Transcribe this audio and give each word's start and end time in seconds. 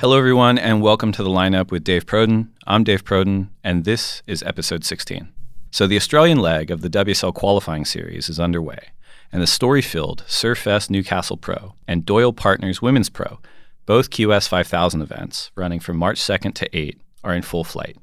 Hello, 0.00 0.18
everyone, 0.18 0.58
and 0.58 0.82
welcome 0.82 1.12
to 1.12 1.22
the 1.22 1.30
lineup 1.30 1.70
with 1.70 1.84
Dave 1.84 2.04
Prodan. 2.04 2.48
I'm 2.66 2.82
Dave 2.82 3.04
Prodan, 3.04 3.50
and 3.62 3.84
this 3.84 4.24
is 4.26 4.42
episode 4.42 4.84
16. 4.84 5.32
So, 5.70 5.86
the 5.86 5.94
Australian 5.94 6.38
leg 6.38 6.72
of 6.72 6.80
the 6.80 6.90
WSL 6.90 7.32
qualifying 7.32 7.84
series 7.84 8.28
is 8.28 8.40
underway, 8.40 8.88
and 9.30 9.40
the 9.40 9.46
story 9.46 9.80
filled 9.80 10.24
Surfest 10.26 10.90
Newcastle 10.90 11.36
Pro 11.36 11.74
and 11.86 12.04
Doyle 12.04 12.32
Partners 12.32 12.82
Women's 12.82 13.08
Pro, 13.08 13.38
both 13.86 14.10
QS 14.10 14.48
5000 14.48 15.00
events 15.00 15.52
running 15.54 15.78
from 15.78 15.96
March 15.96 16.20
2nd 16.20 16.54
to 16.54 16.76
8, 16.76 17.00
are 17.22 17.34
in 17.34 17.42
full 17.42 17.62
flight. 17.62 17.96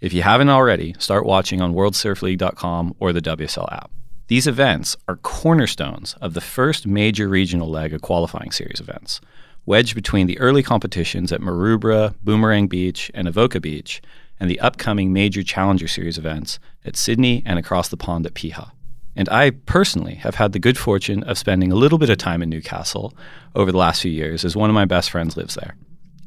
If 0.00 0.12
you 0.12 0.22
haven't 0.22 0.48
already, 0.48 0.94
start 1.00 1.26
watching 1.26 1.60
on 1.60 1.74
WorldSurfLeague.com 1.74 2.94
or 3.00 3.12
the 3.12 3.20
WSL 3.20 3.70
app. 3.72 3.90
These 4.28 4.46
events 4.46 4.96
are 5.08 5.16
cornerstones 5.16 6.14
of 6.20 6.34
the 6.34 6.40
first 6.40 6.86
major 6.86 7.28
regional 7.28 7.68
leg 7.68 7.92
of 7.92 8.00
qualifying 8.00 8.52
series 8.52 8.78
events, 8.78 9.20
wedged 9.66 9.94
between 9.94 10.26
the 10.26 10.38
early 10.38 10.62
competitions 10.62 11.32
at 11.32 11.40
Maroubra, 11.40 12.14
Boomerang 12.22 12.68
Beach, 12.68 13.10
and 13.12 13.28
Avoca 13.28 13.60
Beach, 13.60 14.00
and 14.38 14.48
the 14.48 14.60
upcoming 14.60 15.12
major 15.12 15.42
Challenger 15.42 15.88
Series 15.88 16.18
events 16.18 16.58
at 16.84 16.96
Sydney 16.96 17.42
and 17.44 17.58
across 17.58 17.88
the 17.88 17.96
pond 17.96 18.24
at 18.26 18.34
Piha. 18.34 18.70
And 19.16 19.28
I 19.30 19.50
personally 19.50 20.16
have 20.16 20.34
had 20.34 20.52
the 20.52 20.58
good 20.58 20.76
fortune 20.76 21.22
of 21.24 21.38
spending 21.38 21.72
a 21.72 21.76
little 21.76 21.98
bit 21.98 22.10
of 22.10 22.18
time 22.18 22.42
in 22.42 22.50
Newcastle 22.50 23.14
over 23.54 23.72
the 23.72 23.78
last 23.78 24.02
few 24.02 24.10
years 24.10 24.44
as 24.44 24.54
one 24.54 24.70
of 24.70 24.74
my 24.74 24.84
best 24.84 25.10
friends 25.10 25.36
lives 25.36 25.54
there. 25.54 25.74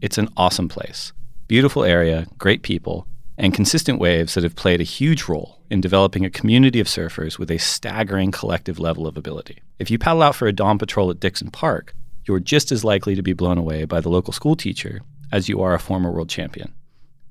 It's 0.02 0.17
an 0.17 0.30
awesome 0.35 0.67
place, 0.67 1.13
beautiful 1.47 1.83
area, 1.83 2.25
great 2.39 2.63
people, 2.63 3.05
and 3.38 3.53
consistent 3.53 3.99
waves 3.99 4.33
that 4.33 4.44
have 4.44 4.55
played 4.55 4.81
a 4.81 4.85
huge 4.85 5.30
role 5.30 5.59
in 5.69 5.81
developing 5.81 6.25
a 6.25 6.30
community 6.30 6.80
of 6.80 6.88
surfers 6.88 7.38
with 7.38 7.52
a 7.52 7.58
staggering 7.58 8.31
collective 8.31 8.80
level 8.80 9.08
of 9.08 9.17
ability. 9.17 9.59
If 9.77 9.91
you 9.91 9.99
paddle 9.99 10.23
out 10.23 10.35
for 10.35 10.47
a 10.47 10.53
dawn 10.53 10.77
patrol 10.77 11.11
at 11.11 11.19
Dixon 11.19 11.52
Park, 11.52 11.94
you're 12.29 12.39
just 12.39 12.71
as 12.71 12.83
likely 12.83 13.15
to 13.15 13.23
be 13.23 13.33
blown 13.33 13.57
away 13.57 13.85
by 13.85 13.99
the 13.99 14.07
local 14.07 14.31
school 14.31 14.55
teacher 14.55 15.01
as 15.31 15.49
you 15.49 15.63
are 15.63 15.73
a 15.73 15.79
former 15.79 16.11
world 16.11 16.29
champion. 16.29 16.71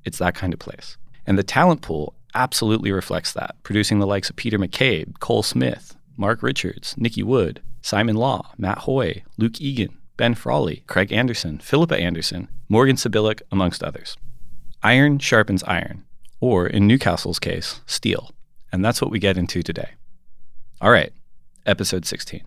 It's 0.03 0.17
that 0.17 0.35
kind 0.35 0.53
of 0.53 0.59
place. 0.59 0.97
And 1.25 1.37
the 1.37 1.43
talent 1.43 1.81
pool 1.81 2.15
absolutely 2.35 2.91
reflects 2.91 3.31
that, 3.31 3.55
producing 3.63 3.99
the 3.99 4.05
likes 4.05 4.29
of 4.29 4.35
Peter 4.35 4.59
McCabe, 4.59 5.17
Cole 5.19 5.41
Smith, 5.41 5.95
Mark 6.17 6.43
Richards, 6.43 6.95
Nikki 6.97 7.23
Wood, 7.23 7.61
Simon 7.81 8.17
Law, 8.17 8.51
Matt 8.57 8.79
Hoy, 8.79 9.23
Luke 9.37 9.61
Egan, 9.61 9.97
Ben 10.17 10.35
Frawley, 10.35 10.83
Craig 10.85 11.13
Anderson, 11.13 11.59
Philippa 11.59 11.97
Anderson, 11.97 12.49
Morgan 12.67 12.97
Cibilic, 12.97 13.41
amongst 13.53 13.81
others. 13.81 14.17
Iron 14.83 15.17
sharpens 15.17 15.63
iron, 15.63 16.03
or 16.41 16.67
in 16.67 16.87
Newcastle's 16.87 17.39
case, 17.39 17.79
steel. 17.85 18.31
And 18.69 18.83
that's 18.83 19.01
what 19.01 19.11
we 19.11 19.19
get 19.19 19.37
into 19.37 19.63
today. 19.63 19.91
All 20.81 20.91
right, 20.91 21.13
episode 21.65 22.05
16. 22.05 22.41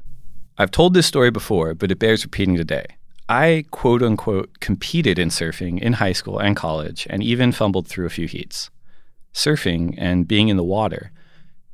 I've 0.58 0.70
told 0.70 0.94
this 0.94 1.06
story 1.06 1.30
before, 1.30 1.74
but 1.74 1.90
it 1.90 1.98
bears 1.98 2.24
repeating 2.24 2.56
today. 2.56 2.86
I 3.28 3.64
quote 3.70 4.02
unquote 4.02 4.60
competed 4.60 5.18
in 5.18 5.28
surfing 5.28 5.80
in 5.80 5.94
high 5.94 6.12
school 6.12 6.38
and 6.38 6.54
college 6.54 7.06
and 7.08 7.22
even 7.22 7.52
fumbled 7.52 7.88
through 7.88 8.06
a 8.06 8.10
few 8.10 8.26
heats. 8.26 8.70
Surfing 9.32 9.94
and 9.96 10.28
being 10.28 10.48
in 10.48 10.58
the 10.58 10.64
water 10.64 11.10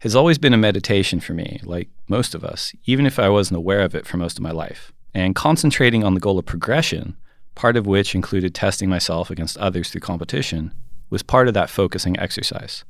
has 0.01 0.15
always 0.15 0.39
been 0.39 0.55
a 0.55 0.59
meditation 0.59 1.19
for 1.19 1.35
me, 1.35 1.61
like 1.65 1.89
most 2.09 2.35
of 2.35 2.45
us, 2.45 2.73
even 2.85 3.05
if 3.05 3.19
I 3.19 3.29
wasn't 3.29 3.59
aware 3.59 3.81
of 3.81 3.95
it 3.95 4.07
for 4.07 4.17
most 4.17 4.39
of 4.39 4.45
my 4.45 4.53
life. 4.53 4.93
And 5.13 5.35
concentrating 5.35 6.05
on 6.05 6.15
the 6.15 6.21
goal 6.21 6.39
of 6.39 6.47
progression, 6.47 7.17
part 7.57 7.77
of 7.77 7.87
which 7.87 8.15
included 8.15 8.55
testing 8.55 8.89
myself 8.89 9.31
against 9.31 9.59
others 9.59 9.91
through 9.91 10.03
competition, 10.03 10.73
was 11.11 11.25
part 11.25 11.49
of 11.49 11.55
that 11.55 11.71
focusing 11.71 12.17
exercise. 12.19 12.85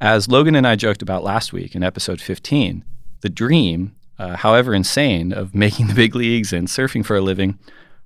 As 0.00 0.28
Logan 0.28 0.54
and 0.54 0.66
I 0.66 0.76
joked 0.76 1.02
about 1.02 1.24
last 1.24 1.52
week 1.52 1.74
in 1.74 1.82
episode 1.82 2.20
15, 2.22 2.84
the 3.20 3.28
dream, 3.28 3.94
uh, 4.18 4.36
however 4.36 4.74
insane, 4.74 5.32
of 5.32 5.54
making 5.54 5.88
the 5.88 5.94
big 5.94 6.14
leagues 6.14 6.52
and 6.52 6.68
surfing 6.68 7.04
for 7.04 7.16
a 7.16 7.20
living 7.20 7.58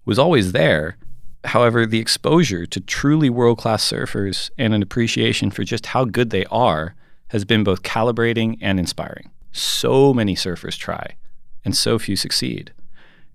was 0.05 0.19
always 0.19 0.53
there. 0.53 0.97
However, 1.45 1.87
the 1.87 2.01
exposure 2.01 2.67
to 2.67 2.81
truly 2.81 3.31
world 3.31 3.59
class 3.59 3.89
surfers 3.89 4.51
and 4.59 4.75
an 4.75 4.83
appreciation 4.83 5.51
for 5.51 5.65
just 5.65 5.87
how 5.87 6.05
good 6.05 6.31
they 6.31 6.45
are 6.47 6.95
has 7.29 7.45
been 7.45 7.63
both 7.63 7.83
calibrating 7.83 8.59
and 8.61 8.79
inspiring. 8.79 9.31
So 9.53 10.13
many 10.13 10.35
surfers 10.35 10.77
try, 10.77 11.17
and 11.65 11.77
so 11.77 11.99
few 11.99 12.17
succeed. 12.17 12.73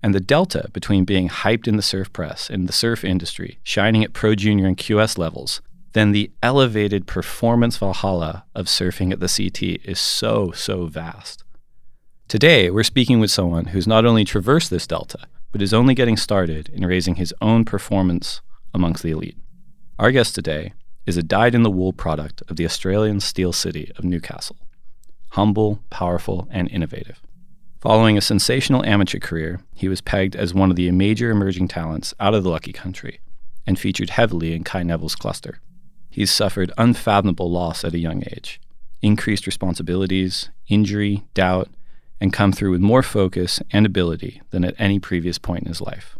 And 0.01 0.13
the 0.13 0.19
delta 0.19 0.69
between 0.73 1.06
being 1.06 1.29
hyped 1.29 1.67
in 1.67 1.78
the 1.78 1.81
surf 1.81 2.12
press 2.12 2.50
and 2.50 2.67
the 2.67 2.73
surf 2.73 3.06
industry, 3.06 3.59
shining 3.63 4.03
at 4.03 4.13
pro 4.13 4.35
junior 4.35 4.67
and 4.67 4.78
QS 4.78 5.17
levels, 5.17 5.62
then 5.94 6.12
the 6.12 6.31
elevated 6.41 7.07
performance 7.07 7.78
valhalla 7.78 8.44
of 8.53 8.66
surfing 8.66 9.12
at 9.13 9.19
the 9.19 9.28
CT 9.28 9.79
is 9.85 10.00
so, 10.00 10.51
so 10.51 10.88
vast. 10.88 11.42
Today, 12.28 12.72
we're 12.72 12.84
speaking 12.84 13.19
with 13.19 13.29
someone 13.29 13.66
who's 13.66 13.85
not 13.85 14.06
only 14.06 14.23
traversed 14.23 14.69
this 14.69 14.88
delta, 14.88 15.19
but 15.51 15.61
is 15.61 15.73
only 15.73 15.94
getting 15.94 16.17
started 16.17 16.69
in 16.69 16.85
raising 16.85 17.16
his 17.16 17.34
own 17.41 17.63
performance 17.63 18.41
amongst 18.73 19.03
the 19.03 19.11
elite. 19.11 19.38
Our 20.00 20.11
guest 20.11 20.33
today 20.33 20.73
is 21.06 21.16
a 21.16 21.22
dyed 21.22 21.53
in 21.53 21.62
the 21.62 21.69
wool 21.69 21.94
product 21.94 22.41
of 22.50 22.56
the 22.56 22.66
Australian 22.66 23.19
steel 23.19 23.53
city 23.53 23.91
of 23.97 24.03
Newcastle. 24.03 24.56
Humble, 25.31 25.83
powerful, 25.91 26.47
and 26.50 26.69
innovative. 26.72 27.22
Following 27.81 28.17
a 28.17 28.22
sensational 28.22 28.83
amateur 28.85 29.19
career, 29.19 29.62
he 29.75 29.88
was 29.88 30.01
pegged 30.01 30.35
as 30.35 30.53
one 30.53 30.72
of 30.72 30.75
the 30.75 30.89
major 30.91 31.29
emerging 31.29 31.67
talents 31.67 32.13
out 32.19 32.33
of 32.33 32.44
the 32.44 32.50
Lucky 32.50 32.72
Country 32.73 33.19
and 33.67 33.78
featured 33.78 34.12
heavily 34.12 34.56
in 34.56 34.63
Kai 34.63 34.81
Neville's 34.81 35.16
cluster. 35.16 35.59
He's 36.09 36.31
suffered 36.31 36.72
unfathomable 36.78 37.51
loss 37.51 37.83
at 37.83 37.94
a 37.94 38.00
young 38.00 38.23
age, 38.31 38.59
increased 39.01 39.45
responsibilities, 39.45 40.50
injury, 40.67 41.25
doubt, 41.33 41.69
and 42.23 42.31
come 42.31 42.53
through 42.53 42.72
with 42.72 42.79
more 42.79 43.03
focus 43.03 43.61
and 43.72 43.85
ability 43.85 44.41
than 44.51 44.63
at 44.63 44.73
any 44.79 44.97
previous 44.97 45.38
point 45.38 45.63
in 45.63 45.67
his 45.67 45.81
life. 45.81 46.17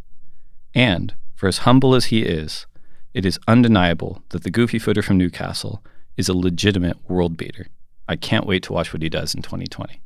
And, 0.76 1.16
for 1.34 1.48
as 1.48 1.60
humble 1.60 1.96
as 1.96 2.08
he 2.08 2.24
is, 2.24 2.66
it 3.14 3.26
is 3.26 3.40
undeniable 3.48 4.22
that 4.30 4.44
the 4.44 4.52
goofy 4.52 4.80
footer 4.80 5.02
from 5.02 5.18
Newcastle 5.18 5.82
is 6.18 6.28
a 6.28 6.38
legitimate 6.38 6.98
world 7.10 7.38
beater. 7.38 7.68
I 8.06 8.18
can't 8.18 8.46
wait 8.46 8.64
to 8.64 8.74
watch 8.74 8.92
what 8.92 9.02
he 9.02 9.08
does 9.08 9.34
in 9.34 9.44
2020. 9.44 10.02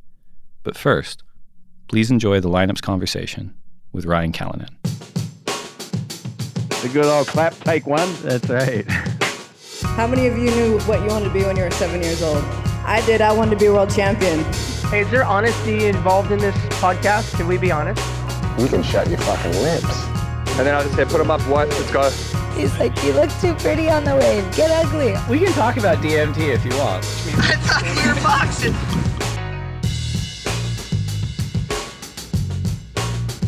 But 0.62 0.76
first, 0.76 1.24
please 1.88 2.12
enjoy 2.12 2.38
the 2.38 2.48
lineup's 2.48 2.80
conversation 2.80 3.56
with 3.90 4.04
Ryan 4.04 4.30
Callinan. 4.30 4.76
The 6.80 6.90
good 6.92 7.06
old 7.06 7.26
clap, 7.26 7.54
take 7.54 7.88
one. 7.88 8.08
That's 8.22 8.48
right. 8.48 8.88
How 9.96 10.06
many 10.06 10.28
of 10.28 10.38
you 10.38 10.52
knew 10.52 10.78
what 10.82 11.00
you 11.00 11.08
wanted 11.08 11.24
to 11.24 11.34
be 11.34 11.42
when 11.42 11.56
you 11.56 11.64
were 11.64 11.72
seven 11.72 12.00
years 12.04 12.22
old? 12.22 12.44
I 12.84 13.02
did. 13.04 13.20
I 13.20 13.32
wanted 13.32 13.50
to 13.50 13.56
be 13.56 13.66
a 13.66 13.72
world 13.72 13.90
champion. 13.90 14.44
Hey, 14.90 15.00
is 15.00 15.10
there 15.10 15.22
honesty 15.22 15.84
involved 15.84 16.32
in 16.32 16.38
this 16.38 16.56
podcast? 16.80 17.36
Can 17.36 17.46
we 17.46 17.58
be 17.58 17.70
honest? 17.70 18.02
You 18.58 18.68
can 18.68 18.82
shut 18.82 19.06
your 19.10 19.18
fucking 19.18 19.52
lips. 19.60 20.06
And 20.56 20.66
then 20.66 20.74
I'll 20.74 20.82
just 20.82 20.96
say, 20.96 21.04
put 21.04 21.18
them 21.18 21.30
up, 21.30 21.42
what? 21.42 21.68
Let's 21.68 21.90
go. 21.90 22.08
He's 22.58 22.74
like, 22.78 22.96
you 23.04 23.12
look 23.12 23.28
too 23.38 23.52
pretty 23.56 23.90
on 23.90 24.04
the 24.04 24.16
wave. 24.16 24.50
Get 24.56 24.70
ugly. 24.70 25.14
We 25.28 25.44
can 25.44 25.52
talk 25.52 25.76
about 25.76 25.98
DMT 25.98 26.38
if 26.38 26.64
you 26.64 26.70
want. 26.78 27.04
I 27.04 27.56
thought 27.60 27.84
you 28.02 28.08
were 28.08 28.22
boxing. 28.22 28.74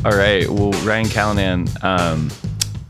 All 0.04 0.12
right. 0.12 0.46
Well, 0.46 0.72
Ryan 0.86 1.06
Callinan, 1.06 1.82
um, 1.82 2.30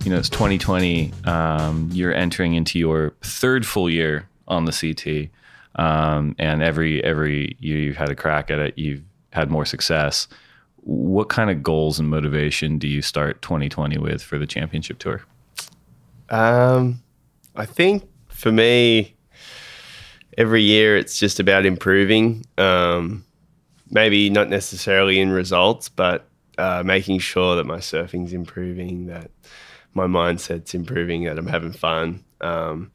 you 0.05 0.11
know, 0.11 0.19
it's 0.19 0.29
2020. 0.29 1.13
Um, 1.25 1.89
you're 1.93 2.13
entering 2.13 2.55
into 2.55 2.81
your 2.81 3.13
third 3.23 3.65
full 3.65 3.89
year 3.89 4.29
on 4.49 4.65
the 4.65 4.73
CT, 4.73 5.31
um, 5.77 6.35
and 6.39 6.63
every 6.63 7.03
every 7.05 7.57
year 7.61 7.79
you've 7.79 7.97
had 7.97 8.11
a 8.11 8.17
crack 8.17 8.51
at 8.51 8.59
it, 8.59 8.79
you've 8.79 9.03
had 9.33 9.51
more 9.51 9.65
success. 9.65 10.29
What 10.83 11.29
kind 11.29 11.51
of 11.51 11.63
goals 11.63 11.99
and 11.99 12.09
motivation 12.09 12.79
do 12.79 12.89
you 12.89 13.03
start 13.03 13.43
2020 13.43 13.99
with 13.99 14.23
for 14.23 14.39
the 14.39 14.47
championship 14.47 14.99
tour? 14.99 15.23
Um, 16.31 17.03
I 17.55 17.67
think 17.67 18.09
for 18.29 18.51
me, 18.51 19.15
every 20.39 20.63
year 20.63 20.97
it's 20.97 21.19
just 21.19 21.39
about 21.39 21.67
improving. 21.67 22.47
Um, 22.57 23.25
maybe 23.91 24.31
not 24.31 24.49
necessarily 24.49 25.21
in 25.21 25.31
results, 25.31 25.89
but 25.89 26.27
uh, 26.59 26.83
making 26.85 27.19
sure 27.19 27.57
that 27.57 27.67
my 27.67 27.79
surfing's 27.79 28.33
improving, 28.33 29.07
that 29.07 29.31
my 29.95 30.07
mindset's 30.07 30.75
improving, 30.75 31.25
that 31.25 31.39
I'm 31.39 31.47
having 31.47 31.73
fun. 31.73 32.25
Um, 32.41 32.93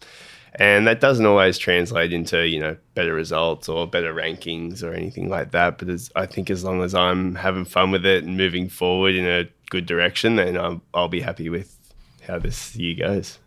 and 0.56 0.88
that 0.88 1.00
doesn't 1.00 1.26
always 1.26 1.58
translate 1.58 2.14
into 2.14 2.48
you 2.48 2.60
know 2.60 2.78
better 2.94 3.14
results 3.14 3.68
or 3.68 3.88
better 3.88 4.14
rankings 4.14 4.84
or 4.84 4.94
anything 4.94 5.30
like 5.30 5.52
that. 5.52 5.78
But 5.78 5.90
as, 5.90 6.12
I 6.16 6.26
think 6.26 6.50
as 6.50 6.64
long 6.64 6.82
as 6.82 6.96
I'm 6.96 7.36
having 7.36 7.66
fun 7.66 7.92
with 7.92 8.06
it 8.06 8.24
and 8.24 8.38
moving 8.38 8.70
forward 8.70 9.16
in 9.16 9.26
a 9.26 9.50
good 9.70 9.86
direction, 9.86 10.38
then 10.38 10.58
I'll, 10.58 10.82
I'll 10.94 11.10
be 11.10 11.22
happy 11.22 11.50
with 11.50 11.78
how 12.26 12.40
this 12.40 12.76
year 12.76 12.96
goes. 12.96 13.40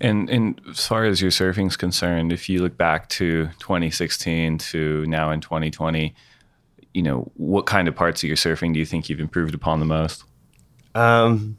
And, 0.00 0.28
and 0.28 0.60
as 0.68 0.86
far 0.86 1.04
as 1.04 1.22
your 1.22 1.30
surfing's 1.30 1.76
concerned, 1.76 2.32
if 2.32 2.48
you 2.48 2.60
look 2.60 2.76
back 2.76 3.08
to 3.10 3.46
2016 3.60 4.58
to 4.58 5.06
now 5.06 5.30
in 5.30 5.40
2020, 5.40 6.14
you 6.92 7.02
know 7.02 7.30
what 7.34 7.66
kind 7.66 7.88
of 7.88 7.94
parts 7.94 8.22
of 8.22 8.28
your 8.28 8.36
surfing 8.36 8.72
do 8.72 8.78
you 8.78 8.86
think 8.86 9.08
you've 9.08 9.20
improved 9.20 9.54
upon 9.54 9.80
the 9.80 9.86
most? 9.86 10.24
Um, 10.94 11.58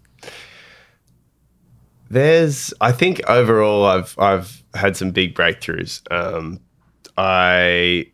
there's, 2.09 2.73
I 2.81 2.91
think 2.91 3.21
overall, 3.27 3.85
I've 3.85 4.17
I've 4.19 4.63
had 4.73 4.95
some 4.95 5.11
big 5.11 5.35
breakthroughs. 5.35 6.01
Um, 6.11 6.59
I 7.17 8.11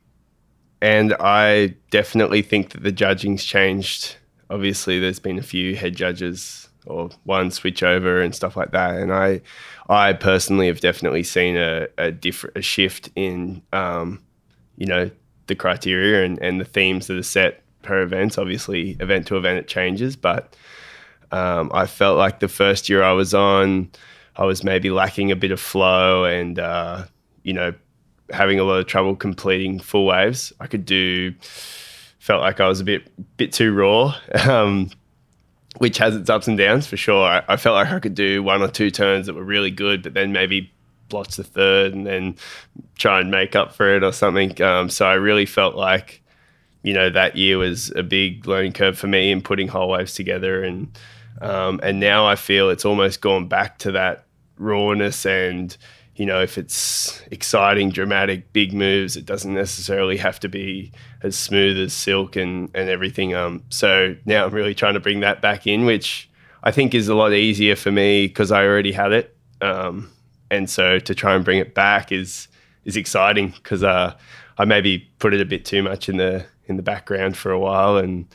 and 0.82 1.14
I 1.20 1.76
definitely 1.92 2.42
think 2.42 2.72
that 2.72 2.84
the 2.84 2.92
judging's 2.92 3.44
changed. 3.44 4.16
Obviously, 4.50 5.00
there's 5.00 5.20
been 5.20 5.38
a 5.38 5.44
few 5.44 5.76
head 5.76 5.96
judges 5.96 6.70
or 6.86 7.10
one 7.24 7.52
switch 7.52 7.84
over 7.84 8.22
and 8.22 8.34
stuff 8.34 8.58
like 8.58 8.72
that. 8.72 8.96
And 8.96 9.14
I, 9.14 9.42
I 9.88 10.14
personally 10.14 10.68
have 10.68 10.80
definitely 10.80 11.24
seen 11.24 11.56
a, 11.56 11.88
a 11.98 12.12
different 12.12 12.58
a 12.58 12.62
shift 12.62 13.10
in, 13.16 13.62
um, 13.72 14.22
you 14.78 14.88
know, 14.88 15.12
the 15.48 15.56
criteria 15.56 16.26
and, 16.26 16.40
and 16.40 16.60
the 16.60 16.66
themes 16.66 17.08
that 17.08 17.18
are 17.18 17.24
set 17.24 17.64
per 17.84 18.02
event. 18.02 18.38
Obviously, 18.38 18.98
event 19.00 19.28
to 19.28 19.38
event 19.38 19.60
it 19.60 19.68
changes, 19.68 20.16
but 20.16 20.56
um, 21.32 21.72
I 21.74 21.86
felt 21.86 22.18
like 22.18 22.40
the 22.40 22.48
first 22.48 22.90
year 22.90 23.04
I 23.04 23.14
was 23.14 23.34
on, 23.34 23.90
I 24.36 24.46
was 24.46 24.64
maybe 24.64 24.90
lacking 24.90 25.32
a 25.32 25.36
bit 25.36 25.52
of 25.52 25.60
flow 25.60 26.26
and, 26.26 26.60
uh, 26.60 27.06
you 27.44 27.54
know, 27.54 27.74
having 28.32 28.60
a 28.60 28.64
lot 28.64 28.76
of 28.76 28.88
trouble 28.88 29.16
completing 29.16 29.80
full 29.80 30.06
waves. 30.06 30.54
I 30.60 30.68
could 30.68 30.86
do, 30.86 31.34
felt 32.20 32.42
like 32.42 32.60
I 32.60 32.68
was 32.68 32.80
a 32.80 32.84
bit 32.84 33.12
bit 33.38 33.54
too 33.54 33.74
raw. 33.74 34.16
Um, 34.48 34.90
which 35.78 35.98
has 35.98 36.16
its 36.16 36.30
ups 36.30 36.48
and 36.48 36.58
downs 36.58 36.86
for 36.86 36.98
sure. 36.98 37.26
I, 37.26 37.44
I, 37.48 37.58
felt 37.58 37.76
like 37.76 37.88
I 37.88 38.00
could 38.00 38.14
do 38.14 38.44
one 38.44 38.62
or 38.62 38.68
two 38.68 38.92
turns 38.92 39.26
that 39.26 39.36
were 39.36 39.44
really 39.44 39.72
good, 39.72 40.04
but 40.04 40.14
then 40.14 40.32
maybe 40.32 40.72
blotch 41.10 41.38
the 41.38 41.44
third 41.44 41.94
and 41.94 42.06
then 42.06 42.36
try 42.98 43.20
and 43.20 43.32
make 43.32 43.56
up 43.56 43.74
for 43.74 43.96
it 43.96 44.04
or 44.04 44.12
something. 44.12 44.62
Um, 44.62 44.90
so 44.90 45.06
I 45.06 45.14
really 45.14 45.46
felt 45.46 45.76
like, 45.76 46.22
you 46.84 46.94
know, 46.94 47.10
that 47.10 47.36
year 47.38 47.58
was 47.58 47.92
a 47.96 48.04
big 48.04 48.48
learning 48.48 48.74
curve 48.74 48.98
for 48.98 49.08
me 49.08 49.32
in 49.32 49.42
putting 49.42 49.68
whole 49.68 49.90
waves 49.90 50.14
together. 50.14 50.64
And 50.64 50.88
um, 51.42 51.80
and 51.84 52.00
now 52.00 52.26
I 52.26 52.36
feel 52.36 52.70
it's 52.70 52.86
almost 52.86 53.22
gone 53.22 53.48
back 53.48 53.80
to 53.80 53.92
that 53.94 54.26
rawness 54.58 55.26
and 55.26 55.76
you 56.16 56.26
know, 56.26 56.42
if 56.42 56.58
it's 56.58 57.22
exciting, 57.32 57.90
dramatic, 57.90 58.52
big 58.54 58.74
moves, 58.74 59.16
it 59.16 59.26
doesn't 59.26 59.54
necessarily 59.54 60.18
have 60.18 60.40
to 60.42 60.50
be 60.50 60.92
as 61.24 61.38
smooth 61.38 61.80
as 61.80 61.94
silk 61.94 62.36
and, 62.36 62.70
and 62.76 62.90
everything. 62.90 63.34
Um, 63.34 63.64
so 63.70 64.16
now 64.26 64.46
I'm 64.46 64.54
really 64.54 64.76
trying 64.76 64.94
to 64.96 65.00
bring 65.00 65.22
that 65.22 65.42
back 65.42 65.66
in, 65.66 65.86
which 65.86 66.30
I 66.64 66.72
think 66.72 66.94
is 66.94 67.08
a 67.08 67.16
lot 67.16 67.34
easier 67.34 67.76
for 67.76 67.92
me 67.92 68.28
because 68.28 68.52
I 68.52 68.66
already 68.66 68.92
had 68.92 69.14
it. 69.14 69.36
Um, 69.62 70.12
and 70.52 70.70
so 70.70 71.00
to 71.00 71.16
try 71.16 71.34
and 71.34 71.46
bring 71.46 71.60
it 71.60 71.74
back 71.74 72.12
is 72.12 72.48
is 72.84 72.98
exciting 72.98 73.50
because 73.50 73.84
uh, 73.84 74.16
I 74.58 74.66
maybe 74.66 75.10
put 75.20 75.34
it 75.34 75.42
a 75.42 75.46
bit 75.46 75.66
too 75.66 75.82
much 75.82 76.10
in 76.10 76.18
the 76.18 76.46
in 76.66 76.76
the 76.76 76.84
background 76.84 77.38
for 77.38 77.52
a 77.52 77.60
while, 77.60 77.98
and 77.98 78.28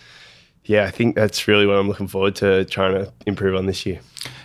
yeah, 0.67 0.85
I 0.85 0.91
think 0.91 1.15
that's 1.15 1.49
really 1.49 1.67
what 1.67 1.77
I'm 1.77 1.89
looking 1.89 2.09
forward 2.09 2.37
to 2.37 2.65
trying 2.67 2.95
to 2.95 3.13
improve 3.27 3.57
on 3.57 3.67
this 3.67 3.87
year. 3.87 4.01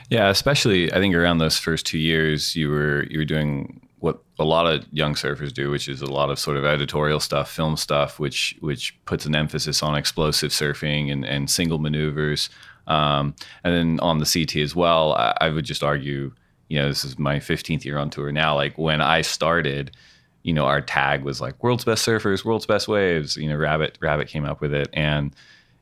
Yeah, 0.10 0.30
especially 0.30 0.92
I 0.92 0.98
think 0.98 1.16
around 1.16 1.40
those 1.40 1.58
first 1.58 1.86
two 1.86 1.98
years, 1.98 2.56
you 2.56 2.70
were 2.70 3.04
you 3.10 3.20
were 3.20 3.26
doing 3.26 3.82
what 4.00 4.22
a 4.40 4.44
lot 4.44 4.66
of 4.66 4.86
young 4.92 5.14
surfers 5.14 5.54
do, 5.54 5.70
which 5.70 5.88
is 5.88 6.02
a 6.02 6.12
lot 6.12 6.30
of 6.30 6.38
sort 6.38 6.58
of 6.58 6.66
editorial 6.66 7.20
stuff, 7.20 7.50
film 7.50 7.78
stuff, 7.78 8.20
which 8.20 8.56
which 8.60 8.98
puts 9.06 9.26
an 9.26 9.36
emphasis 9.36 9.82
on 9.82 9.96
explosive 9.96 10.52
surfing 10.52 11.12
and, 11.12 11.26
and 11.26 11.50
single 11.50 11.80
maneuvers. 11.80 12.50
Um, 12.88 13.36
and 13.64 13.74
then 13.74 14.00
on 14.02 14.18
the 14.18 14.26
CT 14.26 14.58
as 14.58 14.76
well, 14.76 15.14
I, 15.14 15.38
I, 15.40 15.50
would 15.50 15.66
just 15.66 15.84
argue, 15.84 16.34
you 16.68 16.80
know, 16.80 16.88
this 16.88 17.06
is 17.06 17.18
my 17.20 17.38
15th 17.38 17.86
year 17.86 18.00
on 18.00 18.10
tour 18.10 18.32
now. 18.32 18.56
Like 18.56 18.76
when 18.76 19.02
I 19.02 19.22
started, 19.22 19.96
you 20.42 20.52
know, 20.52 20.66
our 20.66 20.82
tag 20.82 21.24
was 21.24 21.40
like 21.40 21.64
world's 21.64 21.86
best 21.86 22.06
surfers, 22.06 22.44
world's 22.44 22.66
best 22.66 22.88
waves. 22.88 23.38
You 23.38 23.48
know, 23.48 23.56
Rabbit 23.56 23.98
Rabbit 24.02 24.28
came 24.28 24.46
up 24.46 24.62
with 24.62 24.74
it, 24.74 24.90
and 24.94 25.34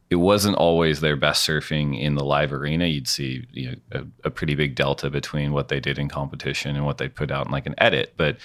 it 0.10 0.16
wasn't 0.16 0.56
always 0.56 1.02
their 1.02 1.16
best 1.16 1.48
surfing 1.48 2.00
in 2.00 2.16
the 2.16 2.24
live 2.24 2.52
arena. 2.52 2.86
You'd 2.86 3.08
see 3.08 3.46
you 3.52 3.72
know, 3.72 3.76
a, 3.92 4.28
a, 4.28 4.32
pretty 4.32 4.56
big 4.56 4.74
delta 4.74 5.10
between 5.10 5.54
what 5.54 5.68
they 5.68 5.80
did 5.80 6.00
in 6.00 6.10
competition 6.10 6.76
and 6.76 6.86
what 6.86 6.98
they 6.98 7.08
put 7.08 7.30
out 7.30 7.46
in 7.46 7.52
like 7.52 7.68
an 7.68 7.76
edit. 7.78 8.14
But 8.18 8.38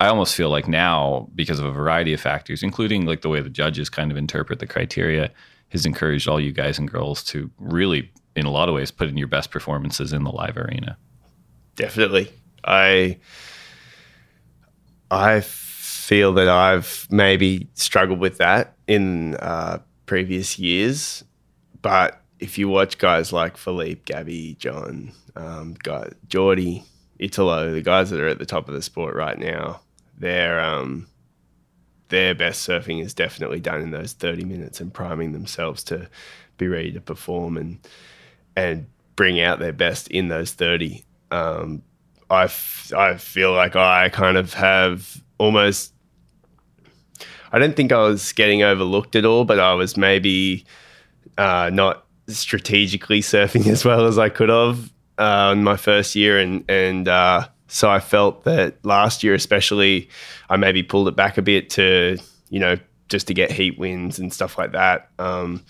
I 0.00 0.08
almost 0.08 0.34
feel 0.34 0.50
like 0.50 0.66
now, 0.66 1.28
because 1.36 1.60
of 1.60 1.66
a 1.66 1.72
variety 1.72 2.12
of 2.12 2.20
factors, 2.20 2.64
including 2.64 3.06
like 3.06 3.22
the 3.22 3.28
way 3.28 3.40
the 3.40 3.48
judges 3.48 3.88
kind 3.88 4.10
of 4.10 4.16
interpret 4.16 4.58
the 4.58 4.66
criteria, 4.66 5.30
has 5.68 5.86
encouraged 5.86 6.28
all 6.28 6.40
you 6.40 6.52
guys 6.52 6.78
and 6.78 6.90
girls 6.90 7.22
to 7.24 7.48
really, 7.58 8.10
in 8.34 8.44
a 8.44 8.50
lot 8.50 8.68
of 8.68 8.74
ways, 8.74 8.90
put 8.90 9.08
in 9.08 9.16
your 9.16 9.28
best 9.28 9.52
performances 9.52 10.12
in 10.12 10.24
the 10.24 10.32
live 10.32 10.56
arena. 10.56 10.96
Definitely, 11.76 12.30
I 12.64 13.18
I 15.12 15.40
feel 15.40 16.32
that 16.34 16.48
I've 16.48 17.06
maybe 17.08 17.68
struggled 17.74 18.18
with 18.18 18.38
that 18.38 18.76
in. 18.88 19.36
Uh, 19.36 19.78
previous 20.06 20.58
years. 20.58 21.24
But 21.82 22.20
if 22.40 22.58
you 22.58 22.68
watch 22.68 22.98
guys 22.98 23.32
like 23.32 23.56
Filipe, 23.56 24.04
Gabby, 24.04 24.56
John, 24.58 25.12
um, 25.36 25.76
guy, 25.82 26.10
Jordy, 26.28 26.84
Italo, 27.18 27.72
the 27.72 27.82
guys 27.82 28.10
that 28.10 28.20
are 28.20 28.28
at 28.28 28.38
the 28.38 28.46
top 28.46 28.68
of 28.68 28.74
the 28.74 28.82
sport 28.82 29.14
right 29.14 29.38
now, 29.38 29.80
their 30.18 30.60
um, 30.60 31.06
their 32.08 32.34
best 32.34 32.66
surfing 32.66 33.02
is 33.02 33.14
definitely 33.14 33.60
done 33.60 33.80
in 33.80 33.90
those 33.90 34.12
30 34.12 34.44
minutes 34.44 34.80
and 34.80 34.92
priming 34.92 35.32
themselves 35.32 35.82
to 35.84 36.08
be 36.58 36.68
ready 36.68 36.92
to 36.92 37.00
perform 37.00 37.56
and 37.56 37.78
and 38.56 38.86
bring 39.16 39.40
out 39.40 39.58
their 39.58 39.72
best 39.72 40.08
in 40.08 40.28
those 40.28 40.52
30. 40.52 41.04
Um, 41.30 41.82
I, 42.30 42.44
f- 42.44 42.92
I 42.94 43.16
feel 43.16 43.52
like 43.52 43.76
I 43.76 44.08
kind 44.08 44.36
of 44.36 44.54
have 44.54 45.22
almost 45.38 45.93
I 47.54 47.60
don't 47.60 47.76
think 47.76 47.92
I 47.92 48.00
was 48.00 48.32
getting 48.32 48.64
overlooked 48.64 49.14
at 49.14 49.24
all, 49.24 49.44
but 49.44 49.60
I 49.60 49.74
was 49.74 49.96
maybe 49.96 50.64
uh, 51.38 51.70
not 51.72 52.04
strategically 52.26 53.20
surfing 53.20 53.66
as 53.70 53.84
well 53.84 54.06
as 54.06 54.18
I 54.18 54.28
could 54.28 54.48
have 54.48 54.90
uh, 55.18 55.52
in 55.52 55.62
my 55.62 55.76
first 55.76 56.16
year, 56.16 56.36
and 56.36 56.64
and 56.68 57.06
uh, 57.06 57.46
so 57.68 57.88
I 57.88 58.00
felt 58.00 58.42
that 58.42 58.84
last 58.84 59.22
year, 59.22 59.34
especially, 59.34 60.08
I 60.50 60.56
maybe 60.56 60.82
pulled 60.82 61.06
it 61.06 61.14
back 61.14 61.38
a 61.38 61.42
bit 61.42 61.70
to 61.70 62.18
you 62.50 62.58
know 62.58 62.76
just 63.08 63.28
to 63.28 63.34
get 63.34 63.52
heat 63.52 63.78
wins 63.78 64.18
and 64.18 64.32
stuff 64.32 64.58
like 64.58 64.72
that, 64.72 65.10
um, 65.20 65.64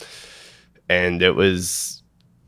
and 0.89 1.21
it 1.21 1.33
was 1.33 2.03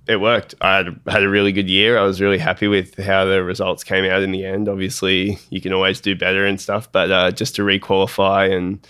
it 0.08 0.18
worked. 0.18 0.54
I 0.62 0.76
had, 0.76 1.00
had 1.06 1.22
a 1.22 1.28
really 1.28 1.52
good 1.52 1.68
year. 1.68 1.98
I 1.98 2.04
was 2.04 2.22
really 2.22 2.38
happy 2.38 2.68
with 2.68 2.96
how 2.96 3.26
the 3.26 3.44
results 3.44 3.84
came 3.84 4.06
out 4.06 4.22
in 4.22 4.30
the 4.30 4.46
end. 4.46 4.66
Obviously, 4.66 5.38
you 5.50 5.60
can 5.60 5.74
always 5.74 6.00
do 6.00 6.16
better 6.16 6.46
and 6.46 6.58
stuff, 6.58 6.90
but 6.90 7.10
uh, 7.10 7.32
just 7.32 7.54
to 7.56 7.62
requalify 7.62 8.50
and 8.56 8.86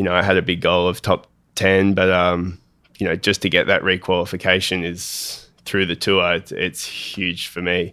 you 0.00 0.04
know, 0.04 0.14
I 0.14 0.22
had 0.22 0.38
a 0.38 0.42
big 0.42 0.62
goal 0.62 0.88
of 0.88 1.02
top 1.02 1.26
10, 1.56 1.92
but, 1.92 2.10
um, 2.10 2.58
you 2.98 3.06
know, 3.06 3.16
just 3.16 3.42
to 3.42 3.50
get 3.50 3.66
that 3.66 3.82
requalification 3.82 4.82
is 4.82 5.50
through 5.66 5.84
the 5.84 5.94
tour, 5.94 6.36
it's, 6.36 6.52
it's 6.52 6.86
huge 6.86 7.48
for 7.48 7.60
me. 7.60 7.92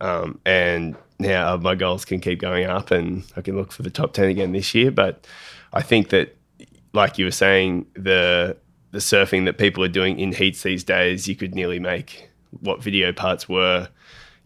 Um, 0.00 0.40
and 0.44 0.96
now 1.20 1.56
my 1.56 1.76
goals 1.76 2.04
can 2.04 2.18
keep 2.18 2.40
going 2.40 2.66
up 2.66 2.90
and 2.90 3.22
I 3.36 3.42
can 3.42 3.54
look 3.54 3.70
for 3.70 3.84
the 3.84 3.90
top 3.90 4.12
10 4.12 4.24
again 4.24 4.50
this 4.50 4.74
year. 4.74 4.90
But 4.90 5.24
I 5.72 5.82
think 5.82 6.08
that, 6.08 6.36
like 6.92 7.16
you 7.16 7.26
were 7.26 7.30
saying, 7.30 7.86
the, 7.94 8.56
the 8.90 8.98
surfing 8.98 9.44
that 9.44 9.56
people 9.56 9.84
are 9.84 9.88
doing 9.88 10.18
in 10.18 10.32
heats 10.32 10.64
these 10.64 10.82
days, 10.82 11.28
you 11.28 11.36
could 11.36 11.54
nearly 11.54 11.78
make 11.78 12.28
what 12.58 12.82
video 12.82 13.12
parts 13.12 13.48
were, 13.48 13.88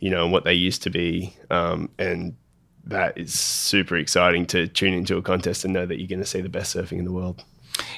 you 0.01 0.11
know, 0.11 0.25
and 0.25 0.33
what 0.33 0.45
they 0.45 0.53
used 0.53 0.83
to 0.83 0.91
be. 0.91 1.35
Um, 1.49 1.89
and 1.99 2.37
that 2.85 3.17
is 3.19 3.39
super 3.39 3.97
exciting 3.97 4.47
to 4.47 4.67
tune 4.67 4.95
into 4.95 5.17
a 5.17 5.23
contest 5.23 5.65
and 5.65 5.73
know 5.73 5.87
that 5.87 5.99
you're 5.99 6.09
going 6.09 6.21
to 6.21 6.27
see 6.27 6.41
the 6.41 6.49
best 6.49 6.75
surfing 6.75 6.99
in 6.99 7.05
the 7.05 7.13
world. 7.13 7.45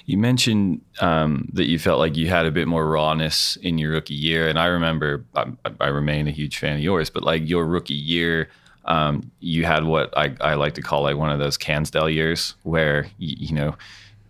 You 0.06 0.18
mentioned 0.18 0.80
um, 1.00 1.48
that 1.52 1.66
you 1.66 1.78
felt 1.78 1.98
like 1.98 2.16
you 2.16 2.28
had 2.28 2.46
a 2.46 2.50
bit 2.50 2.68
more 2.68 2.86
rawness 2.86 3.56
in 3.56 3.78
your 3.78 3.92
rookie 3.92 4.14
year, 4.14 4.48
and 4.48 4.58
I 4.58 4.66
remember 4.66 5.24
I, 5.34 5.46
I 5.80 5.88
remain 5.88 6.28
a 6.28 6.30
huge 6.30 6.58
fan 6.58 6.76
of 6.76 6.82
yours, 6.82 7.10
but 7.10 7.22
like 7.22 7.48
your 7.48 7.66
rookie 7.66 7.94
year, 7.94 8.48
um, 8.84 9.30
you 9.40 9.64
had 9.64 9.84
what 9.84 10.16
I, 10.16 10.34
I 10.40 10.54
like 10.54 10.74
to 10.74 10.82
call 10.82 11.02
like 11.02 11.16
one 11.16 11.30
of 11.30 11.38
those 11.38 11.56
Cansdale 11.56 12.12
years 12.12 12.54
where 12.62 13.06
you, 13.18 13.48
you 13.48 13.54
know 13.54 13.76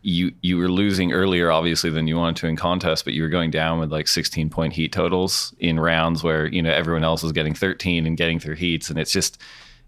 you 0.02 0.32
you 0.42 0.59
were 0.59 0.68
losing 0.68 1.12
earlier 1.12 1.50
obviously 1.50 1.88
than 1.88 2.09
you 2.09 2.16
wanted 2.16 2.37
to 2.37 2.49
in 2.49 2.56
contests 2.56 3.02
but 3.02 3.12
you 3.12 3.23
were 3.23 3.28
going 3.28 3.52
down 3.52 3.78
with 3.78 3.92
like 3.92 4.09
16 4.09 4.50
point 4.50 4.73
heat 4.73 4.92
totals 4.92 5.54
in 5.61 5.78
rounds 5.78 6.25
where 6.25 6.47
you 6.47 6.61
know 6.61 6.73
everyone 6.73 7.04
else 7.04 7.23
was 7.23 7.30
getting 7.30 7.54
13 7.54 8.04
and 8.04 8.16
getting 8.16 8.40
through 8.40 8.56
heats 8.56 8.90
and 8.90 8.99
it's 8.99 9.12
just 9.12 9.38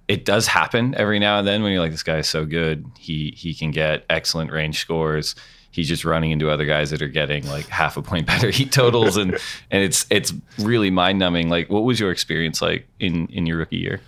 it 0.09 0.25
does 0.25 0.47
happen 0.47 0.95
every 0.97 1.19
now 1.19 1.39
and 1.39 1.47
then 1.47 1.63
when 1.63 1.73
you're 1.73 1.81
like, 1.81 1.93
this 1.93 2.03
guy 2.03 2.19
is 2.19 2.29
so 2.29 2.45
good. 2.45 2.85
He 2.99 3.35
he 3.37 3.55
can 3.55 3.71
get 3.71 4.05
excellent 4.11 4.53
range 4.53 4.79
scores. 4.79 5.35
He's 5.71 5.89
just 5.89 6.05
running 6.05 6.31
into 6.31 6.51
other 6.51 6.67
guys 6.67 6.91
that 6.91 7.03
are 7.03 7.09
getting 7.09 7.47
like 7.49 7.67
half 7.67 7.97
a 7.97 8.03
point 8.03 8.27
better 8.29 8.51
heat 8.51 8.73
totals, 8.73 9.17
and 9.17 9.33
and 9.71 9.83
it's 9.83 10.07
it's 10.11 10.33
really 10.59 10.91
mind 10.91 11.19
numbing. 11.19 11.49
Like, 11.49 11.71
what 11.71 11.85
was 11.85 11.99
your 11.99 12.11
experience 12.11 12.61
like 12.61 12.87
in 13.01 13.27
in 13.29 13.47
your 13.47 13.59
rookie 13.59 13.79
year? 13.79 14.01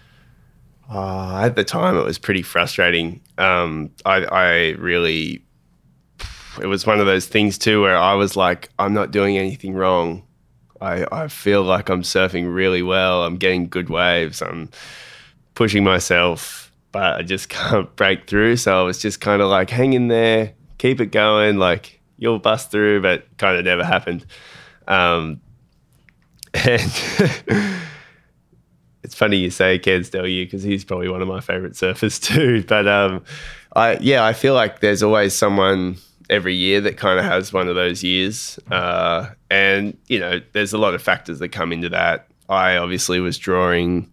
Uh, 0.88 1.41
at 1.43 1.57
the 1.57 1.65
time, 1.65 1.97
it 1.97 2.05
was 2.05 2.19
pretty 2.19 2.43
frustrating. 2.43 3.21
Um, 3.38 3.91
I, 4.05 4.25
I 4.25 4.69
really, 4.79 5.43
it 6.61 6.67
was 6.67 6.87
one 6.87 7.00
of 7.00 7.07
those 7.07 7.26
things 7.26 7.59
too 7.59 7.83
where 7.83 7.97
I 7.97 8.15
was 8.15 8.37
like, 8.37 8.69
I'm 8.79 8.95
not 8.95 9.11
doing 9.11 9.37
anything 9.37 9.75
wrong. 9.75 10.23
I, 10.81 11.07
I 11.11 11.29
feel 11.29 11.62
like 11.62 11.88
I'm 11.88 12.03
surfing 12.03 12.55
really 12.55 12.83
well. 12.83 13.25
I'm 13.25 13.37
getting 13.37 13.69
good 13.69 13.91
waves. 13.91 14.43
I'm 14.43 14.71
pushing 15.57 15.83
myself, 15.83 16.71
but 16.93 17.17
I 17.17 17.23
just 17.23 17.49
can't 17.51 17.95
break 17.97 18.29
through. 18.29 18.57
So 18.57 18.79
I 18.79 18.83
was 18.85 19.01
just 19.01 19.21
kind 19.21 19.43
of 19.43 19.51
like, 19.51 19.71
hang 19.71 19.95
in 19.95 20.07
there, 20.07 20.53
keep 20.79 21.01
it 21.01 21.07
going. 21.07 21.57
Like 21.57 22.01
you'll 22.17 22.39
bust 22.39 22.71
through, 22.71 23.03
but 23.03 23.27
kind 23.39 23.59
of 23.59 23.65
never 23.65 23.85
happened. 23.85 24.25
Um, 24.87 25.41
and 26.55 26.81
it's 29.03 29.15
funny 29.15 29.39
you 29.39 29.51
say 29.51 29.81
Cansdale 29.81 30.33
you 30.33 30.47
because 30.47 30.63
he's 30.63 30.85
probably 30.85 31.09
one 31.09 31.21
of 31.21 31.27
my 31.29 31.41
favorite 31.41 31.73
surfers 31.73 32.23
too. 32.23 32.63
But 32.63 32.87
um, 32.87 33.25
I 33.75 33.99
yeah, 34.01 34.25
I 34.25 34.33
feel 34.33 34.55
like 34.55 34.79
there's 34.79 35.03
always 35.03 35.37
someone 35.37 35.97
every 36.31 36.55
year 36.55 36.81
that 36.81 36.97
kind 36.97 37.19
of 37.19 37.25
has 37.25 37.53
one 37.53 37.69
of 37.69 37.75
those 37.75 38.03
years. 38.03 38.59
Uh, 38.71 39.29
and, 39.51 39.97
you 40.09 40.19
know, 40.19 40.41
there's 40.53 40.73
a 40.73 40.79
lot 40.79 40.95
of 40.95 41.03
factors 41.03 41.39
that 41.39 41.51
come 41.51 41.73
into 41.73 41.89
that. 41.89 42.29
I 42.49 42.77
obviously 42.77 43.21
was 43.21 43.39
drawing 43.39 44.11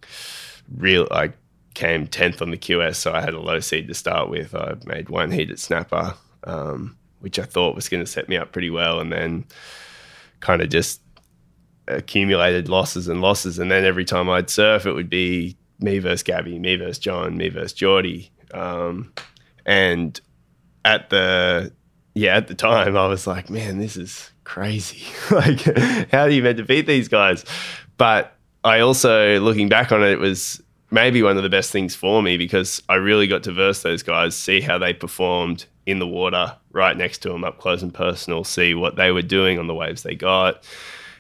real, 0.76 1.08
I 1.12 1.34
came 1.74 2.08
10th 2.08 2.42
on 2.42 2.52
the 2.52 2.58
QS, 2.58 2.96
so 2.96 3.14
I 3.14 3.22
had 3.22 3.34
a 3.34 3.40
low 3.40 3.60
seed 3.60 3.88
to 3.88 3.94
start 3.94 4.30
with. 4.30 4.56
I 4.56 4.76
made 4.86 5.10
one 5.10 5.32
heat 5.32 5.52
at 5.52 5.60
snapper, 5.60 6.16
um, 6.44 6.98
which 7.20 7.40
I 7.40 7.44
thought 7.44 7.76
was 7.76 7.90
going 7.90 8.04
to 8.04 8.10
set 8.10 8.30
me 8.30 8.38
up 8.38 8.52
pretty 8.52 8.70
well. 8.70 9.00
And 9.00 9.12
then 9.12 9.46
kind 10.40 10.62
of 10.62 10.70
just 10.70 11.02
accumulated 11.88 12.70
losses 12.70 13.08
and 13.08 13.22
losses. 13.22 13.60
And 13.60 13.72
then 13.72 13.86
every 13.86 14.06
time 14.06 14.30
I'd 14.30 14.50
surf, 14.50 14.86
it 14.86 14.94
would 14.94 15.10
be 15.10 15.58
me 15.80 16.00
versus 16.00 16.24
Gabby, 16.24 16.60
me 16.60 16.76
versus 16.76 17.00
John, 17.00 17.38
me 17.38 17.50
versus 17.50 17.74
Jordy. 17.74 18.32
Um, 18.54 19.14
and 19.66 20.20
at 20.86 21.10
the 21.10 21.74
yeah, 22.16 22.36
at 22.36 22.48
the 22.48 22.56
time 22.56 22.96
I 22.96 23.08
was 23.08 23.26
like, 23.26 23.50
man, 23.50 23.80
this 23.80 23.98
is 23.98 24.32
crazy. 24.44 25.04
like, 25.32 25.62
how 26.12 26.22
are 26.22 26.30
you 26.30 26.44
meant 26.44 26.58
to 26.58 26.64
beat 26.64 26.86
these 26.86 27.08
guys? 27.08 27.44
But 27.98 28.36
I 28.64 28.80
also, 28.80 29.40
looking 29.40 29.68
back 29.68 29.92
on 29.92 30.04
it, 30.04 30.12
it 30.12 30.20
was 30.20 30.62
maybe 30.94 31.24
one 31.24 31.38
of 31.38 31.44
the 31.44 31.50
best 31.50 31.72
things 31.72 31.96
for 31.96 32.22
me 32.22 32.38
because 32.38 32.82
I 32.88 32.96
really 32.96 33.26
got 33.26 33.42
to 33.44 33.52
verse 33.52 33.82
those 33.82 34.04
guys, 34.04 34.36
see 34.36 34.62
how 34.62 34.78
they 34.78 34.94
performed 34.94 35.66
in 35.88 35.98
the 35.98 36.06
water 36.06 36.56
right 36.72 36.96
next 36.96 37.18
to 37.24 37.30
them 37.30 37.44
up 37.44 37.58
close 37.58 37.82
and 37.82 37.92
personal, 37.92 38.44
see 38.44 38.76
what 38.76 38.96
they 38.96 39.12
were 39.12 39.24
doing 39.24 39.58
on 39.58 39.66
the 39.66 39.74
waves 39.74 40.04
they 40.04 40.14
got, 40.14 40.64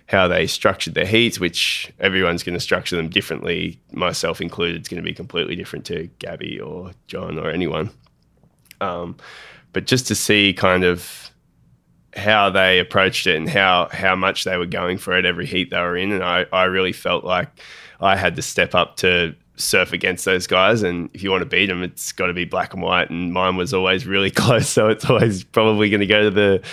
how 0.06 0.28
they 0.28 0.46
structured 0.46 0.94
their 0.94 1.08
heats, 1.08 1.40
which 1.40 1.92
everyone's 2.00 2.44
going 2.44 2.54
to 2.54 2.60
structure 2.60 2.96
them 2.96 3.10
differently, 3.10 3.82
myself 3.92 4.42
included. 4.42 4.76
It's 4.76 4.90
going 4.90 5.02
to 5.02 5.10
be 5.10 5.14
completely 5.14 5.56
different 5.56 5.86
to 5.86 6.08
Gabby 6.20 6.60
or 6.60 6.92
John 7.08 7.40
or 7.40 7.50
anyone. 7.50 7.90
Um, 8.80 9.18
but 9.72 9.88
just 9.88 10.06
to 10.10 10.14
see 10.16 10.54
kind 10.54 10.84
of 10.84 11.32
how 12.16 12.52
they 12.52 12.78
approached 12.78 13.26
it 13.26 13.38
and 13.38 13.50
how 13.50 13.90
how 13.92 14.16
much 14.16 14.44
they 14.44 14.56
were 14.56 14.68
going 14.68 15.00
for 15.00 15.18
it 15.18 15.26
every 15.26 15.48
heat 15.48 15.72
they 15.72 15.80
were 15.80 15.98
in, 15.98 16.12
and 16.12 16.24
I, 16.24 16.46
I 16.54 16.66
really 16.66 16.92
felt 16.92 17.24
like 17.24 17.50
I 18.00 18.16
had 18.16 18.36
to 18.36 18.44
step 18.44 18.76
up 18.76 18.98
to 18.98 19.34
surf 19.56 19.94
against 19.94 20.26
those 20.26 20.48
guys. 20.48 20.84
And 20.84 21.10
if 21.14 21.24
you 21.24 21.32
want 21.32 21.42
to 21.42 21.50
beat 21.50 21.68
them, 21.68 21.84
it's 21.84 22.12
got 22.12 22.28
to 22.28 22.34
be 22.34 22.46
black 22.46 22.74
and 22.74 22.82
white. 22.82 23.10
And 23.10 23.34
mine 23.34 23.56
was 23.56 23.74
always 23.74 24.06
really 24.06 24.32
close, 24.32 24.70
so 24.70 24.90
it's 24.90 25.06
always 25.06 25.44
probably 25.44 25.90
going 25.90 26.02
to 26.02 26.08
go 26.08 26.24
to 26.24 26.32
the 26.32 26.64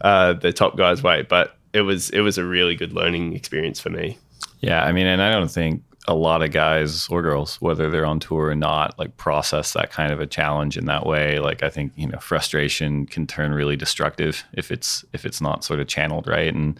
uh, 0.00 0.34
the 0.34 0.52
top 0.52 0.76
guy's 0.76 1.02
way. 1.02 1.22
But 1.22 1.56
it 1.72 1.82
was 1.82 2.10
it 2.10 2.20
was 2.20 2.38
a 2.38 2.44
really 2.44 2.74
good 2.74 2.92
learning 2.92 3.34
experience 3.34 3.80
for 3.80 3.90
me. 3.90 4.18
Yeah, 4.60 4.84
I 4.84 4.92
mean, 4.92 5.06
and 5.06 5.22
I 5.22 5.30
don't 5.30 5.50
think 5.50 5.82
a 6.08 6.14
lot 6.14 6.42
of 6.42 6.50
guys 6.50 7.08
or 7.08 7.22
girls, 7.22 7.56
whether 7.60 7.90
they're 7.90 8.06
on 8.06 8.20
tour 8.20 8.46
or 8.46 8.54
not, 8.54 8.98
like 8.98 9.16
process 9.16 9.74
that 9.74 9.90
kind 9.90 10.12
of 10.12 10.20
a 10.20 10.26
challenge 10.26 10.76
in 10.76 10.86
that 10.86 11.06
way. 11.06 11.38
Like 11.38 11.62
I 11.62 11.70
think 11.70 11.92
you 11.96 12.06
know, 12.06 12.18
frustration 12.18 13.06
can 13.06 13.26
turn 13.26 13.52
really 13.52 13.76
destructive 13.76 14.44
if 14.52 14.70
it's 14.70 15.04
if 15.12 15.24
it's 15.24 15.40
not 15.40 15.64
sort 15.64 15.80
of 15.80 15.86
channeled 15.86 16.26
right. 16.26 16.52
And 16.52 16.78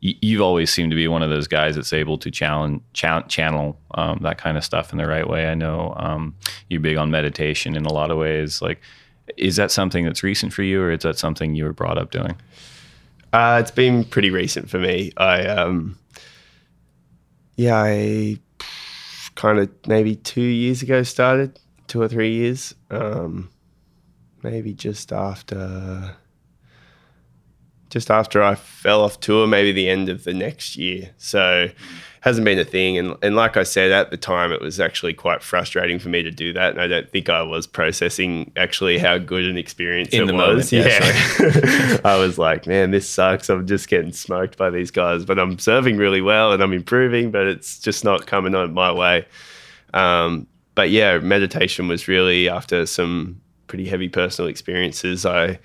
you've 0.00 0.40
always 0.40 0.70
seemed 0.70 0.90
to 0.90 0.96
be 0.96 1.08
one 1.08 1.22
of 1.22 1.30
those 1.30 1.48
guys 1.48 1.74
that's 1.74 1.92
able 1.92 2.18
to 2.18 2.30
challenge 2.30 2.82
channel 2.92 3.78
um, 3.94 4.18
that 4.22 4.38
kind 4.38 4.56
of 4.56 4.64
stuff 4.64 4.92
in 4.92 4.98
the 4.98 5.06
right 5.06 5.28
way. 5.28 5.48
I 5.48 5.54
know 5.54 5.94
um, 5.96 6.34
you're 6.68 6.80
big 6.80 6.96
on 6.96 7.10
meditation 7.10 7.76
in 7.76 7.84
a 7.84 7.92
lot 7.92 8.10
of 8.10 8.18
ways. 8.18 8.62
Like, 8.62 8.80
is 9.36 9.56
that 9.56 9.70
something 9.70 10.04
that's 10.04 10.22
recent 10.22 10.52
for 10.52 10.62
you, 10.62 10.80
or 10.82 10.92
is 10.92 11.02
that 11.02 11.18
something 11.18 11.54
you 11.54 11.64
were 11.64 11.72
brought 11.72 11.98
up 11.98 12.10
doing? 12.10 12.36
Uh, 13.32 13.58
it's 13.60 13.70
been 13.70 14.04
pretty 14.04 14.30
recent 14.30 14.70
for 14.70 14.78
me. 14.78 15.12
I 15.16 15.46
um, 15.46 15.98
yeah, 17.56 17.76
I 17.76 18.38
kind 19.34 19.58
of 19.58 19.70
maybe 19.86 20.16
two 20.16 20.40
years 20.40 20.82
ago 20.82 21.02
started, 21.02 21.58
two 21.88 22.00
or 22.00 22.08
three 22.08 22.32
years. 22.34 22.74
Um, 22.90 23.50
maybe 24.42 24.72
just 24.72 25.12
after, 25.12 26.16
just 27.90 28.10
after 28.10 28.42
I 28.42 28.54
fell 28.54 29.02
off 29.02 29.20
tour, 29.20 29.46
maybe 29.46 29.72
the 29.72 29.88
end 29.88 30.08
of 30.08 30.24
the 30.24 30.34
next 30.34 30.76
year. 30.76 31.10
So 31.16 31.68
hasn't 32.20 32.44
been 32.44 32.58
a 32.58 32.64
thing. 32.64 32.98
And 32.98 33.16
and 33.22 33.36
like 33.36 33.56
I 33.56 33.62
said 33.62 33.90
at 33.90 34.10
the 34.10 34.16
time, 34.16 34.52
it 34.52 34.60
was 34.60 34.80
actually 34.80 35.14
quite 35.14 35.42
frustrating 35.42 35.98
for 35.98 36.08
me 36.08 36.22
to 36.22 36.30
do 36.30 36.52
that. 36.52 36.72
And 36.72 36.80
I 36.80 36.86
don't 36.86 37.10
think 37.10 37.28
I 37.28 37.42
was 37.42 37.66
processing 37.66 38.52
actually 38.56 38.98
how 38.98 39.18
good 39.18 39.44
an 39.44 39.56
experience 39.56 40.10
In 40.10 40.28
it 40.28 40.32
was. 40.34 40.72
moment, 40.72 40.72
yeah, 40.72 41.98
I 42.04 42.16
was 42.18 42.38
like, 42.38 42.66
man, 42.66 42.90
this 42.90 43.08
sucks. 43.08 43.48
I'm 43.48 43.66
just 43.66 43.88
getting 43.88 44.12
smoked 44.12 44.56
by 44.56 44.70
these 44.70 44.90
guys, 44.90 45.24
but 45.24 45.38
I'm 45.38 45.58
serving 45.58 45.96
really 45.96 46.20
well 46.20 46.52
and 46.52 46.62
I'm 46.62 46.72
improving, 46.72 47.30
but 47.30 47.46
it's 47.46 47.78
just 47.78 48.04
not 48.04 48.26
coming 48.26 48.54
on 48.54 48.74
my 48.74 48.92
way. 48.92 49.26
Um, 49.94 50.46
but 50.74 50.90
yeah, 50.90 51.18
meditation 51.18 51.88
was 51.88 52.06
really 52.08 52.48
after 52.48 52.86
some 52.86 53.40
pretty 53.66 53.88
heavy 53.88 54.08
personal 54.08 54.48
experiences. 54.48 55.26
I 55.26 55.58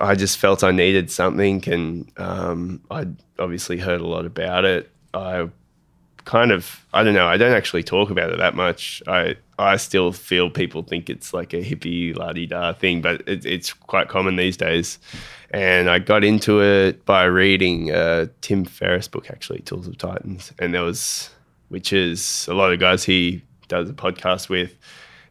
I 0.00 0.14
just 0.14 0.38
felt 0.38 0.64
I 0.64 0.70
needed 0.70 1.10
something, 1.10 1.62
and 1.68 2.10
um, 2.16 2.82
I'd 2.90 3.16
obviously 3.38 3.78
heard 3.78 4.00
a 4.00 4.06
lot 4.06 4.26
about 4.26 4.64
it. 4.64 4.90
I 5.14 5.48
kind 6.24 6.52
of 6.52 6.84
I 6.92 7.02
don't 7.02 7.14
know. 7.14 7.26
I 7.26 7.36
don't 7.36 7.52
actually 7.52 7.82
talk 7.82 8.10
about 8.10 8.30
it 8.30 8.38
that 8.38 8.54
much. 8.54 9.02
I 9.06 9.36
I 9.58 9.76
still 9.76 10.12
feel 10.12 10.50
people 10.50 10.82
think 10.82 11.10
it's 11.10 11.32
like 11.32 11.52
a 11.52 11.62
hippie 11.62 12.16
la 12.16 12.32
di 12.32 12.46
da 12.46 12.72
thing, 12.72 13.00
but 13.00 13.22
it, 13.28 13.44
it's 13.44 13.72
quite 13.72 14.08
common 14.08 14.36
these 14.36 14.56
days. 14.56 14.98
And 15.50 15.90
I 15.90 15.98
got 15.98 16.24
into 16.24 16.62
it 16.62 17.04
by 17.04 17.24
reading 17.24 17.90
uh, 17.90 18.26
Tim 18.40 18.64
Ferriss 18.64 19.06
book, 19.06 19.30
actually, 19.30 19.60
Tools 19.60 19.86
of 19.86 19.98
Titans, 19.98 20.52
and 20.58 20.72
there 20.72 20.82
was 20.82 21.30
which 21.68 21.92
is 21.92 22.46
a 22.48 22.54
lot 22.54 22.72
of 22.72 22.78
guys 22.80 23.04
he 23.04 23.42
does 23.68 23.88
a 23.88 23.94
podcast 23.94 24.48
with, 24.48 24.76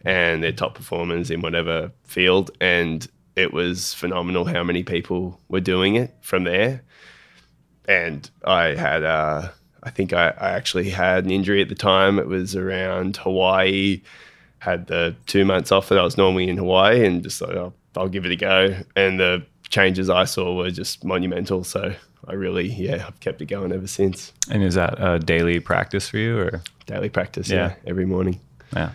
and 0.03 0.43
they're 0.43 0.51
top 0.51 0.75
performers 0.75 1.29
in 1.29 1.41
whatever 1.41 1.91
field, 2.03 2.51
and 2.59 3.07
it 3.35 3.53
was 3.53 3.93
phenomenal 3.93 4.45
how 4.45 4.63
many 4.63 4.83
people 4.83 5.39
were 5.47 5.59
doing 5.61 5.95
it 5.95 6.13
from 6.21 6.43
there. 6.43 6.81
And 7.87 8.29
I 8.45 8.75
had, 8.75 9.03
uh, 9.03 9.49
I 9.83 9.89
think 9.89 10.13
I, 10.13 10.29
I 10.29 10.49
actually 10.51 10.89
had 10.91 11.25
an 11.25 11.31
injury 11.31 11.61
at 11.61 11.69
the 11.69 11.75
time. 11.75 12.19
It 12.19 12.27
was 12.27 12.55
around 12.55 13.17
Hawaii. 13.17 14.01
Had 14.59 14.87
the 14.87 15.15
two 15.25 15.43
months 15.43 15.71
off 15.71 15.89
that 15.89 15.97
I 15.97 16.03
was 16.03 16.17
normally 16.17 16.47
in 16.47 16.57
Hawaii, 16.57 17.03
and 17.03 17.23
just 17.23 17.39
thought, 17.39 17.55
oh, 17.55 17.73
I'll 17.97 18.07
give 18.09 18.25
it 18.25 18.31
a 18.31 18.35
go. 18.35 18.75
And 18.95 19.19
the 19.19 19.43
changes 19.69 20.07
I 20.09 20.25
saw 20.25 20.55
were 20.55 20.69
just 20.69 21.03
monumental. 21.03 21.63
So 21.63 21.95
I 22.27 22.33
really, 22.33 22.67
yeah, 22.67 23.05
I've 23.07 23.19
kept 23.21 23.41
it 23.41 23.47
going 23.47 23.71
ever 23.71 23.87
since. 23.87 24.31
And 24.51 24.61
is 24.63 24.75
that 24.75 25.01
a 25.03 25.17
daily 25.17 25.59
practice 25.59 26.07
for 26.09 26.17
you, 26.17 26.37
or 26.37 26.61
Daily 26.85 27.09
practice, 27.09 27.49
Yeah. 27.49 27.69
yeah, 27.69 27.75
every 27.89 28.05
morning. 28.05 28.39
yeah? 28.75 28.91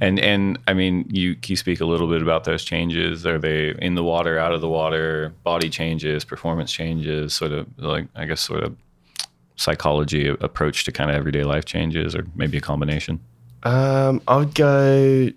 And 0.00 0.18
and 0.18 0.58
I 0.66 0.74
mean, 0.74 1.06
you 1.08 1.36
you 1.46 1.56
speak 1.56 1.80
a 1.80 1.86
little 1.86 2.08
bit 2.08 2.22
about 2.22 2.44
those 2.44 2.64
changes? 2.64 3.26
Are 3.26 3.38
they 3.38 3.74
in 3.80 3.94
the 3.94 4.04
water, 4.04 4.38
out 4.38 4.52
of 4.52 4.60
the 4.60 4.68
water, 4.68 5.32
body 5.42 5.70
changes, 5.70 6.24
performance 6.24 6.72
changes, 6.72 7.34
sort 7.34 7.52
of 7.52 7.66
like 7.78 8.06
I 8.14 8.26
guess 8.26 8.40
sort 8.40 8.62
of 8.62 8.76
psychology 9.56 10.28
approach 10.28 10.84
to 10.84 10.92
kind 10.92 11.10
of 11.10 11.16
everyday 11.16 11.44
life 11.44 11.64
changes, 11.64 12.14
or 12.14 12.26
maybe 12.34 12.58
a 12.58 12.60
combination? 12.60 13.20
Um, 13.62 14.20
I 14.28 14.36
would 14.36 14.54
go 14.54 15.30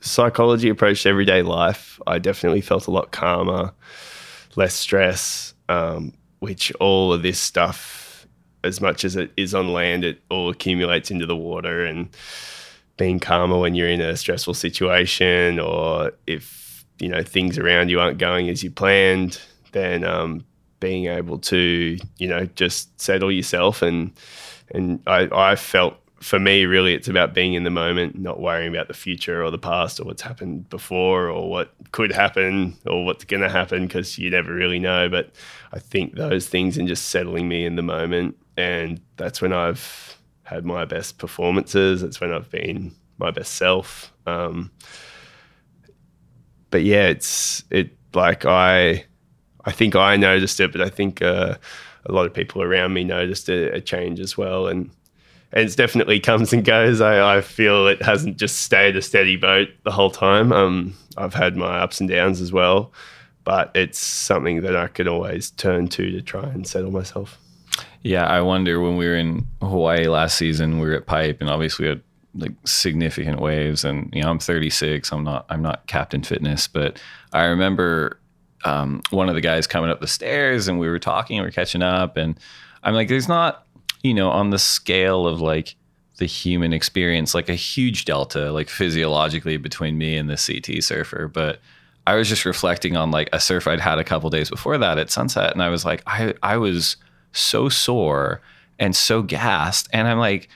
psychology 0.00 0.68
approach 0.68 1.02
to 1.02 1.08
everyday 1.08 1.42
life. 1.42 1.98
I 2.06 2.18
definitely 2.18 2.60
felt 2.60 2.86
a 2.86 2.90
lot 2.90 3.10
calmer, 3.10 3.72
less 4.54 4.74
stress, 4.74 5.54
um, 5.68 6.12
which 6.38 6.72
all 6.78 7.12
of 7.12 7.22
this 7.22 7.40
stuff, 7.40 8.26
as 8.62 8.80
much 8.80 9.04
as 9.04 9.16
it 9.16 9.32
is 9.36 9.54
on 9.54 9.72
land, 9.72 10.04
it 10.04 10.20
all 10.30 10.50
accumulates 10.50 11.10
into 11.10 11.26
the 11.26 11.36
water 11.36 11.84
and 11.84 12.08
being 12.96 13.20
calmer 13.20 13.58
when 13.58 13.74
you're 13.74 13.88
in 13.88 14.00
a 14.00 14.16
stressful 14.16 14.54
situation 14.54 15.58
or 15.58 16.12
if, 16.26 16.84
you 16.98 17.08
know, 17.08 17.22
things 17.22 17.58
around 17.58 17.90
you 17.90 18.00
aren't 18.00 18.18
going 18.18 18.48
as 18.48 18.62
you 18.62 18.70
planned, 18.70 19.40
then 19.72 20.04
um, 20.04 20.44
being 20.80 21.06
able 21.06 21.38
to, 21.38 21.98
you 22.18 22.28
know, 22.28 22.46
just 22.54 22.98
settle 23.00 23.30
yourself 23.30 23.82
and 23.82 24.12
and 24.70 25.00
I, 25.06 25.28
I 25.32 25.54
felt 25.54 25.96
for 26.20 26.40
me 26.40 26.64
really 26.64 26.94
it's 26.94 27.08
about 27.08 27.34
being 27.34 27.54
in 27.54 27.64
the 27.64 27.70
moment 27.70 28.18
not 28.18 28.40
worrying 28.40 28.74
about 28.74 28.88
the 28.88 28.94
future 28.94 29.44
or 29.44 29.50
the 29.50 29.58
past 29.58 30.00
or 30.00 30.04
what's 30.04 30.22
happened 30.22 30.68
before 30.70 31.28
or 31.28 31.48
what 31.48 31.72
could 31.92 32.10
happen 32.10 32.74
or 32.86 33.04
what's 33.04 33.24
going 33.24 33.42
to 33.42 33.50
happen 33.50 33.86
because 33.86 34.18
you 34.18 34.30
never 34.30 34.52
really 34.52 34.78
know. 34.78 35.08
But 35.08 35.30
i 35.72 35.78
think 35.78 36.14
those 36.14 36.48
things 36.48 36.78
and 36.78 36.88
just 36.88 37.08
settling 37.08 37.48
me 37.48 37.64
in 37.64 37.76
the 37.76 37.82
moment 37.82 38.36
and 38.56 39.00
that's 39.16 39.42
when 39.42 39.52
i've 39.52 40.15
had 40.46 40.64
my 40.64 40.84
best 40.84 41.18
performances 41.18 42.00
that's 42.00 42.20
when 42.20 42.32
i've 42.32 42.50
been 42.50 42.94
my 43.18 43.30
best 43.30 43.54
self 43.54 44.12
um, 44.26 44.70
but 46.70 46.82
yeah 46.82 47.06
it's 47.06 47.64
it 47.70 47.90
like 48.14 48.44
i 48.44 49.04
i 49.64 49.72
think 49.72 49.94
i 49.94 50.16
noticed 50.16 50.60
it 50.60 50.72
but 50.72 50.80
i 50.80 50.88
think 50.88 51.22
uh, 51.22 51.54
a 52.06 52.12
lot 52.12 52.26
of 52.26 52.34
people 52.34 52.62
around 52.62 52.92
me 52.92 53.04
noticed 53.04 53.48
a, 53.48 53.74
a 53.74 53.80
change 53.80 54.20
as 54.20 54.36
well 54.36 54.66
and 54.66 54.90
and 55.52 55.64
it's 55.64 55.76
definitely 55.76 56.20
comes 56.20 56.52
and 56.52 56.64
goes. 56.64 57.00
I, 57.00 57.38
I 57.38 57.40
feel 57.40 57.86
it 57.86 58.02
hasn't 58.02 58.36
just 58.36 58.60
stayed 58.62 58.96
a 58.96 59.02
steady 59.02 59.36
boat 59.36 59.68
the 59.84 59.92
whole 59.92 60.10
time. 60.10 60.52
Um, 60.52 60.94
I've 61.16 61.34
had 61.34 61.56
my 61.56 61.78
ups 61.78 62.00
and 62.00 62.10
downs 62.10 62.40
as 62.40 62.52
well, 62.52 62.92
but 63.44 63.70
it's 63.74 63.98
something 63.98 64.62
that 64.62 64.76
I 64.76 64.88
can 64.88 65.08
always 65.08 65.50
turn 65.52 65.88
to 65.88 66.10
to 66.10 66.20
try 66.20 66.42
and 66.42 66.66
settle 66.66 66.90
myself. 66.90 67.38
Yeah, 68.02 68.26
I 68.26 68.40
wonder 68.40 68.80
when 68.80 68.96
we 68.96 69.06
were 69.06 69.16
in 69.16 69.46
Hawaii 69.60 70.06
last 70.06 70.38
season, 70.38 70.78
we 70.78 70.88
were 70.88 70.94
at 70.94 71.06
Pipe, 71.06 71.38
and 71.40 71.50
obviously 71.50 71.84
we 71.84 71.88
had 71.90 72.02
like 72.34 72.52
significant 72.64 73.40
waves. 73.40 73.84
And 73.84 74.10
you 74.14 74.22
know, 74.22 74.30
I'm 74.30 74.38
36. 74.38 75.10
I'm 75.12 75.24
not 75.24 75.46
I'm 75.48 75.62
not 75.62 75.86
Captain 75.86 76.22
Fitness, 76.22 76.68
but 76.68 77.00
I 77.32 77.44
remember 77.44 78.20
um, 78.64 79.02
one 79.10 79.28
of 79.28 79.34
the 79.34 79.40
guys 79.40 79.66
coming 79.66 79.90
up 79.90 80.00
the 80.00 80.06
stairs, 80.06 80.68
and 80.68 80.78
we 80.78 80.88
were 80.88 80.98
talking, 80.98 81.40
we 81.40 81.46
are 81.46 81.50
catching 81.50 81.82
up, 81.82 82.16
and 82.16 82.38
I'm 82.82 82.94
like, 82.94 83.08
there's 83.08 83.28
not 83.28 83.66
you 84.02 84.14
know 84.14 84.30
on 84.30 84.50
the 84.50 84.58
scale 84.58 85.26
of 85.26 85.40
like 85.40 85.76
the 86.18 86.26
human 86.26 86.72
experience 86.72 87.34
like 87.34 87.50
a 87.50 87.54
huge 87.54 88.06
delta 88.06 88.50
like 88.50 88.70
physiologically 88.70 89.58
between 89.58 89.98
me 89.98 90.16
and 90.16 90.30
the 90.30 90.36
CT 90.36 90.82
surfer, 90.82 91.28
but 91.28 91.60
I 92.06 92.14
was 92.14 92.28
just 92.28 92.44
reflecting 92.44 92.96
on 92.96 93.10
like 93.10 93.28
a 93.32 93.40
surf 93.40 93.66
I'd 93.66 93.80
had 93.80 93.98
a 93.98 94.04
couple 94.04 94.30
days 94.30 94.48
before 94.48 94.78
that 94.78 94.98
at 94.98 95.10
sunset, 95.10 95.52
and 95.52 95.62
I 95.62 95.68
was 95.68 95.84
like, 95.84 96.02
I 96.06 96.34
I 96.42 96.56
was 96.56 96.96
so 97.36 97.68
sore 97.68 98.40
and 98.78 98.94
so 98.94 99.22
gassed, 99.22 99.88
and 99.92 100.08
I'm 100.08 100.18
like, 100.18 100.48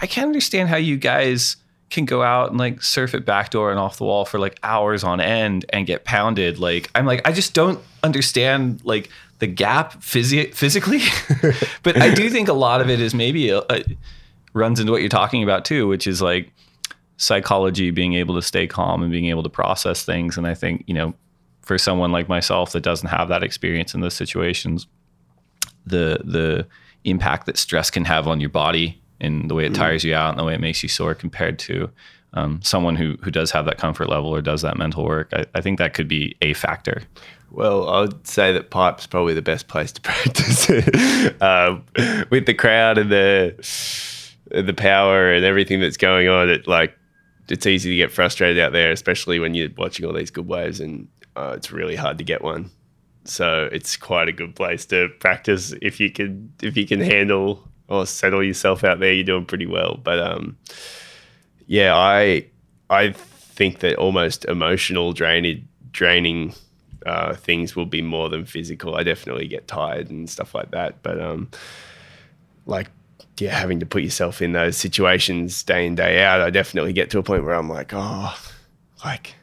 I 0.00 0.06
can't 0.06 0.26
understand 0.26 0.68
how 0.68 0.76
you 0.76 0.96
guys 0.96 1.56
can 1.90 2.04
go 2.04 2.22
out 2.22 2.50
and 2.50 2.58
like 2.58 2.82
surf 2.82 3.14
it 3.14 3.24
backdoor 3.24 3.70
and 3.70 3.78
off 3.78 3.96
the 3.96 4.04
wall 4.04 4.24
for 4.24 4.38
like 4.38 4.58
hours 4.62 5.02
on 5.04 5.20
end 5.20 5.64
and 5.70 5.86
get 5.86 6.04
pounded. 6.04 6.58
Like 6.58 6.90
I'm 6.94 7.06
like 7.06 7.26
I 7.26 7.32
just 7.32 7.54
don't 7.54 7.80
understand 8.02 8.80
like 8.84 9.08
the 9.38 9.46
gap 9.46 9.94
phys- 10.00 10.52
physically, 10.54 11.00
but 11.82 12.00
I 12.00 12.12
do 12.12 12.28
think 12.30 12.48
a 12.48 12.52
lot 12.52 12.80
of 12.80 12.90
it 12.90 13.00
is 13.00 13.14
maybe 13.14 13.50
a, 13.50 13.62
a, 13.70 13.84
runs 14.52 14.80
into 14.80 14.92
what 14.92 15.00
you're 15.00 15.08
talking 15.08 15.42
about 15.42 15.64
too, 15.64 15.88
which 15.88 16.06
is 16.06 16.20
like 16.20 16.52
psychology, 17.16 17.90
being 17.90 18.14
able 18.14 18.34
to 18.34 18.42
stay 18.42 18.66
calm 18.66 19.02
and 19.02 19.10
being 19.10 19.26
able 19.26 19.42
to 19.42 19.48
process 19.48 20.04
things. 20.04 20.36
And 20.36 20.46
I 20.46 20.54
think, 20.54 20.84
you 20.86 20.94
know, 20.94 21.14
for 21.62 21.78
someone 21.78 22.12
like 22.12 22.28
myself 22.28 22.72
that 22.72 22.80
doesn't 22.80 23.08
have 23.08 23.28
that 23.28 23.42
experience 23.42 23.94
in 23.94 24.00
those 24.00 24.14
situations, 24.14 24.86
the 25.88 26.20
the 26.24 26.66
impact 27.04 27.46
that 27.46 27.56
stress 27.56 27.90
can 27.90 28.04
have 28.04 28.26
on 28.28 28.40
your 28.40 28.50
body 28.50 29.00
and 29.20 29.50
the 29.50 29.54
way 29.54 29.64
it 29.64 29.72
mm-hmm. 29.72 29.82
tires 29.82 30.04
you 30.04 30.14
out 30.14 30.30
and 30.30 30.38
the 30.38 30.44
way 30.44 30.54
it 30.54 30.60
makes 30.60 30.82
you 30.82 30.88
sore 30.88 31.14
compared 31.14 31.58
to 31.58 31.90
um, 32.34 32.60
someone 32.62 32.96
who 32.96 33.16
who 33.22 33.30
does 33.30 33.50
have 33.50 33.64
that 33.64 33.78
comfort 33.78 34.08
level 34.08 34.30
or 34.30 34.42
does 34.42 34.62
that 34.62 34.76
mental 34.76 35.04
work. 35.04 35.30
I, 35.32 35.46
I 35.54 35.60
think 35.60 35.78
that 35.78 35.94
could 35.94 36.08
be 36.08 36.36
a 36.42 36.54
factor. 36.54 37.02
Well, 37.50 37.88
I 37.88 38.00
would 38.02 38.26
say 38.26 38.52
that 38.52 38.70
pipe's 38.70 39.06
probably 39.06 39.34
the 39.34 39.42
best 39.42 39.68
place 39.68 39.92
to 39.92 40.00
practice 40.02 40.68
um, 41.40 41.84
with 42.30 42.46
the 42.46 42.54
crowd 42.54 42.98
and 42.98 43.10
the 43.10 43.54
the 44.50 44.74
power 44.74 45.32
and 45.32 45.44
everything 45.44 45.80
that's 45.80 45.96
going 45.96 46.28
on. 46.28 46.50
It 46.50 46.66
like 46.66 46.96
it's 47.48 47.66
easy 47.66 47.90
to 47.90 47.96
get 47.96 48.12
frustrated 48.12 48.62
out 48.62 48.72
there, 48.72 48.92
especially 48.92 49.38
when 49.38 49.54
you're 49.54 49.70
watching 49.76 50.04
all 50.04 50.12
these 50.12 50.30
good 50.30 50.46
waves, 50.46 50.80
and 50.80 51.08
uh, 51.36 51.54
it's 51.56 51.72
really 51.72 51.96
hard 51.96 52.18
to 52.18 52.24
get 52.24 52.42
one. 52.42 52.70
So 53.28 53.68
it's 53.72 53.96
quite 53.96 54.28
a 54.28 54.32
good 54.32 54.54
place 54.54 54.86
to 54.86 55.08
practice 55.20 55.74
if 55.82 56.00
you 56.00 56.10
can 56.10 56.52
if 56.62 56.76
you 56.76 56.86
can 56.86 57.00
handle 57.00 57.68
or 57.88 58.06
settle 58.06 58.42
yourself 58.42 58.84
out 58.84 59.00
there. 59.00 59.12
You're 59.12 59.24
doing 59.24 59.46
pretty 59.46 59.66
well. 59.66 59.98
But 60.02 60.18
um, 60.18 60.56
yeah, 61.66 61.96
I 61.96 62.46
I 62.90 63.12
think 63.12 63.80
that 63.80 63.96
almost 63.96 64.44
emotional 64.44 65.12
draining 65.12 65.68
draining 65.92 66.54
uh, 67.06 67.34
things 67.34 67.74
will 67.74 67.86
be 67.86 68.02
more 68.02 68.28
than 68.28 68.44
physical. 68.44 68.94
I 68.96 69.02
definitely 69.02 69.48
get 69.48 69.68
tired 69.68 70.10
and 70.10 70.28
stuff 70.28 70.54
like 70.54 70.70
that. 70.72 71.02
But 71.02 71.20
um, 71.20 71.50
like 72.66 72.90
yeah, 73.38 73.58
having 73.58 73.80
to 73.80 73.86
put 73.86 74.02
yourself 74.02 74.42
in 74.42 74.52
those 74.52 74.76
situations 74.76 75.62
day 75.62 75.86
in 75.86 75.94
day 75.94 76.22
out, 76.22 76.40
I 76.40 76.50
definitely 76.50 76.92
get 76.92 77.10
to 77.10 77.18
a 77.18 77.22
point 77.22 77.44
where 77.44 77.54
I'm 77.54 77.68
like, 77.68 77.92
oh, 77.94 78.36
like 79.04 79.34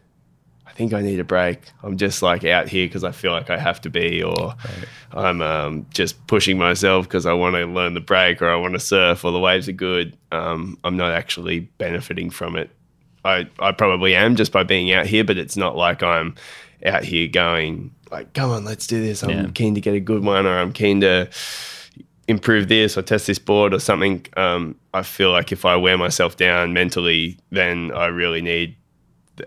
think 0.76 0.94
I 0.94 1.02
need 1.02 1.20
a 1.20 1.24
break. 1.24 1.62
I'm 1.84 1.98
just 1.98 2.22
like 2.22 2.44
out 2.44 2.68
here 2.68 2.88
because 2.88 3.04
I 3.04 3.12
feel 3.12 3.32
like 3.32 3.50
I 3.50 3.58
have 3.58 3.82
to 3.82 3.90
be, 3.90 4.22
or 4.22 4.48
right. 4.48 4.88
I'm 5.14 5.42
um, 5.42 5.86
just 5.92 6.28
pushing 6.28 6.58
myself 6.58 7.08
because 7.08 7.26
I 7.26 7.34
want 7.34 7.56
to 7.56 7.66
learn 7.66 7.94
the 7.94 8.02
break, 8.02 8.42
or 8.42 8.50
I 8.50 8.56
want 8.56 8.74
to 8.74 8.80
surf, 8.80 9.26
or 9.26 9.32
the 9.32 9.40
waves 9.40 9.68
are 9.68 9.74
good. 9.74 10.18
Um, 10.32 10.78
I'm 10.84 10.98
not 10.98 11.12
actually 11.12 11.62
benefiting 11.78 12.30
from 12.30 12.56
it. 12.56 12.70
I 13.24 13.48
I 13.60 13.72
probably 13.72 14.16
am 14.16 14.36
just 14.36 14.52
by 14.52 14.64
being 14.64 14.92
out 14.92 15.08
here, 15.08 15.24
but 15.24 15.38
it's 15.38 15.58
not 15.58 15.76
like 15.76 16.04
I'm 16.04 16.36
out 16.86 17.04
here 17.04 17.28
going 17.28 17.92
like, 18.12 18.34
come 18.34 18.52
on, 18.52 18.66
let's 18.66 18.88
do 18.88 19.02
this. 19.02 19.24
I'm 19.24 19.30
yeah. 19.30 19.48
keen 19.54 19.76
to 19.76 19.82
get 19.82 19.94
a 19.94 20.00
good 20.00 20.24
one, 20.24 20.46
or 20.46 20.58
I'm 20.58 20.74
keen 20.74 21.02
to 21.02 21.30
improve 22.28 22.68
this 22.68 22.98
or 22.98 23.02
test 23.02 23.28
this 23.28 23.40
board 23.40 23.74
or 23.74 23.80
something, 23.80 24.26
um, 24.38 24.76
I 24.94 25.04
feel 25.04 25.32
like 25.32 25.52
if 25.52 25.66
I 25.66 25.76
wear 25.76 25.98
myself 25.98 26.38
down 26.38 26.74
mentally, 26.74 27.38
then 27.52 27.92
I 27.94 28.08
really 28.08 28.42
need. 28.42 28.76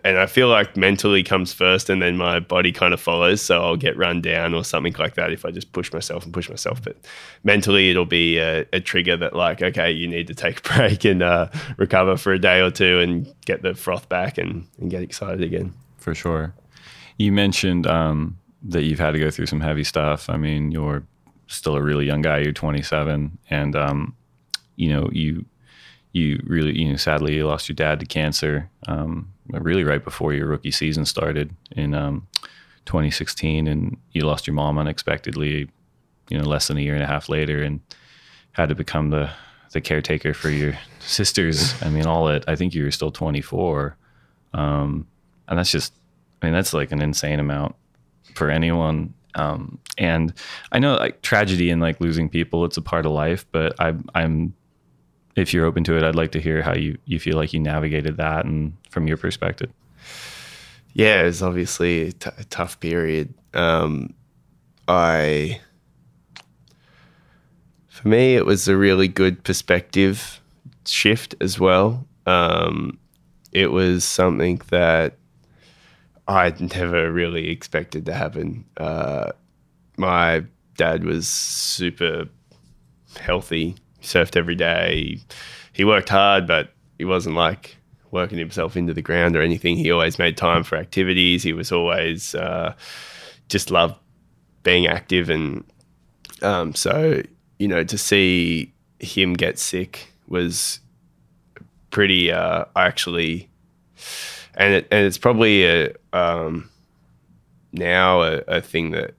And 0.05 0.19
I 0.19 0.27
feel 0.27 0.49
like 0.49 0.77
mentally 0.77 1.23
comes 1.23 1.53
first, 1.53 1.89
and 1.89 2.03
then 2.03 2.17
my 2.17 2.41
body 2.41 2.73
kind 2.73 2.93
of 2.93 3.01
follows. 3.01 3.41
So 3.41 3.63
I'll 3.63 3.77
get 3.77 3.97
run 3.97 4.21
down 4.21 4.55
or 4.55 4.65
something 4.65 4.95
like 4.99 5.15
that 5.15 5.33
if 5.33 5.45
I 5.45 5.51
just 5.51 5.73
push 5.73 5.93
myself 5.93 6.25
and 6.25 6.33
push 6.33 6.49
myself. 6.49 6.83
But 6.83 6.97
mentally, 7.45 7.91
it'll 7.91 8.05
be 8.05 8.39
a, 8.39 8.67
a 8.73 8.81
trigger 8.81 9.17
that, 9.17 9.35
like, 9.35 9.63
okay, 9.63 9.91
you 9.91 10.07
need 10.07 10.27
to 10.27 10.35
take 10.35 10.59
a 10.59 10.63
break 10.77 11.05
and 11.05 11.23
uh, 11.23 11.49
recover 11.77 12.17
for 12.17 12.33
a 12.33 12.39
day 12.39 12.61
or 12.61 12.71
two 12.71 13.01
and 13.01 13.33
get 13.47 13.63
the 13.63 13.75
froth 13.75 14.09
back 14.09 14.37
and, 14.39 14.67
and 14.79 14.91
get 14.91 15.03
excited 15.03 15.43
again. 15.43 15.73
For 15.97 16.15
sure. 16.15 16.55
You 17.17 17.33
mentioned 17.33 17.87
um, 17.87 18.39
that 18.63 18.83
you've 18.83 19.01
had 19.01 19.13
to 19.13 19.19
go 19.19 19.31
through 19.31 19.47
some 19.47 19.61
heavy 19.61 19.85
stuff. 19.85 20.29
I 20.29 20.37
mean, 20.37 20.71
you're 20.71 21.05
still 21.47 21.77
a 21.77 21.83
really 21.83 22.07
young 22.07 22.23
guy. 22.23 22.39
You're 22.39 22.53
27, 22.53 23.39
and 23.51 23.77
um, 23.77 24.15
you 24.77 24.89
know 24.89 25.11
you 25.13 25.45
you 26.13 26.43
really 26.47 26.79
you 26.79 26.89
know 26.89 26.97
sadly 26.97 27.35
you 27.35 27.47
lost 27.47 27.69
your 27.69 27.75
dad 27.75 28.01
to 28.01 28.07
cancer 28.07 28.71
um, 28.87 29.31
really 29.51 29.85
right 29.85 30.03
before 30.03 30.33
your 30.33 30.47
rookie 30.47 30.71
season 30.71 31.05
started 31.05 31.55
in 31.73 31.95
um, 31.95 32.27
2016, 32.87 33.67
and 33.67 33.97
you 34.13 34.23
lost 34.23 34.47
your 34.47 34.55
mom 34.55 34.79
unexpectedly. 34.79 35.71
You 36.31 36.39
know, 36.39 36.45
less 36.45 36.69
than 36.69 36.77
a 36.77 36.81
year 36.81 36.95
and 36.95 37.03
a 37.03 37.07
half 37.07 37.29
later, 37.29 37.63
and 37.63 37.81
had 38.53 38.69
to 38.69 38.75
become 38.75 39.11
the 39.11 39.31
the 39.73 39.81
caretaker 39.81 40.35
for 40.35 40.51
your 40.51 40.79
sisters. 41.01 41.81
I 41.83 41.89
mean, 41.89 42.07
all 42.07 42.29
at 42.29 42.49
I 42.49 42.57
think 42.57 42.75
you 42.75 42.85
were 42.85 42.91
still 42.91 43.11
24, 43.11 43.97
um, 44.55 45.07
and 45.49 45.59
that's 45.59 45.71
just 45.71 45.95
I 46.43 46.47
mean 46.47 46.55
that's 46.55 46.75
like 46.75 46.93
an 46.93 47.01
insane 47.01 47.41
amount 47.41 47.75
for 48.35 48.51
anyone 48.51 49.15
um, 49.35 49.79
and 49.97 50.33
I 50.73 50.79
know 50.79 50.95
like 50.97 51.23
tragedy 51.23 51.71
and 51.71 51.81
like 51.81 52.01
losing 52.01 52.29
people, 52.29 52.65
it's 52.65 52.77
a 52.77 52.83
part 52.83 53.07
of 53.07 53.13
life, 53.13 53.47
but 53.53 53.79
I, 53.81 53.95
I'm, 54.15 54.55
if 55.39 55.55
you're 55.55 55.67
open 55.67 55.85
to 55.85 55.97
it, 55.97 56.03
I'd 56.03 56.15
like 56.15 56.33
to 56.33 56.41
hear 56.41 56.63
how 56.63 56.75
you, 56.75 56.99
you 57.05 57.19
feel 57.19 57.37
like 57.37 57.53
you 57.53 57.61
navigated 57.61 58.17
that 58.17 58.45
and 58.45 58.77
from 58.91 59.07
your 59.07 59.17
perspective. 59.17 59.71
Yeah, 60.93 61.23
it 61.23 61.25
was 61.25 61.43
obviously 61.43 62.09
a, 62.09 62.13
t- 62.13 62.31
a 62.39 62.45
tough 62.45 62.81
period. 62.81 63.35
Um, 63.55 64.15
I, 64.87 65.61
for 67.89 68.09
me, 68.09 68.37
it 68.37 68.47
was 68.47 68.69
a 68.69 68.77
really 68.77 69.09
good 69.09 69.45
perspective 69.45 70.41
shift 70.87 71.35
as 71.41 71.61
well. 71.61 72.07
Um, 72.27 72.99
it 73.53 73.71
was 73.71 74.05
something 74.05 74.61
that 74.71 75.17
I'd 76.27 76.61
never 76.61 77.11
really 77.11 77.49
expected 77.51 78.07
to 78.07 78.15
happen. 78.15 78.65
Uh, 78.77 79.33
my 79.97 80.45
dad 80.77 81.05
was 81.05 81.27
super 81.29 82.29
healthy, 83.19 83.77
surfed 84.03 84.37
every 84.37 84.55
day. 84.55 85.21
He 85.73 85.85
worked 85.85 86.09
hard, 86.09 86.47
but 86.47 86.73
he 86.99 87.05
wasn't 87.05 87.37
like 87.37 87.77
working 88.11 88.39
himself 88.39 88.77
into 88.77 88.95
the 88.95 89.03
ground 89.03 89.37
or 89.37 89.43
anything. 89.43 89.77
He 89.77 89.91
always 89.91 90.19
made 90.19 90.37
time 90.37 90.65
for 90.65 90.77
activities. 90.77 91.43
He 91.43 91.53
was 91.53 91.71
always 91.73 92.35
uh, 92.35 92.75
just 93.49 93.71
loved 93.71 93.97
being 94.63 94.87
active, 94.87 95.31
and 95.31 95.65
um, 96.43 96.75
so 96.75 97.23
you 97.59 97.69
know 97.69 97.85
to 97.85 97.99
see 97.99 98.73
him 99.01 99.35
get 99.35 99.59
sick 99.59 100.13
was 100.27 100.81
pretty. 101.91 102.33
Uh, 102.33 102.65
I 102.75 102.87
actually 102.87 103.49
and 104.59 104.75
it, 104.75 104.89
and 104.91 105.07
it's 105.07 105.19
probably 105.19 105.65
a 105.65 105.95
um, 106.13 106.69
now 107.73 108.23
a, 108.23 108.39
a 108.49 108.61
thing 108.61 108.91
that 108.91 109.15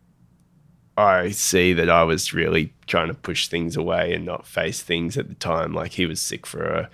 I 1.00 1.32
see 1.32 1.74
that 1.74 1.90
I 1.90 2.04
was 2.04 2.34
really 2.34 2.74
trying 2.86 3.08
to 3.08 3.14
push 3.14 3.48
things 3.48 3.78
away 3.78 4.14
and 4.14 4.26
not 4.26 4.46
face 4.46 4.82
things 4.82 5.18
at 5.18 5.30
the 5.30 5.36
time. 5.36 5.74
Like 5.74 5.94
he 5.94 6.06
was 6.06 6.22
sick 6.22 6.46
for 6.46 6.64
a, 6.64 6.90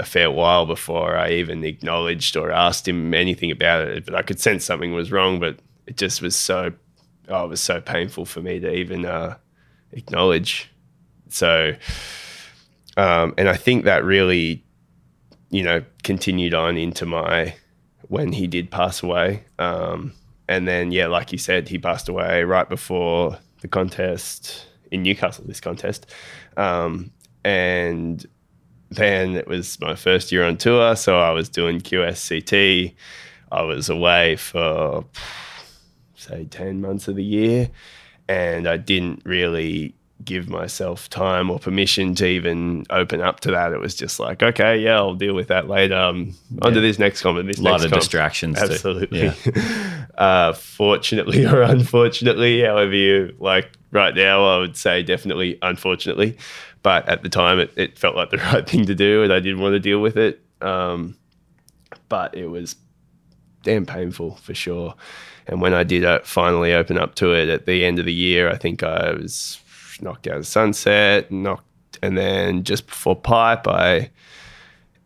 a 0.00 0.04
fair 0.04 0.30
while 0.30 0.66
before 0.66 1.16
I 1.16 1.30
even 1.32 1.64
acknowledged 1.64 2.36
or 2.36 2.50
asked 2.50 2.88
him 2.88 3.14
anything 3.14 3.50
about 3.50 3.86
it. 3.86 4.04
But 4.04 4.16
I 4.16 4.22
could 4.22 4.40
sense 4.40 4.64
something 4.64 4.92
was 4.92 5.12
wrong, 5.12 5.38
but 5.38 5.58
it 5.86 5.96
just 5.96 6.20
was 6.20 6.34
so, 6.34 6.72
oh, 7.28 7.44
it 7.44 7.48
was 7.48 7.60
so 7.60 7.80
painful 7.80 8.26
for 8.26 8.42
me 8.42 8.58
to 8.58 8.74
even 8.74 9.04
uh, 9.04 9.36
acknowledge. 9.92 10.70
So, 11.28 11.74
um, 12.96 13.34
and 13.38 13.48
I 13.48 13.56
think 13.56 13.84
that 13.84 14.04
really, 14.04 14.64
you 15.50 15.62
know, 15.62 15.84
continued 16.02 16.54
on 16.54 16.76
into 16.76 17.06
my 17.06 17.54
when 18.08 18.32
he 18.32 18.46
did 18.46 18.70
pass 18.70 19.02
away. 19.02 19.44
Um, 19.58 20.12
and 20.48 20.66
then, 20.66 20.92
yeah, 20.92 21.06
like 21.06 21.32
you 21.32 21.38
said, 21.38 21.68
he 21.68 21.78
passed 21.78 22.08
away 22.08 22.44
right 22.44 22.68
before 22.68 23.38
the 23.60 23.68
contest 23.68 24.66
in 24.90 25.02
Newcastle, 25.02 25.44
this 25.46 25.60
contest. 25.60 26.06
Um, 26.56 27.10
and 27.44 28.24
then 28.90 29.34
it 29.34 29.48
was 29.48 29.80
my 29.80 29.94
first 29.94 30.30
year 30.30 30.44
on 30.44 30.56
tour. 30.56 30.94
So 30.96 31.18
I 31.18 31.30
was 31.30 31.48
doing 31.48 31.80
QSCT. 31.80 32.94
I 33.50 33.62
was 33.62 33.88
away 33.88 34.36
for, 34.36 35.04
say, 36.14 36.44
10 36.44 36.80
months 36.80 37.08
of 37.08 37.16
the 37.16 37.24
year. 37.24 37.70
And 38.28 38.68
I 38.68 38.76
didn't 38.76 39.22
really 39.24 39.94
give 40.26 40.48
myself 40.50 41.08
time 41.08 41.50
or 41.50 41.58
permission 41.58 42.14
to 42.16 42.26
even 42.26 42.84
open 42.90 43.22
up 43.22 43.40
to 43.40 43.50
that. 43.52 43.72
It 43.72 43.80
was 43.80 43.94
just 43.94 44.20
like, 44.20 44.42
okay, 44.42 44.78
yeah, 44.78 44.96
I'll 44.96 45.14
deal 45.14 45.34
with 45.34 45.48
that 45.48 45.68
later. 45.68 45.96
Um, 45.96 46.34
on 46.60 46.74
to 46.74 46.80
this 46.80 46.98
next 46.98 47.22
comment. 47.22 47.46
This 47.46 47.58
A 47.58 47.62
lot 47.62 47.70
next 47.72 47.84
of 47.86 47.90
comp. 47.92 48.00
distractions. 48.02 48.58
Absolutely. 48.58 49.22
yeah. 49.22 50.06
uh, 50.18 50.52
fortunately 50.52 51.46
or 51.46 51.62
unfortunately, 51.62 52.60
however 52.62 52.94
you 52.94 53.34
like 53.38 53.70
right 53.92 54.14
now, 54.14 54.44
I 54.44 54.58
would 54.58 54.76
say 54.76 55.02
definitely 55.02 55.58
unfortunately. 55.62 56.36
But 56.82 57.08
at 57.08 57.22
the 57.22 57.28
time, 57.28 57.58
it, 57.58 57.72
it 57.76 57.98
felt 57.98 58.14
like 58.14 58.30
the 58.30 58.36
right 58.52 58.68
thing 58.68 58.84
to 58.86 58.94
do, 58.94 59.22
and 59.22 59.32
I 59.32 59.40
didn't 59.40 59.60
want 59.60 59.72
to 59.72 59.80
deal 59.80 60.00
with 60.00 60.16
it. 60.16 60.42
Um, 60.60 61.16
but 62.08 62.34
it 62.36 62.46
was 62.46 62.76
damn 63.62 63.86
painful 63.86 64.36
for 64.36 64.54
sure. 64.54 64.94
And 65.48 65.60
when 65.60 65.74
I 65.74 65.84
did 65.84 66.04
uh, 66.04 66.20
finally 66.24 66.72
open 66.72 66.98
up 66.98 67.14
to 67.16 67.32
it 67.32 67.48
at 67.48 67.66
the 67.66 67.84
end 67.84 67.98
of 67.98 68.04
the 68.04 68.12
year, 68.12 68.50
I 68.50 68.56
think 68.56 68.82
I 68.82 69.12
was 69.12 69.60
knocked 70.00 70.26
out 70.26 70.38
of 70.38 70.46
sunset, 70.46 71.30
knocked, 71.30 71.98
and 72.02 72.16
then 72.16 72.64
just 72.64 72.86
before 72.86 73.16
pipe, 73.16 73.66
I. 73.66 74.10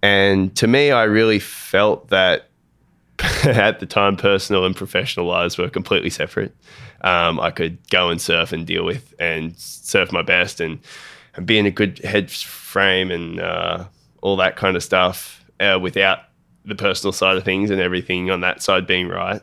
And 0.02 0.54
to 0.56 0.66
me, 0.66 0.90
I 0.90 1.04
really 1.04 1.38
felt 1.38 2.08
that 2.08 2.48
at 3.44 3.80
the 3.80 3.86
time, 3.86 4.16
personal 4.16 4.64
and 4.64 4.74
professional 4.74 5.26
lives 5.26 5.58
were 5.58 5.68
completely 5.68 6.10
separate. 6.10 6.54
Um, 7.02 7.40
I 7.40 7.50
could 7.50 7.78
go 7.90 8.08
and 8.08 8.20
surf 8.20 8.52
and 8.52 8.66
deal 8.66 8.84
with 8.84 9.14
and 9.18 9.56
surf 9.58 10.12
my 10.12 10.22
best 10.22 10.60
and, 10.60 10.78
and 11.34 11.46
be 11.46 11.58
in 11.58 11.66
a 11.66 11.70
good 11.70 11.98
head 11.98 12.30
frame 12.30 13.10
and 13.10 13.40
uh, 13.40 13.84
all 14.22 14.36
that 14.36 14.56
kind 14.56 14.76
of 14.76 14.82
stuff 14.82 15.44
uh, 15.60 15.78
without 15.80 16.20
the 16.64 16.74
personal 16.74 17.12
side 17.12 17.36
of 17.36 17.44
things 17.44 17.70
and 17.70 17.80
everything 17.80 18.30
on 18.30 18.40
that 18.40 18.62
side 18.62 18.86
being 18.86 19.08
right, 19.08 19.42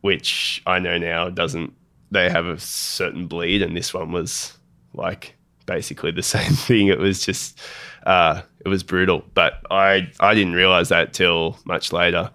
which 0.00 0.62
I 0.66 0.78
know 0.78 0.98
now 0.98 1.30
doesn't. 1.30 1.74
They 2.12 2.30
have 2.30 2.46
a 2.46 2.58
certain 2.58 3.26
bleed, 3.26 3.62
and 3.62 3.76
this 3.76 3.92
one 3.92 4.12
was 4.12 4.56
like 4.94 5.34
basically 5.66 6.10
the 6.10 6.22
same 6.36 6.52
thing. 6.52 6.88
It 6.88 6.98
was 6.98 7.24
just, 7.24 7.58
uh, 8.06 8.42
it 8.64 8.68
was 8.68 8.82
brutal. 8.82 9.24
But 9.34 9.54
I 9.70 10.10
I 10.20 10.34
didn't 10.34 10.54
realize 10.54 10.90
that 10.90 11.12
till 11.12 11.58
much 11.64 11.92
later. 11.92 12.30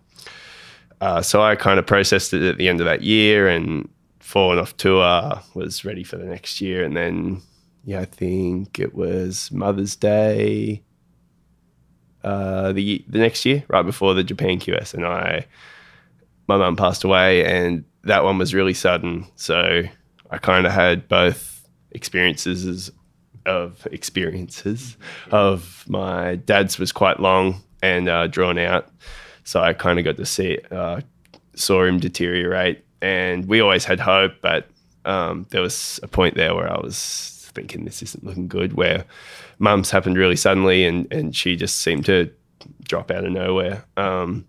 Uh, 0.99 1.21
so 1.21 1.41
I 1.41 1.55
kind 1.55 1.79
of 1.79 1.85
processed 1.85 2.33
it 2.33 2.41
at 2.41 2.57
the 2.57 2.67
end 2.67 2.81
of 2.81 2.85
that 2.85 3.03
year 3.03 3.47
and 3.47 3.87
fallen 4.19 4.59
off 4.59 4.75
tour, 4.77 5.41
was 5.53 5.85
ready 5.85 6.03
for 6.03 6.17
the 6.17 6.25
next 6.25 6.59
year. 6.59 6.83
And 6.83 6.97
then, 6.97 7.41
yeah, 7.85 8.01
I 8.01 8.05
think 8.05 8.79
it 8.79 8.95
was 8.95 9.51
Mother's 9.51 9.95
Day 9.95 10.81
uh, 12.23 12.73
the, 12.73 13.05
the 13.07 13.19
next 13.19 13.45
year, 13.45 13.63
right 13.69 13.83
before 13.83 14.13
the 14.13 14.23
Japan 14.23 14.59
QS. 14.59 14.93
And 14.93 15.05
I, 15.05 15.45
my 16.47 16.57
mum 16.57 16.75
passed 16.75 17.03
away, 17.03 17.45
and 17.45 17.85
that 18.07 18.23
one 18.23 18.37
was 18.37 18.53
really 18.53 18.73
sudden. 18.73 19.27
So 19.35 19.83
I 20.29 20.37
kind 20.37 20.65
of 20.65 20.73
had 20.73 21.07
both 21.07 21.67
experiences 21.91 22.91
of 23.45 23.87
experiences 23.91 24.97
of 25.31 25.85
my 25.87 26.35
dad's 26.35 26.77
was 26.77 26.91
quite 26.91 27.19
long 27.19 27.61
and 27.81 28.09
uh, 28.09 28.27
drawn 28.27 28.57
out 28.57 28.89
so 29.47 29.61
I 29.61 29.71
kind 29.71 29.97
of 29.97 30.03
got 30.03 30.17
to 30.17 30.25
see 30.25 30.55
it, 30.55 30.69
uh, 30.73 30.99
saw 31.55 31.85
him 31.85 32.01
deteriorate, 32.01 32.83
and 33.01 33.47
we 33.47 33.61
always 33.61 33.85
had 33.85 33.97
hope, 33.97 34.33
but 34.41 34.67
um, 35.05 35.45
there 35.51 35.61
was 35.61 36.01
a 36.03 36.07
point 36.09 36.35
there 36.35 36.53
where 36.53 36.69
I 36.69 36.77
was 36.81 37.49
thinking 37.53 37.85
this 37.85 38.03
isn't 38.03 38.25
looking 38.25 38.49
good. 38.49 38.73
Where 38.73 39.05
mum's 39.57 39.89
happened 39.89 40.17
really 40.17 40.35
suddenly, 40.35 40.83
and 40.83 41.07
and 41.13 41.33
she 41.33 41.55
just 41.55 41.79
seemed 41.79 42.03
to 42.07 42.29
drop 42.83 43.09
out 43.09 43.23
of 43.23 43.31
nowhere, 43.31 43.85
um, 43.95 44.45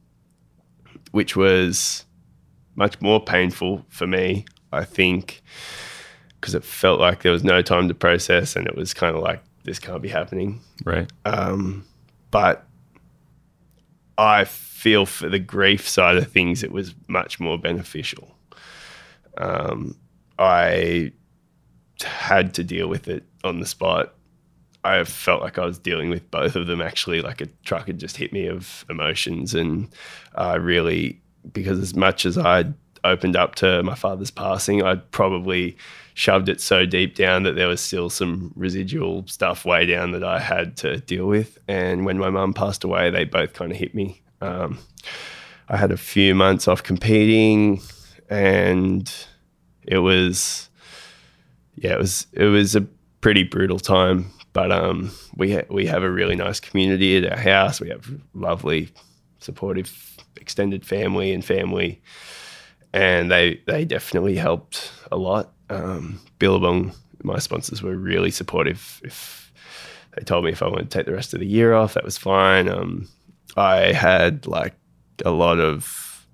which 1.13 1.37
was 1.37 2.05
much 2.79 3.01
more 3.03 3.23
painful 3.23 3.85
for 3.89 4.07
me, 4.07 4.47
I 4.73 4.85
think, 4.85 5.43
because 6.41 6.55
it 6.55 6.65
felt 6.65 7.01
like 7.01 7.23
there 7.23 7.33
was 7.33 7.45
no 7.45 7.61
time 7.61 7.89
to 7.89 7.95
process, 7.95 8.57
and 8.57 8.67
it 8.67 8.77
was 8.77 8.95
kind 8.95 9.15
of 9.15 9.23
like 9.23 9.43
this 9.65 9.79
can't 9.79 10.01
be 10.01 10.09
happening. 10.09 10.61
Right. 10.85 11.11
Um, 11.25 11.85
but 12.31 12.65
I 14.17 14.45
feel 14.45 15.05
for 15.05 15.29
the 15.29 15.41
grief 15.41 15.87
side 15.89 16.17
of 16.17 16.31
things, 16.31 16.63
it 16.63 16.73
was 16.73 16.95
much 17.09 17.41
more 17.41 17.59
beneficial. 17.59 18.35
Um, 19.37 19.97
I 20.39 21.13
had 22.01 22.55
to 22.55 22.65
deal 22.65 22.89
with 22.89 23.09
it 23.09 23.25
on 23.43 23.59
the 23.59 23.67
spot. 23.67 24.15
I 24.85 25.03
felt 25.03 25.43
like 25.43 25.59
I 25.59 25.67
was 25.67 25.79
dealing 25.79 26.11
with 26.11 26.31
both 26.31 26.55
of 26.55 26.69
them 26.69 26.81
actually, 26.81 27.21
like 27.21 27.41
a 27.41 27.47
truck 27.65 27.89
had 27.89 27.99
just 27.99 28.17
hit 28.17 28.33
me 28.33 28.47
of 28.47 28.85
emotions. 28.89 29.53
And 29.53 29.89
I 30.37 30.55
really, 30.55 31.21
because 31.53 31.79
as 31.79 31.95
much 31.95 32.27
as 32.27 32.37
I'd 32.39 32.75
opened 33.05 33.37
up 33.37 33.55
to 33.57 33.83
my 33.83 33.95
father's 33.95 34.31
passing, 34.31 34.83
I'd 34.83 35.11
probably 35.11 35.77
shoved 36.15 36.49
it 36.49 36.61
so 36.61 36.85
deep 36.85 37.15
down 37.15 37.45
that 37.45 37.55
there 37.55 37.69
was 37.69 37.81
still 37.81 38.11
some 38.11 38.53
residual 38.57 39.25
stuff 39.29 39.65
way 39.65 39.87
down 39.87 40.11
that 40.11 40.25
I 40.25 40.41
had 40.41 40.77
to 40.79 40.99
deal 40.99 41.27
with. 41.27 41.59
And 41.69 42.05
when 42.05 42.19
my 42.19 42.29
mum 42.29 42.55
passed 42.55 42.83
away, 42.83 43.11
they 43.11 43.25
both 43.25 43.53
kind 43.53 43.71
of 43.71 43.79
hit 43.79 43.95
me. 43.95 44.21
Um, 44.41 44.79
I 45.69 45.77
had 45.77 45.93
a 45.93 45.97
few 45.97 46.35
months 46.35 46.67
off 46.67 46.83
competing, 46.83 47.81
and 48.29 49.13
it 49.83 49.99
was, 49.99 50.69
yeah, 51.77 51.93
it 51.93 51.99
was 51.99 52.27
it 52.33 52.45
was 52.45 52.75
a 52.75 52.83
pretty 53.21 53.45
brutal 53.45 53.79
time. 53.79 54.33
But 54.53 54.73
um, 54.73 55.13
we 55.37 55.53
ha- 55.53 55.67
we 55.71 55.87
have 55.87 56.03
a 56.03 56.11
really 56.11 56.37
nice 56.37 56.59
community 56.59 57.17
at 57.17 57.31
our 57.31 57.39
house. 57.39 57.81
We 57.81 57.91
have 57.91 58.11
lovely, 58.35 58.89
supportive 59.39 60.17
extended 60.37 60.85
family 60.85 61.33
and 61.33 61.45
family, 61.45 62.01
and 62.93 63.31
they 63.31 63.61
they 63.67 63.85
definitely 63.85 64.37
helped 64.37 64.93
a 65.11 65.17
lot. 65.17 65.53
Um, 65.71 66.21
Billabong, 66.39 66.93
my 67.23 67.39
sponsors, 67.39 67.83
were 67.83 67.97
really 67.97 68.31
supportive. 68.31 69.01
If 69.05 69.53
they 70.17 70.23
told 70.23 70.45
me 70.45 70.53
if 70.53 70.63
I 70.63 70.69
wanted 70.69 70.91
to 70.91 70.99
take 70.99 71.07
the 71.07 71.13
rest 71.13 71.35
of 71.35 71.41
the 71.41 71.47
year 71.47 71.75
off, 71.75 71.95
that 71.95 72.05
was 72.05 72.19
fine. 72.19 72.69
Um, 72.69 73.09
I 73.57 73.93
had 73.93 74.47
like 74.47 74.75
a 75.25 75.31
lot 75.31 75.59
of 75.59 76.27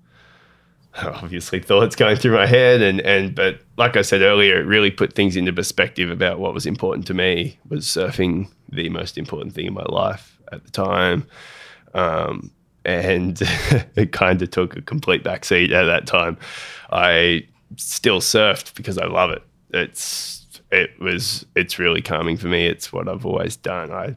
obviously 1.03 1.59
thoughts 1.59 1.95
going 1.95 2.15
through 2.15 2.35
my 2.35 2.45
head 2.45 2.81
and 2.81 3.01
and 3.01 3.35
but 3.35 3.59
like 3.77 3.97
I 3.97 4.01
said 4.01 4.21
earlier, 4.21 4.59
it 4.59 4.65
really 4.65 4.91
put 4.91 5.13
things 5.13 5.35
into 5.35 5.51
perspective 5.51 6.09
about 6.09 6.39
what 6.39 6.53
was 6.53 6.65
important 6.65 7.05
to 7.07 7.13
me. 7.13 7.59
Was 7.67 7.85
surfing 7.85 8.49
the 8.69 8.89
most 8.89 9.17
important 9.17 9.53
thing 9.53 9.65
in 9.65 9.73
my 9.73 9.85
life 9.89 10.39
at 10.51 10.63
the 10.63 10.71
time? 10.71 11.27
Um, 11.93 12.51
and 12.85 13.37
it 13.95 14.11
kind 14.11 14.41
of 14.41 14.51
took 14.51 14.75
a 14.77 14.81
complete 14.81 15.23
backseat 15.23 15.71
at 15.71 15.85
that 15.85 16.07
time. 16.07 16.37
I 16.91 17.47
still 17.77 18.19
surfed 18.19 18.75
because 18.75 18.97
I 18.97 19.05
love 19.05 19.31
it. 19.31 19.43
It's 19.71 20.61
it 20.71 20.99
was 20.99 21.45
it's 21.55 21.79
really 21.79 22.01
calming 22.01 22.37
for 22.37 22.47
me. 22.47 22.65
It's 22.67 22.91
what 22.91 23.07
I've 23.07 23.25
always 23.25 23.55
done. 23.55 23.91
I 23.91 24.15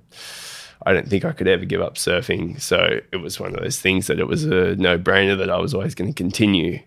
I 0.86 0.92
don't 0.92 1.08
think 1.08 1.24
I 1.24 1.32
could 1.32 1.48
ever 1.48 1.64
give 1.64 1.80
up 1.80 1.96
surfing. 1.96 2.60
So 2.60 3.00
it 3.12 3.16
was 3.16 3.40
one 3.40 3.54
of 3.54 3.60
those 3.60 3.80
things 3.80 4.06
that 4.06 4.20
it 4.20 4.28
was 4.28 4.44
a 4.44 4.76
no 4.76 4.98
brainer 4.98 5.36
that 5.38 5.50
I 5.50 5.58
was 5.58 5.74
always 5.74 5.94
going 5.94 6.12
to 6.12 6.14
continue. 6.14 6.80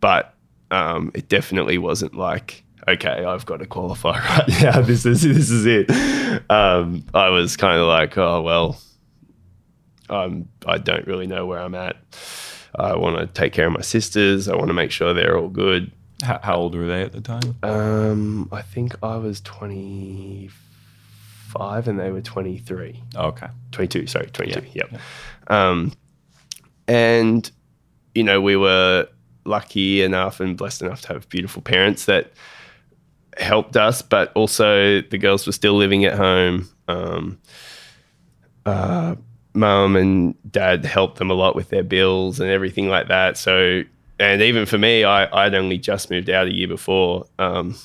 But 0.00 0.34
um, 0.70 1.12
it 1.14 1.28
definitely 1.28 1.78
wasn't 1.78 2.14
like, 2.14 2.64
okay, 2.88 3.24
I've 3.24 3.46
got 3.46 3.58
to 3.58 3.66
qualify 3.66 4.18
right 4.38 4.48
now. 4.62 4.80
This 4.80 5.04
is 5.06 5.22
this 5.22 5.50
is 5.50 5.66
it. 5.66 5.90
Um, 6.50 7.04
I 7.14 7.28
was 7.28 7.56
kind 7.56 7.80
of 7.80 7.86
like, 7.86 8.16
oh 8.16 8.42
well, 8.42 8.78
I'm 10.12 10.48
I 10.66 10.78
don't 10.78 11.06
really 11.06 11.26
know 11.26 11.46
where 11.46 11.60
I'm 11.60 11.74
at. 11.74 11.96
I 12.74 12.96
want 12.96 13.18
to 13.18 13.26
take 13.26 13.52
care 13.52 13.66
of 13.66 13.72
my 13.72 13.82
sisters. 13.82 14.48
I 14.48 14.56
want 14.56 14.68
to 14.68 14.74
make 14.74 14.90
sure 14.90 15.12
they're 15.12 15.36
all 15.36 15.48
good. 15.48 15.92
How, 16.22 16.40
how 16.42 16.56
old 16.56 16.74
were 16.74 16.86
they 16.86 17.02
at 17.02 17.12
the 17.12 17.20
time? 17.20 17.56
Um, 17.62 18.48
I 18.52 18.62
think 18.62 18.94
I 19.02 19.16
was 19.16 19.40
25 19.40 21.88
and 21.88 22.00
they 22.00 22.10
were 22.10 22.22
23. 22.22 23.02
Oh, 23.16 23.26
okay. 23.28 23.48
22, 23.72 24.06
sorry, 24.06 24.26
22. 24.26 24.62
Yeah, 24.72 24.74
Yep. 24.74 25.00
Um, 25.48 25.92
and, 26.86 27.50
you 28.14 28.22
know, 28.22 28.40
we 28.40 28.56
were 28.56 29.08
lucky 29.44 30.02
enough 30.02 30.40
and 30.40 30.56
blessed 30.56 30.82
enough 30.82 31.02
to 31.02 31.08
have 31.08 31.28
beautiful 31.28 31.60
parents 31.60 32.06
that 32.06 32.32
helped 33.36 33.76
us, 33.76 34.00
but 34.00 34.32
also 34.34 35.02
the 35.02 35.18
girls 35.18 35.46
were 35.46 35.52
still 35.52 35.74
living 35.74 36.04
at 36.04 36.14
home. 36.14 36.68
Um, 36.88 37.38
uh, 38.64 39.16
mum 39.54 39.96
and 39.96 40.34
dad 40.50 40.84
helped 40.84 41.18
them 41.18 41.30
a 41.30 41.34
lot 41.34 41.54
with 41.54 41.68
their 41.68 41.82
bills 41.82 42.40
and 42.40 42.50
everything 42.50 42.88
like 42.88 43.08
that. 43.08 43.36
So, 43.36 43.82
and 44.18 44.42
even 44.42 44.66
for 44.66 44.78
me, 44.78 45.04
I, 45.04 45.46
I'd 45.46 45.54
only 45.54 45.78
just 45.78 46.10
moved 46.10 46.30
out 46.30 46.46
a 46.46 46.54
year 46.54 46.68
before. 46.68 47.26
Um, 47.38 47.76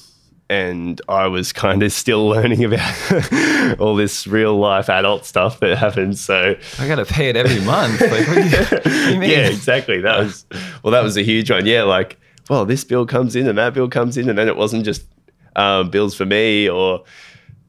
and 0.49 1.01
I 1.09 1.27
was 1.27 1.51
kind 1.51 1.83
of 1.83 1.91
still 1.91 2.27
learning 2.29 2.63
about 2.63 3.79
all 3.79 3.95
this 3.95 4.27
real 4.27 4.57
life 4.57 4.89
adult 4.89 5.25
stuff 5.25 5.59
that 5.59 5.77
happens. 5.77 6.21
So 6.21 6.55
I 6.79 6.87
got 6.87 6.95
to 6.95 7.05
pay 7.05 7.29
it 7.29 7.35
every 7.35 7.63
month. 7.65 8.01
Like, 8.01 8.27
what 8.27 8.35
do 8.35 8.43
you, 8.43 8.57
what 8.57 8.83
do 8.83 9.11
you 9.11 9.19
mean? 9.19 9.29
yeah, 9.29 9.47
exactly. 9.47 9.99
That 10.01 10.19
was 10.19 10.45
well, 10.83 10.91
that 10.91 11.03
was 11.03 11.17
a 11.17 11.23
huge 11.23 11.51
one. 11.51 11.65
Yeah, 11.65 11.83
like 11.83 12.17
well, 12.49 12.65
this 12.65 12.83
bill 12.83 13.05
comes 13.05 13.35
in 13.35 13.47
and 13.47 13.57
that 13.57 13.73
bill 13.73 13.89
comes 13.89 14.17
in, 14.17 14.29
and 14.29 14.37
then 14.37 14.47
it 14.47 14.55
wasn't 14.55 14.85
just 14.85 15.03
um, 15.57 15.89
bills 15.89 16.15
for 16.15 16.25
me 16.25 16.69
or 16.69 17.03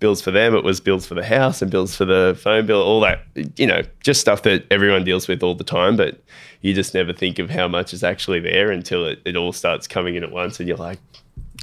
bills 0.01 0.21
for 0.21 0.31
them. 0.31 0.55
It 0.55 0.65
was 0.65 0.81
bills 0.81 1.07
for 1.07 1.15
the 1.15 1.25
house 1.25 1.61
and 1.63 1.71
bills 1.71 1.95
for 1.95 2.05
the 2.05 2.39
phone 2.41 2.67
bill, 2.67 2.83
all 2.83 3.01
that. 3.01 3.21
You 3.57 3.67
know, 3.67 3.83
just 4.01 4.21
stuff 4.21 4.43
that 4.43 4.67
everyone 4.71 5.05
deals 5.05 5.29
with 5.29 5.43
all 5.43 5.55
the 5.55 5.65
time, 5.65 5.97
but 5.97 6.23
you 6.61 6.75
just 6.75 6.95
never 6.95 7.13
think 7.13 7.39
of 7.39 7.51
how 7.51 7.69
much 7.69 7.93
is 7.93 8.03
actually 8.03 8.41
there 8.41 8.71
until 8.71 9.07
it, 9.07 9.21
it 9.25 9.37
all 9.37 9.53
starts 9.53 9.87
coming 9.87 10.15
in 10.17 10.25
at 10.25 10.33
once, 10.33 10.59
and 10.59 10.69
you're 10.69 10.77
like, 10.77 10.99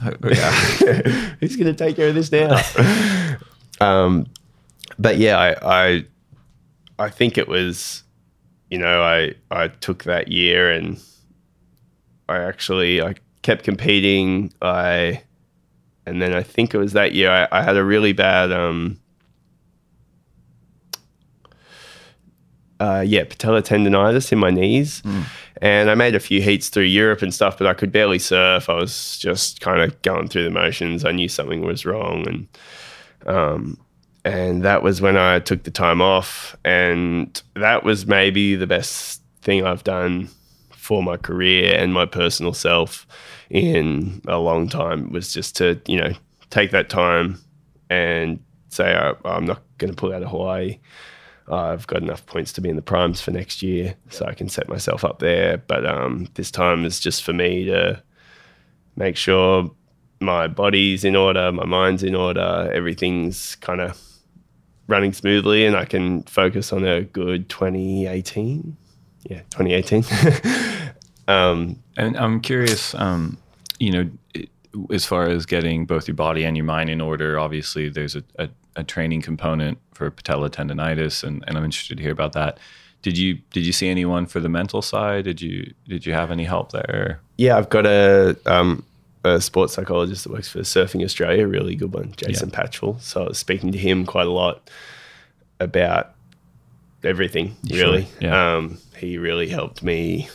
Oh. 0.04 0.10
Who's 1.40 1.56
going 1.56 1.74
to 1.74 1.74
take 1.74 1.96
care 1.96 2.10
of 2.10 2.16
this 2.16 2.32
now? 2.32 2.62
um, 3.82 4.28
but 5.00 5.18
yeah, 5.18 5.38
I, 5.38 5.56
I, 5.62 6.06
I 7.00 7.10
think 7.10 7.38
it 7.38 7.48
was, 7.48 8.04
you 8.70 8.78
know, 8.78 9.02
I, 9.02 9.34
I 9.52 9.70
took 9.70 10.04
that 10.04 10.30
year 10.30 10.72
and 10.72 11.02
I 12.28 12.40
actually, 12.40 13.02
I 13.02 13.16
kept 13.42 13.64
competing. 13.64 14.54
I, 14.62 15.24
and 16.06 16.22
then 16.22 16.34
I 16.34 16.44
think 16.44 16.74
it 16.74 16.78
was 16.78 16.94
that 16.94 17.14
year 17.14 17.30
I, 17.30 17.60
I 17.60 17.64
had 17.64 17.78
a 17.78 17.84
really 17.84 18.14
bad, 18.14 18.52
um, 18.52 19.00
uh, 22.80 23.04
yeah, 23.06 23.24
patella 23.24 23.62
tendonitis 23.62 24.32
in 24.32 24.38
my 24.38 24.52
knees. 24.52 25.02
And 25.62 25.90
I 25.90 25.96
made 25.96 26.16
a 26.16 26.20
few 26.20 26.42
heats 26.42 26.70
through 26.70 26.84
Europe 26.84 27.22
and 27.22 27.34
stuff, 27.34 27.58
but 27.58 27.66
I 27.68 27.74
could 27.74 27.92
barely 27.92 28.20
surf. 28.20 28.70
I 28.70 28.74
was 28.76 29.18
just 29.18 29.62
kind 29.62 29.82
of 29.82 30.00
going 30.02 30.28
through 30.28 30.44
the 30.44 30.50
motions. 30.50 31.06
I 31.06 31.12
knew 31.12 31.30
something 31.30 31.62
was 31.62 31.86
wrong. 31.86 32.28
And, 32.28 32.48
um, 33.26 33.78
and 34.26 34.64
that 34.64 34.84
was 34.84 35.02
when 35.02 35.16
I 35.16 35.40
took 35.40 35.64
the 35.64 35.72
time 35.72 36.02
off. 36.02 36.56
And 36.66 37.42
that 37.56 37.84
was 37.86 38.06
maybe 38.06 38.56
the 38.56 38.68
best 38.68 39.22
thing 39.42 39.66
I've 39.66 39.84
done 39.86 40.28
for 40.72 41.02
my 41.02 41.18
career 41.18 41.74
and 41.76 41.94
my 41.94 42.06
personal 42.06 42.54
self 42.54 43.08
in 43.50 44.22
a 44.28 44.38
long 44.38 44.70
time 44.70 45.12
was 45.12 45.34
just 45.34 45.56
to, 45.58 45.80
you 45.88 46.00
know, 46.00 46.14
take 46.50 46.72
that 46.72 46.90
time 46.90 47.40
and 47.90 48.40
say, 48.70 48.94
I'm 49.24 49.46
not 49.46 49.62
going 49.78 49.92
to 49.92 49.98
pull 49.98 50.14
out 50.14 50.24
of 50.24 50.30
Hawaii. 50.30 50.80
I've 51.48 51.86
got 51.86 52.02
enough 52.02 52.26
points 52.26 52.52
to 52.54 52.62
be 52.62 52.70
in 52.70 52.76
the 52.76 52.82
primes 52.82 53.22
for 53.22 53.32
next 53.32 53.62
year, 53.62 53.96
so 54.10 54.26
I 54.26 54.34
can 54.34 54.50
set 54.50 54.68
myself 54.68 55.06
up 55.06 55.20
there. 55.20 55.58
But 55.58 55.86
um, 55.86 56.28
this 56.34 56.50
time 56.50 56.86
is 56.86 57.00
just 57.00 57.24
for 57.24 57.34
me 57.34 57.66
to 57.66 58.02
make 58.96 59.16
sure 59.16 59.70
my 60.20 60.48
body's 60.48 61.04
in 61.04 61.16
order, 61.16 61.52
my 61.52 61.66
mind's 61.66 62.04
in 62.04 62.16
order, 62.16 62.72
everything's 62.74 63.56
kind 63.58 63.82
of 63.82 64.02
running 64.88 65.14
smoothly, 65.14 65.66
and 65.66 65.76
I 65.76 65.86
can 65.86 66.24
focus 66.24 66.74
on 66.74 66.84
a 66.86 67.02
good 67.04 67.50
2018. 67.50 68.76
Yeah, 69.30 69.42
2018. 69.52 70.04
um, 71.28 71.84
And 71.98 72.18
I'm 72.18 72.42
curious, 72.42 72.94
um, 72.96 73.38
you 73.80 73.92
know, 73.92 74.10
as 74.92 75.06
far 75.06 75.28
as 75.28 75.46
getting 75.46 75.86
both 75.86 76.08
your 76.08 76.16
body 76.16 76.44
and 76.44 76.58
your 76.58 76.66
mind 76.66 76.90
in 76.90 77.00
order, 77.02 77.40
obviously 77.40 77.88
there's 77.90 78.16
a, 78.16 78.24
a, 78.38 78.50
a 78.76 78.84
training 78.84 79.22
component 79.22 79.78
for 79.94 80.12
patella 80.12 80.50
tendonitis, 80.50 81.24
and, 81.24 81.44
and 81.48 81.58
I'm 81.58 81.64
interested 81.64 81.98
to 81.98 82.04
hear 82.04 82.12
about 82.12 82.34
that. 82.34 82.58
Did 83.02 83.18
you 83.18 83.36
did 83.52 83.66
you 83.66 83.72
see 83.72 83.88
anyone 83.88 84.26
for 84.26 84.40
the 84.40 84.50
mental 84.50 84.82
side? 84.82 85.26
Did 85.26 85.40
you 85.42 85.74
did 85.88 86.06
you 86.06 86.14
have 86.14 86.32
any 86.32 86.44
help 86.44 86.72
there? 86.72 87.20
yeah, 87.38 87.56
I've 87.58 87.70
got 87.70 87.86
a, 87.86 88.36
um, 88.46 88.84
a 89.24 89.40
sports 89.40 89.74
psychologist 89.74 90.24
that 90.24 90.32
works 90.34 90.50
for 90.50 90.60
Surfing 90.60 91.04
Australia, 91.04 91.48
really 91.48 91.76
good 91.76 91.94
one, 91.94 92.14
Jason 92.18 92.50
Patchell. 92.52 93.00
So 93.02 93.24
I 93.26 93.28
was 93.30 93.38
speaking 93.38 93.72
to 93.74 93.78
him 93.78 94.06
quite 94.06 94.26
a 94.28 94.32
lot 94.32 94.70
about 95.60 96.16
everything, 97.04 97.56
Sure, 97.68 97.78
really. 97.78 98.08
yeah. 98.20 98.56
Um, 98.56 98.80
he 98.98 99.18
really 99.18 99.48
helped 99.50 99.84
me. 99.84 100.28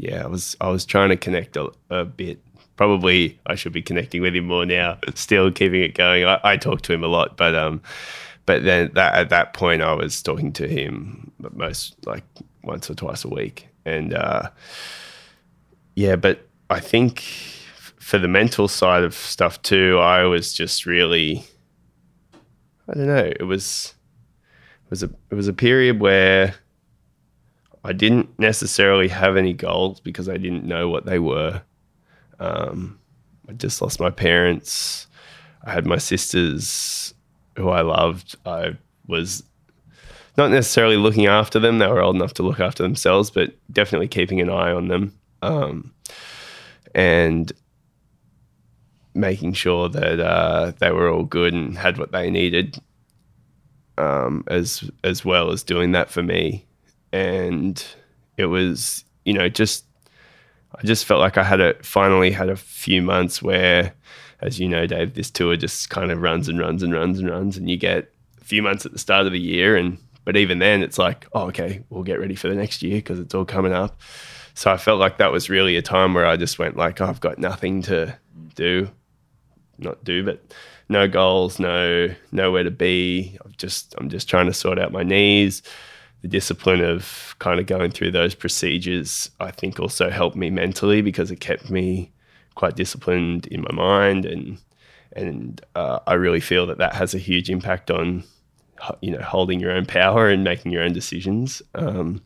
Yeah, 0.00 0.24
I 0.24 0.28
was 0.28 0.56
I 0.62 0.70
was 0.70 0.86
trying 0.86 1.10
to 1.10 1.16
connect 1.16 1.58
a, 1.58 1.70
a 1.90 2.06
bit. 2.06 2.40
Probably 2.76 3.38
I 3.44 3.54
should 3.54 3.72
be 3.72 3.82
connecting 3.82 4.22
with 4.22 4.34
him 4.34 4.46
more 4.46 4.64
now. 4.64 4.96
Still 5.14 5.52
keeping 5.52 5.82
it 5.82 5.94
going. 5.94 6.24
I, 6.24 6.40
I 6.42 6.56
talk 6.56 6.80
to 6.82 6.94
him 6.94 7.04
a 7.04 7.06
lot, 7.06 7.36
but 7.36 7.54
um, 7.54 7.82
but 8.46 8.64
then 8.64 8.92
that 8.94 9.14
at 9.14 9.28
that 9.28 9.52
point 9.52 9.82
I 9.82 9.92
was 9.92 10.22
talking 10.22 10.54
to 10.54 10.66
him 10.66 11.30
most 11.52 11.94
like 12.06 12.24
once 12.64 12.88
or 12.88 12.94
twice 12.94 13.26
a 13.26 13.28
week, 13.28 13.68
and 13.84 14.14
uh, 14.14 14.48
yeah, 15.96 16.16
but 16.16 16.48
I 16.70 16.80
think 16.80 17.20
for 17.98 18.16
the 18.16 18.28
mental 18.28 18.68
side 18.68 19.04
of 19.04 19.12
stuff 19.12 19.60
too, 19.60 19.98
I 19.98 20.24
was 20.24 20.54
just 20.54 20.86
really, 20.86 21.44
I 22.88 22.94
don't 22.94 23.06
know. 23.06 23.30
It 23.38 23.44
was, 23.44 23.92
it 24.86 24.90
was 24.90 25.02
a, 25.02 25.10
it 25.30 25.34
was 25.34 25.46
a 25.46 25.52
period 25.52 26.00
where 26.00 26.54
I 27.84 27.92
didn't 27.92 28.38
necessarily 28.38 29.08
have 29.08 29.36
any 29.36 29.52
goals 29.52 30.00
because 30.00 30.28
I 30.28 30.36
didn't 30.36 30.64
know 30.64 30.88
what 30.88 31.06
they 31.06 31.18
were. 31.18 31.62
Um, 32.38 32.98
I 33.48 33.52
just 33.52 33.80
lost 33.80 34.00
my 34.00 34.10
parents. 34.10 35.06
I 35.64 35.72
had 35.72 35.86
my 35.86 35.98
sisters 35.98 37.14
who 37.56 37.68
I 37.70 37.80
loved. 37.80 38.36
I 38.44 38.76
was 39.06 39.42
not 40.36 40.50
necessarily 40.50 40.96
looking 40.96 41.26
after 41.26 41.58
them. 41.58 41.78
They 41.78 41.86
were 41.86 42.02
old 42.02 42.16
enough 42.16 42.34
to 42.34 42.42
look 42.42 42.60
after 42.60 42.82
themselves, 42.82 43.30
but 43.30 43.54
definitely 43.72 44.08
keeping 44.08 44.40
an 44.40 44.50
eye 44.50 44.72
on 44.72 44.88
them. 44.88 45.18
Um, 45.42 45.92
and 46.94 47.52
making 49.14 49.52
sure 49.54 49.88
that 49.88 50.20
uh, 50.20 50.72
they 50.78 50.90
were 50.90 51.10
all 51.10 51.24
good 51.24 51.52
and 51.54 51.76
had 51.76 51.98
what 51.98 52.12
they 52.12 52.30
needed, 52.30 52.78
um, 53.98 54.44
as 54.46 54.88
as 55.02 55.24
well 55.24 55.50
as 55.50 55.62
doing 55.62 55.92
that 55.92 56.10
for 56.10 56.22
me. 56.22 56.66
And 57.12 57.82
it 58.36 58.46
was, 58.46 59.04
you 59.24 59.32
know, 59.32 59.48
just 59.48 59.84
I 60.74 60.82
just 60.86 61.04
felt 61.04 61.20
like 61.20 61.36
I 61.36 61.44
had 61.44 61.60
a 61.60 61.74
finally 61.82 62.30
had 62.30 62.48
a 62.48 62.56
few 62.56 63.02
months 63.02 63.42
where, 63.42 63.92
as 64.40 64.60
you 64.60 64.68
know, 64.68 64.86
Dave, 64.86 65.14
this 65.14 65.30
tour 65.30 65.56
just 65.56 65.90
kind 65.90 66.10
of 66.10 66.22
runs 66.22 66.48
and 66.48 66.58
runs 66.58 66.82
and 66.82 66.92
runs 66.92 67.18
and 67.18 67.28
runs, 67.28 67.56
and 67.56 67.68
you 67.68 67.76
get 67.76 68.12
a 68.40 68.44
few 68.44 68.62
months 68.62 68.86
at 68.86 68.92
the 68.92 68.98
start 68.98 69.26
of 69.26 69.32
the 69.32 69.40
year, 69.40 69.76
and 69.76 69.98
but 70.24 70.36
even 70.36 70.58
then, 70.58 70.82
it's 70.82 70.98
like, 70.98 71.26
oh, 71.32 71.48
okay, 71.48 71.82
we'll 71.90 72.04
get 72.04 72.20
ready 72.20 72.34
for 72.34 72.48
the 72.48 72.54
next 72.54 72.82
year 72.82 72.96
because 72.96 73.18
it's 73.18 73.34
all 73.34 73.44
coming 73.44 73.72
up. 73.72 74.00
So 74.54 74.70
I 74.70 74.76
felt 74.76 75.00
like 75.00 75.18
that 75.18 75.32
was 75.32 75.50
really 75.50 75.76
a 75.76 75.82
time 75.82 76.14
where 76.14 76.26
I 76.26 76.36
just 76.36 76.58
went 76.58 76.76
like, 76.76 77.00
oh, 77.00 77.06
I've 77.06 77.20
got 77.20 77.38
nothing 77.38 77.82
to 77.82 78.16
do, 78.54 78.90
not 79.78 80.04
do, 80.04 80.24
but 80.24 80.42
no 80.88 81.08
goals, 81.08 81.58
no 81.58 82.08
nowhere 82.30 82.62
to 82.62 82.70
be. 82.70 83.38
I'm 83.44 83.52
just 83.56 83.94
I'm 83.98 84.08
just 84.08 84.28
trying 84.28 84.46
to 84.46 84.54
sort 84.54 84.78
out 84.78 84.92
my 84.92 85.02
knees. 85.02 85.62
The 86.22 86.28
discipline 86.28 86.82
of 86.82 87.34
kind 87.38 87.58
of 87.60 87.66
going 87.66 87.90
through 87.90 88.10
those 88.10 88.34
procedures, 88.34 89.30
I 89.40 89.50
think, 89.50 89.80
also 89.80 90.10
helped 90.10 90.36
me 90.36 90.50
mentally 90.50 91.00
because 91.00 91.30
it 91.30 91.40
kept 91.40 91.70
me 91.70 92.12
quite 92.54 92.76
disciplined 92.76 93.46
in 93.46 93.62
my 93.62 93.72
mind, 93.72 94.26
and 94.26 94.58
and 95.12 95.60
uh, 95.74 96.00
I 96.06 96.14
really 96.14 96.40
feel 96.40 96.66
that 96.66 96.78
that 96.78 96.94
has 96.94 97.14
a 97.14 97.18
huge 97.18 97.48
impact 97.48 97.90
on 97.90 98.24
you 99.00 99.10
know 99.10 99.22
holding 99.22 99.60
your 99.60 99.72
own 99.72 99.86
power 99.86 100.28
and 100.28 100.44
making 100.44 100.72
your 100.72 100.82
own 100.82 100.92
decisions. 100.92 101.62
Um, 101.74 102.22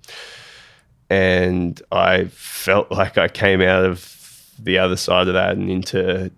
and 1.11 1.81
I 1.93 2.25
felt 2.27 2.91
like 2.91 3.19
I 3.19 3.29
came 3.29 3.61
out 3.61 3.85
of 3.85 4.51
the 4.59 4.79
other 4.79 4.97
side 4.97 5.29
of 5.29 5.35
that 5.35 5.57
and 5.57 5.71
into 5.71 6.31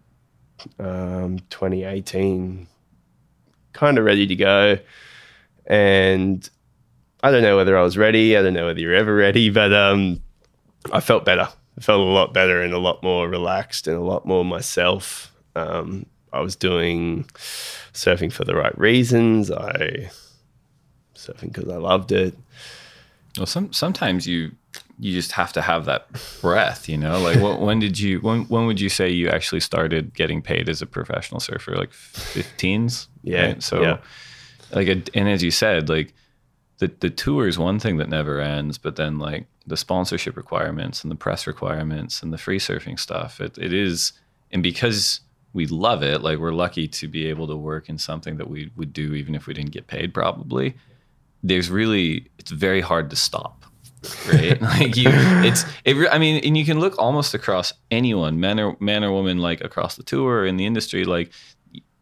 um, 0.78 1.38
2018, 1.50 2.66
kind 3.72 3.98
of 3.98 4.04
ready 4.04 4.26
to 4.26 4.36
go. 4.36 4.78
And 5.66 6.48
I 7.22 7.30
don't 7.30 7.42
know 7.42 7.56
whether 7.56 7.76
I 7.76 7.82
was 7.82 7.96
ready. 7.96 8.36
I 8.36 8.42
don't 8.42 8.54
know 8.54 8.66
whether 8.66 8.80
you're 8.80 8.94
ever 8.94 9.14
ready, 9.14 9.50
but 9.50 9.72
um, 9.72 10.22
I 10.92 11.00
felt 11.00 11.24
better. 11.24 11.48
I 11.78 11.80
felt 11.80 12.00
a 12.00 12.04
lot 12.04 12.32
better 12.32 12.62
and 12.62 12.72
a 12.72 12.78
lot 12.78 13.02
more 13.02 13.28
relaxed 13.28 13.86
and 13.88 13.96
a 13.96 14.00
lot 14.00 14.26
more 14.26 14.44
myself. 14.44 15.32
Um, 15.54 16.06
I 16.32 16.40
was 16.40 16.56
doing 16.56 17.24
surfing 17.92 18.32
for 18.32 18.44
the 18.44 18.54
right 18.54 18.76
reasons. 18.78 19.50
I 19.50 20.10
surfing 21.14 21.52
because 21.52 21.68
I 21.68 21.76
loved 21.76 22.12
it. 22.12 22.34
Well, 23.36 23.46
some 23.46 23.72
sometimes 23.72 24.26
you 24.26 24.52
you 24.98 25.12
just 25.12 25.32
have 25.32 25.52
to 25.52 25.60
have 25.60 25.84
that 25.86 26.06
breath, 26.40 26.88
you 26.88 26.96
know. 26.96 27.20
Like, 27.20 27.38
what, 27.40 27.60
when 27.60 27.78
did 27.78 27.98
you 27.98 28.20
when 28.20 28.44
when 28.44 28.66
would 28.66 28.80
you 28.80 28.88
say 28.88 29.10
you 29.10 29.28
actually 29.28 29.60
started 29.60 30.14
getting 30.14 30.40
paid 30.40 30.68
as 30.68 30.80
a 30.80 30.86
professional 30.86 31.40
surfer? 31.40 31.74
Like, 31.76 31.90
15s. 31.90 33.08
Yeah, 33.22 33.56
So, 33.58 33.82
yeah. 33.82 33.98
like, 34.72 34.88
it- 34.88 35.10
and 35.14 35.28
as 35.28 35.42
you 35.42 35.50
said, 35.50 35.88
like 35.90 36.14
the 36.78 36.90
the 37.00 37.10
tour 37.10 37.48
is 37.48 37.58
one 37.58 37.78
thing 37.78 37.96
that 37.98 38.08
never 38.08 38.40
ends, 38.40 38.78
but 38.78 38.96
then 38.96 39.18
like 39.18 39.46
the 39.66 39.76
sponsorship 39.76 40.36
requirements 40.36 41.02
and 41.02 41.10
the 41.10 41.16
press 41.16 41.46
requirements 41.46 42.22
and 42.22 42.32
the 42.32 42.38
free 42.38 42.58
surfing 42.58 42.98
stuff, 42.98 43.40
it 43.40 43.56
it 43.58 43.72
is, 43.72 44.12
and 44.50 44.62
because 44.62 45.20
we 45.52 45.66
love 45.66 46.02
it, 46.02 46.20
like 46.20 46.38
we're 46.38 46.52
lucky 46.52 46.86
to 46.86 47.08
be 47.08 47.26
able 47.26 47.46
to 47.46 47.56
work 47.56 47.88
in 47.88 47.96
something 47.96 48.36
that 48.36 48.48
we 48.48 48.70
would 48.76 48.92
do 48.92 49.14
even 49.14 49.34
if 49.34 49.46
we 49.46 49.54
didn't 49.54 49.72
get 49.72 49.86
paid, 49.86 50.12
probably 50.12 50.76
there's 51.42 51.70
really 51.70 52.28
it's 52.38 52.50
very 52.50 52.80
hard 52.80 53.10
to 53.10 53.16
stop 53.16 53.64
right? 54.32 54.60
Like 54.60 54.96
you 54.96 55.08
it's 55.10 55.64
it 55.84 55.96
i 56.12 56.18
mean 56.18 56.42
and 56.44 56.56
you 56.56 56.64
can 56.64 56.80
look 56.80 56.98
almost 56.98 57.34
across 57.34 57.72
anyone 57.90 58.40
man 58.40 58.58
or 58.60 58.76
man 58.80 59.04
or 59.04 59.12
woman 59.12 59.38
like 59.38 59.60
across 59.62 59.96
the 59.96 60.02
tour 60.02 60.46
in 60.46 60.56
the 60.56 60.66
industry 60.66 61.04
like 61.04 61.30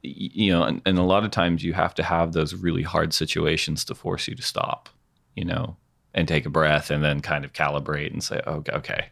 you 0.05 0.53
know 0.53 0.63
and, 0.63 0.83
and 0.85 0.99
a 0.99 1.03
lot 1.03 1.25
of 1.25 1.31
times 1.31 1.65
you 1.65 1.73
have 1.73 1.95
to 1.95 2.03
have 2.03 2.33
those 2.33 2.55
really 2.55 2.83
hard 2.83 3.13
situations 3.13 3.85
to 3.85 3.95
force 3.95 4.29
you 4.29 4.35
to 4.35 4.43
stop 4.43 4.89
you 5.35 5.45
know 5.45 5.77
and 6.13 6.29
take 6.29 6.47
a 6.47 6.51
breath 6.51 6.91
and 6.91 7.03
then 7.03 7.21
kind 7.21 7.45
of 7.45 7.53
calibrate 7.53 8.13
and 8.13 8.23
say 8.23 8.41
oh, 8.47 8.63
okay 8.69 9.09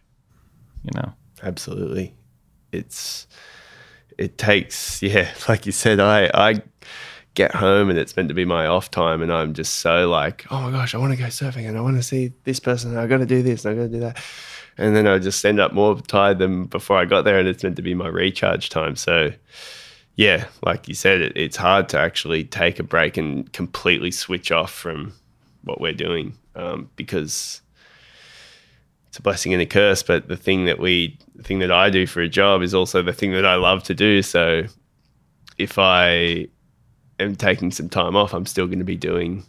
you 0.85 0.91
know? 1.01 1.13
Absolutely. 1.43 2.15
It's 2.73 3.27
it 4.19 4.37
takes 4.37 5.03
yeah 5.03 5.29
like 5.49 5.65
you 5.65 5.73
said 5.73 5.99
i 5.99 6.31
i 6.35 6.61
get 7.35 7.55
home 7.55 7.89
and 7.89 7.99
it's 7.99 8.15
meant 8.15 8.29
to 8.29 8.35
be 8.35 8.45
my 8.45 8.67
off 8.67 8.91
time 8.91 9.23
and 9.23 9.33
i'm 9.33 9.55
just 9.55 9.77
so 9.77 10.07
like 10.09 10.45
oh 10.51 10.61
my 10.61 10.71
gosh 10.71 10.95
i 10.95 10.99
want 10.99 11.11
to 11.11 11.19
go 11.19 11.25
surfing 11.25 11.67
and 11.67 11.79
i 11.79 11.81
want 11.81 11.97
to 11.97 12.03
see 12.03 12.31
this 12.45 12.61
person 12.61 12.91
and 12.91 13.01
i 13.01 13.07
got 13.07 13.19
to 13.19 13.27
do 13.27 13.43
this 13.43 13.65
and 13.65 13.73
i 13.73 13.77
got 13.77 13.91
to 13.91 13.93
do 13.93 14.01
that. 14.01 14.23
And 14.79 14.97
then 14.97 15.07
I 15.07 15.19
just 15.19 15.45
end 15.45 15.61
up 15.61 15.73
more 15.73 16.01
tired 16.01 16.39
than 16.39 16.65
before 16.65 16.97
I 16.97 17.05
got 17.05 17.23
there, 17.23 17.39
and 17.39 17.47
it's 17.47 17.63
meant 17.63 17.77
to 17.77 17.83
be 17.83 17.95
my 17.95 18.09
recharge 18.09 18.71
time. 18.71 18.97
So, 18.97 19.33
yeah, 20.17 20.47
like 20.63 20.89
you 20.89 20.95
said, 20.95 21.21
it, 21.21 21.37
it's 21.37 21.57
hard 21.57 21.89
to 21.91 21.99
actually 21.99 22.45
take 22.45 22.79
a 22.79 22.83
break 22.83 23.17
and 23.17 23.51
completely 23.53 24.11
switch 24.11 24.53
off 24.53 24.73
from 24.73 25.15
what 25.65 25.81
we're 25.81 25.93
doing 25.93 26.37
um, 26.55 26.91
because 26.97 27.61
it's 29.09 29.19
a 29.19 29.23
blessing 29.23 29.53
and 29.53 29.63
a 29.63 29.67
curse. 29.67 30.03
But 30.03 30.29
the 30.29 30.37
thing 30.37 30.67
that 30.67 30.79
we, 30.79 31.19
the 31.35 31.43
thing 31.43 31.61
that 31.61 31.73
I 31.73 31.91
do 31.91 32.07
for 32.07 32.21
a 32.21 32.29
job 32.29 32.63
is 32.63 32.75
also 32.75 33.03
the 33.03 33.13
thing 33.13 33.33
that 33.33 33.47
I 33.47 33.55
love 33.55 33.83
to 33.85 33.95
do. 33.95 34.23
So, 34.23 34.65
if 35.59 35.79
I 35.79 36.49
am 37.21 37.37
taking 37.37 37.71
some 37.71 37.89
time 37.89 38.17
off, 38.17 38.33
I'm 38.35 38.47
still 38.47 38.67
going 38.67 38.79
to 38.79 38.85
be 38.85 38.97
doing, 38.97 39.45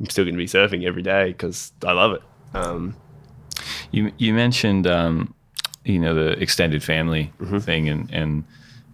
I'm 0.00 0.08
still 0.08 0.24
going 0.24 0.34
to 0.34 0.38
be 0.38 0.46
surfing 0.46 0.84
every 0.84 1.02
day 1.02 1.28
because 1.28 1.72
I 1.84 1.92
love 1.92 2.12
it. 2.12 2.22
Um, 2.54 2.96
You 3.92 4.12
you 4.18 4.34
mentioned 4.34 4.86
um, 4.86 5.34
you 5.84 5.98
know 5.98 6.14
the 6.14 6.30
extended 6.42 6.82
family 6.82 7.32
thing, 7.60 7.88
and 7.88 8.10
and 8.10 8.44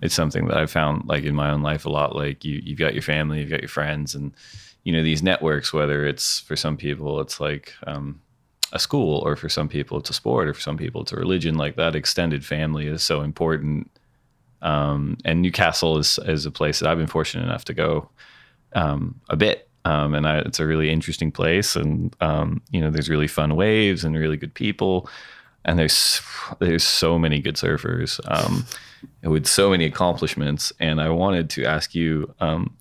it's 0.03 0.15
something 0.15 0.47
that 0.47 0.57
I 0.57 0.67
found 0.67 1.07
like 1.07 1.25
in 1.25 1.35
my 1.35 1.51
own 1.51 1.63
life 1.63 1.85
a 1.85 1.91
lot. 1.91 2.17
Like 2.17 2.45
you 2.45 2.61
you've 2.65 2.79
got 2.79 2.95
your 2.95 3.03
family, 3.03 3.41
you've 3.41 3.51
got 3.51 3.61
your 3.61 3.69
friends, 3.69 4.15
and 4.15 4.33
you 4.85 4.93
know 4.93 5.03
these 5.03 5.23
networks. 5.23 5.73
Whether 5.73 6.07
it's 6.07 6.41
for 6.41 6.57
some 6.57 6.77
people, 6.77 7.21
it's 7.21 7.41
like 7.41 7.75
um, 7.87 8.21
a 8.73 8.79
school, 8.79 9.19
or 9.25 9.37
for 9.37 9.49
some 9.49 9.69
people, 9.69 9.99
it's 9.99 10.11
a 10.11 10.15
sport, 10.15 10.49
or 10.49 10.55
for 10.55 10.61
some 10.61 10.77
people, 10.77 11.03
it's 11.03 11.13
a 11.13 11.17
religion. 11.17 11.57
Like 11.57 11.77
that 11.77 11.95
extended 11.95 12.45
family 12.45 12.87
is 12.87 13.03
so 13.03 13.23
important. 13.23 13.91
Um, 14.63 15.17
and 15.25 15.43
Newcastle 15.43 15.99
is 15.99 16.19
is 16.27 16.47
a 16.47 16.51
place 16.51 16.79
that 16.81 16.89
I've 16.89 16.99
been 16.99 17.07
fortunate 17.07 17.45
enough 17.45 17.65
to 17.67 17.75
go 17.75 18.09
um, 18.75 19.21
a 19.29 19.37
bit. 19.37 19.67
Um, 19.87 20.15
and 20.15 20.27
I, 20.27 20.41
it's 20.41 20.61
a 20.61 20.67
really 20.67 20.91
interesting 20.91 21.33
place, 21.33 21.75
and 21.75 22.15
um, 22.21 22.63
you 22.71 22.81
know, 22.81 22.91
there's 22.91 23.09
really 23.09 23.29
fun 23.29 23.57
waves 23.57 24.05
and 24.05 24.17
really 24.17 24.37
good 24.37 24.55
people, 24.55 25.09
and 25.65 25.79
there's 25.79 26.21
there's 26.59 26.85
so 26.85 27.19
many 27.19 27.41
good 27.41 27.57
surfers 27.57 28.21
um, 28.31 28.67
with 29.23 29.47
so 29.47 29.71
many 29.71 29.85
accomplishments. 29.85 30.73
And 30.81 31.01
I 31.01 31.11
wanted 31.11 31.51
to 31.51 31.65
ask 31.65 31.95
you, 31.95 32.35
um, 32.41 32.75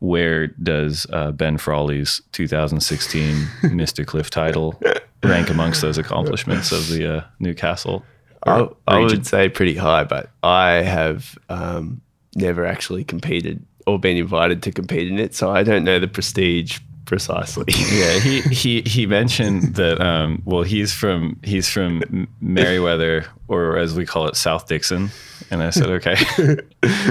where 0.00 0.48
does 0.48 1.06
uh, 1.12 1.32
Ben 1.32 1.58
Frawley's 1.58 2.22
2016 2.32 3.34
Mr. 3.62 4.06
Cliff 4.06 4.30
title 4.30 4.80
rank 5.22 5.50
amongst 5.50 5.82
those 5.82 5.98
accomplishments 5.98 6.70
of 6.72 6.88
the 6.88 7.16
uh, 7.16 7.24
Newcastle? 7.40 8.04
I, 8.46 8.68
I 8.86 9.00
would 9.00 9.26
say 9.26 9.48
pretty 9.48 9.74
high, 9.74 10.04
but 10.04 10.30
I 10.44 10.74
have 10.82 11.36
um, 11.48 12.00
never 12.36 12.64
actually 12.64 13.02
competed 13.02 13.64
or 13.86 13.98
been 13.98 14.16
invited 14.16 14.62
to 14.62 14.70
compete 14.70 15.08
in 15.08 15.18
it, 15.18 15.34
so 15.34 15.50
I 15.50 15.64
don't 15.64 15.82
know 15.82 15.98
the 15.98 16.06
prestige 16.06 16.78
precisely. 17.08 17.64
yeah, 17.90 18.20
he 18.20 18.40
he 18.42 18.82
he 18.82 19.06
mentioned 19.06 19.74
that. 19.76 20.00
Um, 20.00 20.42
well, 20.44 20.62
he's 20.62 20.92
from 20.92 21.40
he's 21.42 21.68
from 21.68 22.28
Merewether, 22.42 23.26
or 23.48 23.78
as 23.78 23.94
we 23.94 24.06
call 24.06 24.28
it, 24.28 24.36
South 24.36 24.68
Dixon. 24.68 25.10
And 25.50 25.62
I 25.62 25.70
said, 25.70 25.88
okay, 25.88 26.16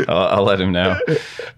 I'll, 0.07 0.27
I'll 0.27 0.43
let 0.43 0.61
him 0.61 0.71
know. 0.71 0.99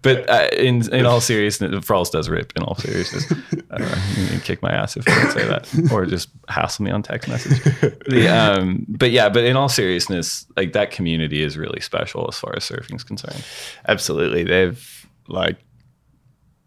But 0.02 0.30
uh, 0.30 0.48
in 0.54 0.92
in 0.94 1.06
all 1.06 1.20
seriousness, 1.20 1.86
Frawls 1.86 2.10
does 2.10 2.30
rip. 2.30 2.54
In 2.56 2.64
all 2.64 2.76
seriousness, 2.76 3.30
uh, 3.70 4.02
you 4.16 4.28
can 4.28 4.40
kick 4.40 4.62
my 4.62 4.72
ass 4.72 4.96
if 4.96 5.08
I 5.08 5.22
don't 5.22 5.32
say 5.32 5.46
that, 5.46 5.92
or 5.92 6.06
just 6.06 6.30
hassle 6.48 6.86
me 6.86 6.92
on 6.92 7.04
text 7.04 7.28
message. 7.28 7.62
The, 8.08 8.28
um, 8.30 8.86
but 8.88 9.12
yeah, 9.12 9.28
but 9.28 9.44
in 9.44 9.58
all 9.58 9.70
seriousness, 9.70 10.46
like 10.56 10.72
that 10.74 10.92
community 10.92 11.44
is 11.44 11.58
really 11.58 11.82
special 11.82 12.26
as 12.30 12.40
far 12.40 12.56
as 12.56 12.64
surfing 12.64 12.96
is 12.96 13.04
concerned. 13.04 13.44
Absolutely, 13.88 14.46
they've 14.46 15.08
like 15.28 15.58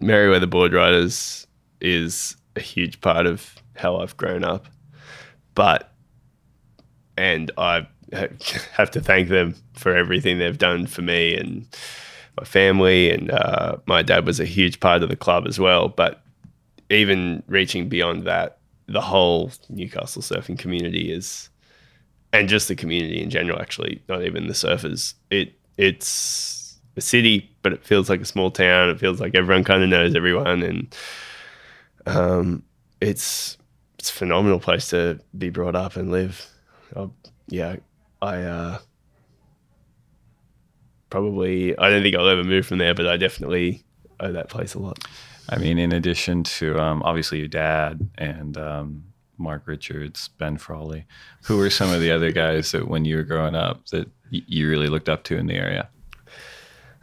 Merewether 0.02 0.50
Board 0.50 0.74
Riders 0.74 1.46
is 1.82 2.36
a 2.56 2.60
huge 2.60 3.00
part 3.00 3.26
of 3.26 3.54
how 3.76 3.96
I've 3.96 4.16
grown 4.16 4.44
up, 4.44 4.66
but 5.54 5.92
and 7.16 7.50
I 7.58 7.86
have 8.72 8.90
to 8.92 9.00
thank 9.00 9.28
them 9.28 9.54
for 9.74 9.94
everything 9.94 10.38
they've 10.38 10.58
done 10.58 10.86
for 10.86 11.02
me 11.02 11.36
and 11.36 11.66
my 12.38 12.44
family. 12.44 13.10
And 13.10 13.30
uh, 13.30 13.76
my 13.86 14.02
dad 14.02 14.26
was 14.26 14.40
a 14.40 14.44
huge 14.44 14.80
part 14.80 15.02
of 15.02 15.08
the 15.08 15.16
club 15.16 15.46
as 15.46 15.58
well. 15.58 15.88
But 15.88 16.22
even 16.90 17.42
reaching 17.46 17.88
beyond 17.88 18.24
that, 18.24 18.58
the 18.86 19.00
whole 19.00 19.50
Newcastle 19.68 20.22
surfing 20.22 20.58
community 20.58 21.12
is, 21.12 21.48
and 22.32 22.48
just 22.48 22.68
the 22.68 22.74
community 22.74 23.22
in 23.22 23.30
general, 23.30 23.60
actually, 23.60 24.02
not 24.08 24.22
even 24.22 24.46
the 24.46 24.54
surfers. 24.54 25.14
It 25.30 25.54
it's 25.78 26.78
a 26.96 27.00
city, 27.00 27.50
but 27.62 27.72
it 27.72 27.84
feels 27.84 28.10
like 28.10 28.20
a 28.20 28.26
small 28.26 28.50
town. 28.50 28.90
It 28.90 29.00
feels 29.00 29.20
like 29.20 29.34
everyone 29.34 29.64
kind 29.64 29.82
of 29.82 29.88
knows 29.88 30.14
everyone, 30.14 30.62
and 30.62 30.94
um, 32.06 32.62
it's 33.00 33.58
it's 33.98 34.10
a 34.10 34.14
phenomenal 34.14 34.60
place 34.60 34.90
to 34.90 35.20
be 35.36 35.50
brought 35.50 35.76
up 35.76 35.96
and 35.96 36.10
live. 36.10 36.46
I, 36.96 37.08
yeah, 37.48 37.76
I 38.20 38.42
uh, 38.42 38.78
probably 41.10 41.76
I 41.78 41.90
don't 41.90 42.02
think 42.02 42.16
I'll 42.16 42.28
ever 42.28 42.44
move 42.44 42.66
from 42.66 42.78
there, 42.78 42.94
but 42.94 43.06
I 43.06 43.16
definitely 43.16 43.84
owe 44.20 44.32
that 44.32 44.48
place 44.48 44.74
a 44.74 44.78
lot. 44.78 44.98
I 45.48 45.58
mean, 45.58 45.78
in 45.78 45.92
addition 45.92 46.44
to 46.44 46.78
um, 46.78 47.02
obviously 47.02 47.38
your 47.38 47.48
dad 47.48 48.08
and 48.16 48.56
um, 48.56 49.04
Mark 49.38 49.62
Richards, 49.66 50.28
Ben 50.38 50.56
Frawley, 50.56 51.04
who 51.44 51.58
were 51.58 51.70
some 51.70 51.90
of 51.90 52.00
the 52.00 52.10
other 52.10 52.30
guys 52.30 52.72
that 52.72 52.88
when 52.88 53.04
you 53.04 53.16
were 53.16 53.24
growing 53.24 53.56
up 53.56 53.86
that 53.88 54.06
y- 54.32 54.42
you 54.46 54.68
really 54.68 54.88
looked 54.88 55.08
up 55.08 55.24
to 55.24 55.36
in 55.36 55.46
the 55.46 55.54
area? 55.54 55.88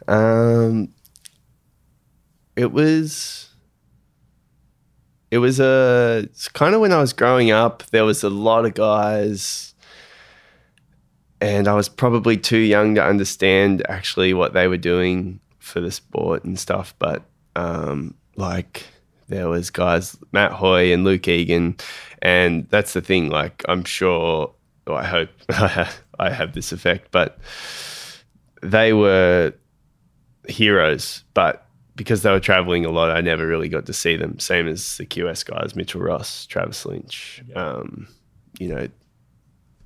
Um, 0.08 0.92
it 2.56 2.72
was, 2.72 3.49
it 5.30 5.38
was 5.38 5.60
a 5.60 6.22
it's 6.24 6.48
kind 6.48 6.74
of 6.74 6.80
when 6.80 6.92
I 6.92 7.00
was 7.00 7.12
growing 7.12 7.50
up. 7.50 7.84
There 7.90 8.04
was 8.04 8.22
a 8.22 8.30
lot 8.30 8.64
of 8.64 8.74
guys, 8.74 9.74
and 11.40 11.68
I 11.68 11.74
was 11.74 11.88
probably 11.88 12.36
too 12.36 12.58
young 12.58 12.94
to 12.96 13.04
understand 13.04 13.86
actually 13.88 14.34
what 14.34 14.52
they 14.52 14.66
were 14.66 14.76
doing 14.76 15.40
for 15.58 15.80
the 15.80 15.90
sport 15.90 16.44
and 16.44 16.58
stuff. 16.58 16.94
But 16.98 17.22
um, 17.54 18.14
like 18.36 18.84
there 19.28 19.48
was 19.48 19.70
guys 19.70 20.16
Matt 20.32 20.52
Hoy 20.52 20.92
and 20.92 21.04
Luke 21.04 21.28
Egan, 21.28 21.76
and 22.20 22.68
that's 22.70 22.92
the 22.92 23.00
thing. 23.00 23.30
Like 23.30 23.64
I'm 23.68 23.84
sure, 23.84 24.52
or 24.86 24.94
I 24.96 25.04
hope 25.04 25.30
I 25.48 26.30
have 26.30 26.54
this 26.54 26.72
effect, 26.72 27.12
but 27.12 27.38
they 28.62 28.92
were 28.92 29.54
heroes, 30.48 31.22
but 31.34 31.66
because 32.00 32.22
they 32.22 32.30
were 32.30 32.40
traveling 32.40 32.86
a 32.86 32.90
lot, 32.90 33.10
I 33.10 33.20
never 33.20 33.46
really 33.46 33.68
got 33.68 33.84
to 33.84 33.92
see 33.92 34.16
them. 34.16 34.38
Same 34.38 34.66
as 34.66 34.96
the 34.96 35.04
QS 35.04 35.44
guys, 35.44 35.76
Mitchell 35.76 36.00
Ross, 36.00 36.46
Travis 36.46 36.86
Lynch, 36.86 37.42
um, 37.54 38.08
you 38.58 38.68
know, 38.68 38.88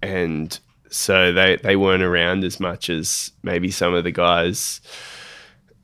and 0.01 0.57
so 0.91 1.33
they 1.33 1.57
they 1.57 1.75
weren't 1.75 2.05
around 2.05 2.45
as 2.45 2.61
much 2.61 2.89
as 2.89 3.33
maybe 3.43 3.69
some 3.69 3.95
of 3.95 4.05
the 4.05 4.13
guys 4.13 4.81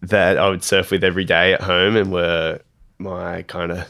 that 0.03 0.39
I 0.39 0.49
would 0.49 0.63
surf 0.63 0.93
with 0.93 1.03
every 1.03 1.25
day 1.25 1.53
at 1.53 1.63
home 1.63 1.97
and 1.97 2.13
were 2.13 2.61
my 2.99 3.43
kind 3.43 3.73
of 3.73 3.89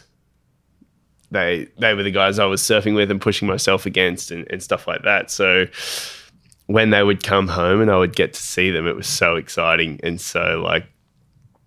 they 1.30 1.68
they 1.76 1.92
were 1.92 2.02
the 2.02 2.10
guys 2.10 2.38
I 2.38 2.46
was 2.46 2.62
surfing 2.62 2.94
with 2.94 3.10
and 3.10 3.20
pushing 3.20 3.48
myself 3.48 3.84
against 3.84 4.30
and, 4.30 4.46
and 4.48 4.62
stuff 4.62 4.88
like 4.88 5.02
that. 5.02 5.30
So 5.30 5.66
when 6.68 6.88
they 6.88 7.02
would 7.02 7.22
come 7.22 7.48
home 7.48 7.82
and 7.82 7.90
I 7.90 7.98
would 7.98 8.16
get 8.16 8.32
to 8.32 8.40
see 8.40 8.70
them, 8.70 8.86
it 8.86 8.96
was 8.96 9.06
so 9.06 9.36
exciting 9.36 10.00
and 10.02 10.18
so 10.18 10.62
like 10.64 10.86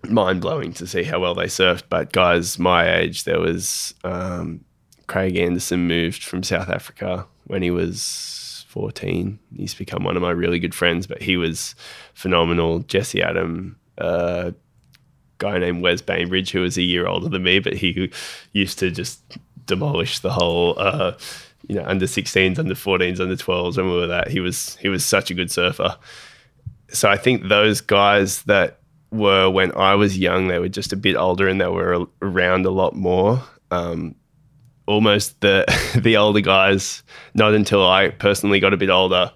mind 0.10 0.42
blowing 0.42 0.74
to 0.74 0.88
see 0.88 1.04
how 1.04 1.20
well 1.20 1.36
they 1.36 1.46
surfed. 1.46 1.84
But 1.89 2.12
guys 2.12 2.60
my 2.60 2.98
age, 2.98 3.24
there 3.24 3.39
was 3.39 3.94
um, 4.04 4.63
Craig 5.08 5.38
Anderson 5.38 5.88
moved 5.88 6.24
from 6.24 6.44
South 6.44 6.70
Africa 6.70 7.26
when 7.46 7.62
he 7.62 7.72
was 7.72 8.66
14. 8.70 9.39
He's 9.56 9.74
become 9.76 10.04
one 10.04 10.16
of 10.16 10.22
my 10.22 10.32
really 10.32 10.60
good 10.60 10.74
friends, 10.74 11.08
but 11.08 11.22
he 11.22 11.38
was 11.38 11.76
phenomenal. 12.13 12.80
Jesse 12.80 13.22
Adam, 13.22 13.78
uh, 13.98 14.52
guy 15.38 15.60
named 15.60 15.82
Wes 15.82 16.02
Bainbridge, 16.02 16.52
who 16.52 16.62
was 16.62 16.78
a 16.78 16.82
year 16.82 17.06
older 17.06 17.30
than 17.30 17.44
me, 17.44 17.60
but 17.60 17.74
he 17.74 18.12
used 18.54 18.80
to 18.80 18.89
just 18.92 19.22
demolish 19.66 20.20
the 20.20 20.32
whole, 20.32 20.76
uh, 20.78 21.13
you 21.68 21.76
know, 21.76 21.86
under 21.86 22.06
16s, 22.06 22.58
under 22.58 22.74
14s, 22.74 23.20
under 23.20 23.36
12s. 23.36 23.78
When 23.78 23.88
we 23.88 23.96
were 23.96 24.08
that, 24.08 24.30
he 24.30 24.39
was 24.39 24.76
he 24.78 24.89
was 24.89 25.06
such 25.06 25.32
a 25.32 25.34
good 25.34 25.52
surfer. 25.52 25.96
So 26.89 27.10
I 27.10 27.18
think 27.18 27.48
those 27.48 27.82
guys 27.82 28.44
that 28.44 28.80
were 29.13 29.49
when 29.49 29.76
I 29.78 29.95
was 29.95 30.17
young, 30.17 30.47
they 30.47 30.60
were 30.60 30.69
just 30.69 30.93
a 30.93 30.97
bit 30.97 31.15
older 31.15 31.47
and 31.47 31.62
they 31.62 31.67
were 31.67 32.08
around 32.21 32.65
a 32.65 32.71
lot 32.71 32.95
more. 32.95 33.41
Um, 33.71 34.15
almost 34.86 35.39
the 35.41 35.65
the 36.02 36.17
older 36.17 36.41
guys. 36.41 37.04
Not 37.34 37.54
until 37.54 37.88
I 37.88 38.10
personally 38.10 38.60
got 38.60 38.73
a 38.73 38.78
bit 38.78 38.89
older, 38.89 39.32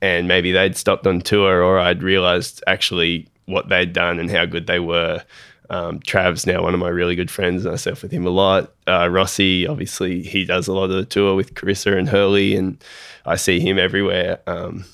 and 0.00 0.28
maybe 0.28 0.52
they'd 0.52 0.76
stopped 0.76 1.06
on 1.06 1.20
tour, 1.20 1.62
or 1.62 1.78
I'd 1.78 2.02
realised 2.02 2.62
actually 2.66 3.28
what 3.46 3.68
they'd 3.68 3.92
done 3.92 4.18
and 4.18 4.30
how 4.30 4.44
good 4.44 4.66
they 4.66 4.80
were. 4.80 5.22
Um, 5.70 6.00
Trav's 6.00 6.46
now 6.46 6.62
one 6.62 6.74
of 6.74 6.80
my 6.80 6.88
really 6.88 7.16
good 7.16 7.30
friends, 7.30 7.64
and 7.64 7.72
I 7.72 7.76
surf 7.76 8.02
with 8.02 8.12
him 8.12 8.26
a 8.26 8.30
lot. 8.30 8.74
Uh, 8.86 9.08
Rossi, 9.08 9.66
obviously, 9.66 10.22
he 10.22 10.44
does 10.44 10.68
a 10.68 10.74
lot 10.74 10.90
of 10.90 10.96
the 10.96 11.06
tour 11.06 11.34
with 11.34 11.54
Carissa 11.54 11.96
and 11.98 12.08
Hurley, 12.08 12.54
and 12.54 12.82
I 13.24 13.36
see 13.36 13.60
him 13.60 13.78
everywhere. 13.78 14.40
Um, 14.46 14.84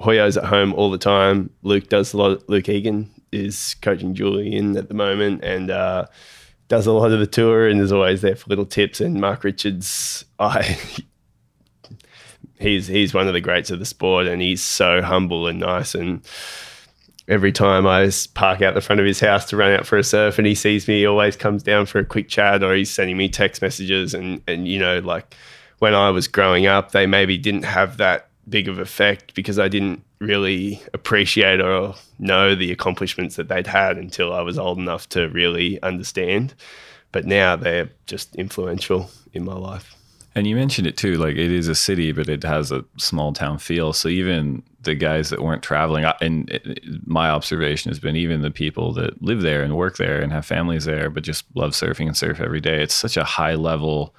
Hoyo's 0.00 0.36
at 0.36 0.44
home 0.44 0.74
all 0.74 0.90
the 0.90 0.98
time. 0.98 1.50
Luke 1.62 1.88
does 1.88 2.12
a 2.12 2.16
lot. 2.16 2.48
Luke 2.48 2.68
Egan 2.68 3.08
is 3.36 3.76
coaching 3.82 4.14
Julian 4.14 4.76
at 4.76 4.88
the 4.88 4.94
moment, 4.94 5.44
and 5.44 5.70
uh, 5.70 6.06
does 6.68 6.86
a 6.86 6.92
lot 6.92 7.12
of 7.12 7.20
the 7.20 7.26
tour 7.26 7.68
and 7.68 7.80
is 7.80 7.92
always 7.92 8.22
there 8.22 8.36
for 8.36 8.48
little 8.48 8.66
tips. 8.66 9.00
And 9.00 9.20
Mark 9.20 9.44
Richards, 9.44 10.24
I 10.38 10.78
he's 12.58 12.86
he's 12.86 13.14
one 13.14 13.28
of 13.28 13.34
the 13.34 13.40
greats 13.40 13.70
of 13.70 13.78
the 13.78 13.84
sport, 13.84 14.26
and 14.26 14.42
he's 14.42 14.62
so 14.62 15.02
humble 15.02 15.46
and 15.46 15.60
nice. 15.60 15.94
And 15.94 16.22
every 17.28 17.52
time 17.52 17.86
I 17.86 18.10
park 18.34 18.62
out 18.62 18.74
the 18.74 18.80
front 18.80 19.00
of 19.00 19.06
his 19.06 19.20
house 19.20 19.46
to 19.46 19.56
run 19.56 19.72
out 19.72 19.86
for 19.86 19.98
a 19.98 20.04
surf, 20.04 20.38
and 20.38 20.46
he 20.46 20.54
sees 20.54 20.88
me, 20.88 21.00
he 21.00 21.06
always 21.06 21.36
comes 21.36 21.62
down 21.62 21.86
for 21.86 21.98
a 21.98 22.04
quick 22.04 22.28
chat, 22.28 22.62
or 22.62 22.74
he's 22.74 22.90
sending 22.90 23.16
me 23.16 23.28
text 23.28 23.62
messages. 23.62 24.14
And 24.14 24.42
and 24.46 24.66
you 24.66 24.78
know, 24.78 24.98
like 25.00 25.34
when 25.78 25.94
I 25.94 26.10
was 26.10 26.28
growing 26.28 26.66
up, 26.66 26.92
they 26.92 27.06
maybe 27.06 27.38
didn't 27.38 27.64
have 27.64 27.98
that 27.98 28.30
big 28.48 28.68
of 28.68 28.78
effect 28.78 29.34
because 29.34 29.58
I 29.58 29.68
didn't 29.68 30.02
really 30.18 30.82
appreciate 30.94 31.60
or 31.60 31.94
know 32.18 32.54
the 32.54 32.72
accomplishments 32.72 33.36
that 33.36 33.48
they'd 33.48 33.66
had 33.66 33.98
until 33.98 34.32
I 34.32 34.40
was 34.40 34.58
old 34.58 34.78
enough 34.78 35.08
to 35.10 35.28
really 35.28 35.80
understand. 35.82 36.54
But 37.12 37.26
now 37.26 37.56
they're 37.56 37.90
just 38.06 38.34
influential 38.36 39.10
in 39.32 39.44
my 39.44 39.54
life. 39.54 39.94
And 40.34 40.46
you 40.46 40.54
mentioned 40.54 40.86
it 40.86 40.98
too, 40.98 41.14
like 41.14 41.36
it 41.36 41.50
is 41.50 41.66
a 41.66 41.74
city, 41.74 42.12
but 42.12 42.28
it 42.28 42.42
has 42.42 42.70
a 42.70 42.84
small 42.98 43.32
town 43.32 43.58
feel. 43.58 43.94
So 43.94 44.08
even 44.08 44.62
the 44.82 44.94
guys 44.94 45.30
that 45.30 45.42
weren't 45.42 45.62
traveling, 45.62 46.04
and 46.20 47.02
my 47.06 47.30
observation 47.30 47.90
has 47.90 47.98
been 47.98 48.16
even 48.16 48.42
the 48.42 48.50
people 48.50 48.92
that 48.94 49.22
live 49.22 49.40
there 49.40 49.62
and 49.62 49.76
work 49.76 49.96
there 49.96 50.20
and 50.20 50.30
have 50.32 50.44
families 50.44 50.84
there, 50.84 51.08
but 51.08 51.22
just 51.22 51.46
love 51.54 51.70
surfing 51.70 52.06
and 52.06 52.16
surf 52.16 52.38
every 52.38 52.60
day. 52.60 52.82
It's 52.82 52.94
such 52.94 53.16
a 53.16 53.24
high 53.24 53.54
level 53.54 54.14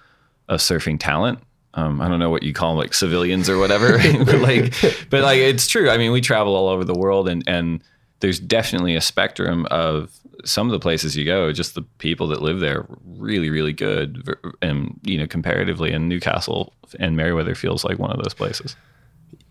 of 0.49 0.59
surfing 0.59 0.99
talent. 0.99 1.39
Um, 1.77 2.01
I 2.01 2.09
don't 2.09 2.17
know 2.17 2.31
what 2.31 2.41
you 2.41 2.53
call 2.53 2.71
them, 2.71 2.79
like 2.79 2.95
civilians 2.95 3.49
or 3.49 3.59
whatever. 3.59 3.97
but 4.25 4.39
like, 4.41 4.73
but 5.09 5.23
like 5.23 5.37
it's 5.37 5.67
true. 5.67 5.89
I 5.89 5.97
mean, 5.97 6.11
we 6.11 6.21
travel 6.21 6.55
all 6.55 6.67
over 6.67 6.83
the 6.83 6.97
world, 6.97 7.29
and 7.29 7.43
and 7.47 7.81
there's 8.19 8.39
definitely 8.39 8.95
a 8.95 9.01
spectrum 9.01 9.67
of 9.69 10.11
some 10.43 10.67
of 10.67 10.71
the 10.71 10.79
places 10.79 11.15
you 11.15 11.23
go. 11.23 11.53
Just 11.53 11.75
the 11.75 11.83
people 11.99 12.27
that 12.29 12.41
live 12.41 12.59
there, 12.59 12.85
really, 13.05 13.51
really 13.51 13.73
good, 13.73 14.27
and 14.61 14.99
you 15.03 15.19
know, 15.19 15.27
comparatively. 15.27 15.93
And 15.93 16.09
Newcastle 16.09 16.73
and 16.99 17.15
Merewether 17.15 17.55
feels 17.55 17.85
like 17.85 17.99
one 17.99 18.11
of 18.11 18.21
those 18.21 18.33
places. 18.33 18.75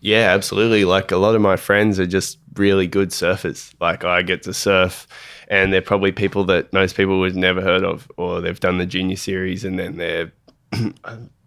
Yeah, 0.01 0.33
absolutely. 0.33 0.83
Like 0.85 1.11
a 1.11 1.17
lot 1.17 1.33
of 1.33 1.41
my 1.41 1.55
friends 1.55 1.97
are 1.97 2.05
just 2.05 2.39
really 2.55 2.87
good 2.87 3.09
surfers. 3.09 3.73
Like 3.79 4.03
I 4.03 4.21
get 4.21 4.43
to 4.43 4.53
surf, 4.53 5.07
and 5.47 5.71
they're 5.71 5.81
probably 5.81 6.11
people 6.11 6.43
that 6.45 6.73
most 6.73 6.97
people 6.97 7.19
would 7.19 7.37
never 7.37 7.61
heard 7.61 7.85
of, 7.85 8.11
or 8.17 8.41
they've 8.41 8.59
done 8.59 8.79
the 8.79 8.85
junior 8.85 9.15
series, 9.15 9.63
and 9.63 9.79
then 9.79 9.95
they're 9.95 10.33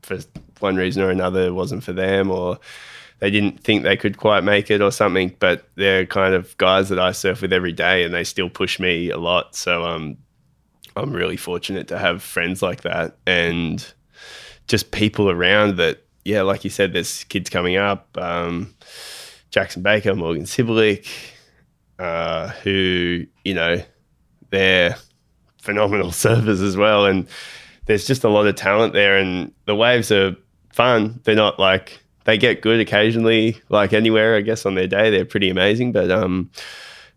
for 0.03 0.19
one 0.61 0.77
reason 0.77 1.03
or 1.03 1.11
another 1.11 1.53
wasn't 1.53 1.85
for 1.85 1.93
them, 1.93 2.31
or 2.31 2.59
they 3.19 3.31
didn't 3.31 3.61
think 3.63 3.83
they 3.83 3.97
could 3.97 4.17
quite 4.17 4.45
make 4.45 4.71
it 4.71 4.81
or 4.81 4.91
something. 4.91 5.35
But 5.39 5.69
they're 5.77 6.07
kind 6.07 6.35
of 6.35 6.57
guys 6.59 6.89
that 6.89 6.99
I 6.99 7.13
surf 7.13 7.43
with 7.43 7.53
every 7.53 7.73
day, 7.73 8.05
and 8.05 8.15
they 8.15 8.25
still 8.25 8.51
push 8.51 8.79
me 8.81 9.11
a 9.11 9.19
lot. 9.19 9.55
So 9.55 9.85
um, 9.85 10.17
I'm 10.97 11.13
really 11.13 11.37
fortunate 11.37 11.89
to 11.89 11.99
have 11.99 12.23
friends 12.23 12.63
like 12.63 12.83
that, 12.83 13.17
and 13.27 13.85
just 14.67 14.91
people 14.91 15.31
around 15.31 15.77
that. 15.77 16.05
Yeah, 16.25 16.43
like 16.43 16.65
you 16.65 16.71
said, 16.71 16.93
there's 16.93 17.25
kids 17.25 17.49
coming 17.49 17.77
up. 17.77 18.09
Um, 18.19 18.75
Jackson 19.51 19.83
Baker, 19.83 20.15
Morgan 20.15 20.45
Cibilic, 20.45 21.07
uh, 21.99 22.49
who 22.49 23.27
you 23.45 23.55
know 23.55 23.83
they're 24.51 24.97
phenomenal 25.59 26.09
surfers 26.11 26.63
as 26.63 26.77
well, 26.77 27.07
and 27.07 27.27
there's 27.87 28.07
just 28.07 28.25
a 28.25 28.29
lot 28.29 28.47
of 28.47 28.55
talent 28.57 28.93
there. 28.93 29.17
And 29.17 29.53
the 29.67 29.75
waves 29.75 30.13
are 30.13 30.37
fun. 30.73 31.21
They're 31.25 31.35
not 31.35 31.59
like 31.59 32.01
they 32.25 32.39
get 32.39 32.63
good 32.63 32.81
occasionally, 32.81 33.61
like 33.69 33.93
anywhere. 33.93 34.37
I 34.37 34.41
guess 34.41 34.67
on 34.67 34.75
their 34.75 34.87
day 34.87 35.11
they're 35.11 35.25
pretty 35.25 35.51
amazing, 35.51 35.93
but 35.93 36.11
um, 36.11 36.51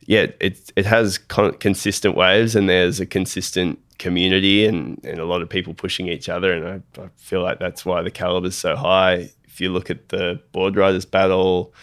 yeah, 0.05 0.27
it 0.39 0.71
it 0.75 0.85
has 0.85 1.17
con- 1.17 1.57
consistent 1.57 2.15
waves, 2.15 2.55
and 2.55 2.69
there's 2.69 2.99
a 2.99 3.05
consistent 3.05 3.79
community, 3.99 4.65
and 4.65 4.99
and 5.03 5.19
a 5.19 5.25
lot 5.25 5.41
of 5.41 5.49
people 5.49 5.73
pushing 5.73 6.07
each 6.07 6.29
other, 6.29 6.53
and 6.53 6.83
I, 6.97 7.01
I 7.01 7.09
feel 7.17 7.41
like 7.41 7.59
that's 7.59 7.85
why 7.85 8.01
the 8.01 8.11
caliber 8.11 8.47
is 8.47 8.57
so 8.57 8.75
high. 8.75 9.29
If 9.45 9.61
you 9.61 9.71
look 9.71 9.89
at 9.91 10.09
the 10.09 10.41
board 10.51 10.75
riders 10.75 11.05
battle 11.05 11.73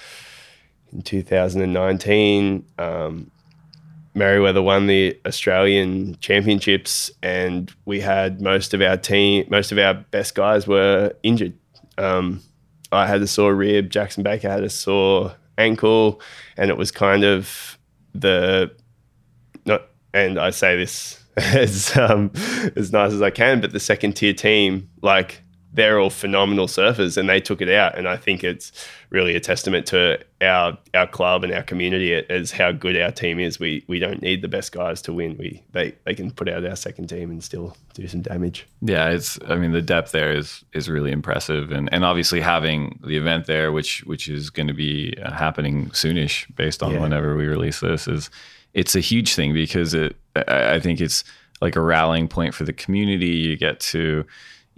in 0.93 1.03
2019. 1.03 2.65
Um, 2.79 3.31
Merewether 4.15 4.63
won 4.63 4.87
the 4.87 5.19
Australian 5.27 6.17
Championships, 6.21 7.11
and 7.23 7.73
we 7.85 8.01
had 8.01 8.41
most 8.41 8.75
of 8.75 8.83
our 8.83 8.97
team, 8.97 9.47
most 9.49 9.71
of 9.73 9.79
our 9.79 9.95
best 9.95 10.35
guys 10.35 10.67
were 10.67 11.13
injured. 11.23 11.55
Um, 11.97 12.43
I 12.93 13.07
had 13.07 13.23
a 13.23 13.27
sore 13.27 13.55
rib, 13.55 13.91
Jackson 13.91 14.23
Baker 14.23 14.51
had 14.51 14.65
a 14.65 14.71
sore 14.71 15.37
ankle, 15.59 16.21
and 16.57 16.71
it 16.71 16.77
was 16.77 16.91
kind 16.91 17.25
of 17.25 17.79
the 18.15 18.73
not. 19.65 19.83
And 20.13 20.41
I 20.41 20.51
say 20.51 20.77
this 20.77 21.23
as 21.37 21.97
um, 21.97 22.33
as 22.75 22.93
nice 22.93 23.13
as 23.13 23.23
I 23.23 23.31
can, 23.31 23.61
but 23.61 23.73
the 23.73 23.81
second 23.81 24.15
tier 24.15 24.33
team, 24.33 24.91
like 25.03 25.43
they're 25.73 26.01
all 26.01 26.11
phenomenal 26.11 26.67
surfers 26.67 27.17
and 27.17 27.29
they 27.29 27.41
took 27.41 27.61
it 27.61 27.69
out. 27.69 27.97
And 27.97 28.09
I 28.09 28.17
think 28.17 28.43
it's 28.43 28.73
really 29.11 29.37
a 29.37 29.41
testament 29.41 29.87
to 29.87 30.19
our 30.41 30.77
our 30.95 31.07
club 31.07 31.45
and 31.45 31.53
our 31.53 31.63
community 31.63 32.13
as 32.15 32.51
how 32.51 32.73
good 32.73 33.01
our 33.01 33.13
team 33.13 33.39
is. 33.39 33.61
We 33.61 33.85
we 33.87 34.01
don't 34.01 34.21
need 34.21 34.43
the 34.43 34.49
best 34.49 34.73
guys 34.73 35.01
to 35.03 35.13
win. 35.13 35.37
We 35.39 35.63
they, 35.73 35.95
they 36.05 36.15
can 36.15 36.33
put 36.33 36.49
out 36.49 36.65
our 36.65 36.75
second 36.75 37.07
team 37.09 37.31
and 37.31 37.43
still 37.45 37.77
do 37.95 38.09
some 38.09 38.23
damage. 38.23 38.67
Yeah, 38.83 39.11
it's. 39.11 39.39
I 39.49 39.55
mean, 39.57 39.71
the 39.71 39.83
depth 39.83 40.11
there 40.11 40.33
is 40.33 40.65
is 40.73 40.89
really 40.89 41.13
impressive, 41.13 41.71
and 41.71 41.89
and 41.93 42.05
obviously 42.05 42.41
having 42.41 42.99
the 43.05 43.17
event 43.17 43.47
there, 43.47 43.71
which 43.71 44.03
which 44.07 44.29
is 44.29 44.51
going 44.51 44.69
to 44.69 44.75
be 44.75 45.15
uh, 45.23 45.31
happening 45.33 45.91
soonish, 45.91 46.47
based 46.57 46.83
on 46.83 46.93
Yeah. 46.95 47.01
whenever 47.01 47.37
we 47.37 47.47
release 47.47 47.79
this, 47.81 48.09
is 48.09 48.29
it's 48.75 48.97
a 48.97 49.01
huge 49.01 49.35
thing 49.35 49.53
because 49.55 49.95
it. 49.95 50.17
I, 50.35 50.75
I 50.75 50.81
think 50.81 51.01
it's 51.01 51.23
like 51.61 51.77
a 51.77 51.81
rallying 51.81 52.27
point 52.27 52.55
for 52.55 52.65
the 52.65 52.73
community. 52.73 53.29
You 53.29 53.57
get 53.57 53.79
to. 53.93 54.25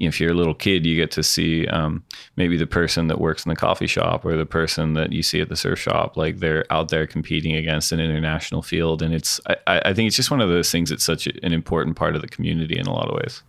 If 0.08 0.20
you're 0.20 0.32
a 0.32 0.34
little 0.34 0.54
kid, 0.54 0.84
you 0.84 0.96
get 0.96 1.10
to 1.12 1.22
see 1.22 1.66
um, 1.68 2.02
maybe 2.36 2.56
the 2.56 2.66
person 2.66 3.06
that 3.08 3.20
works 3.20 3.44
in 3.44 3.50
the 3.50 3.56
coffee 3.56 3.86
shop 3.86 4.24
or 4.24 4.36
the 4.36 4.46
person 4.46 4.94
that 4.94 5.12
you 5.12 5.22
see 5.22 5.40
at 5.40 5.48
the 5.48 5.56
surf 5.56 5.78
shop. 5.78 6.16
Like 6.16 6.38
they're 6.38 6.64
out 6.70 6.88
there 6.88 7.06
competing 7.06 7.54
against 7.56 7.92
an 7.92 8.00
international 8.00 8.62
field, 8.62 9.02
and 9.02 9.14
it's. 9.14 9.40
I, 9.46 9.56
I 9.66 9.82
I 9.86 9.94
think 9.94 10.06
it's 10.06 10.16
just 10.16 10.30
one 10.30 10.40
of 10.40 10.48
those 10.48 10.70
things. 10.70 10.90
that's 10.90 11.04
such 11.04 11.26
an 11.26 11.52
important 11.52 11.96
part 11.96 12.16
of 12.16 12.22
the 12.22 12.28
community 12.28 12.78
in 12.78 12.86
a 12.86 12.92
lot 12.92 13.08
of 13.08 13.16
ways. 13.16 13.42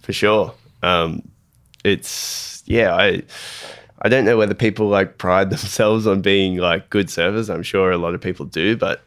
for 0.00 0.12
sure. 0.12 0.54
Um, 0.82 1.22
it's 1.84 2.62
yeah, 2.66 2.94
I 2.94 3.22
I 4.02 4.08
don't 4.08 4.24
know 4.24 4.36
whether 4.36 4.54
people 4.54 4.88
like 4.88 5.18
pride 5.18 5.50
themselves 5.56 6.06
on 6.06 6.22
being 6.22 6.56
like 6.56 6.90
good 6.90 7.08
surfers. 7.08 7.52
I'm 7.52 7.62
sure 7.62 7.90
a 7.90 7.98
lot 7.98 8.14
of 8.14 8.20
people 8.20 8.46
do, 8.46 8.76
but 8.76 9.02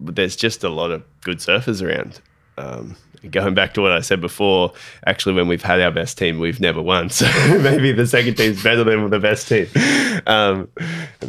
there's 0.00 0.36
just 0.36 0.64
a 0.64 0.68
lot 0.68 0.90
of 0.90 1.02
good 1.22 1.38
surfers 1.38 1.82
around. 1.82 2.20
Um, 2.58 2.96
going 3.30 3.54
back 3.54 3.74
to 3.74 3.82
what 3.82 3.92
I 3.92 4.00
said 4.00 4.20
before, 4.20 4.72
actually, 5.06 5.34
when 5.34 5.48
we've 5.48 5.62
had 5.62 5.80
our 5.80 5.90
best 5.90 6.18
team, 6.18 6.38
we've 6.38 6.60
never 6.60 6.82
won. 6.82 7.10
So 7.16 7.26
maybe 7.60 7.92
the 7.92 8.06
second 8.06 8.36
team's 8.36 8.62
better 8.62 8.84
than 8.84 9.10
the 9.10 9.18
best 9.18 9.48
team. 9.48 9.66
Um, 10.26 10.68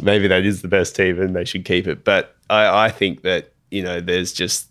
maybe 0.02 0.28
that 0.28 0.44
is 0.44 0.62
the 0.62 0.68
best 0.68 0.94
team, 0.94 1.20
and 1.20 1.34
they 1.34 1.44
should 1.44 1.64
keep 1.64 1.86
it. 1.86 2.04
But 2.04 2.36
I, 2.50 2.86
I 2.86 2.90
think 2.90 3.22
that 3.22 3.52
you 3.70 3.82
know, 3.82 4.00
there's 4.00 4.32
just 4.32 4.68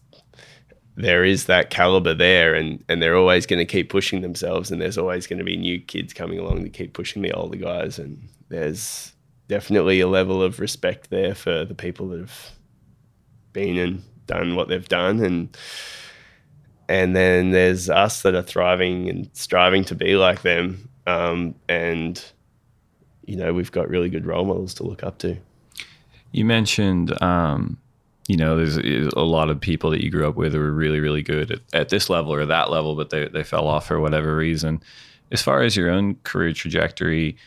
there 0.96 1.24
is 1.24 1.46
that 1.46 1.70
caliber 1.70 2.14
there 2.14 2.56
and 2.56 2.84
and 2.90 3.02
they're 3.02 3.16
always 3.16 3.46
going 3.46 3.60
to 3.60 3.66
keep 3.66 3.90
pushing 3.90 4.22
themselves 4.22 4.72
and 4.72 4.82
there's 4.82 4.98
always 4.98 5.28
going 5.28 5.38
to 5.38 5.46
be 5.46 5.56
new 5.56 5.80
kids 5.80 6.12
coming 6.12 6.40
along 6.40 6.64
to 6.64 6.70
keep 6.70 6.94
pushing 6.94 7.22
the 7.22 7.32
older 7.34 7.58
guys 7.58 8.00
and 8.00 8.28
there's 8.50 9.14
definitely 9.48 10.00
a 10.00 10.08
level 10.08 10.42
of 10.42 10.60
respect 10.60 11.10
there 11.12 11.36
for 11.36 11.64
the 11.66 11.76
people 11.76 12.08
that 12.10 12.20
have 12.20 12.52
been 13.54 13.78
and 13.78 14.04
done 14.26 14.56
what 14.56 14.68
they've 14.68 14.90
done 14.90 15.24
and 15.24 15.56
and 16.90 17.16
then 17.16 17.52
there's 17.52 17.90
us 17.90 18.22
that 18.22 18.36
are 18.36 18.42
thriving 18.42 19.10
and 19.10 19.30
striving 19.34 19.84
to 19.84 19.96
be 19.96 20.16
like 20.16 20.42
them 20.42 20.90
um, 21.06 21.56
and 21.68 22.32
you 23.26 23.36
know 23.36 23.54
we've 23.54 23.72
got 23.72 23.90
really 23.90 24.10
good 24.10 24.26
role 24.26 24.46
models 24.46 24.74
to 24.74 24.84
look 24.84 25.04
up 25.04 25.18
to 25.18 25.38
You 26.32 26.46
mentioned, 26.46 27.20
um, 27.22 27.78
you 28.28 28.36
know, 28.36 28.58
there's 28.58 28.78
a 28.78 29.22
lot 29.22 29.50
of 29.50 29.60
people 29.60 29.90
that 29.92 30.04
you 30.04 30.12
grew 30.12 30.28
up 30.28 30.36
with 30.36 30.54
who 30.54 30.60
were 30.60 30.72
really, 30.72 31.00
really 31.00 31.24
good 31.24 31.52
at, 31.52 31.60
at 31.74 31.90
this 31.90 32.10
level 32.10 32.34
or 32.34 32.46
that 32.46 32.70
level, 32.70 32.96
but 32.96 33.10
they, 33.10 33.28
they 33.28 33.44
fell 33.44 33.68
off 33.68 33.88
for 33.88 34.00
whatever 34.00 34.36
reason. 34.36 34.82
As 35.32 35.42
far 35.42 35.62
as 35.62 35.76
your 35.76 35.90
own 35.90 36.16
career 36.24 36.54
trajectory, 36.54 37.38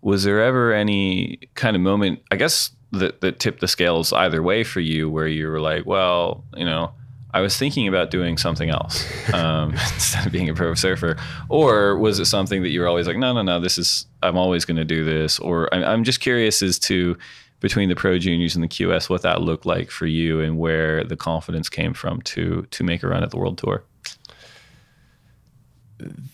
was 0.00 0.24
there 0.24 0.42
ever 0.42 0.72
any 0.72 1.38
kind 1.54 1.74
of 1.74 1.82
moment, 1.82 2.22
I 2.30 2.36
guess, 2.36 2.70
that, 2.92 3.20
that 3.20 3.40
tipped 3.40 3.60
the 3.60 3.68
scales 3.68 4.12
either 4.12 4.42
way 4.42 4.64
for 4.64 4.80
you 4.80 5.10
where 5.10 5.28
you 5.28 5.48
were 5.48 5.60
like, 5.60 5.84
well, 5.84 6.44
you 6.56 6.64
know, 6.64 6.92
I 7.34 7.40
was 7.40 7.56
thinking 7.56 7.86
about 7.86 8.10
doing 8.10 8.38
something 8.38 8.70
else 8.70 9.04
um, 9.34 9.72
instead 9.94 10.26
of 10.26 10.32
being 10.32 10.48
a 10.48 10.54
pro 10.54 10.74
surfer, 10.74 11.16
or 11.48 11.98
was 11.98 12.18
it 12.18 12.24
something 12.24 12.62
that 12.62 12.70
you 12.70 12.80
were 12.80 12.88
always 12.88 13.06
like, 13.06 13.18
no, 13.18 13.32
no, 13.32 13.42
no, 13.42 13.60
this 13.60 13.76
is 13.76 14.06
I'm 14.22 14.36
always 14.36 14.64
going 14.64 14.78
to 14.78 14.84
do 14.84 15.04
this, 15.04 15.38
or 15.38 15.72
I'm, 15.74 15.84
I'm 15.84 16.04
just 16.04 16.20
curious 16.20 16.62
as 16.62 16.78
to 16.80 17.18
between 17.60 17.88
the 17.88 17.96
pro 17.96 18.18
juniors 18.18 18.54
and 18.54 18.64
the 18.64 18.68
QS 18.68 19.10
what 19.10 19.22
that 19.22 19.42
looked 19.42 19.66
like 19.66 19.90
for 19.90 20.06
you 20.06 20.40
and 20.40 20.58
where 20.58 21.04
the 21.04 21.16
confidence 21.16 21.68
came 21.68 21.92
from 21.92 22.22
to 22.22 22.66
to 22.70 22.84
make 22.84 23.02
a 23.02 23.08
run 23.08 23.22
at 23.22 23.30
the 23.30 23.36
world 23.36 23.58
tour. 23.58 23.84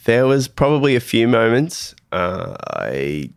there 0.05 0.27
was 0.27 0.47
probably 0.47 0.95
a 0.95 1.01
few 1.01 1.27
moments. 1.27 1.95
Uh, 2.13 2.57
I 2.71 3.31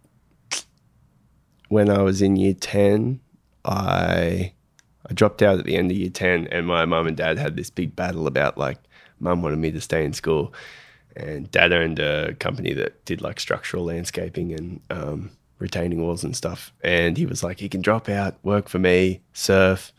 when 1.69 1.89
I 1.89 2.01
was 2.01 2.21
in 2.21 2.35
year 2.35 2.53
ten, 2.53 3.19
I 3.65 4.53
I 5.09 5.13
dropped 5.13 5.41
out 5.41 5.59
at 5.59 5.65
the 5.65 5.75
end 5.75 5.91
of 5.91 5.97
year 5.97 6.09
ten, 6.09 6.47
and 6.47 6.67
my 6.67 6.85
mum 6.85 7.07
and 7.07 7.17
dad 7.17 7.37
had 7.37 7.55
this 7.55 7.69
big 7.69 7.95
battle 7.95 8.27
about 8.27 8.57
like 8.57 8.77
mum 9.19 9.41
wanted 9.41 9.59
me 9.59 9.71
to 9.71 9.81
stay 9.81 10.03
in 10.03 10.13
school, 10.13 10.53
and 11.15 11.49
dad 11.51 11.73
owned 11.73 11.99
a 11.99 12.33
company 12.35 12.73
that 12.73 13.03
did 13.05 13.21
like 13.21 13.39
structural 13.39 13.85
landscaping, 13.85 14.53
and 14.53 14.81
um, 14.89 15.31
retaining 15.59 16.01
walls 16.01 16.23
and 16.23 16.35
stuff. 16.35 16.73
And 16.83 17.17
he 17.17 17.25
was 17.25 17.43
like, 17.43 17.59
he 17.59 17.69
can 17.69 17.81
drop 17.81 18.09
out, 18.09 18.35
work 18.43 18.69
for 18.69 18.79
me, 18.79 19.21
surf." 19.33 19.91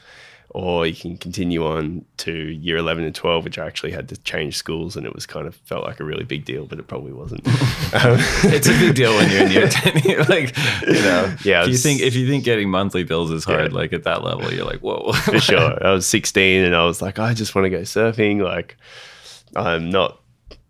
Or 0.51 0.87
you 0.87 0.95
can 0.95 1.19
continue 1.19 1.67
on 1.67 2.07
to 2.19 2.33
year 2.33 2.79
11 2.79 3.05
and 3.05 3.15
12, 3.15 3.45
which 3.45 3.59
I 3.59 3.67
actually 3.67 3.93
had 3.93 4.09
to 4.09 4.17
change 4.23 4.57
schools, 4.57 4.97
and 4.97 5.05
it 5.07 5.15
was 5.15 5.27
kind 5.27 5.47
of 5.47 5.55
felt 5.57 5.85
like 5.85 6.01
a 6.01 6.05
really 6.05 6.25
big 6.25 6.47
deal, 6.47 6.65
but 6.65 6.79
it 6.79 6.87
probably 6.87 7.13
wasn't. 7.13 7.47
um, 7.93 8.17
it's 8.45 8.67
a 8.67 8.73
big 8.79 8.95
deal 8.95 9.15
when 9.15 9.31
you're 9.31 9.43
in 9.45 9.51
year 9.53 9.69
10 9.71 9.99
you're 10.05 10.25
like 10.25 10.57
you 10.87 10.95
know 10.95 11.35
Yeah, 11.45 11.63
if 11.65 11.69
you 11.69 11.77
think 11.77 12.01
if 12.01 12.15
you 12.17 12.27
think 12.27 12.45
getting 12.45 12.71
monthly 12.71 13.05
bills 13.05 13.31
is 13.31 13.45
hard 13.45 13.73
Yeah. 13.73 13.79
like 13.79 13.93
at 13.93 14.05
that 14.05 14.25
level 14.25 14.53
you're 14.53 14.65
like 14.65 14.81
whoa 14.81 15.13
for 15.13 15.39
sure. 15.39 15.87
I 15.87 15.93
was 15.93 16.07
16 16.07 16.65
and 16.65 16.75
I 16.75 16.85
was 16.87 17.03
like, 17.03 17.19
I 17.19 17.35
just 17.35 17.55
want 17.55 17.67
to 17.67 17.71
go 17.71 17.81
surfing. 17.83 18.43
Like, 18.43 18.77
I'm 19.55 19.91
not 19.91 20.21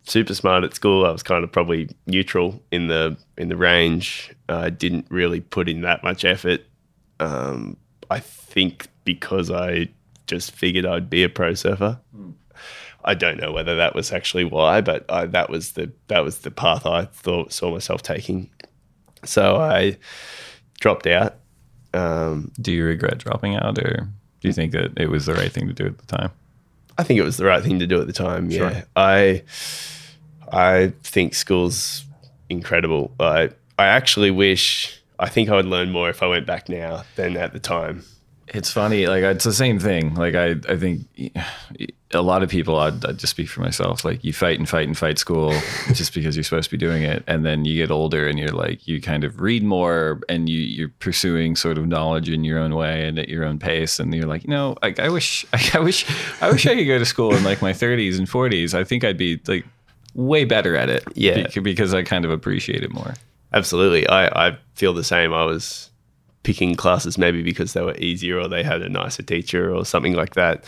super 0.04 0.34
smart 0.34 0.64
at 0.64 0.74
school. 0.74 1.06
I 1.06 1.10
was 1.10 1.22
kind 1.22 1.44
of 1.44 1.52
probably 1.52 1.88
neutral 2.06 2.60
in 2.72 2.88
the 2.88 3.16
in 3.36 3.48
the 3.48 3.56
range. 3.56 4.34
I 4.48 4.70
didn't 4.70 5.06
really 5.08 5.40
put 5.40 5.68
in 5.68 5.82
that 5.82 6.02
much 6.02 6.24
effort. 6.24 6.62
Um, 7.20 7.76
I 8.10 8.18
think 8.20 8.88
because 9.08 9.50
I 9.50 9.88
just 10.26 10.50
figured 10.50 10.84
I'd 10.84 11.08
be 11.08 11.24
a 11.24 11.30
pro 11.30 11.54
surfer. 11.54 11.98
I 13.02 13.14
don't 13.14 13.40
know 13.40 13.52
whether 13.52 13.74
that 13.76 13.94
was 13.94 14.12
actually 14.12 14.44
why, 14.44 14.82
but 14.82 15.10
I, 15.10 15.24
that 15.26 15.48
was 15.48 15.72
the 15.72 15.90
that 16.08 16.22
was 16.22 16.40
the 16.40 16.50
path 16.50 16.84
I 16.84 17.06
thought 17.06 17.54
saw 17.54 17.70
myself 17.70 18.02
taking. 18.02 18.50
So 19.24 19.56
I 19.56 19.96
dropped 20.78 21.06
out. 21.06 21.36
Um, 21.94 22.52
do 22.60 22.70
you 22.70 22.84
regret 22.84 23.16
dropping 23.16 23.54
out 23.56 23.78
or 23.78 24.08
do 24.40 24.48
you 24.48 24.52
think 24.52 24.72
that 24.72 24.98
it 24.98 25.08
was 25.08 25.24
the 25.24 25.32
right 25.32 25.50
thing 25.50 25.66
to 25.68 25.72
do 25.72 25.86
at 25.86 25.96
the 25.96 26.04
time 26.04 26.30
I 26.98 27.02
think 27.02 27.18
it 27.18 27.22
was 27.22 27.38
the 27.38 27.46
right 27.46 27.62
thing 27.62 27.78
to 27.78 27.86
do 27.86 27.98
at 27.98 28.06
the 28.06 28.12
time. 28.12 28.50
Yeah, 28.50 28.58
Sure. 28.58 28.82
I 28.94 29.42
I 30.52 30.92
think 31.02 31.34
school's 31.34 32.04
incredible. 32.50 33.14
I 33.18 33.50
I 33.78 33.86
actually 33.86 34.30
wish 34.30 35.00
I 35.18 35.28
think 35.28 35.48
I 35.48 35.54
would 35.54 35.66
learn 35.66 35.90
more 35.90 36.10
if 36.10 36.22
I 36.22 36.26
went 36.26 36.46
back 36.46 36.68
now 36.68 37.04
than 37.16 37.36
at 37.36 37.52
the 37.52 37.60
time. 37.60 38.04
It's 38.54 38.70
funny 38.72 39.06
like 39.06 39.22
it's 39.22 39.44
the 39.44 39.52
same 39.52 39.78
thing. 39.78 40.14
Like 40.14 40.34
i 40.34 40.54
i 40.68 40.76
think 40.76 41.06
a 42.12 42.22
lot 42.22 42.42
of 42.42 42.48
people 42.48 42.78
I'd, 42.78 43.04
I'd 43.04 43.18
just 43.18 43.32
speak 43.32 43.48
for 43.48 43.60
myself. 43.60 44.04
Like 44.04 44.24
you 44.24 44.32
fight 44.32 44.58
and 44.58 44.66
fight 44.68 44.86
and 44.88 44.96
fight 44.96 45.18
school 45.18 45.50
just 45.92 46.14
because 46.14 46.36
you're 46.36 46.42
supposed 46.44 46.70
to 46.70 46.76
be 46.76 46.78
doing 46.78 47.02
it 47.02 47.22
and 47.26 47.44
then 47.44 47.64
you 47.66 47.76
get 47.76 47.90
older 47.90 48.26
and 48.26 48.38
you're 48.38 48.48
like 48.48 48.88
you 48.88 49.00
kind 49.00 49.24
of 49.24 49.40
read 49.40 49.62
more 49.62 50.20
and 50.28 50.48
you 50.48 50.58
you're 50.58 50.88
pursuing 51.00 51.54
sort 51.56 51.76
of 51.78 51.86
knowledge 51.86 52.30
in 52.30 52.44
your 52.44 52.58
own 52.58 52.74
way 52.74 53.06
and 53.06 53.18
at 53.18 53.28
your 53.28 53.44
own 53.44 53.58
pace 53.58 54.00
and 54.00 54.14
you're 54.14 54.26
like 54.26 54.44
you 54.44 54.50
know 54.50 54.74
like 54.82 54.98
i 54.98 55.08
wish 55.10 55.44
i 55.74 55.78
wish 55.78 56.06
i 56.40 56.50
wish 56.50 56.66
i 56.66 56.74
could 56.74 56.86
go 56.86 56.98
to 56.98 57.04
school 57.04 57.34
in 57.34 57.44
like 57.44 57.60
my 57.60 57.72
30s 57.72 58.16
and 58.18 58.26
40s 58.26 58.72
i 58.72 58.82
think 58.84 59.04
i'd 59.04 59.18
be 59.18 59.38
like 59.46 59.66
way 60.14 60.44
better 60.46 60.74
at 60.76 60.88
it 60.88 61.04
Yeah. 61.14 61.42
bec- 61.42 61.62
because 61.62 61.92
i 61.92 62.02
kind 62.02 62.24
of 62.24 62.30
appreciate 62.30 62.82
it 62.82 62.90
more. 62.92 63.14
Absolutely, 63.52 64.06
I 64.08 64.48
I 64.48 64.58
feel 64.74 64.92
the 64.92 65.04
same. 65.04 65.32
I 65.32 65.44
was 65.44 65.90
picking 66.48 66.74
classes 66.74 67.18
maybe 67.18 67.42
because 67.42 67.74
they 67.74 67.82
were 67.82 67.94
easier 67.98 68.40
or 68.40 68.48
they 68.48 68.62
had 68.62 68.80
a 68.80 68.88
nicer 68.88 69.22
teacher 69.22 69.70
or 69.70 69.84
something 69.84 70.14
like 70.14 70.32
that. 70.32 70.64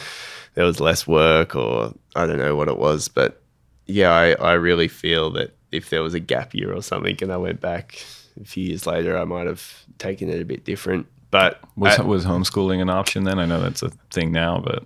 There 0.53 0.67
was 0.67 0.79
less 0.79 1.07
work 1.07 1.57
or 1.57 1.95
I 2.15 2.27
don't 2.27 2.37
know 2.37 2.55
what 2.55 2.69
it 2.69 2.77
was, 2.77 3.09
but 3.09 3.41
yeah, 3.87 4.11
I, 4.11 4.33
I 4.33 4.53
really 4.53 4.89
feel 4.89 5.31
that 5.31 5.57
if 5.73 5.89
there 5.89 6.03
was 6.03 6.13
a 6.13 6.21
gap 6.21 6.55
year 6.55 6.71
or 6.75 6.83
something 6.83 7.17
and 7.23 7.33
I 7.33 7.39
went 7.39 7.63
back 7.63 8.05
a 8.39 8.45
few 8.45 8.65
years 8.65 8.87
later, 8.87 9.17
I 9.17 9.25
might 9.25 9.47
have 9.47 9.87
taken 9.97 10.29
it 10.29 10.43
a 10.43 10.45
bit 10.45 10.67
different. 10.67 11.07
But 11.31 11.61
was 11.77 11.99
I, 11.99 12.03
was 12.03 12.27
homeschooling 12.27 12.83
an 12.83 12.91
option 12.91 13.25
then 13.25 13.39
i 13.39 13.47
know 13.47 13.61
that's 13.61 13.85
a 13.85 13.91
thing 14.11 14.33
now 14.33 14.59
but 14.59 14.85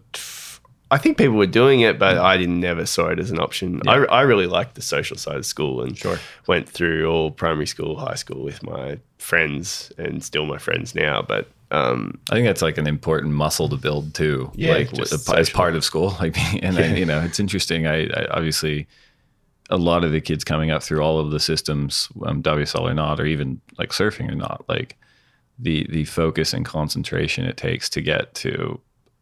I 0.95 0.99
think 0.99 1.19
people 1.19 1.35
were 1.35 1.47
doing 1.47 1.81
it, 1.81 1.99
but 1.99 2.19
I 2.19 2.37
didn't 2.37 2.61
never 2.61 2.87
saw 2.87 3.09
it 3.09 3.19
as 3.19 3.33
an 3.33 3.41
option. 3.41 3.83
I, 3.89 3.97
I 3.97 4.21
really 4.21 4.47
liked 4.47 4.77
the 4.77 4.81
social 4.81 5.17
side 5.17 5.35
of 5.35 5.45
school 5.45 5.83
and 5.83 5.99
went 6.47 6.69
through 6.69 7.11
all 7.11 7.33
primary 7.33 7.67
school, 7.67 7.97
high 7.97 8.15
school 8.15 8.45
with 8.45 8.63
my 8.63 9.01
friends 9.19 9.91
and 9.99 10.23
still 10.23 10.47
my 10.47 10.57
friends 10.57 10.95
now. 10.95 11.21
But 11.21 11.49
um, 11.73 12.21
I 12.31 12.35
think 12.35 12.47
that's 12.47 12.63
like 12.63 12.79
an 12.79 12.87
important 12.87 13.35
muscle 13.35 13.69
to 13.71 13.77
build 13.77 14.15
too. 14.15 14.53
Yeah, 14.55 14.75
like 14.75 14.93
just 14.93 15.29
as 15.31 15.51
part 15.51 15.75
of 15.75 15.83
school. 15.83 16.17
Like, 16.21 16.37
and 16.63 16.77
then, 16.77 16.97
you 16.97 17.05
know, 17.05 17.21
it's 17.23 17.41
interesting. 17.41 17.89
I, 17.89 18.05
I 18.05 18.27
obviously 18.31 18.87
a 19.71 19.77
lot 19.77 20.05
of 20.05 20.13
the 20.13 20.21
kids 20.21 20.45
coming 20.45 20.71
up 20.71 20.85
through 20.85 21.01
all 21.01 21.19
of 21.19 21.33
the 21.33 21.41
systems, 21.41 22.09
um, 22.25 22.41
WSL 22.41 22.83
or 22.83 22.95
not, 22.95 23.19
or 23.19 23.27
even 23.27 23.61
like 23.79 23.91
surfing 23.91 24.31
or 24.31 24.37
not, 24.37 24.65
like 24.69 24.97
the 25.59 25.89
the 25.91 26.05
focus 26.05 26.53
and 26.53 26.65
concentration 26.65 27.47
it 27.47 27.57
takes 27.57 27.91
to 27.91 28.01
get 28.01 28.33
to 28.35 28.81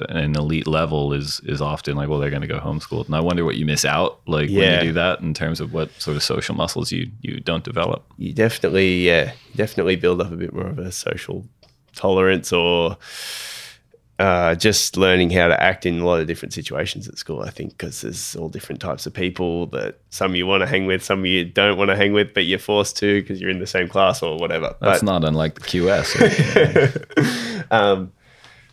an 0.09 0.37
elite 0.37 0.67
level 0.67 1.13
is 1.13 1.41
is 1.45 1.61
often 1.61 1.97
like, 1.97 2.09
well, 2.09 2.19
they're 2.19 2.31
going 2.31 2.43
to 2.43 2.49
go 2.49 2.59
homeschooled, 2.59 3.07
and 3.07 3.15
I 3.15 3.21
wonder 3.21 3.45
what 3.45 3.57
you 3.57 3.67
miss 3.67 3.85
out, 3.85 4.21
like 4.27 4.51
when 4.51 4.75
you 4.75 4.89
do 4.89 4.93
that, 4.95 5.21
in 5.21 5.35
terms 5.35 5.61
of 5.61 5.73
what 5.73 5.91
sort 6.01 6.17
of 6.17 6.23
social 6.23 6.55
muscles 6.55 6.93
you 6.93 7.11
you 7.21 7.41
don't 7.41 7.65
develop. 7.65 8.05
you 8.17 8.33
definitely, 8.33 9.07
yeah, 9.07 9.33
definitely 9.57 9.97
build 9.97 10.21
up 10.21 10.33
a 10.33 10.37
bit 10.37 10.53
more 10.53 10.67
of 10.67 10.79
a 10.79 10.93
social 10.93 11.47
tolerance 11.95 12.53
or 12.53 12.97
uh, 14.19 14.55
just 14.55 14.97
learning 14.97 15.31
how 15.31 15.49
to 15.49 15.61
act 15.61 15.85
in 15.85 15.99
a 15.99 16.07
lot 16.07 16.21
of 16.21 16.27
different 16.27 16.53
situations 16.53 17.09
at 17.09 17.19
school. 17.19 17.43
I 17.43 17.51
think 17.51 17.77
because 17.77 18.03
there's 18.03 18.37
all 18.37 18.49
different 18.49 18.81
types 18.81 19.05
of 19.07 19.13
people 19.13 19.67
that 19.69 19.99
some 20.11 20.37
you 20.37 20.47
want 20.47 20.61
to 20.61 20.67
hang 20.67 20.87
with, 20.87 21.03
some 21.03 21.27
you 21.27 21.45
don't 21.45 21.77
want 21.77 21.91
to 21.91 21.97
hang 21.97 22.13
with, 22.13 22.33
but 22.35 22.45
you're 22.45 22.61
forced 22.61 22.97
to 22.99 23.21
because 23.21 23.41
you're 23.41 23.51
in 23.51 23.59
the 23.59 23.67
same 23.67 23.89
class 23.89 24.23
or 24.23 24.37
whatever. 24.37 24.77
That's 24.81 25.01
but, 25.01 25.07
not 25.07 25.25
unlike 25.25 25.57
the 25.57 25.63
QS. 25.63 27.67
um, 27.73 28.13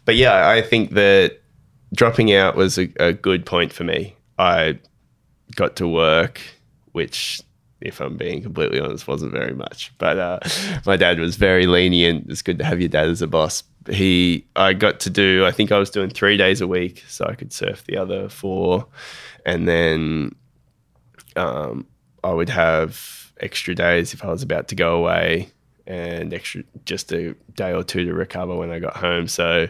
but 0.09 0.15
yeah, 0.15 0.49
I 0.49 0.63
think 0.63 0.95
that 0.95 1.39
dropping 1.93 2.33
out 2.33 2.55
was 2.55 2.79
a, 2.79 2.91
a 2.99 3.13
good 3.13 3.45
point 3.45 3.71
for 3.71 3.83
me. 3.83 4.15
I 4.39 4.79
got 5.55 5.75
to 5.75 5.87
work, 5.87 6.41
which, 6.93 7.43
if 7.79 7.99
I'm 7.99 8.17
being 8.17 8.41
completely 8.41 8.79
honest, 8.79 9.07
wasn't 9.07 9.33
very 9.33 9.53
much. 9.53 9.93
But 9.99 10.17
uh, 10.17 10.39
my 10.87 10.97
dad 10.97 11.19
was 11.19 11.35
very 11.35 11.67
lenient. 11.67 12.25
It's 12.27 12.41
good 12.41 12.57
to 12.57 12.65
have 12.65 12.79
your 12.79 12.89
dad 12.89 13.07
as 13.07 13.21
a 13.21 13.27
boss. 13.27 13.61
He, 13.87 14.47
I 14.55 14.73
got 14.73 14.99
to 15.01 15.11
do. 15.11 15.45
I 15.45 15.51
think 15.51 15.71
I 15.71 15.77
was 15.77 15.91
doing 15.91 16.09
three 16.09 16.37
days 16.37 16.59
a 16.59 16.65
week, 16.65 17.03
so 17.07 17.25
I 17.25 17.35
could 17.35 17.53
surf 17.53 17.83
the 17.83 17.97
other 17.97 18.29
four, 18.29 18.87
and 19.45 19.67
then 19.67 20.33
um, 21.35 21.85
I 22.23 22.31
would 22.31 22.49
have 22.49 23.31
extra 23.41 23.75
days 23.75 24.15
if 24.15 24.25
I 24.25 24.31
was 24.31 24.41
about 24.41 24.69
to 24.69 24.75
go 24.75 24.95
away 24.95 25.51
and 25.89 26.33
extra 26.33 26.63
just 26.85 27.11
a 27.11 27.33
day 27.55 27.73
or 27.73 27.83
two 27.83 28.05
to 28.05 28.13
recover 28.13 28.55
when 28.55 28.69
I 28.71 28.79
got 28.79 28.95
home. 28.97 29.27
So 29.27 29.67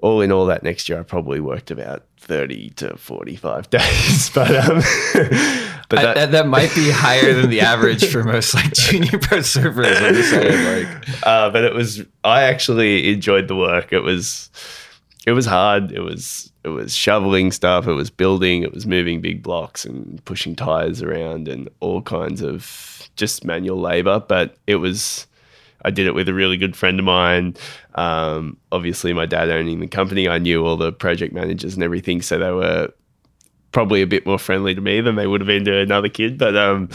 all 0.00 0.20
in 0.22 0.32
all 0.32 0.46
that 0.46 0.62
next 0.62 0.88
year 0.88 0.98
I 0.98 1.02
probably 1.02 1.38
worked 1.38 1.70
about 1.70 2.04
30 2.16 2.70
to 2.70 2.96
45 2.96 3.70
days. 3.70 4.30
But 4.30 4.50
um 4.56 4.76
but 5.14 5.98
I- 5.98 6.02
that, 6.02 6.14
that, 6.14 6.30
that 6.32 6.46
might 6.46 6.74
be 6.74 6.90
higher 6.90 7.34
than 7.34 7.50
the 7.50 7.60
average 7.60 8.06
for 8.10 8.24
most 8.24 8.54
like 8.54 8.72
junior 8.72 9.18
pro 9.18 9.38
surfers. 9.38 10.00
I'm 10.02 10.14
just 10.14 10.30
saying, 10.30 10.86
like, 10.86 11.26
uh, 11.26 11.50
but 11.50 11.62
it 11.64 11.74
was 11.74 12.02
I 12.24 12.44
actually 12.44 13.12
enjoyed 13.12 13.46
the 13.48 13.56
work. 13.56 13.92
It 13.92 14.00
was 14.00 14.48
it 15.26 15.32
was 15.32 15.44
hard. 15.46 15.92
It 15.92 16.00
was 16.00 16.50
it 16.64 16.68
was 16.70 16.94
shoveling 16.94 17.52
stuff. 17.52 17.86
It 17.86 17.92
was 17.92 18.08
building. 18.10 18.62
It 18.62 18.72
was 18.72 18.86
moving 18.86 19.20
big 19.20 19.42
blocks 19.42 19.84
and 19.84 20.24
pushing 20.24 20.54
tires 20.56 21.02
around 21.02 21.48
and 21.48 21.68
all 21.80 22.00
kinds 22.02 22.40
of 22.42 23.08
just 23.16 23.44
manual 23.44 23.78
labor. 23.80 24.20
But 24.26 24.56
it 24.66 24.76
was 24.76 25.26
I 25.84 25.90
did 25.90 26.06
it 26.06 26.14
with 26.14 26.28
a 26.28 26.34
really 26.34 26.56
good 26.56 26.76
friend 26.76 26.98
of 26.98 27.04
mine. 27.04 27.56
Um, 27.94 28.56
obviously, 28.72 29.12
my 29.12 29.26
dad 29.26 29.48
owning 29.48 29.80
the 29.80 29.86
company, 29.86 30.28
I 30.28 30.38
knew 30.38 30.64
all 30.64 30.76
the 30.76 30.92
project 30.92 31.34
managers 31.34 31.74
and 31.74 31.82
everything, 31.82 32.22
so 32.22 32.38
they 32.38 32.50
were 32.50 32.92
probably 33.72 34.02
a 34.02 34.06
bit 34.06 34.26
more 34.26 34.38
friendly 34.38 34.74
to 34.74 34.80
me 34.80 35.00
than 35.00 35.16
they 35.16 35.26
would 35.26 35.40
have 35.40 35.46
been 35.48 35.64
to 35.64 35.78
another 35.78 36.08
kid. 36.08 36.38
But 36.38 36.56
um, 36.56 36.88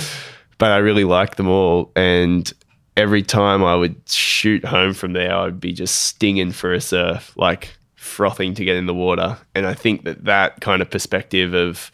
but 0.58 0.72
I 0.72 0.78
really 0.78 1.04
liked 1.04 1.38
them 1.38 1.48
all, 1.48 1.92
and 1.96 2.52
every 2.98 3.24
time 3.24 3.64
I 3.64 3.76
would 3.76 3.96
shoot 4.08 4.64
home 4.64 4.94
from 4.94 5.14
there, 5.14 5.36
I'd 5.36 5.60
be 5.60 5.74
just 5.74 6.04
stinging 6.04 6.52
for 6.52 6.74
a 6.74 6.82
surf, 6.82 7.34
like 7.36 7.76
frothing 7.96 8.54
to 8.54 8.64
get 8.64 8.78
in 8.78 8.86
the 8.86 8.94
water. 8.94 9.38
And 9.54 9.66
I 9.66 9.74
think 9.74 10.04
that 10.06 10.26
that 10.26 10.62
kind 10.62 10.82
of 10.82 10.90
perspective 10.90 11.54
of 11.54 11.92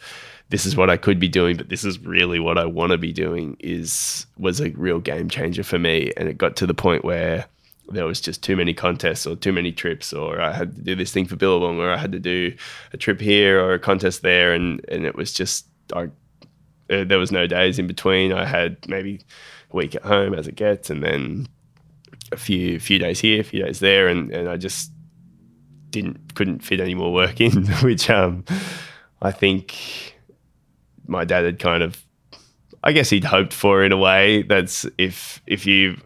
this 0.52 0.66
is 0.66 0.76
what 0.76 0.90
I 0.90 0.98
could 0.98 1.18
be 1.18 1.28
doing, 1.28 1.56
but 1.56 1.70
this 1.70 1.82
is 1.82 1.98
really 2.00 2.38
what 2.38 2.58
I 2.58 2.66
want 2.66 2.92
to 2.92 2.98
be 2.98 3.10
doing 3.10 3.56
is 3.58 4.26
was 4.36 4.60
a 4.60 4.68
real 4.72 5.00
game 5.00 5.30
changer 5.30 5.62
for 5.62 5.78
me. 5.78 6.12
And 6.18 6.28
it 6.28 6.36
got 6.36 6.56
to 6.56 6.66
the 6.66 6.74
point 6.74 7.06
where 7.06 7.46
there 7.88 8.04
was 8.04 8.20
just 8.20 8.42
too 8.42 8.54
many 8.54 8.74
contests 8.74 9.26
or 9.26 9.34
too 9.34 9.50
many 9.50 9.72
trips, 9.72 10.12
or 10.12 10.42
I 10.42 10.52
had 10.52 10.76
to 10.76 10.82
do 10.82 10.94
this 10.94 11.10
thing 11.10 11.24
for 11.24 11.36
Billabong, 11.36 11.80
or 11.80 11.90
I 11.90 11.96
had 11.96 12.12
to 12.12 12.18
do 12.18 12.54
a 12.92 12.98
trip 12.98 13.18
here 13.18 13.64
or 13.64 13.72
a 13.72 13.78
contest 13.78 14.20
there, 14.20 14.52
and 14.52 14.84
and 14.88 15.06
it 15.06 15.16
was 15.16 15.32
just 15.32 15.64
I 15.96 16.10
uh, 16.90 17.04
there 17.04 17.18
was 17.18 17.32
no 17.32 17.46
days 17.46 17.78
in 17.78 17.86
between. 17.86 18.30
I 18.30 18.44
had 18.44 18.86
maybe 18.86 19.22
a 19.70 19.76
week 19.76 19.94
at 19.94 20.02
home 20.02 20.34
as 20.34 20.46
it 20.46 20.54
gets, 20.54 20.90
and 20.90 21.02
then 21.02 21.48
a 22.30 22.36
few 22.36 22.78
few 22.78 22.98
days 22.98 23.20
here, 23.20 23.40
a 23.40 23.44
few 23.44 23.64
days 23.64 23.80
there, 23.80 24.06
and 24.06 24.30
and 24.30 24.50
I 24.50 24.58
just 24.58 24.92
didn't 25.88 26.34
couldn't 26.34 26.62
fit 26.62 26.78
any 26.78 26.94
more 26.94 27.10
work 27.10 27.40
in, 27.40 27.66
which 27.82 28.10
um 28.10 28.44
I 29.22 29.30
think 29.30 30.11
my 31.12 31.24
dad 31.24 31.44
had 31.44 31.58
kind 31.58 31.82
of 31.82 32.04
I 32.84 32.92
guess 32.92 33.10
he'd 33.10 33.24
hoped 33.24 33.52
for 33.52 33.84
in 33.84 33.92
a 33.92 33.96
way. 33.96 34.42
That's 34.42 34.86
if 34.98 35.40
if 35.46 35.66
you 35.66 36.00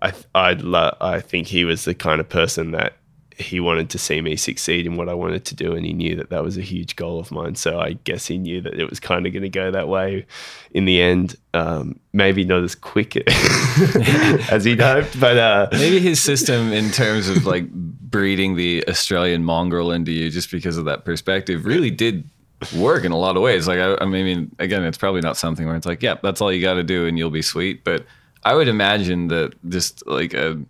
I 0.00 0.12
I'd 0.34 0.62
lo- 0.62 0.96
I 1.00 1.20
think 1.20 1.48
he 1.48 1.64
was 1.64 1.84
the 1.84 1.94
kind 1.94 2.20
of 2.20 2.28
person 2.28 2.70
that 2.72 2.94
he 3.36 3.58
wanted 3.58 3.90
to 3.90 3.98
see 3.98 4.20
me 4.20 4.36
succeed 4.36 4.86
in 4.86 4.96
what 4.96 5.08
I 5.08 5.14
wanted 5.14 5.44
to 5.46 5.56
do, 5.56 5.74
and 5.74 5.84
he 5.84 5.92
knew 5.92 6.14
that 6.16 6.30
that 6.30 6.44
was 6.44 6.56
a 6.56 6.60
huge 6.60 6.94
goal 6.94 7.18
of 7.18 7.32
mine. 7.32 7.56
So 7.56 7.80
I 7.80 7.94
guess 8.04 8.26
he 8.26 8.38
knew 8.38 8.60
that 8.60 8.78
it 8.78 8.88
was 8.88 9.00
kind 9.00 9.26
of 9.26 9.32
going 9.32 9.42
to 9.42 9.48
go 9.48 9.72
that 9.72 9.88
way 9.88 10.24
in 10.70 10.84
the 10.84 11.02
end. 11.02 11.36
Um, 11.52 11.98
maybe 12.12 12.44
not 12.44 12.62
as 12.62 12.76
quick 12.76 13.16
as 14.50 14.64
he'd 14.64 14.80
hoped, 14.80 15.18
but 15.18 15.36
uh, 15.36 15.68
maybe 15.72 15.98
his 15.98 16.22
system 16.22 16.72
in 16.72 16.90
terms 16.92 17.28
of 17.28 17.44
like 17.44 17.68
breeding 17.70 18.54
the 18.54 18.84
Australian 18.88 19.44
mongrel 19.44 19.90
into 19.90 20.12
you, 20.12 20.30
just 20.30 20.52
because 20.52 20.76
of 20.78 20.84
that 20.84 21.04
perspective, 21.04 21.66
really 21.66 21.90
did 21.90 22.30
work 22.76 23.04
in 23.04 23.12
a 23.12 23.18
lot 23.18 23.36
of 23.36 23.42
ways. 23.42 23.68
Like 23.68 23.78
I, 23.78 23.96
I 24.00 24.06
mean, 24.06 24.54
again, 24.58 24.84
it's 24.84 24.98
probably 24.98 25.20
not 25.20 25.36
something 25.36 25.66
where 25.66 25.76
it's 25.76 25.86
like, 25.86 26.02
yeah, 26.02 26.16
that's 26.22 26.40
all 26.40 26.52
you 26.52 26.62
got 26.62 26.74
to 26.74 26.84
do, 26.84 27.06
and 27.06 27.18
you'll 27.18 27.30
be 27.30 27.42
sweet, 27.42 27.84
but 27.84 28.04
I 28.44 28.54
would 28.54 28.68
imagine 28.68 29.28
that 29.28 29.54
just 29.68 30.06
like 30.06 30.34
a 30.34 30.60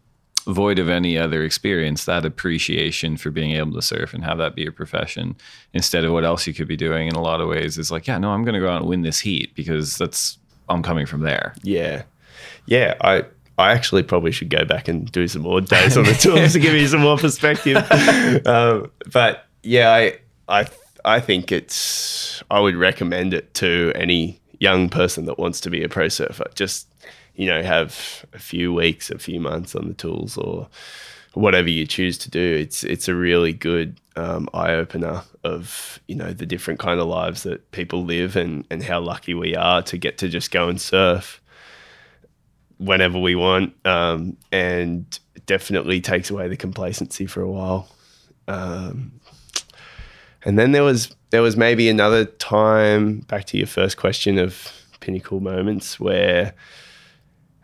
void 0.46 0.78
of 0.78 0.88
any 0.88 1.18
other 1.18 1.42
experience, 1.42 2.04
that 2.04 2.24
appreciation 2.24 3.16
for 3.16 3.30
being 3.30 3.52
able 3.52 3.72
to 3.72 3.82
surf 3.82 4.12
and 4.14 4.24
have 4.24 4.38
that 4.38 4.54
be 4.54 4.62
your 4.62 4.72
profession 4.72 5.34
instead 5.72 6.04
of 6.04 6.12
what 6.12 6.24
else 6.24 6.46
you 6.46 6.54
could 6.54 6.68
be 6.68 6.76
doing 6.76 7.08
in 7.08 7.14
a 7.14 7.20
lot 7.20 7.40
of 7.40 7.48
ways 7.48 7.78
is 7.78 7.90
like, 7.90 8.06
yeah, 8.06 8.18
no, 8.18 8.30
I'm 8.30 8.44
going 8.44 8.54
to 8.54 8.60
go 8.60 8.68
out 8.68 8.82
and 8.82 8.88
win 8.88 9.02
this 9.02 9.20
heat 9.20 9.54
because 9.54 9.96
that's, 9.96 10.38
I'm 10.68 10.82
coming 10.82 11.06
from 11.06 11.22
there. 11.22 11.54
Yeah. 11.62 12.02
Yeah. 12.66 12.94
I, 13.00 13.24
I 13.56 13.72
actually 13.72 14.02
probably 14.02 14.32
should 14.32 14.50
go 14.50 14.64
back 14.64 14.86
and 14.88 15.10
do 15.10 15.26
some 15.28 15.42
more 15.42 15.60
days 15.60 15.96
on 15.96 16.04
the 16.04 16.12
tools 16.14 16.52
to 16.52 16.58
give 16.58 16.74
you 16.74 16.86
some 16.88 17.00
more 17.00 17.16
perspective. 17.16 17.76
um, 18.46 18.90
but 19.12 19.46
yeah, 19.62 19.90
I, 19.90 20.18
I, 20.48 20.66
I 21.04 21.20
think 21.20 21.52
it's, 21.52 22.42
I 22.50 22.60
would 22.60 22.76
recommend 22.76 23.34
it 23.34 23.54
to 23.54 23.92
any 23.94 24.40
young 24.60 24.88
person 24.88 25.26
that 25.26 25.38
wants 25.38 25.60
to 25.62 25.70
be 25.70 25.82
a 25.82 25.88
pro 25.88 26.08
surfer. 26.08 26.46
Just 26.54 26.88
you 27.34 27.46
know, 27.46 27.62
have 27.62 28.24
a 28.32 28.38
few 28.38 28.72
weeks, 28.72 29.10
a 29.10 29.18
few 29.18 29.40
months 29.40 29.74
on 29.74 29.88
the 29.88 29.94
tools 29.94 30.36
or 30.36 30.68
whatever 31.34 31.68
you 31.68 31.86
choose 31.86 32.16
to 32.18 32.30
do. 32.30 32.40
It's 32.40 32.84
it's 32.84 33.08
a 33.08 33.14
really 33.14 33.52
good 33.52 34.00
um, 34.16 34.48
eye 34.54 34.72
opener 34.72 35.22
of 35.42 36.00
you 36.06 36.14
know 36.14 36.32
the 36.32 36.46
different 36.46 36.80
kind 36.80 37.00
of 37.00 37.06
lives 37.08 37.42
that 37.42 37.70
people 37.72 38.04
live 38.04 38.36
and 38.36 38.64
and 38.70 38.82
how 38.82 39.00
lucky 39.00 39.34
we 39.34 39.56
are 39.56 39.82
to 39.82 39.98
get 39.98 40.18
to 40.18 40.28
just 40.28 40.50
go 40.50 40.68
and 40.68 40.80
surf 40.80 41.40
whenever 42.78 43.18
we 43.18 43.34
want, 43.34 43.74
um, 43.84 44.36
and 44.52 45.18
definitely 45.46 46.00
takes 46.00 46.30
away 46.30 46.48
the 46.48 46.56
complacency 46.56 47.26
for 47.26 47.40
a 47.40 47.50
while. 47.50 47.88
Um, 48.46 49.20
and 50.44 50.58
then 50.58 50.72
there 50.72 50.82
was 50.82 51.14
there 51.30 51.42
was 51.42 51.56
maybe 51.56 51.88
another 51.88 52.24
time 52.24 53.20
back 53.20 53.44
to 53.46 53.58
your 53.58 53.66
first 53.66 53.96
question 53.96 54.38
of 54.38 54.72
pinnacle 55.00 55.40
moments 55.40 55.98
where 55.98 56.54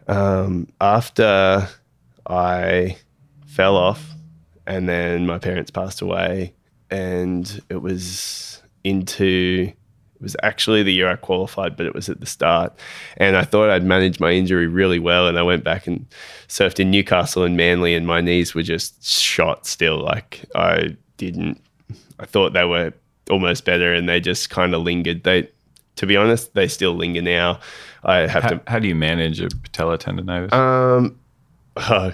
um, 0.09 0.67
after 0.81 1.69
I 2.27 2.97
fell 3.47 3.77
off, 3.77 4.13
and 4.67 4.89
then 4.89 5.27
my 5.27 5.39
parents 5.39 5.71
passed 5.71 6.01
away, 6.01 6.55
and 6.91 7.61
it 7.69 7.83
was 7.83 8.63
into 8.83 9.73
it 10.21 10.23
was 10.23 10.37
actually 10.43 10.83
the 10.83 10.93
year 10.93 11.09
I 11.09 11.17
qualified, 11.17 11.77
but 11.77 11.87
it 11.87 11.95
was 11.95 12.11
at 12.11 12.21
the 12.21 12.27
start. 12.27 12.79
And 13.17 13.37
I 13.37 13.45
thought 13.45 13.71
I'd 13.71 13.85
managed 13.85 14.21
my 14.21 14.33
injury 14.33 14.67
really 14.67 14.99
well. 14.99 15.27
And 15.27 15.39
I 15.39 15.43
went 15.43 15.65
back 15.65 15.87
and 15.87 16.07
surfed 16.47 16.79
in 16.79 16.91
Newcastle 16.91 17.43
and 17.43 17.57
Manly, 17.57 17.95
and 17.95 18.07
my 18.07 18.21
knees 18.21 18.55
were 18.55 18.63
just 18.63 19.03
shot 19.03 19.67
still. 19.67 19.99
Like 19.99 20.45
I 20.55 20.97
didn't, 21.17 21.63
I 22.21 22.27
thought 22.27 22.53
they 22.53 22.65
were 22.65 22.93
almost 23.31 23.65
better 23.65 23.93
and 23.95 24.09
they 24.09 24.21
just 24.21 24.51
kind 24.51 24.75
of 24.75 24.83
lingered. 24.83 25.25
They, 25.25 25.49
to 25.97 26.07
be 26.07 26.17
honest, 26.17 26.55
they 26.55 26.69
still 26.69 26.95
linger 26.95 27.23
now. 27.23 27.61
I 28.05 28.27
have 28.27 28.43
how, 28.43 28.49
to. 28.51 28.61
How 28.67 28.79
do 28.79 28.89
you 28.89 28.95
manage 28.95 29.41
a 29.41 29.49
patella 29.49 29.99
tendonitis? 29.99 30.53
Um, 30.53 31.19
uh, 31.77 32.13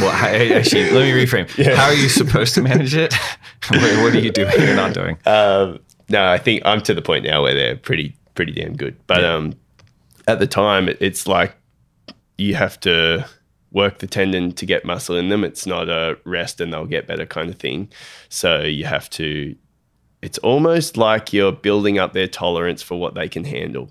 well, 0.00 0.10
actually, 0.10 0.90
let 0.90 1.02
me 1.02 1.12
reframe. 1.12 1.48
Yeah. 1.58 1.76
How 1.76 1.86
are 1.86 1.94
you 1.94 2.08
supposed 2.08 2.54
to 2.54 2.62
manage 2.62 2.94
it? 2.94 3.12
what, 3.68 3.80
what, 3.80 4.14
are 4.14 4.20
you 4.20 4.30
doing 4.30 4.60
or 4.60 4.74
not 4.74 4.94
doing? 4.94 5.18
Um, 5.26 5.80
no, 6.08 6.26
I 6.26 6.38
think 6.38 6.62
I'm 6.64 6.80
to 6.82 6.94
the 6.94 7.02
point 7.02 7.24
now 7.24 7.42
where 7.42 7.54
they're 7.54 7.76
pretty 7.76 8.14
pretty 8.34 8.52
damn 8.52 8.76
good. 8.76 8.96
But 9.06 9.22
yeah. 9.22 9.34
um, 9.34 9.54
at 10.26 10.38
the 10.38 10.46
time, 10.46 10.88
it, 10.88 10.98
it's 11.00 11.26
like 11.26 11.56
you 12.38 12.54
have 12.54 12.78
to 12.80 13.26
work 13.72 13.98
the 13.98 14.06
tendon 14.06 14.52
to 14.52 14.66
get 14.66 14.84
muscle 14.84 15.16
in 15.16 15.28
them. 15.28 15.44
It's 15.44 15.66
not 15.66 15.88
a 15.88 16.18
rest 16.24 16.60
and 16.60 16.72
they'll 16.72 16.86
get 16.86 17.06
better 17.06 17.26
kind 17.26 17.50
of 17.50 17.56
thing. 17.56 17.90
So 18.28 18.62
you 18.62 18.84
have 18.84 19.08
to. 19.10 19.54
It's 20.22 20.38
almost 20.38 20.96
like 20.96 21.32
you're 21.32 21.52
building 21.52 21.98
up 21.98 22.12
their 22.12 22.26
tolerance 22.26 22.82
for 22.82 22.98
what 22.98 23.14
they 23.14 23.28
can 23.28 23.44
handle. 23.44 23.90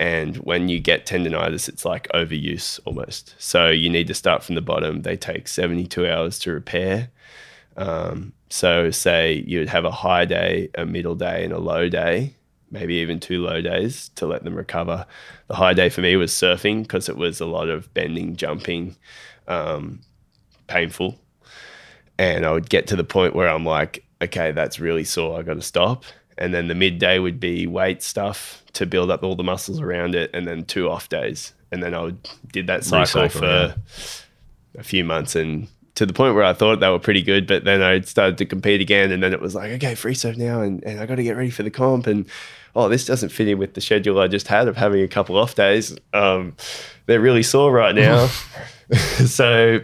And 0.00 0.36
when 0.38 0.68
you 0.68 0.80
get 0.80 1.06
tendonitis, 1.06 1.68
it's 1.68 1.84
like 1.84 2.08
overuse 2.14 2.80
almost. 2.86 3.34
So 3.38 3.68
you 3.68 3.90
need 3.90 4.06
to 4.06 4.14
start 4.14 4.42
from 4.42 4.54
the 4.54 4.62
bottom. 4.62 5.02
They 5.02 5.16
take 5.16 5.46
72 5.46 6.08
hours 6.08 6.38
to 6.40 6.52
repair. 6.52 7.10
Um, 7.76 8.32
so, 8.48 8.90
say 8.90 9.44
you'd 9.46 9.68
have 9.68 9.84
a 9.84 9.90
high 9.90 10.24
day, 10.24 10.70
a 10.74 10.84
middle 10.84 11.14
day, 11.14 11.44
and 11.44 11.52
a 11.52 11.58
low 11.58 11.88
day, 11.88 12.34
maybe 12.70 12.94
even 12.94 13.20
two 13.20 13.42
low 13.42 13.60
days 13.60 14.10
to 14.16 14.26
let 14.26 14.44
them 14.44 14.54
recover. 14.54 15.06
The 15.48 15.56
high 15.56 15.74
day 15.74 15.88
for 15.88 16.00
me 16.00 16.16
was 16.16 16.32
surfing 16.32 16.82
because 16.82 17.08
it 17.08 17.16
was 17.16 17.40
a 17.40 17.46
lot 17.46 17.68
of 17.68 17.92
bending, 17.94 18.36
jumping, 18.36 18.96
um, 19.48 20.00
painful. 20.66 21.18
And 22.18 22.44
I 22.44 22.52
would 22.52 22.68
get 22.68 22.86
to 22.88 22.96
the 22.96 23.04
point 23.04 23.34
where 23.34 23.48
I'm 23.48 23.64
like, 23.64 24.04
okay, 24.22 24.52
that's 24.52 24.78
really 24.78 25.04
sore. 25.04 25.38
I 25.38 25.42
got 25.42 25.54
to 25.54 25.62
stop 25.62 26.04
and 26.40 26.54
then 26.54 26.68
the 26.68 26.74
midday 26.74 27.18
would 27.18 27.38
be 27.38 27.66
weight 27.66 28.02
stuff 28.02 28.64
to 28.72 28.86
build 28.86 29.10
up 29.10 29.22
all 29.22 29.36
the 29.36 29.44
muscles 29.44 29.78
around 29.78 30.14
it, 30.14 30.30
and 30.32 30.48
then 30.48 30.64
two 30.64 30.88
off 30.88 31.08
days, 31.08 31.52
and 31.70 31.82
then 31.82 31.94
I 31.94 32.02
would 32.02 32.28
did 32.50 32.66
that 32.66 32.82
cycle 32.82 33.22
Recycle, 33.22 33.30
for 33.30 33.44
yeah. 33.44 34.80
a 34.80 34.82
few 34.82 35.04
months, 35.04 35.36
and 35.36 35.68
to 36.00 36.06
the 36.06 36.14
point 36.14 36.34
where 36.34 36.44
I 36.44 36.54
thought 36.54 36.80
they 36.80 36.88
were 36.88 36.98
pretty 36.98 37.20
good, 37.20 37.46
but 37.46 37.64
then 37.64 37.82
I 37.82 38.00
started 38.00 38.38
to 38.38 38.46
compete 38.46 38.80
again, 38.80 39.12
and 39.12 39.22
then 39.22 39.34
it 39.34 39.40
was 39.42 39.54
like, 39.54 39.70
okay, 39.72 39.94
free 39.94 40.14
surf 40.14 40.34
now, 40.38 40.62
and, 40.62 40.82
and 40.82 40.98
I 40.98 41.04
got 41.04 41.16
to 41.16 41.22
get 41.22 41.36
ready 41.36 41.50
for 41.50 41.62
the 41.62 41.70
comp, 41.70 42.06
and 42.06 42.24
oh, 42.74 42.88
this 42.88 43.04
doesn't 43.04 43.28
fit 43.28 43.48
in 43.48 43.58
with 43.58 43.74
the 43.74 43.82
schedule 43.82 44.18
I 44.18 44.26
just 44.26 44.48
had 44.48 44.66
of 44.66 44.78
having 44.78 45.02
a 45.02 45.08
couple 45.08 45.36
off 45.36 45.54
days. 45.54 45.94
Um, 46.14 46.56
they're 47.04 47.20
really 47.20 47.42
sore 47.42 47.70
right 47.70 47.94
now, 47.94 48.28
so 49.26 49.80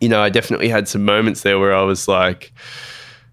you 0.00 0.08
know, 0.08 0.22
I 0.22 0.30
definitely 0.30 0.70
had 0.70 0.88
some 0.88 1.04
moments 1.04 1.42
there 1.42 1.58
where 1.58 1.74
I 1.74 1.82
was 1.82 2.08
like, 2.08 2.52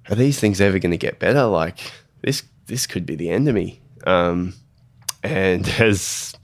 are 0.10 0.16
these 0.16 0.42
things 0.42 0.60
ever 0.60 0.80
going 0.80 0.92
to 0.92 0.98
get 0.98 1.20
better? 1.20 1.46
Like 1.46 1.90
this 2.22 2.44
this 2.66 2.86
could 2.86 3.06
be 3.06 3.16
the 3.16 3.30
end 3.30 3.48
of 3.48 3.56
me. 3.56 3.80
Um, 4.06 4.56
and 5.24 5.66
as 5.80 6.36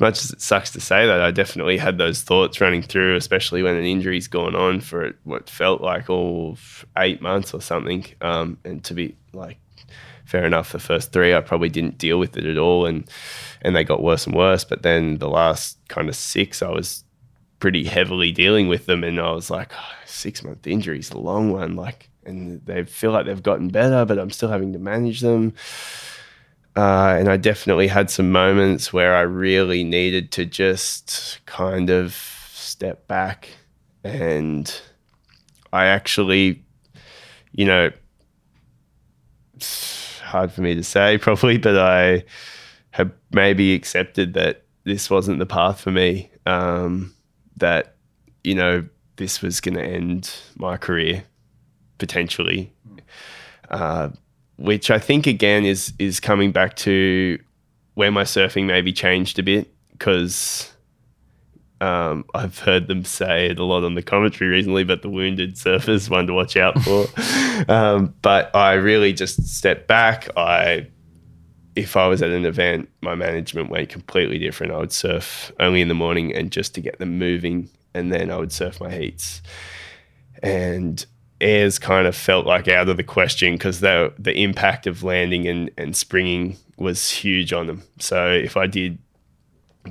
much 0.00 0.22
as 0.22 0.30
it 0.30 0.40
sucks 0.40 0.70
to 0.72 0.80
say 0.80 1.06
that, 1.06 1.20
I 1.20 1.30
definitely 1.30 1.78
had 1.78 1.98
those 1.98 2.22
thoughts 2.22 2.60
running 2.60 2.82
through, 2.82 3.16
especially 3.16 3.62
when 3.62 3.76
an 3.76 3.84
injury's 3.84 4.28
gone 4.28 4.54
on 4.54 4.80
for 4.80 5.12
what 5.24 5.50
felt 5.50 5.80
like 5.80 6.08
all 6.08 6.58
eight 6.96 7.20
months 7.20 7.54
or 7.54 7.60
something. 7.60 8.04
Um, 8.20 8.58
and 8.64 8.82
to 8.84 8.94
be 8.94 9.16
like, 9.32 9.58
fair 10.24 10.44
enough, 10.44 10.72
the 10.72 10.78
first 10.78 11.12
three 11.12 11.34
I 11.34 11.40
probably 11.40 11.68
didn't 11.68 11.98
deal 11.98 12.18
with 12.18 12.36
it 12.36 12.44
at 12.44 12.58
all, 12.58 12.86
and 12.86 13.08
and 13.62 13.74
they 13.74 13.84
got 13.84 14.02
worse 14.02 14.26
and 14.26 14.34
worse. 14.36 14.64
But 14.64 14.82
then 14.82 15.18
the 15.18 15.28
last 15.28 15.78
kind 15.88 16.08
of 16.08 16.16
six, 16.16 16.62
I 16.62 16.70
was 16.70 17.04
pretty 17.58 17.84
heavily 17.84 18.32
dealing 18.32 18.68
with 18.68 18.86
them, 18.86 19.04
and 19.04 19.20
I 19.20 19.32
was 19.32 19.50
like, 19.50 19.72
oh, 19.74 19.94
six 20.06 20.42
month 20.42 20.66
injuries, 20.66 21.10
a 21.10 21.18
long 21.18 21.52
one, 21.52 21.76
like 21.76 22.10
and 22.24 22.64
they 22.64 22.84
feel 22.84 23.12
like 23.12 23.26
they've 23.26 23.42
gotten 23.42 23.68
better, 23.68 24.04
but 24.04 24.18
I'm 24.18 24.30
still 24.30 24.48
having 24.48 24.72
to 24.72 24.78
manage 24.78 25.20
them. 25.20 25.54
Uh, 26.76 27.16
and 27.18 27.28
I 27.28 27.36
definitely 27.36 27.88
had 27.88 28.10
some 28.10 28.30
moments 28.30 28.92
where 28.92 29.14
I 29.14 29.22
really 29.22 29.82
needed 29.82 30.30
to 30.32 30.46
just 30.46 31.40
kind 31.46 31.90
of 31.90 32.14
step 32.52 33.06
back. 33.08 33.48
And 34.04 34.80
I 35.72 35.86
actually, 35.86 36.62
you 37.52 37.64
know, 37.64 37.90
hard 40.22 40.52
for 40.52 40.62
me 40.62 40.74
to 40.74 40.84
say 40.84 41.18
probably, 41.20 41.58
but 41.58 41.76
I 41.76 42.24
have 42.92 43.10
maybe 43.32 43.74
accepted 43.74 44.34
that 44.34 44.64
this 44.84 45.10
wasn't 45.10 45.38
the 45.38 45.46
path 45.46 45.80
for 45.80 45.90
me. 45.90 46.30
Um, 46.46 47.14
that, 47.56 47.96
you 48.42 48.54
know, 48.54 48.86
this 49.16 49.42
was 49.42 49.60
going 49.60 49.74
to 49.74 49.84
end 49.84 50.32
my 50.56 50.76
career 50.76 51.24
potentially, 51.98 52.72
uh, 53.70 54.08
which 54.60 54.90
I 54.90 54.98
think 54.98 55.26
again 55.26 55.64
is 55.64 55.92
is 55.98 56.20
coming 56.20 56.52
back 56.52 56.76
to 56.76 57.38
where 57.94 58.12
my 58.12 58.24
surfing 58.24 58.66
maybe 58.66 58.92
changed 58.92 59.38
a 59.38 59.42
bit 59.42 59.72
because 59.92 60.72
um, 61.80 62.26
I've 62.34 62.58
heard 62.58 62.86
them 62.86 63.04
say 63.04 63.46
it 63.46 63.58
a 63.58 63.64
lot 63.64 63.84
on 63.84 63.94
the 63.94 64.02
commentary 64.02 64.50
recently, 64.50 64.84
but 64.84 65.00
the 65.00 65.08
wounded 65.08 65.54
surfers 65.54 66.10
one 66.10 66.26
to 66.26 66.34
watch 66.34 66.56
out 66.56 66.78
for. 66.82 67.06
um, 67.72 68.14
but 68.20 68.54
I 68.54 68.74
really 68.74 69.14
just 69.14 69.46
stepped 69.46 69.88
back. 69.88 70.28
I, 70.36 70.88
if 71.74 71.96
I 71.96 72.06
was 72.06 72.20
at 72.20 72.30
an 72.30 72.44
event, 72.44 72.90
my 73.00 73.14
management 73.14 73.70
went 73.70 73.88
completely 73.88 74.38
different. 74.38 74.74
I 74.74 74.78
would 74.78 74.92
surf 74.92 75.52
only 75.58 75.80
in 75.80 75.88
the 75.88 75.94
morning 75.94 76.34
and 76.34 76.52
just 76.52 76.74
to 76.74 76.82
get 76.82 76.98
them 76.98 77.18
moving, 77.18 77.70
and 77.94 78.12
then 78.12 78.30
I 78.30 78.36
would 78.36 78.52
surf 78.52 78.78
my 78.78 78.90
heats. 78.90 79.40
And 80.42 81.04
airs 81.40 81.78
kind 81.78 82.06
of 82.06 82.14
felt 82.14 82.46
like 82.46 82.68
out 82.68 82.88
of 82.88 82.96
the 82.96 83.04
question 83.04 83.54
because 83.54 83.80
the 83.80 84.12
the 84.18 84.34
impact 84.42 84.86
of 84.86 85.02
landing 85.02 85.46
and, 85.46 85.70
and 85.76 85.96
springing 85.96 86.56
was 86.76 87.10
huge 87.10 87.52
on 87.52 87.66
them. 87.66 87.82
So 87.98 88.30
if 88.30 88.56
I 88.56 88.66
did 88.66 88.98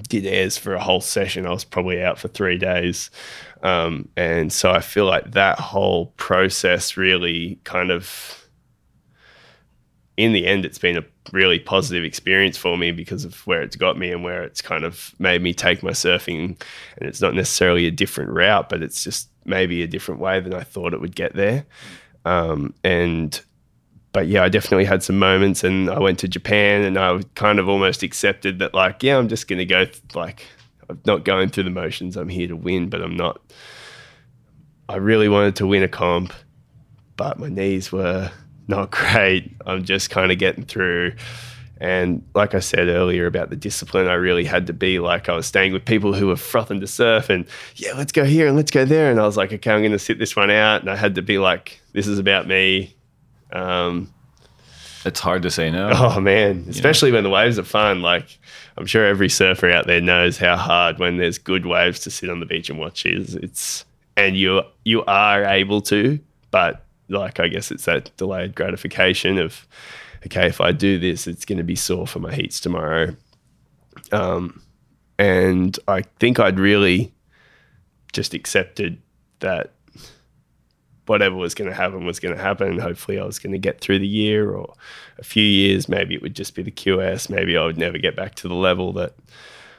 did 0.07 0.25
airs 0.25 0.57
for 0.57 0.73
a 0.73 0.83
whole 0.83 1.01
session. 1.01 1.45
I 1.45 1.51
was 1.51 1.63
probably 1.63 2.01
out 2.01 2.19
for 2.19 2.27
three 2.27 2.57
days. 2.57 3.09
Um, 3.63 4.07
and 4.15 4.53
so 4.53 4.71
I 4.71 4.81
feel 4.81 5.05
like 5.05 5.31
that 5.31 5.59
whole 5.59 6.07
process 6.17 6.95
really 6.95 7.59
kind 7.63 7.91
of, 7.91 8.38
in 10.20 10.34
the 10.34 10.45
end, 10.45 10.65
it's 10.65 10.78
been 10.78 10.97
a 10.97 11.05
really 11.32 11.59
positive 11.59 12.03
experience 12.03 12.57
for 12.57 12.78
me 12.78 12.91
because 12.91 13.24
of 13.24 13.47
where 13.47 13.61
it's 13.61 13.78
got 13.78 13.97
me 13.97 14.11
and 14.11 14.22
where 14.22 14.43
it's 14.43 14.61
kind 14.61 14.84
of 14.84 15.15
made 15.17 15.41
me 15.41 15.53
take 15.53 15.82
my 15.82 15.91
surfing. 15.91 16.61
And 16.97 17.07
it's 17.09 17.22
not 17.22 17.34
necessarily 17.34 17.88
a 17.88 17.91
different 17.91 18.30
route, 18.32 18.67
but 18.67 18.84
it's 18.84 19.01
just 19.01 19.30
maybe 19.45 19.82
a 19.82 19.88
different 19.88 20.20
way 20.20 20.41
than 20.41 20.53
I 20.53 20.63
thought 20.63 20.93
it 20.93 20.99
would 20.99 21.15
get 21.15 21.36
there. 21.36 21.65
Um, 22.26 22.74
and 22.84 23.39
but 24.11 24.28
yeah, 24.28 24.43
I 24.43 24.49
definitely 24.49 24.84
had 24.84 25.03
some 25.03 25.17
moments, 25.17 25.63
and 25.63 25.89
I 25.89 25.99
went 25.99 26.20
to 26.20 26.28
Japan, 26.28 26.82
and 26.82 26.97
I 26.97 27.22
kind 27.36 27.57
of 27.57 27.70
almost 27.70 28.03
accepted 28.03 28.59
that, 28.59 28.74
like, 28.74 29.01
yeah, 29.03 29.17
I'm 29.17 29.30
just 29.30 29.47
going 29.47 29.59
to 29.59 29.65
go, 29.65 29.86
th- 29.86 30.01
like, 30.15 30.45
I'm 30.89 30.99
not 31.05 31.24
going 31.24 31.47
through 31.47 31.63
the 31.63 31.70
motions. 31.70 32.17
I'm 32.17 32.28
here 32.28 32.47
to 32.47 32.57
win, 32.57 32.89
but 32.89 33.01
I'm 33.01 33.15
not. 33.15 33.39
I 34.89 34.95
really 34.97 35.30
wanted 35.30 35.55
to 35.57 35.67
win 35.67 35.84
a 35.84 35.88
comp, 35.88 36.34
but 37.15 37.39
my 37.39 37.47
knees 37.47 37.91
were 37.91 38.32
not 38.70 38.91
great. 38.91 39.51
I'm 39.65 39.84
just 39.84 40.09
kind 40.11 40.32
of 40.32 40.38
getting 40.38 40.63
through. 40.63 41.13
And 41.82 42.24
like 42.36 42.53
I 42.53 42.59
said 42.59 42.88
earlier 42.88 43.26
about 43.26 43.49
the 43.49 43.55
discipline, 43.55 44.07
I 44.07 44.13
really 44.13 44.43
had 44.43 44.67
to 44.67 44.74
be 44.74 44.99
like 44.99 45.28
I 45.28 45.34
was 45.34 45.47
staying 45.47 45.74
with 45.74 45.86
people 45.86 46.13
who 46.13 46.28
were 46.28 46.36
frothing 46.36 46.80
to 46.82 46.88
surf 46.88 47.30
and 47.30 47.45
yeah, 47.76 47.93
let's 47.93 48.11
go 48.11 48.26
here 48.26 48.47
and 48.47 48.55
let's 48.55 48.70
go 48.70 48.86
there. 48.86 49.09
And 49.09 49.20
I 49.20 49.26
was 49.26 49.38
like, 49.38 49.51
okay, 49.51 49.72
I'm 49.72 49.82
going 49.82 49.93
to 49.93 49.99
sit 49.99 50.20
this 50.20 50.36
one 50.36 50.51
out. 50.51 50.82
And 50.82 50.89
I 50.89 50.95
had 50.95 51.15
to 51.15 51.22
be 51.22 51.38
like, 51.38 51.82
this 51.93 52.05
is 52.05 52.20
about 52.20 52.47
me. 52.47 52.95
Um, 53.51 54.13
It's 55.05 55.22
hard 55.22 55.41
to 55.43 55.51
say 55.51 55.72
no. 55.72 55.91
oh 55.95 56.20
man, 56.20 56.65
especially 56.70 57.11
when 57.11 57.24
the 57.24 57.30
waves 57.30 57.57
are 57.57 57.63
fun. 57.63 58.01
Like 58.01 58.38
I'm 58.78 58.86
sure 58.86 59.05
every 59.05 59.30
surfer 59.30 59.72
out 59.72 59.88
there 59.88 60.01
knows 60.01 60.38
how 60.38 60.57
hard 60.57 60.99
when 60.99 61.17
there's 61.17 61.38
good 61.38 61.65
waves 61.65 62.01
to 62.01 62.11
sit 62.11 62.30
on 62.30 62.39
the 62.39 62.45
beach 62.45 62.70
and 62.70 62.78
watch 62.78 63.05
is. 63.05 63.36
It's 63.36 63.86
and 64.15 64.38
you 64.38 64.61
you 64.84 65.03
are 65.05 65.45
able 65.45 65.82
to, 65.84 66.20
but 66.51 66.86
like 67.10 67.39
I 67.39 67.47
guess 67.47 67.72
it's 67.72 67.86
that 67.86 68.16
delayed 68.18 68.55
gratification 68.55 69.38
of 69.38 69.68
okay, 70.26 70.47
if 70.47 70.62
I 70.62 70.72
do 70.72 70.99
this, 70.99 71.28
it's 71.28 71.45
going 71.45 71.57
to 71.57 71.64
be 71.64 71.76
sore 71.76 72.07
for 72.07 72.20
my 72.20 72.34
heats 72.34 72.60
tomorrow. 72.60 73.16
Um, 74.12 74.62
and 75.18 75.78
I 75.88 76.03
think 76.20 76.39
I'd 76.39 76.60
really 76.60 77.14
just 78.14 78.34
accepted 78.34 79.01
that 79.39 79.74
whatever 81.05 81.36
was 81.36 81.55
going 81.55 81.70
to 81.70 81.76
happen 81.76 82.05
was 82.05 82.20
going 82.20 82.36
to 82.36 82.41
happen. 82.41 82.78
Hopefully, 82.78 83.20
I 83.20 83.26
was 83.26 83.39
going 83.39 83.51
to 83.51 83.60
get 83.60 83.82
through 83.82 83.99
the 83.99 84.07
year 84.07 84.51
or 84.51 84.74
a 85.18 85.24
few 85.24 85.43
years. 85.43 85.89
Maybe 85.89 86.16
it 86.16 86.22
would 86.22 86.36
just 86.36 86.55
be 86.55 86.64
the 86.64 86.72
QS. 86.72 87.30
Maybe 87.30 87.57
I 87.57 87.66
would 87.66 87.78
never 87.78 87.97
get 87.97 88.16
back 88.16 88.36
to 88.36 88.47
the 88.47 88.53
level 88.53 88.93
that 88.93 89.16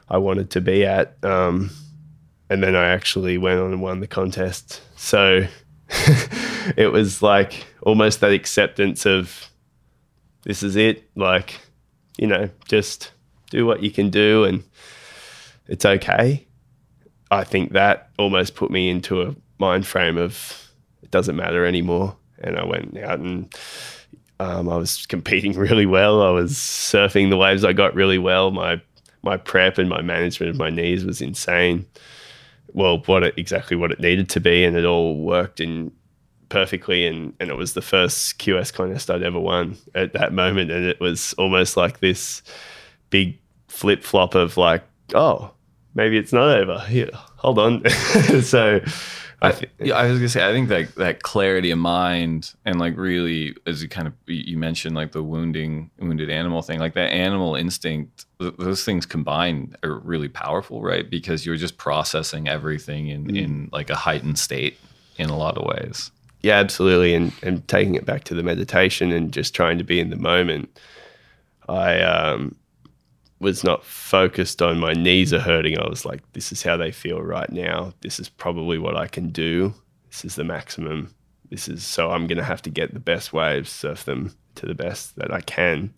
I 0.09 0.19
wanted 0.19 0.51
to 0.51 0.61
be 0.61 0.85
at. 0.85 1.17
Um, 1.25 1.71
and 2.51 2.63
then 2.63 2.75
I 2.75 2.89
actually 2.89 3.39
went 3.39 3.61
on 3.61 3.73
and 3.73 3.81
won 3.81 4.01
the 4.01 4.09
contest. 4.09 4.83
So 4.97 5.47
it 6.77 6.93
was 6.93 7.23
like 7.23 7.67
almost 7.83 8.21
that 8.21 8.33
acceptance 8.33 9.07
of 9.07 9.51
this 10.43 10.63
is 10.63 10.77
it. 10.77 11.09
Like, 11.17 11.61
you 12.19 12.27
know, 12.27 12.49
just 12.67 13.13
do 13.51 13.67
what 13.67 13.83
you 13.83 13.91
can 13.91 14.11
do 14.11 14.45
and 14.45 14.63
it's 15.67 15.85
okay. 15.85 16.47
I 17.31 17.45
think 17.45 17.73
that 17.73 18.11
almost 18.19 18.55
put 18.55 18.71
me 18.71 18.89
into 18.89 19.23
a 19.23 19.35
mind 19.59 19.87
frame 19.87 20.19
of 20.19 20.71
it 21.03 21.11
doesn't 21.11 21.37
matter 21.37 21.65
anymore. 21.65 22.17
And 22.39 22.57
I 22.57 22.65
went 22.65 22.97
out 22.99 23.21
and 23.21 23.55
um, 24.39 24.69
I 24.69 24.77
was 24.77 25.07
competing 25.07 25.53
really 25.59 25.87
well. 25.87 26.23
I 26.23 26.31
was 26.31 26.53
surfing 26.53 27.31
the 27.31 27.37
waves 27.37 27.65
I 27.65 27.73
got 27.73 27.95
really 27.95 28.19
well. 28.19 28.51
My 28.51 28.81
my 29.23 29.37
prep 29.37 29.77
and 29.77 29.89
my 29.89 30.01
management 30.01 30.49
of 30.49 30.57
my 30.57 30.71
knees 30.71 31.05
was 31.05 31.21
insane. 31.21 31.85
Well, 32.73 33.03
what 33.07 33.23
it, 33.23 33.35
exactly 33.37 33.77
what 33.77 33.91
it 33.91 34.01
needed 34.01 34.29
to 34.31 34.41
be, 34.41 34.65
and 34.65 34.77
it 34.77 34.85
all 34.85 35.17
worked 35.17 35.61
in 35.61 35.93
perfectly. 36.49 37.07
And 37.07 37.35
and 37.41 37.51
it 37.51 37.57
was 37.57 37.75
the 37.75 37.83
first 37.83 38.39
QS 38.39 38.73
contest 38.73 39.11
I'd 39.11 39.23
ever 39.23 39.41
won 39.41 39.77
at 39.95 40.13
that 40.13 40.33
moment, 40.33 40.71
and 40.71 40.85
it 40.85 41.01
was 41.01 41.33
almost 41.35 41.77
like 41.77 42.01
this 42.01 42.43
big 43.11 43.39
flip 43.69 44.03
flop 44.03 44.35
of 44.35 44.57
like, 44.57 44.85
oh, 45.15 45.53
maybe 45.95 46.17
it's 46.17 46.33
not 46.33 46.57
over. 46.57 46.81
Here, 46.81 47.11
hold 47.13 47.59
on. 47.59 47.89
so. 48.43 48.81
I 49.43 49.59
yeah, 49.79 49.95
I 49.95 50.11
was 50.11 50.19
gonna 50.19 50.29
say 50.29 50.47
I 50.47 50.53
think 50.53 50.69
that 50.69 50.95
that 50.97 51.23
clarity 51.23 51.71
of 51.71 51.79
mind 51.79 52.55
and 52.65 52.79
like 52.79 52.97
really 52.97 53.57
as 53.67 53.83
you 53.83 53.89
kind 53.89 54.07
of 54.07 54.15
you 54.27 54.59
mentioned 54.59 54.95
like 54.95 55.13
the 55.13 55.23
wounding 55.23 55.91
wounded 55.99 56.29
animal 56.29 56.63
thing 56.63 56.79
like 56.79 56.95
that 56.95 57.11
animal 57.11 57.55
instinct 57.55 58.27
th- 58.39 58.55
those 58.59 58.85
things 58.85 59.07
combined 59.07 59.77
are 59.83 59.99
really 59.99 60.29
powerful 60.29 60.83
right 60.83 61.09
because 61.09 61.47
you're 61.47 61.57
just 61.57 61.79
processing 61.79 62.49
everything 62.49 63.09
in 63.09 63.35
in 63.35 63.69
like 63.73 63.89
a 63.89 63.97
heightened 63.97 64.39
state 64.39 64.79
in 65.17 65.31
a 65.31 65.37
lot 65.37 65.57
of 65.57 65.65
ways 65.65 66.11
yeah, 66.43 66.57
absolutely. 66.57 67.15
And 67.15 67.33
and 67.43 67.67
taking 67.69 67.95
it 67.95 68.07
back 68.07 68.25
to 68.25 68.35
the 68.35 68.43
meditation 68.43 69.13
and 69.13 69.33
just 69.33 69.55
trying 69.55 69.79
to 69.79 69.85
be 69.85 70.01
in 70.01 70.11
the 70.11 70.17
moment. 70.17 70.79
I 71.69 72.01
um, 72.01 72.57
was 73.41 73.65
not 73.65 73.85
focused 73.85 74.61
on 74.61 74.79
my 74.79 74.93
knees 74.93 75.33
are 75.33 75.41
hurting. 75.41 75.79
I 75.79 75.89
was 75.89 76.05
like, 76.05 76.21
this 76.33 76.53
is 76.53 76.63
how 76.63 76.77
they 76.77 76.93
feel 76.93 77.23
right 77.23 77.51
now. 77.51 77.95
This 78.03 78.21
is 78.21 78.29
probably 78.29 78.79
what 78.79 78.97
I 78.97 79.07
can 79.07 79.31
do. 79.31 79.75
This 80.11 80.25
is 80.25 80.35
the 80.35 80.45
maximum. 80.45 81.15
This 81.51 81.67
is 81.67 81.85
so 81.85 82.11
I'm 82.11 82.27
gonna 82.27 82.45
have 82.45 82.63
to 82.63 82.71
get 82.71 82.93
the 82.93 83.01
best 83.01 83.33
waves, 83.33 83.71
surf 83.71 84.05
them 84.05 84.37
to 84.57 84.67
the 84.67 84.75
best 84.75 85.17
that 85.17 85.33
I 85.33 85.41
can. 85.41 85.93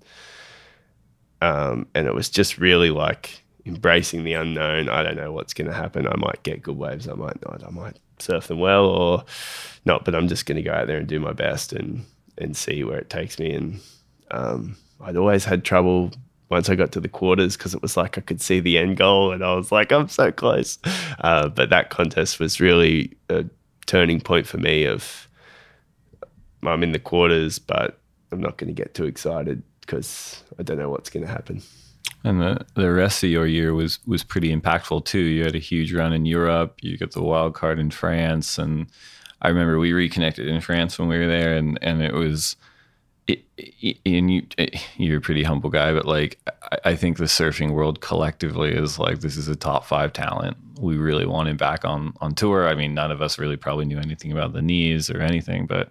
Um, 1.40 1.88
and 1.94 2.06
it 2.06 2.14
was 2.14 2.30
just 2.30 2.58
really 2.58 2.90
like 2.90 3.42
embracing 3.66 4.22
the 4.22 4.34
unknown. 4.34 4.88
I 4.88 5.02
don't 5.02 5.16
know 5.16 5.32
what's 5.32 5.52
gonna 5.52 5.74
happen. 5.74 6.06
I 6.06 6.16
might 6.16 6.42
get 6.44 6.62
good 6.62 6.78
waves. 6.78 7.08
I 7.08 7.14
might 7.14 7.44
not. 7.44 7.64
I 7.66 7.70
might 7.70 7.98
surf 8.18 8.46
them 8.46 8.60
well 8.60 8.86
or 8.86 9.24
not. 9.84 10.04
But 10.04 10.14
I'm 10.14 10.28
just 10.28 10.46
gonna 10.46 10.62
go 10.62 10.72
out 10.72 10.86
there 10.86 10.98
and 10.98 11.08
do 11.08 11.18
my 11.18 11.32
best 11.32 11.72
and 11.72 12.06
and 12.38 12.56
see 12.56 12.84
where 12.84 12.98
it 12.98 13.10
takes 13.10 13.38
me. 13.38 13.52
And 13.52 13.80
um, 14.30 14.76
I'd 15.00 15.16
always 15.16 15.44
had 15.44 15.64
trouble 15.64 16.12
once 16.52 16.68
I 16.68 16.74
got 16.76 16.92
to 16.92 17.00
the 17.00 17.08
quarters 17.08 17.56
because 17.56 17.74
it 17.74 17.80
was 17.82 17.96
like 17.96 18.18
I 18.18 18.20
could 18.20 18.40
see 18.40 18.60
the 18.60 18.78
end 18.78 18.98
goal 18.98 19.32
and 19.32 19.42
I 19.42 19.54
was 19.54 19.72
like, 19.72 19.90
I'm 19.90 20.08
so 20.08 20.30
close. 20.30 20.78
Uh, 21.20 21.48
but 21.48 21.70
that 21.70 21.88
contest 21.90 22.38
was 22.38 22.60
really 22.60 23.16
a 23.30 23.46
turning 23.86 24.20
point 24.20 24.46
for 24.46 24.58
me 24.58 24.84
of 24.84 25.28
I'm 26.62 26.82
in 26.82 26.92
the 26.92 26.98
quarters, 26.98 27.58
but 27.58 27.98
I'm 28.30 28.40
not 28.40 28.58
going 28.58 28.68
to 28.68 28.82
get 28.82 28.94
too 28.94 29.06
excited 29.06 29.62
because 29.80 30.44
I 30.58 30.62
don't 30.62 30.78
know 30.78 30.90
what's 30.90 31.10
going 31.10 31.24
to 31.26 31.32
happen. 31.32 31.62
and 32.22 32.40
the, 32.40 32.66
the 32.74 32.92
rest 32.92 33.24
of 33.24 33.30
your 33.30 33.46
year 33.46 33.72
was 33.74 33.98
was 34.06 34.22
pretty 34.22 34.54
impactful 34.54 35.04
too 35.04 35.18
you 35.18 35.44
had 35.44 35.54
a 35.56 35.58
huge 35.58 35.92
run 35.92 36.12
in 36.12 36.24
Europe 36.26 36.78
you 36.82 36.96
got 36.98 37.12
the 37.12 37.22
wild 37.22 37.54
card 37.54 37.78
in 37.78 37.90
France 37.90 38.58
and 38.58 38.86
I 39.40 39.48
remember 39.48 39.78
we 39.78 39.92
reconnected 39.92 40.46
in 40.46 40.60
France 40.60 40.98
when 40.98 41.08
we 41.08 41.18
were 41.18 41.26
there 41.26 41.56
and 41.56 41.78
and 41.82 42.02
it 42.02 42.14
was 42.14 42.56
it, 43.26 43.44
it, 43.56 43.98
and 44.04 44.30
you 44.30 44.46
you're 44.96 45.18
a 45.18 45.20
pretty 45.20 45.42
humble 45.42 45.70
guy, 45.70 45.92
but 45.92 46.06
like 46.06 46.38
I, 46.70 46.78
I 46.86 46.96
think 46.96 47.18
the 47.18 47.24
surfing 47.24 47.72
world 47.72 48.00
collectively 48.00 48.72
is 48.72 48.98
like 48.98 49.20
this 49.20 49.36
is 49.36 49.48
a 49.48 49.56
top 49.56 49.84
five 49.84 50.12
talent. 50.12 50.56
We 50.80 50.96
really 50.96 51.26
want 51.26 51.48
him 51.48 51.56
back 51.56 51.84
on 51.84 52.14
on 52.20 52.34
tour. 52.34 52.68
I 52.68 52.74
mean, 52.74 52.94
none 52.94 53.10
of 53.10 53.22
us 53.22 53.38
really 53.38 53.56
probably 53.56 53.84
knew 53.84 53.98
anything 53.98 54.32
about 54.32 54.52
the 54.52 54.62
knees 54.62 55.10
or 55.10 55.20
anything, 55.20 55.66
but 55.66 55.90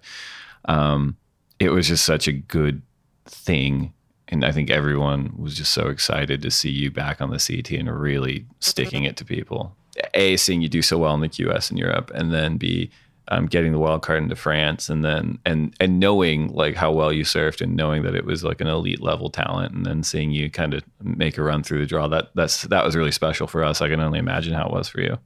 um, 0.66 1.16
it 1.58 1.70
was 1.70 1.88
just 1.88 2.04
such 2.04 2.28
a 2.28 2.32
good 2.32 2.82
thing. 3.24 3.92
And 4.28 4.44
I 4.44 4.52
think 4.52 4.70
everyone 4.70 5.34
was 5.36 5.54
just 5.54 5.72
so 5.72 5.88
excited 5.88 6.40
to 6.42 6.50
see 6.50 6.70
you 6.70 6.90
back 6.90 7.20
on 7.20 7.30
the 7.30 7.38
CT 7.38 7.72
and 7.72 8.00
really 8.00 8.46
sticking 8.60 9.04
it 9.04 9.16
to 9.18 9.24
people. 9.24 9.76
A, 10.14 10.38
seeing 10.38 10.62
you 10.62 10.70
do 10.70 10.80
so 10.80 10.96
well 10.96 11.12
in 11.12 11.20
the 11.20 11.28
QS 11.28 11.70
in 11.70 11.76
Europe, 11.76 12.10
and 12.14 12.32
then 12.32 12.56
B, 12.56 12.90
um, 13.28 13.46
getting 13.46 13.72
the 13.72 13.78
wild 13.78 14.02
card 14.02 14.22
into 14.22 14.36
France, 14.36 14.88
and 14.88 15.04
then 15.04 15.38
and 15.44 15.74
and 15.80 16.00
knowing 16.00 16.48
like 16.52 16.74
how 16.74 16.92
well 16.92 17.12
you 17.12 17.24
surfed, 17.24 17.60
and 17.60 17.76
knowing 17.76 18.02
that 18.02 18.14
it 18.14 18.24
was 18.24 18.44
like 18.44 18.60
an 18.60 18.66
elite 18.66 19.00
level 19.00 19.30
talent, 19.30 19.74
and 19.74 19.86
then 19.86 20.02
seeing 20.02 20.30
you 20.30 20.50
kind 20.50 20.74
of 20.74 20.82
make 21.02 21.38
a 21.38 21.42
run 21.42 21.62
through 21.62 21.80
the 21.80 21.86
draw. 21.86 22.08
That 22.08 22.30
that's 22.34 22.62
that 22.62 22.84
was 22.84 22.96
really 22.96 23.12
special 23.12 23.46
for 23.46 23.64
us. 23.64 23.80
I 23.80 23.88
can 23.88 24.00
only 24.00 24.18
imagine 24.18 24.54
how 24.54 24.66
it 24.66 24.72
was 24.72 24.88
for 24.88 25.00
you. 25.00 25.18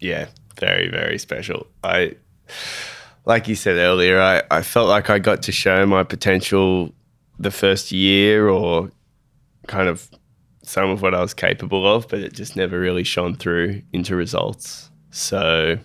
Yeah, 0.00 0.28
very, 0.58 0.88
very 0.88 1.18
special. 1.18 1.66
I, 1.84 2.16
like 3.26 3.48
you 3.48 3.54
said 3.54 3.76
earlier, 3.76 4.20
I, 4.20 4.42
I 4.50 4.62
felt 4.62 4.88
like 4.88 5.10
I 5.10 5.18
got 5.18 5.42
to 5.42 5.52
show 5.52 5.84
my 5.86 6.02
potential 6.04 6.92
the 7.38 7.50
first 7.50 7.92
year 7.92 8.48
or 8.48 8.90
kind 9.66 9.88
of 9.88 10.10
some 10.62 10.90
of 10.90 11.02
what 11.02 11.14
I 11.14 11.20
was 11.20 11.34
capable 11.34 11.86
of, 11.86 12.08
but 12.08 12.20
it 12.20 12.32
just 12.32 12.56
never 12.56 12.78
really 12.78 13.04
shone 13.04 13.34
through 13.34 13.82
into 13.92 14.16
results. 14.16 14.90
So, 15.10 15.78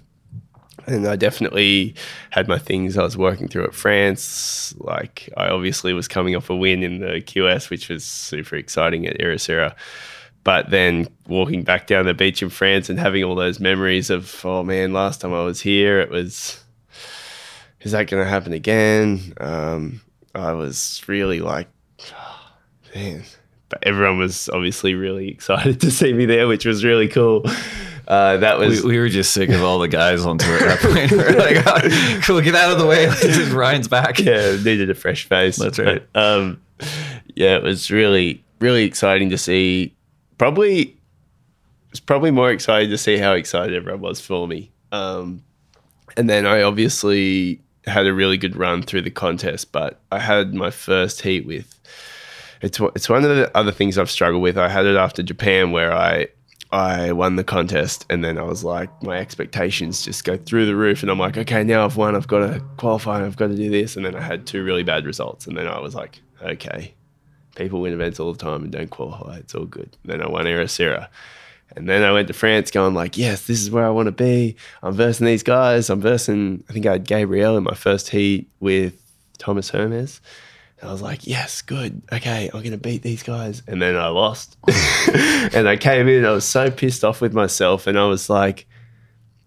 and 0.88 1.07
I 1.07 1.15
definitely 1.15 1.95
had 2.29 2.47
my 2.47 2.57
things 2.57 2.97
I 2.97 3.03
was 3.03 3.17
working 3.17 3.47
through 3.47 3.65
at 3.65 3.73
France. 3.73 4.75
Like, 4.77 5.29
I 5.36 5.47
obviously 5.47 5.93
was 5.93 6.07
coming 6.07 6.36
off 6.36 6.49
a 6.49 6.55
win 6.55 6.83
in 6.83 6.99
the 6.99 7.21
QS, 7.21 7.69
which 7.69 7.89
was 7.89 8.03
super 8.03 8.55
exciting 8.55 9.07
at 9.07 9.17
Ericeira. 9.19 9.75
But 10.43 10.69
then 10.69 11.07
walking 11.27 11.63
back 11.63 11.88
down 11.88 12.05
the 12.05 12.13
beach 12.13 12.43
in 12.43 12.49
France 12.49 12.89
and 12.89 12.99
having 12.99 13.23
all 13.23 13.33
those 13.33 13.59
memories 13.59 14.11
of, 14.11 14.45
oh 14.45 14.63
man, 14.63 14.93
last 14.93 15.21
time 15.21 15.33
I 15.33 15.43
was 15.43 15.59
here, 15.59 15.99
it 15.99 16.11
was, 16.11 16.63
is 17.81 17.93
that 17.93 18.07
going 18.07 18.23
to 18.23 18.29
happen 18.29 18.53
again? 18.53 19.33
Um, 19.38 20.01
I 20.36 20.53
was 20.53 21.01
really 21.07 21.41
like, 21.41 21.67
oh, 22.13 22.51
man, 22.93 23.23
but 23.69 23.79
everyone 23.88 24.19
was 24.19 24.47
obviously 24.49 24.93
really 24.93 25.29
excited 25.31 25.81
to 25.81 25.89
see 25.89 26.13
me 26.13 26.25
there, 26.25 26.47
which 26.47 26.65
was 26.65 26.86
really 26.86 27.07
cool. 27.07 27.43
Uh, 28.08 28.38
that 28.38 28.60
was 28.60 28.84
We, 28.84 28.91
we 28.91 28.99
were 28.99 29.10
just 29.10 29.34
sick 29.34 29.49
of 29.49 29.64
all 29.64 29.80
the 29.80 29.88
guys 29.88 30.26
on 30.26 30.38
tour 30.38 30.56
at 30.56 30.62
that 30.62 30.80
point. 30.80 31.12
We 31.12 31.18
were 31.36 31.39
like, 31.39 31.64
oh, 31.66 32.22
cool, 32.24 32.41
get 32.41 32.56
out 32.56 32.72
of 32.72 32.80
the 32.80 32.86
way. 32.86 33.08
Ryan's 33.51 33.88
back. 33.88 34.20
yeah, 34.20 34.56
needed 34.64 34.89
a 34.89 34.95
fresh 34.95 35.28
face. 35.28 35.58
That's 35.58 35.80
right. 35.80 36.03
But, 36.14 36.22
um, 36.22 36.62
yeah, 37.36 37.56
it 37.56 37.64
was 37.64 37.89
really, 37.89 38.43
really 38.60 38.84
exciting 38.84 39.30
to 39.32 39.38
see. 39.38 39.95
Probably, 40.38 40.95
it's 41.91 41.99
probably 41.99 42.32
more 42.32 42.51
exciting 42.51 42.89
to 42.89 42.97
see 42.97 43.18
how 43.18 43.34
excited 43.34 43.76
everyone 43.76 44.01
was 44.01 44.22
for 44.22 44.47
me. 44.47 44.72
Um, 44.91 45.43
and 46.18 46.30
then 46.30 46.45
I 46.45 46.62
obviously 46.62 47.62
had 47.86 48.08
a 48.08 48.14
really 48.14 48.38
good 48.38 48.56
run 48.56 48.82
through 48.82 49.01
the 49.01 49.12
contest, 49.12 49.72
but 49.72 49.99
I 50.12 50.20
had 50.20 50.53
my 50.53 50.72
first 50.72 51.22
heat 51.22 51.45
with. 51.45 51.72
It's 52.62 52.80
it's 52.95 53.10
one 53.10 53.24
of 53.24 53.36
the 53.36 53.56
other 53.56 53.72
things 53.72 53.97
I've 53.97 54.10
struggled 54.10 54.41
with. 54.41 54.58
I 54.58 54.70
had 54.70 54.86
it 54.86 54.95
after 54.95 55.22
Japan 55.22 55.72
where 55.72 55.93
I 55.93 56.28
I 56.76 57.13
won 57.13 57.38
the 57.38 57.43
contest, 57.45 58.05
and 58.09 58.21
then 58.21 58.38
I 58.38 58.43
was 58.43 58.65
like, 58.65 58.89
my 59.01 59.17
expectations 59.17 60.03
just 60.03 60.26
go 60.26 60.36
through 60.36 60.65
the 60.65 60.76
roof, 60.76 61.03
and 61.03 61.09
I'm 61.09 61.17
like, 61.17 61.38
okay, 61.38 61.63
now 61.63 61.86
I've 61.86 61.95
won, 61.95 62.17
I've 62.17 62.28
got 62.28 62.39
to 62.39 62.59
qualify, 62.76 63.26
I've 63.26 63.38
got 63.38 63.47
to 63.47 63.55
do 63.55 63.69
this, 63.69 63.95
and 63.95 64.05
then 64.05 64.13
I 64.13 64.19
had 64.19 64.45
two 64.45 64.61
really 64.61 64.84
bad 64.84 65.05
results, 65.05 65.47
and 65.47 65.57
then 65.57 65.67
I 65.67 65.80
was 65.80 65.95
like, 65.95 66.19
okay, 66.41 66.93
people 67.55 67.80
win 67.80 67.93
events 67.93 68.19
all 68.19 68.34
the 68.34 68.38
time 68.38 68.63
and 68.63 68.73
don't 68.73 68.89
qualify, 68.89 69.38
it's 69.38 69.55
all 69.55 69.63
good. 69.65 69.95
And 70.03 70.11
then 70.11 70.21
I 70.21 70.28
won 70.28 70.43
Ericeira, 70.45 71.07
and 71.78 71.88
then 71.88 72.03
I 72.03 72.11
went 72.11 72.28
to 72.28 72.34
France, 72.34 72.71
going 72.71 72.93
like, 72.93 73.17
yes, 73.17 73.47
this 73.47 73.61
is 73.61 73.71
where 73.71 73.86
I 73.86 73.89
want 73.89 74.07
to 74.07 74.11
be. 74.11 74.57
I'm 74.84 74.93
versing 74.93 75.26
these 75.26 75.43
guys. 75.43 75.89
I'm 75.89 76.01
versing. 76.01 76.63
I 76.69 76.73
think 76.73 76.86
I 76.86 76.93
had 76.93 77.07
Gabriel 77.07 77.57
in 77.57 77.63
my 77.63 77.73
first 77.73 78.09
heat 78.09 78.49
with 78.59 79.01
Tomas 79.38 79.69
Hermes. 79.69 80.19
I 80.86 80.91
was 80.91 81.01
like, 81.01 81.25
yes, 81.25 81.61
good. 81.61 82.01
Okay, 82.11 82.45
I'm 82.53 82.59
going 82.59 82.71
to 82.71 82.77
beat 82.77 83.01
these 83.01 83.23
guys. 83.23 83.61
And 83.67 83.81
then 83.81 83.95
I 83.95 84.07
lost. 84.07 84.57
and 84.67 85.67
I 85.67 85.77
came 85.77 86.07
in, 86.07 86.25
I 86.25 86.31
was 86.31 86.45
so 86.45 86.69
pissed 86.71 87.03
off 87.03 87.21
with 87.21 87.33
myself. 87.33 87.88
And 87.88 87.97
I 87.97 88.05
was 88.05 88.29
like, 88.29 88.67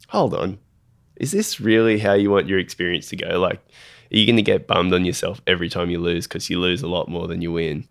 hold 0.09 0.35
on. 0.35 0.59
Is 1.17 1.33
this 1.33 1.61
really 1.61 1.99
how 1.99 2.15
you 2.15 2.31
want 2.31 2.47
your 2.47 2.59
experience 2.59 3.09
to 3.09 3.17
go? 3.17 3.39
Like, 3.39 3.59
are 4.13 4.17
you 4.17 4.27
going 4.27 4.37
to 4.37 4.43
get 4.43 4.67
bummed 4.67 4.95
on 4.95 5.05
yourself 5.05 5.41
every 5.47 5.69
time 5.69 5.91
you 5.91 5.99
lose 5.99 6.27
because 6.27 6.49
you 6.49 6.61
lose 6.61 6.83
a 6.83 6.89
lot 6.89 7.09
more 7.09 7.27
than 7.27 7.43
you 7.43 7.53
win? 7.53 7.87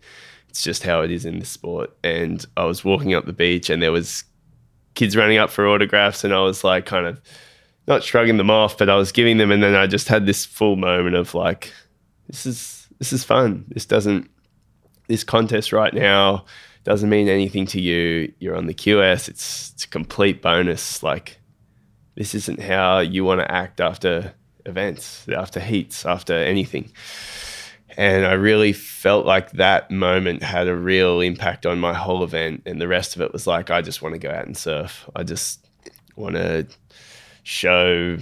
It's 0.48 0.62
just 0.62 0.82
how 0.82 1.02
it 1.02 1.10
is 1.10 1.24
in 1.24 1.38
this 1.38 1.50
sport. 1.50 1.96
And 2.02 2.44
I 2.56 2.64
was 2.64 2.84
walking 2.84 3.14
up 3.14 3.26
the 3.26 3.32
beach 3.32 3.70
and 3.70 3.82
there 3.82 3.92
was 3.92 4.24
kids 4.94 5.16
running 5.16 5.38
up 5.38 5.50
for 5.50 5.68
autographs 5.68 6.24
and 6.24 6.34
I 6.34 6.40
was 6.40 6.64
like 6.64 6.86
kind 6.86 7.06
of 7.06 7.20
not 7.86 8.02
shrugging 8.02 8.36
them 8.36 8.50
off, 8.50 8.76
but 8.76 8.88
I 8.88 8.96
was 8.96 9.12
giving 9.12 9.38
them 9.38 9.50
and 9.50 9.62
then 9.62 9.74
I 9.74 9.86
just 9.86 10.08
had 10.08 10.26
this 10.26 10.44
full 10.44 10.76
moment 10.76 11.14
of 11.14 11.34
like, 11.34 11.72
this 12.26 12.46
is 12.46 12.77
this 12.98 13.12
is 13.12 13.24
fun. 13.24 13.64
This 13.68 13.86
doesn't 13.86 14.30
this 15.08 15.24
contest 15.24 15.72
right 15.72 15.94
now 15.94 16.44
doesn't 16.84 17.08
mean 17.08 17.28
anything 17.28 17.66
to 17.66 17.80
you. 17.80 18.32
You're 18.38 18.56
on 18.56 18.66
the 18.66 18.74
QS. 18.74 19.28
It's 19.28 19.72
it's 19.74 19.84
a 19.84 19.88
complete 19.88 20.42
bonus. 20.42 21.02
Like 21.02 21.38
this 22.14 22.34
isn't 22.34 22.60
how 22.60 23.00
you 23.00 23.24
want 23.24 23.40
to 23.40 23.50
act 23.50 23.80
after 23.80 24.34
events, 24.66 25.28
after 25.28 25.60
heats, 25.60 26.04
after 26.04 26.34
anything. 26.34 26.92
And 27.96 28.24
I 28.24 28.34
really 28.34 28.72
felt 28.72 29.26
like 29.26 29.52
that 29.52 29.90
moment 29.90 30.42
had 30.42 30.68
a 30.68 30.76
real 30.76 31.20
impact 31.20 31.66
on 31.66 31.80
my 31.80 31.94
whole 31.94 32.22
event. 32.22 32.62
And 32.64 32.80
the 32.80 32.86
rest 32.86 33.16
of 33.16 33.22
it 33.22 33.32
was 33.32 33.46
like, 33.46 33.70
I 33.70 33.82
just 33.82 34.02
want 34.02 34.14
to 34.14 34.20
go 34.20 34.30
out 34.30 34.46
and 34.46 34.56
surf. 34.56 35.08
I 35.16 35.24
just 35.24 35.66
want 36.14 36.36
to 36.36 36.66
show 37.42 38.18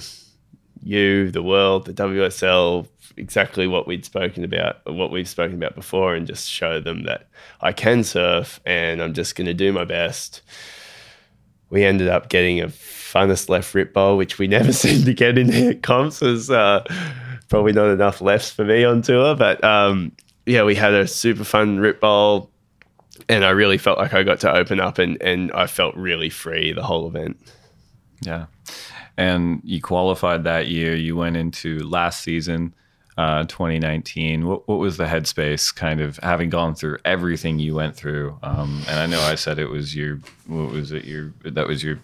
you, 0.82 1.30
the 1.30 1.42
world, 1.42 1.86
the 1.86 1.92
WSL, 1.92 2.88
exactly 3.16 3.66
what 3.66 3.86
we'd 3.86 4.04
spoken 4.04 4.44
about, 4.44 4.84
what 4.86 5.10
we've 5.10 5.28
spoken 5.28 5.56
about 5.56 5.74
before, 5.74 6.14
and 6.14 6.26
just 6.26 6.48
show 6.48 6.80
them 6.80 7.04
that 7.04 7.28
I 7.60 7.72
can 7.72 8.04
surf 8.04 8.60
and 8.66 9.02
I'm 9.02 9.14
just 9.14 9.36
going 9.36 9.46
to 9.46 9.54
do 9.54 9.72
my 9.72 9.84
best. 9.84 10.42
We 11.70 11.84
ended 11.84 12.08
up 12.08 12.28
getting 12.28 12.60
a 12.60 12.68
funnest 12.68 13.48
left 13.48 13.74
rip 13.74 13.92
bowl, 13.92 14.16
which 14.16 14.38
we 14.38 14.46
never 14.58 14.72
seem 14.72 15.04
to 15.04 15.14
get 15.14 15.38
in 15.38 15.80
comps. 15.80 16.20
Was 16.20 16.50
uh, 16.50 16.84
probably 17.48 17.72
not 17.72 17.88
enough 17.88 18.20
lefts 18.20 18.50
for 18.50 18.64
me 18.64 18.84
on 18.84 19.02
tour, 19.02 19.34
but 19.34 19.62
um, 19.64 20.12
yeah, 20.44 20.62
we 20.62 20.74
had 20.74 20.94
a 20.94 21.06
super 21.06 21.44
fun 21.44 21.78
rip 21.78 22.00
bowl, 22.00 22.50
and 23.28 23.44
I 23.44 23.50
really 23.50 23.78
felt 23.78 23.98
like 23.98 24.14
I 24.14 24.22
got 24.22 24.40
to 24.40 24.52
open 24.52 24.80
up 24.80 24.98
and 24.98 25.20
and 25.22 25.50
I 25.52 25.66
felt 25.66 25.96
really 25.96 26.30
free 26.30 26.72
the 26.72 26.82
whole 26.82 27.08
event. 27.08 27.38
Yeah. 28.22 28.46
And 29.18 29.62
you 29.64 29.80
qualified 29.80 30.44
that 30.44 30.68
year. 30.68 30.94
You 30.94 31.16
went 31.16 31.36
into 31.36 31.78
last 31.78 32.22
season, 32.22 32.74
uh, 33.16 33.44
2019. 33.44 34.46
What, 34.46 34.68
what 34.68 34.78
was 34.78 34.96
the 34.96 35.04
headspace 35.04 35.74
kind 35.74 36.00
of 36.00 36.18
having 36.18 36.50
gone 36.50 36.74
through 36.74 36.98
everything 37.04 37.58
you 37.58 37.74
went 37.74 37.96
through? 37.96 38.38
Um, 38.42 38.82
and 38.88 38.98
I 38.98 39.06
know 39.06 39.20
I 39.20 39.34
said 39.34 39.58
it 39.58 39.70
was 39.70 39.94
your, 39.94 40.20
what 40.46 40.70
was 40.70 40.92
it? 40.92 41.04
Your, 41.04 41.32
that 41.44 41.66
was 41.66 41.82
your 41.82 41.98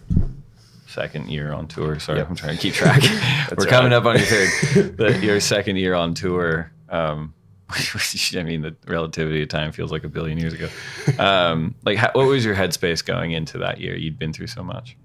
second 0.87 1.29
year 1.29 1.51
on 1.51 1.67
tour. 1.67 1.99
Sorry, 1.99 2.21
I'm 2.21 2.35
trying 2.35 2.55
to 2.55 2.61
keep 2.61 2.73
track. 2.73 3.03
We're 3.57 3.65
coming 3.65 3.93
up 3.93 4.05
on 4.05 4.17
your 4.17 4.25
third, 4.25 4.97
but 4.97 5.21
your 5.21 5.39
second 5.39 5.77
year 5.77 5.93
on 5.95 6.13
tour. 6.13 6.71
Um, 6.89 7.33
I 7.69 8.43
mean, 8.43 8.61
the 8.61 8.75
relativity 8.87 9.41
of 9.41 9.49
time 9.49 9.71
feels 9.71 9.91
like 9.91 10.03
a 10.03 10.09
billion 10.09 10.37
years 10.37 10.53
ago. 10.53 10.69
Um, 11.17 11.75
like, 11.83 11.97
how, 11.97 12.11
what 12.13 12.27
was 12.27 12.45
your 12.45 12.55
headspace 12.55 13.03
going 13.03 13.31
into 13.31 13.57
that 13.59 13.79
year? 13.79 13.95
You'd 13.95 14.19
been 14.19 14.33
through 14.33 14.47
so 14.47 14.63
much. 14.63 14.95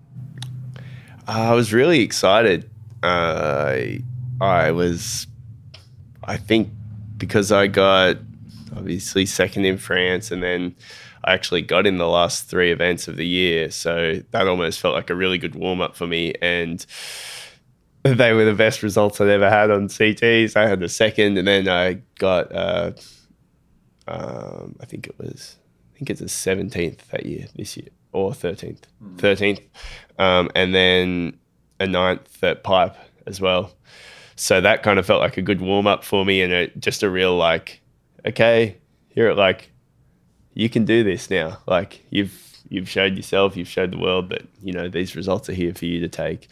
I 1.27 1.55
was 1.55 1.73
really 1.73 2.01
excited. 2.01 2.71
Uh, 3.03 3.85
I 4.41 4.71
was, 4.73 5.27
I 6.29 6.37
think, 6.37 6.69
because 7.17 7.51
I 7.51 7.67
got 7.67 8.19
obviously 8.77 9.27
second 9.27 9.65
in 9.65 9.79
France, 9.79 10.31
and 10.31 10.43
then 10.43 10.77
I 11.25 11.33
actually 11.33 11.63
got 11.63 11.87
in 11.87 11.97
the 11.97 12.07
last 12.07 12.49
three 12.49 12.71
events 12.71 13.09
of 13.09 13.17
the 13.17 13.27
year. 13.27 13.71
So 13.71 14.21
that 14.31 14.47
almost 14.47 14.79
felt 14.79 14.95
like 14.95 15.11
a 15.11 15.15
really 15.15 15.39
good 15.39 15.55
warm 15.55 15.81
up 15.81 15.97
for 15.97 16.07
me. 16.07 16.35
And 16.41 16.85
they 18.03 18.33
were 18.35 18.45
the 18.45 18.55
best 18.55 18.83
results 18.83 19.21
I'd 19.21 19.29
ever 19.29 19.51
had 19.51 19.71
on 19.71 19.89
CTs. 19.89 20.55
I 20.55 20.69
had 20.69 20.81
the 20.81 20.89
second, 20.89 21.39
and 21.39 21.49
then 21.49 21.69
I 21.69 22.03
got, 22.19 22.55
uh, 22.55 22.93
um, 24.07 24.77
I 24.81 24.85
think 24.85 25.07
it 25.07 25.19
was, 25.19 25.57
I 25.95 25.99
think 25.99 26.11
it's 26.11 26.21
the 26.21 26.29
seventeenth 26.29 27.09
that 27.11 27.27
year 27.27 27.47
this 27.57 27.77
year 27.77 27.89
or 28.13 28.33
thirteenth, 28.35 28.87
thirteenth, 29.17 29.61
um, 30.19 30.51
and 30.55 30.75
then 30.75 31.39
a 31.81 31.87
ninth 31.87 32.45
at 32.45 32.63
pipe 32.63 32.97
as 33.27 33.41
well. 33.41 33.73
So 34.39 34.61
that 34.61 34.85
kind 34.85 35.01
of 35.01 35.07
felt 35.07 35.21
like 35.21 35.37
a 35.37 35.43
good 35.43 35.61
warm 35.61 35.89
up 35.89 36.05
for 36.05 36.25
me, 36.25 36.43
and 36.43 36.53
a, 36.53 36.69
just 36.79 37.03
a 37.03 37.11
real 37.11 37.37
like, 37.37 37.81
okay, 38.25 38.79
here 39.09 39.29
at 39.29 39.37
like, 39.37 39.73
you 40.55 40.69
can 40.69 40.85
do 40.85 41.03
this 41.03 41.29
now. 41.29 41.59
Like 41.67 42.05
you've 42.11 42.57
you've 42.69 42.89
showed 42.89 43.17
yourself, 43.17 43.57
you've 43.57 43.69
showed 43.69 43.91
the 43.91 43.99
world 43.99 44.29
that 44.31 44.43
you 44.63 44.73
know 44.73 44.89
these 44.89 45.17
results 45.17 45.49
are 45.49 45.55
here 45.55 45.75
for 45.75 45.87
you 45.87 45.99
to 45.99 46.09
take, 46.09 46.47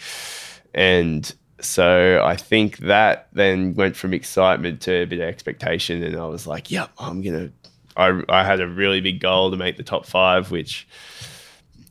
and 0.75 1.33
so 1.61 2.21
I 2.25 2.35
think 2.35 2.79
that 2.79 3.29
then 3.33 3.75
went 3.75 3.95
from 3.95 4.13
excitement 4.13 4.81
to 4.83 5.03
a 5.03 5.05
bit 5.05 5.21
of 5.21 5.29
expectation, 5.29 6.03
and 6.03 6.17
I 6.17 6.27
was 6.27 6.45
like, 6.45 6.73
"Yep, 6.73 6.91
I'm 6.99 7.23
gonna." 7.23 7.51
I 7.97 8.21
I 8.29 8.43
had 8.43 8.61
a 8.61 8.67
really 8.67 9.01
big 9.01 9.21
goal 9.21 9.53
to 9.53 9.57
make 9.57 9.77
the 9.77 9.85
top 9.85 10.07
five, 10.07 10.51
which 10.51 10.89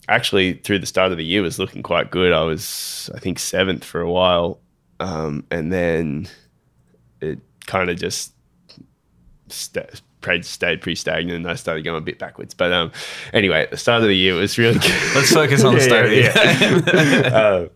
actually 0.08 0.52
through 0.54 0.80
the 0.80 0.86
start 0.86 1.10
of 1.10 1.16
the 1.16 1.24
year 1.24 1.40
was 1.40 1.58
looking 1.58 1.82
quite 1.82 2.10
good. 2.10 2.34
I 2.34 2.42
was 2.42 3.08
I 3.14 3.18
think 3.18 3.38
seventh 3.38 3.82
for 3.82 4.02
a 4.02 4.10
while, 4.10 4.60
um, 5.00 5.44
and 5.50 5.72
then 5.72 6.28
it 7.20 7.38
kind 7.66 7.90
of 7.90 7.98
just 7.98 8.32
st- 9.48 10.02
stayed 10.42 10.80
pretty 10.80 10.96
stagnant, 10.96 11.36
and 11.36 11.48
I 11.48 11.54
started 11.54 11.82
going 11.82 11.98
a 11.98 12.04
bit 12.04 12.18
backwards. 12.18 12.54
But 12.54 12.72
um, 12.72 12.92
anyway, 13.32 13.62
at 13.62 13.70
the 13.70 13.76
start 13.76 14.02
of 14.02 14.08
the 14.08 14.16
year, 14.16 14.36
it 14.36 14.40
was 14.40 14.58
really 14.58 14.78
good. 14.78 15.14
Let's 15.14 15.32
focus 15.32 15.64
on 15.64 15.74
the 15.74 15.80
Yeah, 15.80 15.86
start 15.86 16.04
of 16.04 16.10
the 16.10 16.92
yeah, 16.92 17.20
year. 17.20 17.34
um, 17.36 17.70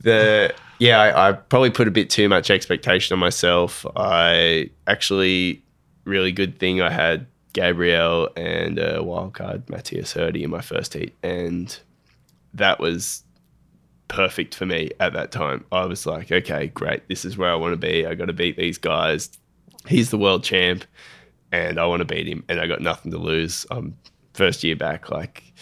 the 0.00 0.54
yeah, 0.78 0.98
I, 0.98 1.28
I 1.28 1.32
probably 1.32 1.70
put 1.70 1.88
a 1.88 1.90
bit 1.90 2.08
too 2.08 2.28
much 2.28 2.50
expectation 2.50 3.12
on 3.12 3.18
myself. 3.18 3.84
I 3.96 4.70
actually 4.86 5.62
really 6.04 6.32
good 6.32 6.58
thing 6.58 6.80
I 6.80 6.90
had 6.90 7.26
Gabriel 7.52 8.30
and 8.36 8.78
a 8.78 9.02
wild 9.02 9.34
card 9.34 9.68
Mateus 9.68 10.14
Herdy 10.14 10.42
in 10.42 10.50
my 10.50 10.62
first 10.62 10.94
heat, 10.94 11.14
and 11.22 11.78
that 12.54 12.80
was 12.80 13.22
perfect 14.10 14.54
for 14.54 14.66
me 14.66 14.90
at 15.00 15.14
that 15.14 15.32
time. 15.32 15.64
I 15.72 15.86
was 15.86 16.04
like, 16.04 16.30
okay, 16.30 16.66
great, 16.66 17.08
this 17.08 17.24
is 17.24 17.38
where 17.38 17.50
I 17.50 17.54
want 17.54 17.72
to 17.72 17.78
be. 17.78 18.04
I 18.04 18.14
got 18.14 18.26
to 18.26 18.34
beat 18.34 18.58
these 18.58 18.76
guys. 18.76 19.30
He's 19.86 20.10
the 20.10 20.18
world 20.18 20.44
champ, 20.44 20.84
and 21.50 21.80
I 21.80 21.86
want 21.86 22.00
to 22.00 22.04
beat 22.04 22.26
him, 22.26 22.44
and 22.48 22.60
I 22.60 22.66
got 22.66 22.82
nothing 22.82 23.12
to 23.12 23.18
lose. 23.18 23.64
I'm 23.70 23.96
first 24.34 24.62
year 24.62 24.76
back, 24.76 25.10
like 25.10 25.54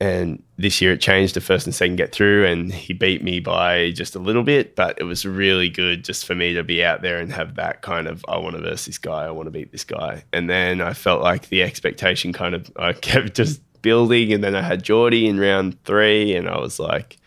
and 0.00 0.42
this 0.56 0.82
year 0.82 0.92
it 0.92 1.00
changed. 1.00 1.34
The 1.34 1.40
first 1.40 1.66
and 1.66 1.74
second 1.74 1.96
get 1.96 2.12
through, 2.12 2.46
and 2.46 2.72
he 2.72 2.92
beat 2.92 3.22
me 3.22 3.40
by 3.40 3.92
just 3.92 4.14
a 4.14 4.18
little 4.18 4.42
bit. 4.42 4.76
But 4.76 4.98
it 5.00 5.04
was 5.04 5.24
really 5.24 5.68
good 5.68 6.04
just 6.04 6.26
for 6.26 6.34
me 6.34 6.52
to 6.54 6.62
be 6.62 6.84
out 6.84 7.02
there 7.02 7.18
and 7.18 7.32
have 7.32 7.54
that 7.54 7.82
kind 7.82 8.06
of 8.06 8.24
I 8.28 8.36
want 8.38 8.56
to 8.56 8.62
verse 8.62 8.84
this 8.84 8.98
guy, 8.98 9.24
I 9.24 9.30
want 9.30 9.46
to 9.46 9.50
beat 9.50 9.72
this 9.72 9.84
guy. 9.84 10.24
And 10.32 10.50
then 10.50 10.80
I 10.80 10.92
felt 10.92 11.22
like 11.22 11.48
the 11.48 11.62
expectation 11.62 12.32
kind 12.32 12.54
of 12.54 12.70
I 12.76 12.92
kept 13.08 13.34
just 13.34 13.62
building, 13.84 14.32
and 14.32 14.42
then 14.42 14.56
I 14.56 14.62
had 14.62 14.82
Jordy 14.82 15.28
in 15.28 15.38
round 15.38 15.82
three, 15.84 16.34
and 16.34 16.48
I 16.48 16.58
was 16.58 16.80
like, 16.80 17.18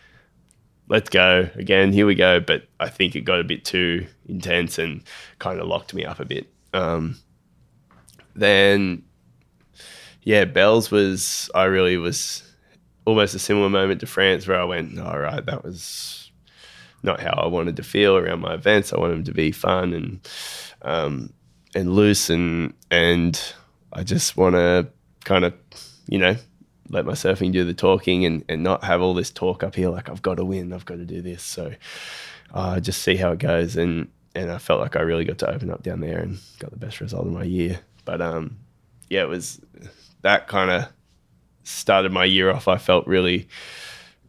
let's 0.88 1.08
go 1.08 1.48
again. 1.54 1.92
Here 1.92 2.04
we 2.04 2.14
go. 2.14 2.40
But 2.40 2.68
I 2.80 2.88
think 2.88 3.16
it 3.16 3.22
got 3.22 3.40
a 3.40 3.44
bit 3.44 3.64
too 3.64 4.06
intense 4.26 4.78
and 4.78 5.02
kind 5.38 5.60
of 5.60 5.68
locked 5.68 5.94
me 5.94 6.04
up 6.04 6.20
a 6.20 6.24
bit. 6.24 6.52
Um, 6.74 7.16
then 8.34 9.04
yeah, 10.22 10.44
Bells 10.44 10.90
was 10.90 11.50
I 11.54 11.64
really 11.64 11.96
was 11.96 12.42
almost 13.04 13.34
a 13.34 13.38
similar 13.38 13.70
moment 13.70 14.00
to 14.00 14.06
France 14.06 14.46
where 14.46 14.60
I 14.60 14.64
went, 14.64 14.98
all 14.98 15.18
right, 15.18 15.44
that 15.46 15.64
was 15.64 16.30
not 17.02 17.20
how 17.20 17.30
I 17.30 17.46
wanted 17.46 17.76
to 17.76 17.82
feel 17.82 18.16
around 18.16 18.40
my 18.40 18.54
events. 18.54 18.92
I 18.92 18.98
wanted 18.98 19.14
them 19.14 19.24
to 19.24 19.32
be 19.32 19.52
fun 19.52 19.94
and 19.94 20.28
um, 20.82 21.32
and 21.74 21.94
loose 21.94 22.28
and 22.30 22.74
and 22.90 23.40
I 23.92 24.02
just 24.02 24.36
want 24.36 24.54
to 24.54 24.88
kind 25.24 25.44
of 25.44 25.54
you 26.08 26.18
know 26.18 26.36
let 26.88 27.04
my 27.04 27.12
surfing 27.12 27.52
do 27.52 27.64
the 27.64 27.74
talking 27.74 28.24
and, 28.24 28.44
and 28.48 28.62
not 28.62 28.84
have 28.84 29.00
all 29.00 29.14
this 29.14 29.30
talk 29.30 29.62
up 29.62 29.74
here 29.74 29.90
like 29.90 30.08
I've 30.08 30.22
got 30.22 30.36
to 30.36 30.44
win, 30.44 30.72
I've 30.72 30.84
got 30.84 30.96
to 30.96 31.04
do 31.04 31.20
this. 31.20 31.42
So 31.42 31.72
uh, 32.54 32.80
just 32.80 33.02
see 33.02 33.16
how 33.16 33.32
it 33.32 33.38
goes 33.38 33.76
and 33.76 34.08
and 34.34 34.52
I 34.52 34.58
felt 34.58 34.80
like 34.80 34.94
I 34.94 35.00
really 35.00 35.24
got 35.24 35.38
to 35.38 35.50
open 35.50 35.70
up 35.70 35.82
down 35.82 36.00
there 36.00 36.18
and 36.20 36.38
got 36.58 36.70
the 36.70 36.76
best 36.76 37.00
result 37.00 37.26
of 37.26 37.32
my 37.32 37.42
year. 37.42 37.80
But 38.04 38.20
um, 38.20 38.58
yeah, 39.08 39.22
it 39.22 39.28
was 39.28 39.60
that 40.22 40.48
kind 40.48 40.70
of 40.70 40.88
started 41.64 42.12
my 42.12 42.24
year 42.24 42.50
off. 42.50 42.68
I 42.68 42.78
felt 42.78 43.06
really, 43.06 43.48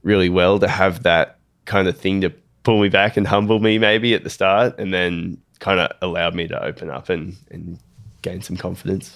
really 0.01 0.29
well 0.29 0.59
to 0.59 0.67
have 0.67 1.03
that 1.03 1.37
kind 1.65 1.87
of 1.87 1.97
thing 1.97 2.21
to 2.21 2.31
pull 2.63 2.81
me 2.81 2.89
back 2.89 3.17
and 3.17 3.27
humble 3.27 3.59
me 3.59 3.77
maybe 3.77 4.13
at 4.13 4.23
the 4.23 4.29
start, 4.29 4.79
and 4.79 4.93
then 4.93 5.37
kind 5.59 5.79
of 5.79 5.91
allowed 6.01 6.33
me 6.33 6.47
to 6.47 6.63
open 6.63 6.89
up 6.89 7.09
and 7.09 7.35
and 7.51 7.79
gain 8.21 8.41
some 8.41 8.57
confidence 8.57 9.15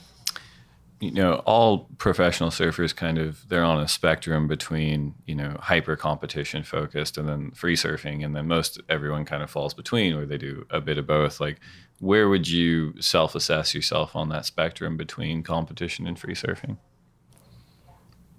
you 1.04 1.12
know 1.12 1.36
all 1.45 1.89
professional 1.97 2.49
surfers 2.49 2.95
kind 2.95 3.18
of 3.18 3.47
they're 3.49 3.64
on 3.64 3.82
a 3.82 3.88
spectrum 3.89 4.47
between 4.47 5.14
you 5.26 5.36
know 5.36 5.58
hyper 5.60 5.97
competition 5.97 6.64
focused 6.64 7.18
and 7.18 7.28
then 7.28 7.51
free 7.51 7.76
surfing 7.76 8.24
and 8.24 8.34
then 8.34 8.47
most 8.47 8.80
everyone 8.88 9.26
kind 9.26 9.43
of 9.43 9.49
falls 9.49 9.74
between 9.74 10.16
where 10.16 10.26
they 10.26 10.38
do 10.38 10.66
a 10.70 10.80
bit 10.80 10.97
of 10.97 11.06
both. 11.06 11.41
Like 11.41 11.60
where 11.99 12.30
would 12.30 12.47
you 12.47 12.99
self-assess 13.01 13.76
yourself 13.76 14.16
on 14.16 14.30
that 14.30 14.45
spectrum 14.45 14.95
between 14.95 15.43
competition 15.43 16.08
and 16.08 16.18
free 16.18 16.36
surfing? 16.36 16.78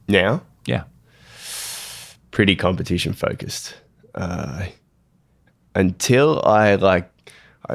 Now? 0.08 0.42
Yeah. 0.64 0.84
Pretty 2.30 2.56
competition 2.56 3.12
focused. 3.12 3.74
Uh, 4.14 4.66
until 5.74 6.40
i 6.44 6.76
like 6.76 7.10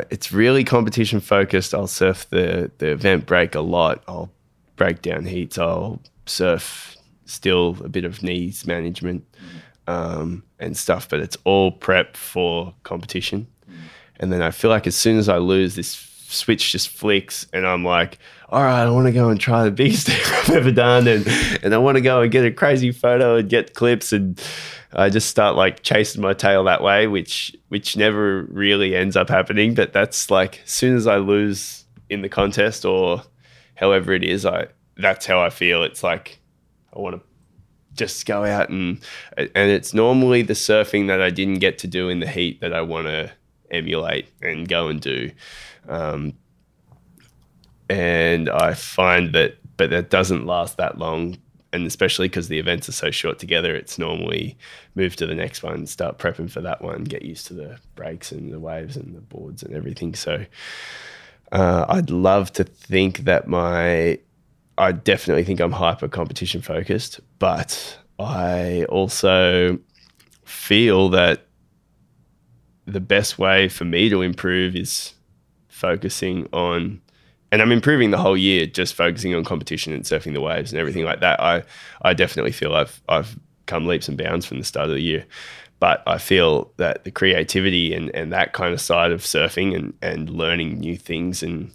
it's 0.09 0.31
really 0.31 0.63
competition 0.63 1.19
focused. 1.19 1.73
I'll 1.73 1.87
surf 1.87 2.29
the 2.29 2.71
the 2.77 2.91
event 2.91 3.25
break 3.25 3.55
a 3.55 3.61
lot. 3.61 4.03
I'll 4.07 4.31
breakdown 4.79 5.25
heats, 5.25 5.59
I'll 5.59 6.01
surf 6.25 6.97
still 7.25 7.77
a 7.83 7.89
bit 7.89 8.05
of 8.05 8.23
knees 8.23 8.65
management 8.65 9.23
um, 9.85 10.41
and 10.57 10.75
stuff, 10.75 11.07
but 11.07 11.19
it's 11.19 11.37
all 11.43 11.71
prep 11.71 12.17
for 12.17 12.73
competition. 12.83 13.45
And 14.19 14.33
then 14.33 14.41
I 14.41 14.51
feel 14.51 14.71
like 14.71 14.87
as 14.87 14.95
soon 14.95 15.17
as 15.17 15.29
I 15.29 15.37
lose, 15.37 15.75
this 15.75 15.93
switch 16.29 16.71
just 16.71 16.89
flicks, 16.89 17.47
and 17.53 17.65
I'm 17.67 17.83
like, 17.85 18.17
all 18.49 18.61
right, 18.63 18.83
I 18.83 18.89
want 18.89 19.07
to 19.07 19.11
go 19.11 19.29
and 19.29 19.39
try 19.39 19.63
the 19.63 19.71
biggest 19.71 20.07
thing 20.09 20.21
I've 20.25 20.49
ever 20.49 20.71
done, 20.71 21.07
and 21.07 21.27
and 21.63 21.73
I 21.73 21.77
want 21.77 21.95
to 21.95 22.01
go 22.01 22.21
and 22.21 22.31
get 22.31 22.45
a 22.45 22.51
crazy 22.51 22.91
photo 22.91 23.37
and 23.37 23.49
get 23.49 23.75
clips, 23.75 24.11
and 24.11 24.41
I 24.93 25.09
just 25.09 25.29
start 25.29 25.55
like 25.55 25.83
chasing 25.83 26.21
my 26.21 26.33
tail 26.33 26.63
that 26.65 26.83
way, 26.83 27.07
which 27.07 27.55
which 27.69 27.95
never 27.95 28.43
really 28.43 28.95
ends 28.95 29.15
up 29.15 29.29
happening. 29.29 29.73
But 29.73 29.93
that's 29.93 30.29
like 30.29 30.61
as 30.65 30.71
soon 30.71 30.95
as 30.95 31.07
I 31.07 31.17
lose 31.17 31.85
in 32.09 32.21
the 32.21 32.29
contest 32.29 32.85
or 32.85 33.23
however 33.79 34.13
it 34.13 34.23
is, 34.23 34.45
I 34.45 34.67
that's 34.97 35.25
how 35.25 35.41
I 35.41 35.49
feel. 35.49 35.83
It's 35.83 36.03
like 36.03 36.39
I 36.93 36.99
want 36.99 37.15
to 37.15 37.21
just 37.95 38.25
go 38.25 38.45
out 38.45 38.69
and 38.69 38.99
and 39.37 39.49
it's 39.55 39.93
normally 39.93 40.41
the 40.41 40.53
surfing 40.53 41.07
that 41.07 41.21
I 41.21 41.29
didn't 41.29 41.59
get 41.59 41.77
to 41.79 41.87
do 41.87 42.09
in 42.09 42.19
the 42.19 42.27
heat 42.27 42.61
that 42.61 42.73
I 42.73 42.81
want 42.81 43.07
to 43.07 43.31
emulate 43.71 44.27
and 44.41 44.67
go 44.67 44.87
and 44.87 44.99
do. 44.99 45.31
Um, 45.87 46.33
and 47.89 48.49
I 48.49 48.73
find 48.73 49.33
that, 49.33 49.57
but 49.77 49.89
that 49.89 50.09
doesn't 50.09 50.45
last 50.45 50.77
that 50.77 50.97
long. 50.97 51.37
And 51.71 51.85
especially 51.85 52.27
because 52.27 52.47
the 52.47 52.57
events 52.57 52.89
are 52.89 52.93
so 52.93 53.11
short 53.11 53.37
together, 53.37 53.75
it's 53.75 53.99
normally 53.99 54.57
move 54.95 55.15
to 55.17 55.27
the 55.27 55.35
next 55.35 55.61
one, 55.61 55.85
start 55.85 56.17
prepping 56.17 56.49
for 56.49 56.61
that 56.61 56.81
one, 56.81 57.03
get 57.03 57.21
used 57.21 57.45
to 57.47 57.53
the 57.53 57.77
breaks 57.95 58.31
and 58.31 58.51
the 58.51 58.59
waves 58.59 58.97
and 58.97 59.15
the 59.15 59.21
boards 59.21 59.61
and 59.61 59.75
everything. 59.75 60.15
So, 60.15 60.45
uh, 61.51 61.85
I'd 61.89 62.09
love 62.09 62.51
to 62.53 62.63
think 62.63 63.19
that 63.19 63.47
my, 63.47 64.19
I 64.77 64.91
definitely 64.91 65.43
think 65.43 65.59
I'm 65.59 65.71
hyper 65.71 66.07
competition 66.07 66.61
focused, 66.61 67.19
but 67.39 67.97
I 68.19 68.85
also 68.89 69.79
feel 70.43 71.09
that 71.09 71.45
the 72.85 72.99
best 72.99 73.37
way 73.37 73.69
for 73.69 73.85
me 73.85 74.09
to 74.09 74.21
improve 74.21 74.75
is 74.75 75.13
focusing 75.67 76.47
on 76.51 77.01
and 77.51 77.61
I'm 77.61 77.71
improving 77.71 78.11
the 78.11 78.17
whole 78.17 78.37
year 78.37 78.65
just 78.65 78.93
focusing 78.93 79.33
on 79.33 79.43
competition 79.43 79.93
and 79.93 80.03
surfing 80.03 80.33
the 80.33 80.41
waves 80.41 80.71
and 80.71 80.79
everything 80.79 81.03
like 81.03 81.19
that. 81.21 81.39
I 81.39 81.63
I 82.01 82.13
definitely 82.13 82.51
feel 82.51 82.75
I've 82.75 83.01
I've 83.07 83.39
come 83.65 83.85
leaps 83.85 84.07
and 84.07 84.17
bounds 84.17 84.45
from 84.45 84.57
the 84.57 84.63
start 84.65 84.89
of 84.89 84.95
the 84.95 85.01
year. 85.01 85.25
But 85.79 86.03
I 86.05 86.17
feel 86.17 86.71
that 86.77 87.05
the 87.05 87.11
creativity 87.11 87.93
and, 87.93 88.13
and 88.13 88.33
that 88.33 88.53
kind 88.53 88.73
of 88.73 88.81
side 88.81 89.11
of 89.11 89.21
surfing 89.21 89.75
and, 89.75 89.93
and 90.01 90.29
learning 90.29 90.79
new 90.79 90.97
things 90.97 91.41
and 91.41 91.71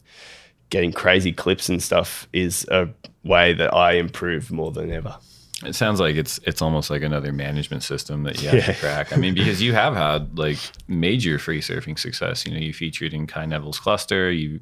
getting 0.68 0.92
crazy 0.92 1.32
clips 1.32 1.68
and 1.68 1.82
stuff 1.82 2.28
is 2.32 2.66
a 2.70 2.88
way 3.22 3.54
that 3.54 3.72
I 3.72 3.92
improve 3.92 4.50
more 4.50 4.72
than 4.72 4.90
ever. 4.90 5.16
It 5.64 5.74
sounds 5.74 6.00
like 6.00 6.16
it's 6.16 6.38
it's 6.44 6.60
almost 6.60 6.90
like 6.90 7.02
another 7.02 7.32
management 7.32 7.82
system 7.82 8.24
that 8.24 8.42
you 8.42 8.48
have 8.48 8.58
yeah. 8.58 8.66
to 8.66 8.74
crack. 8.74 9.12
I 9.12 9.16
mean, 9.16 9.34
because 9.40 9.62
you 9.62 9.72
have 9.72 9.94
had 9.94 10.36
like 10.38 10.58
major 10.88 11.38
free 11.38 11.60
surfing 11.60 11.98
success. 11.98 12.44
You 12.44 12.52
know, 12.52 12.60
you 12.60 12.74
featured 12.74 13.14
in 13.14 13.26
Kai 13.26 13.46
Neville's 13.46 13.78
cluster. 13.78 14.30
You, 14.30 14.60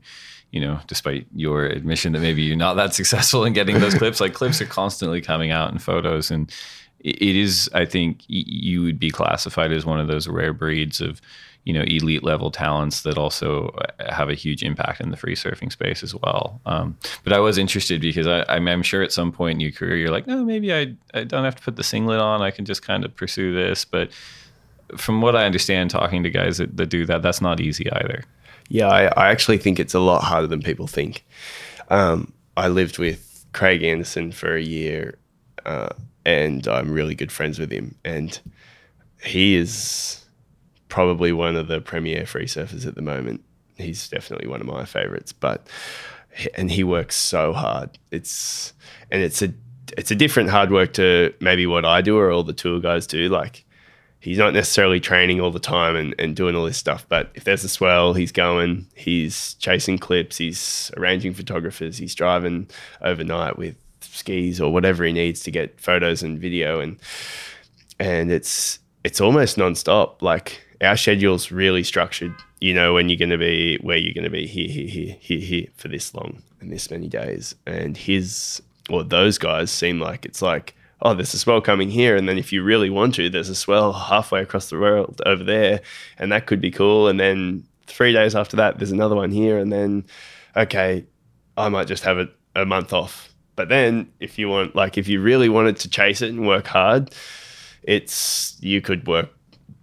you 0.51 0.61
know, 0.61 0.80
despite 0.86 1.26
your 1.34 1.64
admission 1.64 2.12
that 2.12 2.20
maybe 2.20 2.43
you're 2.43 2.57
not 2.57 2.74
that 2.74 2.95
successful 3.01 3.45
in 3.45 3.53
getting 3.53 3.80
those 3.80 3.95
clips, 3.95 4.20
like 4.20 4.34
clips 4.34 4.61
are 4.61 4.66
constantly 4.66 5.20
coming 5.20 5.51
out 5.51 5.72
in 5.72 5.78
photos, 5.78 6.30
and 6.30 6.53
it 7.03 7.36
is 7.36 7.68
i 7.74 7.84
think 7.84 8.22
you 8.28 8.82
would 8.82 8.98
be 8.98 9.11
classified 9.11 9.72
as 9.72 9.84
one 9.84 10.00
of 10.00 10.07
those 10.07 10.28
rare 10.28 10.53
breeds 10.53 11.00
of 11.00 11.20
you 11.64 11.72
know 11.72 11.82
elite 11.82 12.24
level 12.24 12.50
talents 12.50 13.03
that 13.03 13.16
also 13.16 13.68
uh, 13.68 14.12
have 14.12 14.28
a 14.28 14.34
huge 14.34 14.62
impact 14.62 15.00
in 15.00 15.11
the 15.11 15.16
free 15.16 15.34
surfing 15.34 15.70
space 15.70 16.03
as 16.03 16.14
well. 16.14 16.61
Um, 16.66 16.96
but 17.24 17.32
i 17.32 17.38
was 17.38 17.59
interested 17.59 18.00
because 18.00 18.26
I, 18.26 18.44
am 18.57 18.82
sure 18.82 19.03
at 19.03 19.12
some 19.12 19.32
point 19.32 19.57
in 19.57 19.61
your 19.61 19.72
career 19.72 19.96
you're 19.96 20.11
like 20.11 20.26
no 20.26 20.44
maybe 20.44 20.74
I, 20.74 20.94
I 21.14 21.24
don't 21.24 21.44
have 21.44 21.57
to 21.57 21.62
put 21.62 21.76
the 21.76 21.84
singlet 21.84 22.20
on. 22.20 22.42
I 22.42 22.50
can 22.50 22.64
just 22.64 22.82
kind 22.82 23.05
of 23.05 23.14
pursue 23.14 23.55
this. 23.55 23.84
But 23.84 24.11
from 24.96 25.22
what 25.22 25.34
i 25.34 25.46
understand 25.46 25.90
talking 25.90 26.22
to 26.22 26.30
guys 26.30 26.59
that, 26.59 26.76
that 26.76 26.86
do 26.86 27.07
that 27.07 27.22
that's 27.22 27.40
not 27.40 27.61
easy 27.61 27.90
either. 27.92 28.24
Yeah 28.68 28.88
I, 28.88 29.05
I 29.05 29.30
actually 29.30 29.59
think 29.59 29.78
it's 29.78 29.94
a 29.94 30.00
lot 30.00 30.22
harder 30.22 30.46
than 30.46 30.62
people 30.62 30.86
think. 30.86 31.24
Um, 31.88 32.32
i 32.57 32.68
lived 32.68 32.98
with 32.98 33.46
craig 33.53 33.82
anderson 33.82 34.32
for 34.32 34.55
a 34.55 34.62
year 34.62 35.18
uh, 35.64 35.90
and 36.24 36.66
I'm 36.68 36.90
really 36.90 37.14
good 37.14 37.32
friends 37.32 37.58
with 37.58 37.70
him. 37.70 37.94
And 38.04 38.38
he 39.24 39.54
is 39.54 40.24
probably 40.88 41.32
one 41.32 41.56
of 41.56 41.68
the 41.68 41.80
premier 41.80 42.26
free 42.26 42.46
surfers 42.46 42.86
at 42.86 42.94
the 42.94 43.02
moment. 43.02 43.42
He's 43.76 44.08
definitely 44.08 44.48
one 44.48 44.60
of 44.60 44.66
my 44.66 44.84
favorites, 44.84 45.32
but 45.32 45.66
and 46.54 46.70
he 46.70 46.84
works 46.84 47.16
so 47.16 47.52
hard. 47.52 47.98
It's 48.10 48.72
and 49.10 49.22
it's 49.22 49.42
a 49.42 49.52
it's 49.96 50.10
a 50.10 50.14
different 50.14 50.50
hard 50.50 50.70
work 50.70 50.94
to 50.94 51.34
maybe 51.40 51.66
what 51.66 51.84
I 51.84 52.00
do 52.00 52.16
or 52.18 52.30
all 52.30 52.42
the 52.42 52.52
tour 52.52 52.80
guys 52.80 53.06
do. 53.06 53.28
Like 53.28 53.64
he's 54.20 54.38
not 54.38 54.54
necessarily 54.54 55.00
training 55.00 55.40
all 55.40 55.50
the 55.50 55.58
time 55.58 55.96
and, 55.96 56.14
and 56.18 56.36
doing 56.36 56.54
all 56.54 56.64
this 56.64 56.78
stuff, 56.78 57.04
but 57.08 57.30
if 57.34 57.44
there's 57.44 57.64
a 57.64 57.68
swell, 57.68 58.14
he's 58.14 58.30
going, 58.30 58.86
he's 58.94 59.54
chasing 59.54 59.98
clips, 59.98 60.38
he's 60.38 60.92
arranging 60.96 61.34
photographers, 61.34 61.98
he's 61.98 62.14
driving 62.14 62.70
overnight 63.00 63.58
with 63.58 63.76
skis 64.05 64.61
or 64.61 64.72
whatever 64.72 65.05
he 65.05 65.12
needs 65.12 65.42
to 65.42 65.50
get 65.50 65.80
photos 65.80 66.22
and 66.22 66.38
video 66.38 66.80
and 66.80 66.98
and 67.98 68.30
it's 68.30 68.78
it's 69.05 69.20
almost 69.20 69.57
nonstop. 69.57 70.22
Like 70.22 70.61
our 70.80 70.96
schedule's 70.96 71.50
really 71.50 71.82
structured. 71.82 72.34
You 72.61 72.74
know 72.74 72.94
when 72.94 73.09
you're 73.09 73.18
going 73.18 73.30
to 73.30 73.38
be 73.38 73.78
where 73.80 73.96
you're 73.96 74.14
going 74.14 74.24
to 74.24 74.30
be 74.30 74.46
here, 74.46 74.68
here, 74.68 74.88
here, 74.88 75.16
here, 75.20 75.40
here 75.40 75.66
for 75.76 75.88
this 75.88 76.14
long 76.14 76.42
and 76.61 76.72
this 76.72 76.90
many 76.90 77.09
days. 77.09 77.55
And 77.66 77.96
his 77.96 78.62
or 78.90 79.05
those 79.05 79.38
guys 79.38 79.70
seem 79.70 80.00
like 80.00 80.24
it's 80.24 80.42
like 80.42 80.74
oh, 81.05 81.14
there's 81.14 81.34
a 81.34 81.38
swell 81.38 81.61
coming 81.61 81.90
here, 81.90 82.16
and 82.16 82.28
then 82.28 82.38
if 82.38 82.53
you 82.53 82.62
really 82.62 82.88
want 82.88 83.16
to, 83.16 83.28
there's 83.28 83.48
a 83.48 83.57
swell 83.57 83.92
halfway 83.92 84.40
across 84.40 84.70
the 84.70 84.78
world 84.78 85.20
over 85.26 85.42
there, 85.42 85.80
and 86.16 86.30
that 86.30 86.46
could 86.46 86.61
be 86.61 86.70
cool. 86.70 87.09
And 87.09 87.18
then 87.18 87.64
three 87.88 88.12
days 88.12 88.36
after 88.36 88.57
that, 88.59 88.78
there's 88.78 88.92
another 88.92 89.16
one 89.16 89.32
here, 89.32 89.59
and 89.59 89.72
then 89.72 90.05
okay, 90.57 91.05
I 91.57 91.68
might 91.68 91.86
just 91.86 92.05
have 92.05 92.18
a, 92.18 92.28
a 92.55 92.64
month 92.64 92.92
off 92.92 93.31
but 93.57 93.68
then 93.68 94.11
if 94.20 94.38
you 94.38 94.48
want, 94.48 94.74
like, 94.74 94.96
if 94.96 95.09
you 95.09 95.20
really 95.20 95.48
wanted 95.48 95.76
to 95.78 95.90
chase 95.90 96.22
it 96.22 96.30
and 96.30 96.46
work 96.46 96.66
hard, 96.66 97.14
it's 97.82 98.57
you 98.61 98.80
could 98.80 99.07
work 99.07 99.30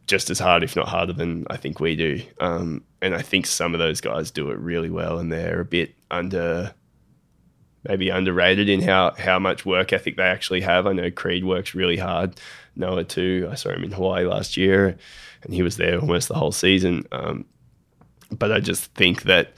just 0.08 0.30
as 0.30 0.40
hard, 0.40 0.64
if 0.64 0.76
not 0.76 0.88
harder, 0.88 1.14
than 1.14 1.46
I 1.50 1.58
think 1.58 1.80
we 1.80 1.96
do. 1.96 2.22
Um, 2.40 2.84
and 3.02 3.14
I 3.14 3.22
think 3.22 3.46
some 3.46 3.74
of 3.74 3.80
those 3.80 4.02
guys 4.02 4.32
do 4.32 4.50
it 4.50 4.58
really 4.58 4.90
well, 4.90 5.20
and 5.20 5.32
they're 5.32 5.62
a 5.62 5.66
bit 5.66 5.94
under, 6.10 6.74
maybe 7.88 8.10
underrated 8.10 8.70
in 8.70 8.82
how 8.82 9.14
how 9.18 9.38
much 9.40 9.66
work 9.66 9.94
ethic 9.94 10.18
they 10.18 10.24
actually 10.24 10.62
have. 10.62 10.88
I 10.88 10.94
know 10.94 11.12
Creed 11.12 11.46
works 11.46 11.76
really 11.76 11.98
hard. 11.98 12.40
Noah 12.76 13.04
too. 13.04 13.48
I 13.52 13.56
saw 13.56 13.70
him 13.70 13.84
in 13.84 13.92
Hawaii 13.92 14.26
last 14.26 14.58
year, 14.58 14.98
and 15.44 15.54
he 15.54 15.62
was 15.62 15.78
there 15.78 16.00
almost 16.00 16.28
the 16.28 16.36
whole 16.36 16.52
season. 16.52 17.06
Um, 17.12 17.46
but 18.32 18.52
I 18.52 18.60
just 18.60 18.86
think 18.96 19.24
that 19.24 19.54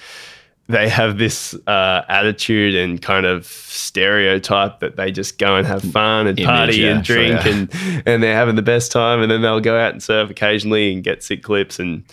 they 0.72 0.90
have 0.90 1.18
this 1.18 1.54
uh, 1.68 2.04
attitude 2.08 2.76
and 2.76 3.02
kind 3.02 3.26
of 3.26 3.46
stereotype 3.46 4.80
that 4.80 4.96
they 4.96 5.12
just 5.12 5.38
go 5.38 5.56
and 5.56 5.68
have 5.68 5.82
fun 5.82 6.28
and 6.28 6.40
Image, 6.40 6.50
party 6.50 6.78
yeah, 6.78 6.96
and 6.96 7.06
sure, 7.06 7.16
drink 7.16 7.46
yeah. 7.46 7.52
and 7.52 8.04
and 8.06 8.24
they're 8.24 8.36
having 8.36 8.56
the 8.56 8.62
best 8.62 8.92
time 8.92 9.22
and 9.22 9.32
then 9.32 9.42
they'll 9.42 9.60
go 9.60 9.78
out 9.78 9.92
and 9.94 10.02
surf 10.02 10.30
occasionally 10.30 10.94
and 10.94 11.04
get 11.04 11.24
sick 11.24 11.44
clips 11.44 11.80
and 11.80 12.04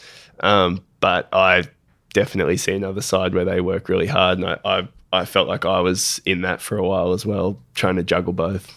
um, 0.40 0.84
but 1.00 1.28
I 1.32 1.64
definitely 2.12 2.56
see 2.56 2.72
another 2.72 3.00
side 3.00 3.34
where 3.34 3.44
they 3.44 3.60
work 3.60 3.88
really 3.88 4.06
hard 4.06 4.38
and 4.38 4.46
I, 4.46 4.58
I 4.64 4.88
I 5.12 5.24
felt 5.24 5.48
like 5.48 5.64
I 5.64 5.80
was 5.80 6.20
in 6.26 6.42
that 6.42 6.60
for 6.60 6.76
a 6.76 6.86
while 6.86 7.12
as 7.12 7.24
well 7.24 7.58
trying 7.74 7.96
to 7.96 8.02
juggle 8.02 8.32
both. 8.32 8.74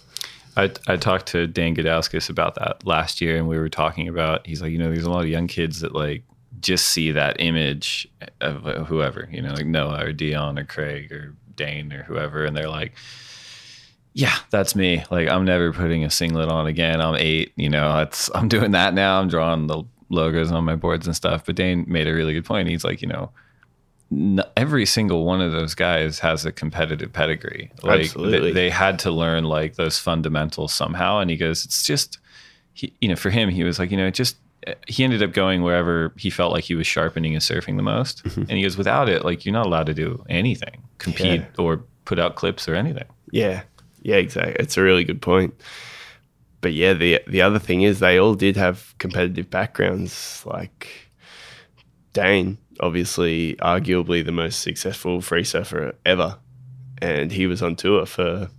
I, 0.58 0.72
I 0.88 0.98
talked 0.98 1.28
to 1.28 1.48
Dane 1.48 1.76
Gudauskas 1.76 2.30
about 2.30 2.56
that 2.56 2.86
last 2.86 3.22
year, 3.22 3.38
and 3.38 3.48
we 3.48 3.58
were 3.58 3.70
talking 3.70 4.08
about. 4.08 4.46
He's 4.46 4.62
like, 4.62 4.72
you 4.72 4.78
know, 4.78 4.92
there's 4.92 5.06
a 5.06 5.10
lot 5.10 5.24
of 5.24 5.30
young 5.30 5.48
kids 5.48 5.80
that 5.80 5.94
like 5.96 6.24
just 6.62 6.88
see 6.88 7.12
that 7.12 7.38
image 7.40 8.08
of 8.40 8.64
whoever, 8.88 9.28
you 9.32 9.42
know, 9.42 9.54
like 9.54 9.66
Noah 9.66 10.06
or 10.06 10.14
Dion 10.14 10.58
or 10.58 10.64
Craig 10.64 11.12
or 11.12 11.36
Dane 11.56 11.92
or 11.92 12.04
whoever, 12.04 12.46
and 12.46 12.56
they're 12.56 12.70
like, 12.70 12.94
yeah, 14.14 14.36
that's 14.50 14.76
me. 14.76 15.04
Like, 15.10 15.30
I'm 15.30 15.46
never 15.46 15.72
putting 15.72 16.04
a 16.04 16.10
singlet 16.10 16.50
on 16.50 16.68
again. 16.68 17.00
I'm 17.02 17.16
eight, 17.16 17.54
you 17.56 17.70
know, 17.70 18.00
it's 18.00 18.30
I'm 18.36 18.48
doing 18.48 18.72
that 18.72 18.94
now. 18.94 19.20
I'm 19.20 19.28
drawing 19.28 19.68
the 19.68 19.84
logos 20.10 20.52
on 20.52 20.66
my 20.66 20.76
boards 20.76 21.08
and 21.08 21.16
stuff. 21.16 21.46
But 21.46 21.56
Dane 21.56 21.86
made 21.88 22.08
a 22.08 22.14
really 22.14 22.34
good 22.34 22.46
point. 22.46 22.68
He's 22.68 22.84
like, 22.84 23.02
you 23.02 23.08
know, 23.08 23.32
every 24.58 24.86
single 24.86 25.24
one 25.24 25.40
of 25.40 25.54
those 25.54 25.74
guys 25.74 26.20
has 26.20 26.46
a 26.46 26.52
competitive 26.52 27.14
pedigree. 27.14 27.72
Like 27.82 28.02
Absolutely. 28.02 28.52
They, 28.52 28.64
they 28.64 28.70
had 28.70 29.00
to 29.00 29.12
learn 29.12 29.46
like 29.46 29.76
those 29.76 29.98
fundamentals 29.98 30.74
somehow. 30.74 31.20
And 31.20 31.30
he 31.30 31.38
goes, 31.38 31.64
it's 31.64 31.86
just, 31.86 32.20
he, 32.74 32.94
you 33.00 33.08
know, 33.08 33.16
for 33.16 33.30
him, 33.30 33.48
he 33.48 33.64
was 33.64 33.80
like, 33.80 33.90
you 33.90 33.98
know, 33.98 34.10
just, 34.10 34.36
he 34.88 35.04
ended 35.04 35.24
up 35.24 35.34
going 35.34 35.64
wherever 35.64 36.14
he 36.18 36.30
felt 36.30 36.52
like 36.52 36.64
he 36.66 36.76
was 36.76 36.86
sharpening 36.88 37.34
his 37.34 37.44
surfing 37.44 37.78
the 37.78 37.84
most. 37.84 38.24
Mm-hmm. 38.24 38.42
and 38.42 38.52
he 38.52 38.62
goes, 38.64 38.78
without 38.78 39.10
it, 39.10 39.26
like 39.26 39.46
you're 39.46 39.54
not 39.54 39.66
allowed 39.66 39.88
to 39.88 39.94
do 39.94 40.24
anything, 40.30 40.84
compete 41.00 41.42
Yeah. 41.42 41.46
or 41.64 41.84
put 42.06 42.20
out 42.20 42.36
clips 42.36 42.68
or 42.68 42.76
anything. 42.76 43.06
Yeah, 43.32 43.64
yeah, 44.04 44.18
exactly. 44.18 44.56
It's 44.60 44.78
a 44.78 44.82
really 44.82 45.04
good 45.04 45.22
point. 45.22 45.54
But 46.62 46.74
yeah, 46.74 46.94
the 46.94 47.22
the 47.28 47.42
other 47.42 47.58
thing 47.60 47.82
is 47.82 48.00
they 48.00 48.20
all 48.20 48.36
did 48.36 48.56
have 48.56 48.94
competitive 49.00 49.50
backgrounds. 49.50 50.44
Like 50.46 50.88
Dane, 52.14 52.58
obviously, 52.80 53.56
arguably 53.56 54.24
the 54.24 54.32
most 54.32 54.62
successful 54.62 55.22
free 55.22 55.44
surfer 55.44 55.96
ever, 56.06 56.38
and 57.02 57.32
he 57.32 57.48
was 57.48 57.64
on 57.64 57.76
tour 57.76 58.06
for 58.06 58.50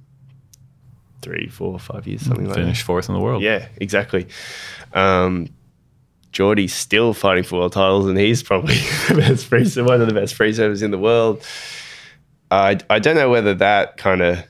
three, 1.20 1.46
four, 1.48 1.78
five 1.78 2.06
years, 2.08 2.22
something 2.22 2.46
like 2.46 2.56
that. 2.56 2.62
Finished 2.62 2.82
fourth 2.82 3.08
in 3.08 3.14
the 3.14 3.20
world. 3.20 3.42
Yeah, 3.42 3.68
exactly. 3.76 4.26
Um, 4.94 5.48
Jordy's 6.32 6.74
still 6.74 7.14
fighting 7.14 7.44
for 7.44 7.58
world 7.58 7.72
titles, 7.72 8.06
and 8.06 8.18
he's 8.18 8.42
probably 8.42 8.74
the 9.08 9.46
best 9.50 9.80
one 9.80 10.00
of 10.00 10.08
the 10.08 10.14
best 10.14 10.34
free 10.34 10.52
surfers 10.52 10.82
in 10.82 10.90
the 10.90 10.98
world. 10.98 11.44
I 12.50 12.78
I 12.90 12.98
don't 12.98 13.16
know 13.16 13.30
whether 13.30 13.54
that 13.54 13.96
kind 13.98 14.22
of, 14.22 14.44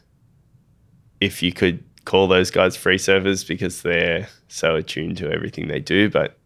if 1.21 1.43
you 1.43 1.53
could 1.53 1.85
call 2.05 2.29
those 2.29 2.51
guys 2.51 2.77
free 2.77 2.99
surfers 2.99 3.47
because 3.47 3.83
they're 3.83 4.29
so 4.49 4.77
attuned 4.77 5.17
to 5.19 5.31
everything 5.31 5.69
they 5.69 5.81
do, 5.81 6.09
but 6.09 6.39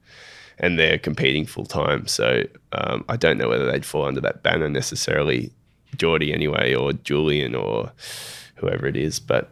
and 0.59 0.79
they're 0.79 0.99
competing 0.99 1.45
full 1.45 1.67
time. 1.67 2.07
So 2.07 2.45
um, 2.73 3.05
I 3.09 3.17
don't 3.17 3.39
know 3.39 3.49
whether 3.49 3.71
they'd 3.71 3.85
fall 3.85 4.07
under 4.07 4.21
that 4.23 4.43
banner 4.43 4.69
necessarily, 4.69 5.53
Geordie 5.97 6.33
anyway, 6.33 6.75
or 6.75 6.93
Julian 6.93 7.55
or 7.55 7.93
whoever 8.57 8.87
it 8.87 8.97
is. 8.97 9.21
But 9.21 9.51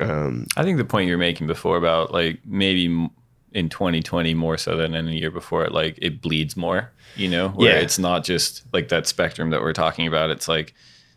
um, 0.00 0.46
I 0.56 0.62
think 0.62 0.78
the 0.78 0.84
point 0.84 1.08
you 1.08 1.14
were 1.14 1.18
making 1.18 1.46
before 1.46 1.76
about 1.76 2.12
like 2.12 2.38
maybe 2.44 3.08
in 3.54 3.68
2020 3.68 4.34
more 4.34 4.58
so 4.58 4.76
than 4.76 4.94
any 4.94 5.18
year 5.18 5.30
before 5.30 5.64
it, 5.64 5.72
like 5.72 5.98
it 6.02 6.20
bleeds 6.20 6.56
more, 6.56 6.90
you 7.16 7.28
know, 7.28 7.48
where 7.50 7.74
Yeah. 7.76 7.80
it's 7.82 7.98
not 7.98 8.24
just 8.24 8.64
like 8.72 8.88
that 8.88 9.06
spectrum 9.06 9.50
that 9.50 9.60
we're 9.62 9.72
talking 9.72 10.06
about. 10.06 10.30
It's 10.30 10.48
like 10.48 10.74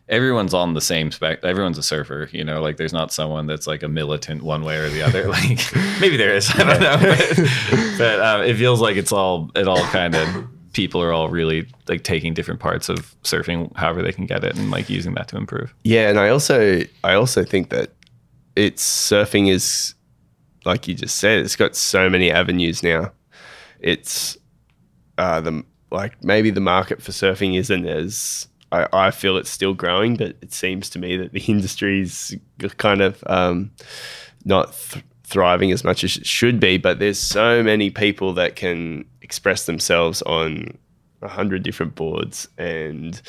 everyone's 0.08 0.54
on 0.54 0.72
the 0.74 0.80
same 0.80 1.10
spec. 1.12 1.44
Everyone's 1.44 1.76
a 1.78 1.82
surfer, 1.82 2.28
you 2.32 2.44
know, 2.44 2.62
like 2.62 2.76
there's 2.78 2.92
not 2.92 3.12
someone 3.12 3.46
that's 3.46 3.66
like 3.66 3.82
a 3.82 3.88
militant 3.88 4.42
one 4.42 4.62
way 4.64 4.76
or 4.78 4.88
the 4.88 5.02
other. 5.02 5.28
Like 5.28 5.58
maybe 6.00 6.16
there 6.16 6.34
is, 6.34 6.48
I 6.54 6.58
don't 6.64 6.80
know, 6.80 6.96
but, 6.98 7.98
but 7.98 8.20
um, 8.20 8.42
it 8.42 8.56
feels 8.56 8.80
like 8.80 8.96
it's 8.96 9.12
all, 9.12 9.50
it 9.54 9.66
all 9.68 9.84
kind 9.86 10.14
of, 10.14 10.28
people 10.74 11.02
are 11.02 11.12
all 11.12 11.28
really 11.28 11.66
like 11.88 12.04
taking 12.04 12.34
different 12.34 12.60
parts 12.60 12.88
of 12.88 13.16
surfing, 13.24 13.74
however 13.76 14.00
they 14.00 14.12
can 14.12 14.26
get 14.26 14.44
it 14.44 14.54
and 14.56 14.70
like 14.70 14.88
using 14.88 15.12
that 15.14 15.26
to 15.26 15.36
improve. 15.36 15.74
Yeah, 15.82 16.08
and 16.08 16.20
I 16.20 16.28
also 16.28 16.82
I 17.02 17.14
also 17.14 17.42
think 17.42 17.70
that 17.70 17.90
it's 18.54 18.84
surfing 19.10 19.48
is 19.50 19.94
like 20.64 20.88
you 20.88 20.94
just 20.94 21.16
said, 21.16 21.40
it's 21.40 21.56
got 21.56 21.76
so 21.76 22.10
many 22.10 22.30
avenues 22.30 22.82
now. 22.82 23.12
It's 23.80 24.36
uh, 25.16 25.40
the 25.40 25.64
like 25.90 26.22
maybe 26.22 26.50
the 26.50 26.60
market 26.60 27.02
for 27.02 27.12
surfing 27.12 27.56
isn't 27.58 27.86
as 27.86 28.48
I, 28.72 28.86
I 28.92 29.10
feel 29.10 29.36
it's 29.36 29.50
still 29.50 29.74
growing, 29.74 30.16
but 30.16 30.36
it 30.42 30.52
seems 30.52 30.90
to 30.90 30.98
me 30.98 31.16
that 31.16 31.32
the 31.32 31.40
industry's 31.48 32.36
kind 32.76 33.00
of 33.00 33.22
um, 33.26 33.70
not 34.44 34.74
th- 34.74 35.04
thriving 35.24 35.72
as 35.72 35.84
much 35.84 36.04
as 36.04 36.16
it 36.16 36.26
should 36.26 36.60
be. 36.60 36.78
But 36.78 36.98
there's 36.98 37.18
so 37.18 37.62
many 37.62 37.90
people 37.90 38.32
that 38.34 38.56
can 38.56 39.04
express 39.22 39.66
themselves 39.66 40.22
on 40.22 40.76
a 41.22 41.28
hundred 41.28 41.62
different 41.62 41.94
boards, 41.94 42.48
and 42.58 43.20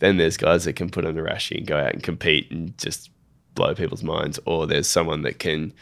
then 0.00 0.16
there's 0.16 0.36
guys 0.36 0.64
that 0.64 0.74
can 0.74 0.90
put 0.90 1.04
on 1.04 1.16
a 1.18 1.22
rashi 1.22 1.58
and 1.58 1.66
go 1.66 1.78
out 1.78 1.92
and 1.92 2.02
compete 2.02 2.50
and 2.50 2.76
just 2.78 3.10
blow 3.54 3.74
people's 3.74 4.02
minds, 4.02 4.38
or 4.44 4.66
there's 4.66 4.86
someone 4.86 5.22
that 5.22 5.38
can, 5.38 5.72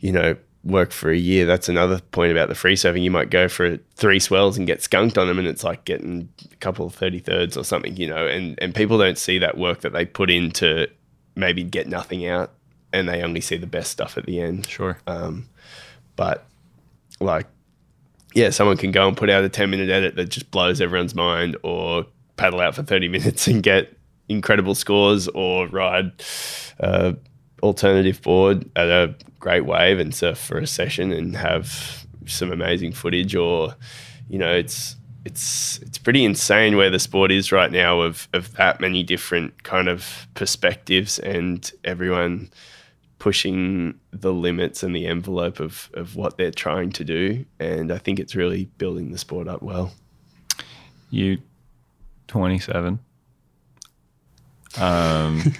you 0.00 0.12
know, 0.12 0.36
work 0.66 0.90
for 0.90 1.10
a 1.10 1.16
year. 1.16 1.46
That's 1.46 1.68
another 1.68 2.00
point 2.10 2.32
about 2.32 2.48
the 2.48 2.54
free 2.54 2.74
surfing. 2.74 3.02
You 3.02 3.10
might 3.10 3.30
go 3.30 3.48
for 3.48 3.78
three 3.94 4.18
swells 4.18 4.58
and 4.58 4.66
get 4.66 4.82
skunked 4.82 5.16
on 5.16 5.28
them, 5.28 5.38
and 5.38 5.48
it's 5.48 5.64
like 5.64 5.84
getting 5.84 6.28
a 6.52 6.56
couple 6.56 6.86
of 6.86 6.94
thirty 6.94 7.20
thirds 7.20 7.56
or 7.56 7.64
something, 7.64 7.96
you 7.96 8.08
know. 8.08 8.26
And 8.26 8.58
and 8.60 8.74
people 8.74 8.98
don't 8.98 9.18
see 9.18 9.38
that 9.38 9.56
work 9.56 9.80
that 9.80 9.92
they 9.92 10.04
put 10.04 10.30
in 10.30 10.50
to 10.52 10.88
maybe 11.34 11.62
get 11.62 11.86
nothing 11.86 12.26
out, 12.26 12.52
and 12.92 13.08
they 13.08 13.22
only 13.22 13.40
see 13.40 13.56
the 13.56 13.66
best 13.66 13.92
stuff 13.92 14.18
at 14.18 14.26
the 14.26 14.40
end. 14.40 14.66
Sure. 14.66 14.98
Um, 15.06 15.48
but 16.16 16.46
like, 17.20 17.46
yeah, 18.34 18.50
someone 18.50 18.76
can 18.76 18.90
go 18.90 19.06
and 19.06 19.16
put 19.16 19.30
out 19.30 19.44
a 19.44 19.48
10 19.48 19.70
minute 19.70 19.90
edit 19.90 20.16
that 20.16 20.26
just 20.26 20.50
blows 20.50 20.80
everyone's 20.80 21.14
mind, 21.14 21.56
or 21.62 22.06
paddle 22.36 22.60
out 22.60 22.74
for 22.74 22.82
30 22.82 23.08
minutes 23.16 23.46
and 23.46 23.62
get 23.62 23.96
incredible 24.28 24.74
scores, 24.74 25.28
or 25.28 25.68
ride 25.68 26.10
uh, 26.80 27.12
alternative 27.62 28.20
board 28.22 28.68
at 28.76 28.88
a 28.88 29.14
great 29.38 29.64
wave 29.64 29.98
and 29.98 30.14
surf 30.14 30.38
for 30.38 30.58
a 30.58 30.66
session 30.66 31.12
and 31.12 31.36
have 31.36 32.06
some 32.26 32.52
amazing 32.52 32.92
footage, 32.92 33.34
or 33.34 33.74
you 34.28 34.38
know, 34.38 34.52
it's 34.52 34.96
it's 35.24 35.78
it's 35.78 35.98
pretty 35.98 36.24
insane 36.24 36.76
where 36.76 36.90
the 36.90 36.98
sport 36.98 37.32
is 37.32 37.52
right 37.52 37.72
now 37.72 38.00
of 38.00 38.28
of 38.32 38.54
that 38.54 38.80
many 38.80 39.02
different 39.02 39.64
kind 39.64 39.88
of 39.88 40.26
perspectives 40.34 41.18
and 41.18 41.72
everyone 41.84 42.50
pushing 43.18 43.98
the 44.12 44.32
limits 44.32 44.82
and 44.82 44.94
the 44.94 45.06
envelope 45.06 45.58
of, 45.58 45.90
of 45.94 46.16
what 46.16 46.36
they're 46.36 46.50
trying 46.50 46.92
to 46.92 47.04
do. 47.04 47.44
And 47.58 47.90
I 47.90 47.98
think 47.98 48.20
it's 48.20 48.36
really 48.36 48.66
building 48.78 49.10
the 49.10 49.18
sport 49.18 49.48
up 49.48 49.62
well. 49.62 49.92
You 51.10 51.38
27. 52.28 53.00
Um, 54.78 55.54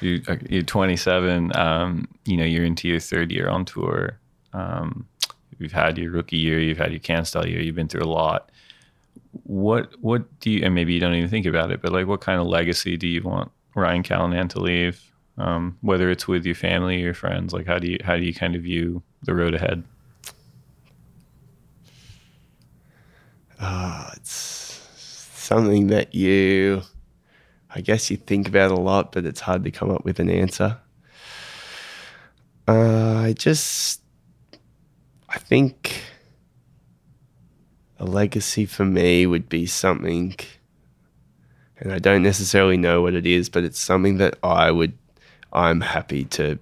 you 0.00 0.22
uh, 0.28 0.36
you're 0.48 0.62
27. 0.62 1.56
Um, 1.56 2.08
you 2.24 2.36
know 2.36 2.44
you're 2.44 2.64
into 2.64 2.88
your 2.88 3.00
third 3.00 3.30
year 3.32 3.48
on 3.48 3.64
tour. 3.64 4.18
Um, 4.52 5.06
you've 5.58 5.72
had 5.72 5.98
your 5.98 6.10
rookie 6.10 6.36
year. 6.36 6.60
You've 6.60 6.78
had 6.78 6.90
your 6.90 7.00
can 7.00 7.24
year. 7.44 7.60
You've 7.60 7.74
been 7.74 7.88
through 7.88 8.04
a 8.04 8.12
lot. 8.12 8.50
What 9.44 9.92
what 10.00 10.40
do 10.40 10.50
you? 10.50 10.64
And 10.64 10.74
maybe 10.74 10.94
you 10.94 11.00
don't 11.00 11.14
even 11.14 11.30
think 11.30 11.46
about 11.46 11.70
it, 11.70 11.82
but 11.82 11.92
like, 11.92 12.06
what 12.06 12.20
kind 12.20 12.40
of 12.40 12.46
legacy 12.46 12.96
do 12.96 13.06
you 13.06 13.22
want 13.22 13.50
Ryan 13.74 14.02
Callinan 14.02 14.48
to 14.50 14.60
leave? 14.60 15.02
Um, 15.38 15.76
whether 15.82 16.10
it's 16.10 16.26
with 16.26 16.46
your 16.46 16.54
family 16.54 16.96
or 16.96 17.06
your 17.06 17.14
friends, 17.14 17.52
like 17.52 17.66
how 17.66 17.78
do 17.78 17.88
you 17.88 17.98
how 18.02 18.16
do 18.16 18.22
you 18.22 18.34
kind 18.34 18.56
of 18.56 18.62
view 18.62 19.02
the 19.22 19.34
road 19.34 19.54
ahead? 19.54 19.84
Ah, 23.60 24.12
it's 24.16 24.80
something 25.46 25.86
that 25.88 26.14
you, 26.14 26.82
I 27.76 27.82
guess 27.82 28.10
you 28.10 28.16
think 28.16 28.48
about 28.48 28.70
a 28.70 28.80
lot, 28.80 29.12
but 29.12 29.26
it's 29.26 29.40
hard 29.40 29.62
to 29.64 29.70
come 29.70 29.90
up 29.90 30.02
with 30.02 30.18
an 30.18 30.30
answer. 30.30 30.78
Uh, 32.66 33.16
I 33.16 33.34
just, 33.34 34.00
I 35.28 35.38
think 35.38 36.02
a 37.98 38.06
legacy 38.06 38.64
for 38.64 38.86
me 38.86 39.26
would 39.26 39.50
be 39.50 39.66
something, 39.66 40.36
and 41.78 41.92
I 41.92 41.98
don't 41.98 42.22
necessarily 42.22 42.78
know 42.78 43.02
what 43.02 43.12
it 43.12 43.26
is, 43.26 43.50
but 43.50 43.62
it's 43.62 43.78
something 43.78 44.16
that 44.16 44.38
I 44.42 44.70
would, 44.70 44.96
I'm 45.52 45.82
happy 45.82 46.24
to 46.24 46.58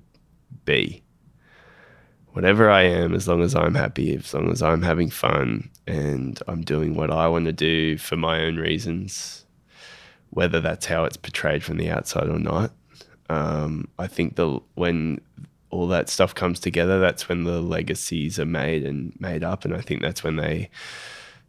be. 0.65 1.05
Whatever 2.33 2.69
I 2.69 2.83
am, 2.83 3.15
as 3.15 3.29
long 3.29 3.41
as 3.41 3.55
I'm 3.55 3.77
happy, 3.77 4.17
as 4.17 4.35
long 4.35 4.51
as 4.51 4.63
I'm 4.63 4.83
having 4.83 5.11
fun 5.11 5.71
and 5.87 6.41
I'm 6.49 6.63
doing 6.63 6.97
what 6.97 7.13
I 7.13 7.29
want 7.29 7.45
to 7.45 7.53
do 7.53 7.99
for 7.99 8.17
my 8.17 8.41
own 8.41 8.57
reasons, 8.57 9.44
whether 10.35 10.61
that's 10.61 10.87
how 10.87 11.05
it's 11.05 11.17
portrayed 11.17 11.63
from 11.63 11.79
the 11.79 11.91
outside 11.91 12.29
or 12.29 12.39
not. 12.39 12.73
Um, 13.31 13.89
I 13.99 14.07
think 14.07 14.37
the 14.37 14.61
when 14.75 15.21
all 15.71 15.87
that 15.89 16.09
stuff 16.09 16.35
comes 16.35 16.61
together, 16.61 17.01
that's 17.01 17.29
when 17.29 17.45
the 17.45 17.61
legacies 17.61 18.39
are 18.39 18.45
made 18.45 18.85
and 18.85 19.19
made 19.19 19.43
up, 19.43 19.65
and 19.65 19.75
I 19.75 19.81
think 19.81 20.03
that's 20.03 20.23
when 20.23 20.37
they 20.37 20.71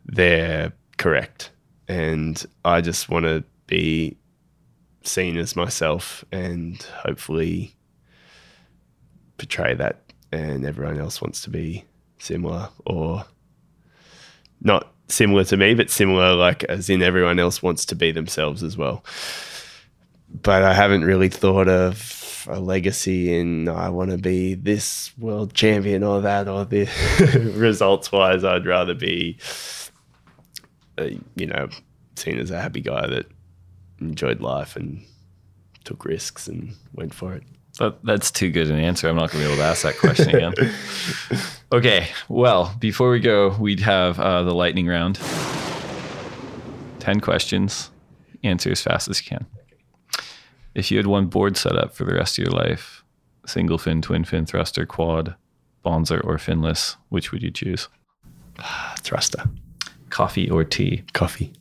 they're 0.05 0.71
correct. 0.97 1.51
And 1.87 2.43
I 2.63 2.81
just 2.81 3.09
want 3.09 3.25
to 3.25 3.43
be 3.67 4.17
seen 5.03 5.37
as 5.37 5.55
myself 5.55 6.23
and 6.31 6.81
hopefully 6.81 7.75
portray 9.37 9.75
that 9.75 10.01
and 10.31 10.65
everyone 10.65 10.99
else 10.99 11.21
wants 11.21 11.41
to 11.41 11.49
be 11.49 11.85
similar 12.17 12.69
or 12.85 13.25
not 14.61 14.94
similar 15.07 15.43
to 15.43 15.57
me 15.57 15.73
but 15.73 15.89
similar 15.89 16.35
like 16.35 16.63
as 16.65 16.89
in 16.89 17.01
everyone 17.01 17.39
else 17.39 17.61
wants 17.61 17.85
to 17.85 17.95
be 17.95 18.11
themselves 18.11 18.63
as 18.63 18.77
well. 18.77 19.03
But 20.41 20.63
i 20.63 20.73
haven't 20.73 21.05
really 21.05 21.29
thought 21.29 21.67
of 21.67 22.47
a 22.49 22.59
legacy 22.59 23.35
in 23.37 23.67
i 23.69 23.89
want 23.89 24.11
to 24.11 24.17
be 24.17 24.53
this 24.53 25.11
world 25.17 25.53
champion 25.53 26.03
or 26.03 26.21
that 26.21 26.47
or 26.47 26.65
this. 26.65 26.89
Results 27.35 28.11
wise 28.11 28.43
i'd 28.43 28.65
rather 28.65 28.93
be 28.93 29.37
uh, 30.97 31.09
you 31.35 31.47
know 31.47 31.69
seen 32.15 32.37
as 32.37 32.51
a 32.51 32.61
happy 32.61 32.81
guy 32.81 33.07
that 33.07 33.25
enjoyed 33.99 34.41
life 34.41 34.75
and 34.75 35.03
took 35.83 36.05
risks 36.05 36.47
and 36.47 36.75
went 36.93 37.13
for 37.13 37.33
it 37.33 37.43
That, 37.79 38.03
that's 38.03 38.31
too 38.31 38.49
good 38.49 38.69
an 38.69 38.79
answer. 38.79 39.09
I'm 39.09 39.15
not 39.15 39.31
going 39.31 39.43
to 39.43 39.49
be 39.49 39.53
able 39.53 39.61
to 39.61 39.67
ask 39.67 39.83
that 39.83 39.97
question 39.97 40.29
again. 40.29 40.53
okay. 41.71 42.07
Well, 42.29 42.73
before 42.79 43.09
we 43.09 43.19
go, 43.19 43.55
we'd 43.59 43.81
have 43.81 44.19
uh, 44.19 44.43
the 44.43 44.53
lightning 44.53 44.87
round 44.87 45.19
10 46.99 47.19
questions. 47.19 47.91
Answer 48.43 48.71
as 48.71 48.81
fast 48.81 49.09
as 49.09 49.21
you 49.21 49.27
can. 49.27 49.45
If 50.73 50.91
you 50.91 50.97
had 50.97 51.07
one 51.07 51.27
board 51.27 51.57
set 51.57 51.75
up 51.75 51.95
for 51.95 52.05
the 52.05 52.13
rest 52.13 52.37
of 52.37 52.45
your 52.45 52.53
life 52.53 53.03
single 53.45 53.77
fin, 53.77 54.01
twin 54.01 54.23
fin, 54.23 54.45
thruster, 54.45 54.85
quad, 54.85 55.35
bonzer, 55.85 56.23
or 56.23 56.37
finless, 56.37 56.95
which 57.09 57.31
would 57.31 57.43
you 57.43 57.51
choose? 57.51 57.89
thruster 58.99 59.43
Coffee 60.09 60.49
or 60.49 60.63
tea? 60.63 61.03
coffee 61.13 61.53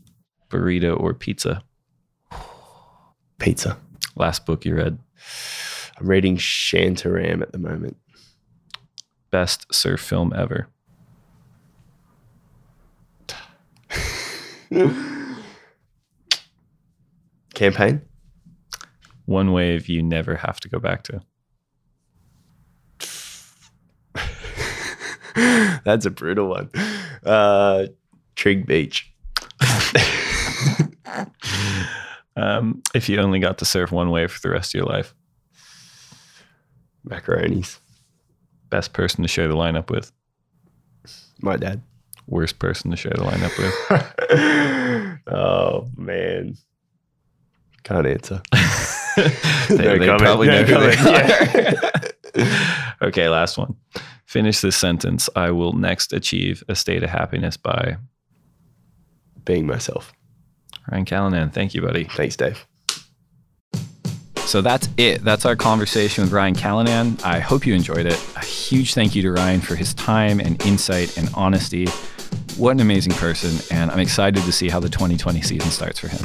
Burrito 0.48 0.98
or 0.98 1.12
pizza? 1.12 1.62
pizza 3.38 3.78
Last 4.16 4.46
book 4.46 4.64
you 4.64 4.76
read? 4.76 4.98
I'm 5.98 6.08
reading 6.08 6.36
shantaram 6.36 7.42
at 7.42 7.52
the 7.52 7.58
moment 7.58 7.96
Best 9.30 9.72
surf 9.72 10.00
film 10.00 10.32
ever? 10.34 10.68
campaign 17.54 18.02
One 19.26 19.52
wave 19.52 19.88
you 19.88 20.02
never 20.02 20.36
have 20.36 20.60
to 20.60 20.68
go 20.68 20.78
back 20.78 21.04
to? 21.04 21.20
that's 25.84 26.06
a 26.06 26.10
brutal 26.10 26.48
one 26.48 26.70
uh 27.24 27.86
Trigg 28.36 28.66
beach 28.66 29.12
Um, 32.36 32.82
if 32.94 33.08
you 33.08 33.18
only 33.20 33.38
got 33.38 33.58
to 33.58 33.64
surf 33.64 33.92
one 33.92 34.10
wave 34.10 34.32
for 34.32 34.40
the 34.40 34.50
rest 34.50 34.74
of 34.74 34.78
your 34.78 34.86
life? 34.88 35.14
Macaronis 37.08 37.78
Best 38.70 38.92
person 38.92 39.22
to 39.22 39.28
share 39.28 39.48
the 39.48 39.54
lineup 39.54 39.90
with? 39.90 40.12
my 41.40 41.56
dad 41.56 41.82
Worst 42.26 42.58
person 42.58 42.90
to 42.90 42.96
share 42.96 43.12
the 43.14 43.22
lineup 43.22 43.56
with? 43.58 45.20
oh 45.28 45.88
man 45.96 46.56
can't 47.82 48.06
answer 48.06 48.40
they 49.68 49.76
No 49.76 49.98
they 49.98 50.16
probably 50.16 50.46
No 50.48 50.62
know 50.62 50.90
are. 52.32 53.02
okay, 53.02 53.28
last 53.28 53.56
one. 53.56 53.76
Finish 54.26 54.60
this 54.60 54.76
sentence. 54.76 55.28
I 55.36 55.50
will 55.50 55.72
next 55.72 56.12
achieve 56.12 56.64
a 56.68 56.74
state 56.74 57.02
of 57.02 57.10
happiness 57.10 57.56
by 57.56 57.98
being 59.44 59.66
myself 59.66 60.12
Ryan 60.90 61.04
Callinan. 61.04 61.52
Thank 61.52 61.74
you, 61.74 61.82
buddy. 61.82 62.04
thanks 62.04 62.36
dave 62.36 62.66
So 64.46 64.60
that's 64.60 64.88
it. 64.96 65.24
That's 65.24 65.46
our 65.46 65.56
conversation 65.56 66.22
with 66.22 66.32
Ryan 66.32 66.54
Callinan. 66.54 67.22
I 67.24 67.40
hope 67.40 67.66
you 67.66 67.74
enjoyed 67.74 68.06
it. 68.06 68.22
A 68.36 68.44
huge 68.44 68.94
thank 68.94 69.14
you 69.14 69.22
to 69.22 69.32
Ryan 69.32 69.60
for 69.60 69.74
his 69.74 69.94
time 69.94 70.38
and 70.38 70.64
insight 70.64 71.16
and 71.16 71.28
honesty. 71.34 71.86
What 72.56 72.72
an 72.72 72.80
amazing 72.80 73.14
person, 73.14 73.58
and 73.76 73.90
I'm 73.90 73.98
excited 73.98 74.42
to 74.44 74.52
see 74.52 74.68
how 74.68 74.78
the 74.78 74.88
2020 74.88 75.42
season 75.42 75.70
starts 75.70 75.98
for 75.98 76.08
him. 76.08 76.20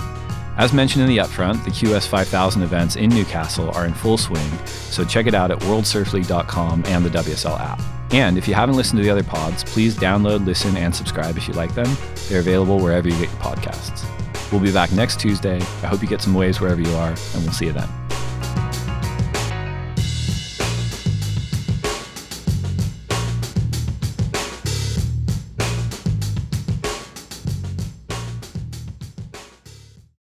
As 0.58 0.74
mentioned 0.74 1.04
in 1.04 1.10
the 1.10 1.18
upfront, 1.18 1.64
the 1.64 1.72
QS 1.72 2.08
5000 2.08 2.62
events 2.62 2.98
in 2.98 3.10
Newcastle 3.10 3.72
are 3.72 3.86
in 3.86 3.94
full 3.94 4.18
swing, 4.18 4.50
so 4.66 5.06
check 5.06 5.26
it 5.26 5.34
out 5.34 5.52
at 5.52 5.60
worldsurfleague.com 5.60 6.84
and 6.86 7.06
the 7.06 7.10
WSL 7.10 7.60
app. 7.60 7.82
And 8.12 8.38
if 8.38 8.48
you 8.48 8.54
haven't 8.54 8.76
listened 8.76 8.98
to 8.98 9.04
the 9.04 9.10
other 9.10 9.24
pods, 9.24 9.64
please 9.64 9.96
download, 9.96 10.46
listen, 10.46 10.76
and 10.76 10.94
subscribe 10.94 11.38
if 11.38 11.48
you 11.48 11.54
like 11.54 11.74
them. 11.74 11.88
They're 12.28 12.42
available 12.42 12.80
wherever 12.80 13.08
you 13.08 13.18
get 13.18 13.30
your 13.30 13.40
podcasts. 13.40 14.06
We'll 14.52 14.62
be 14.62 14.74
back 14.74 14.92
next 14.92 15.20
Tuesday. 15.20 15.58
I 15.58 15.88
hope 15.88 16.02
you 16.02 16.08
get 16.08 16.22
some 16.22 16.34
waves 16.34 16.60
wherever 16.60 16.82
you 16.82 16.94
are, 16.96 17.10
and 17.10 17.44
we'll 17.44 17.54
see 17.54 17.68
you 17.68 17.74
then. 17.74 18.09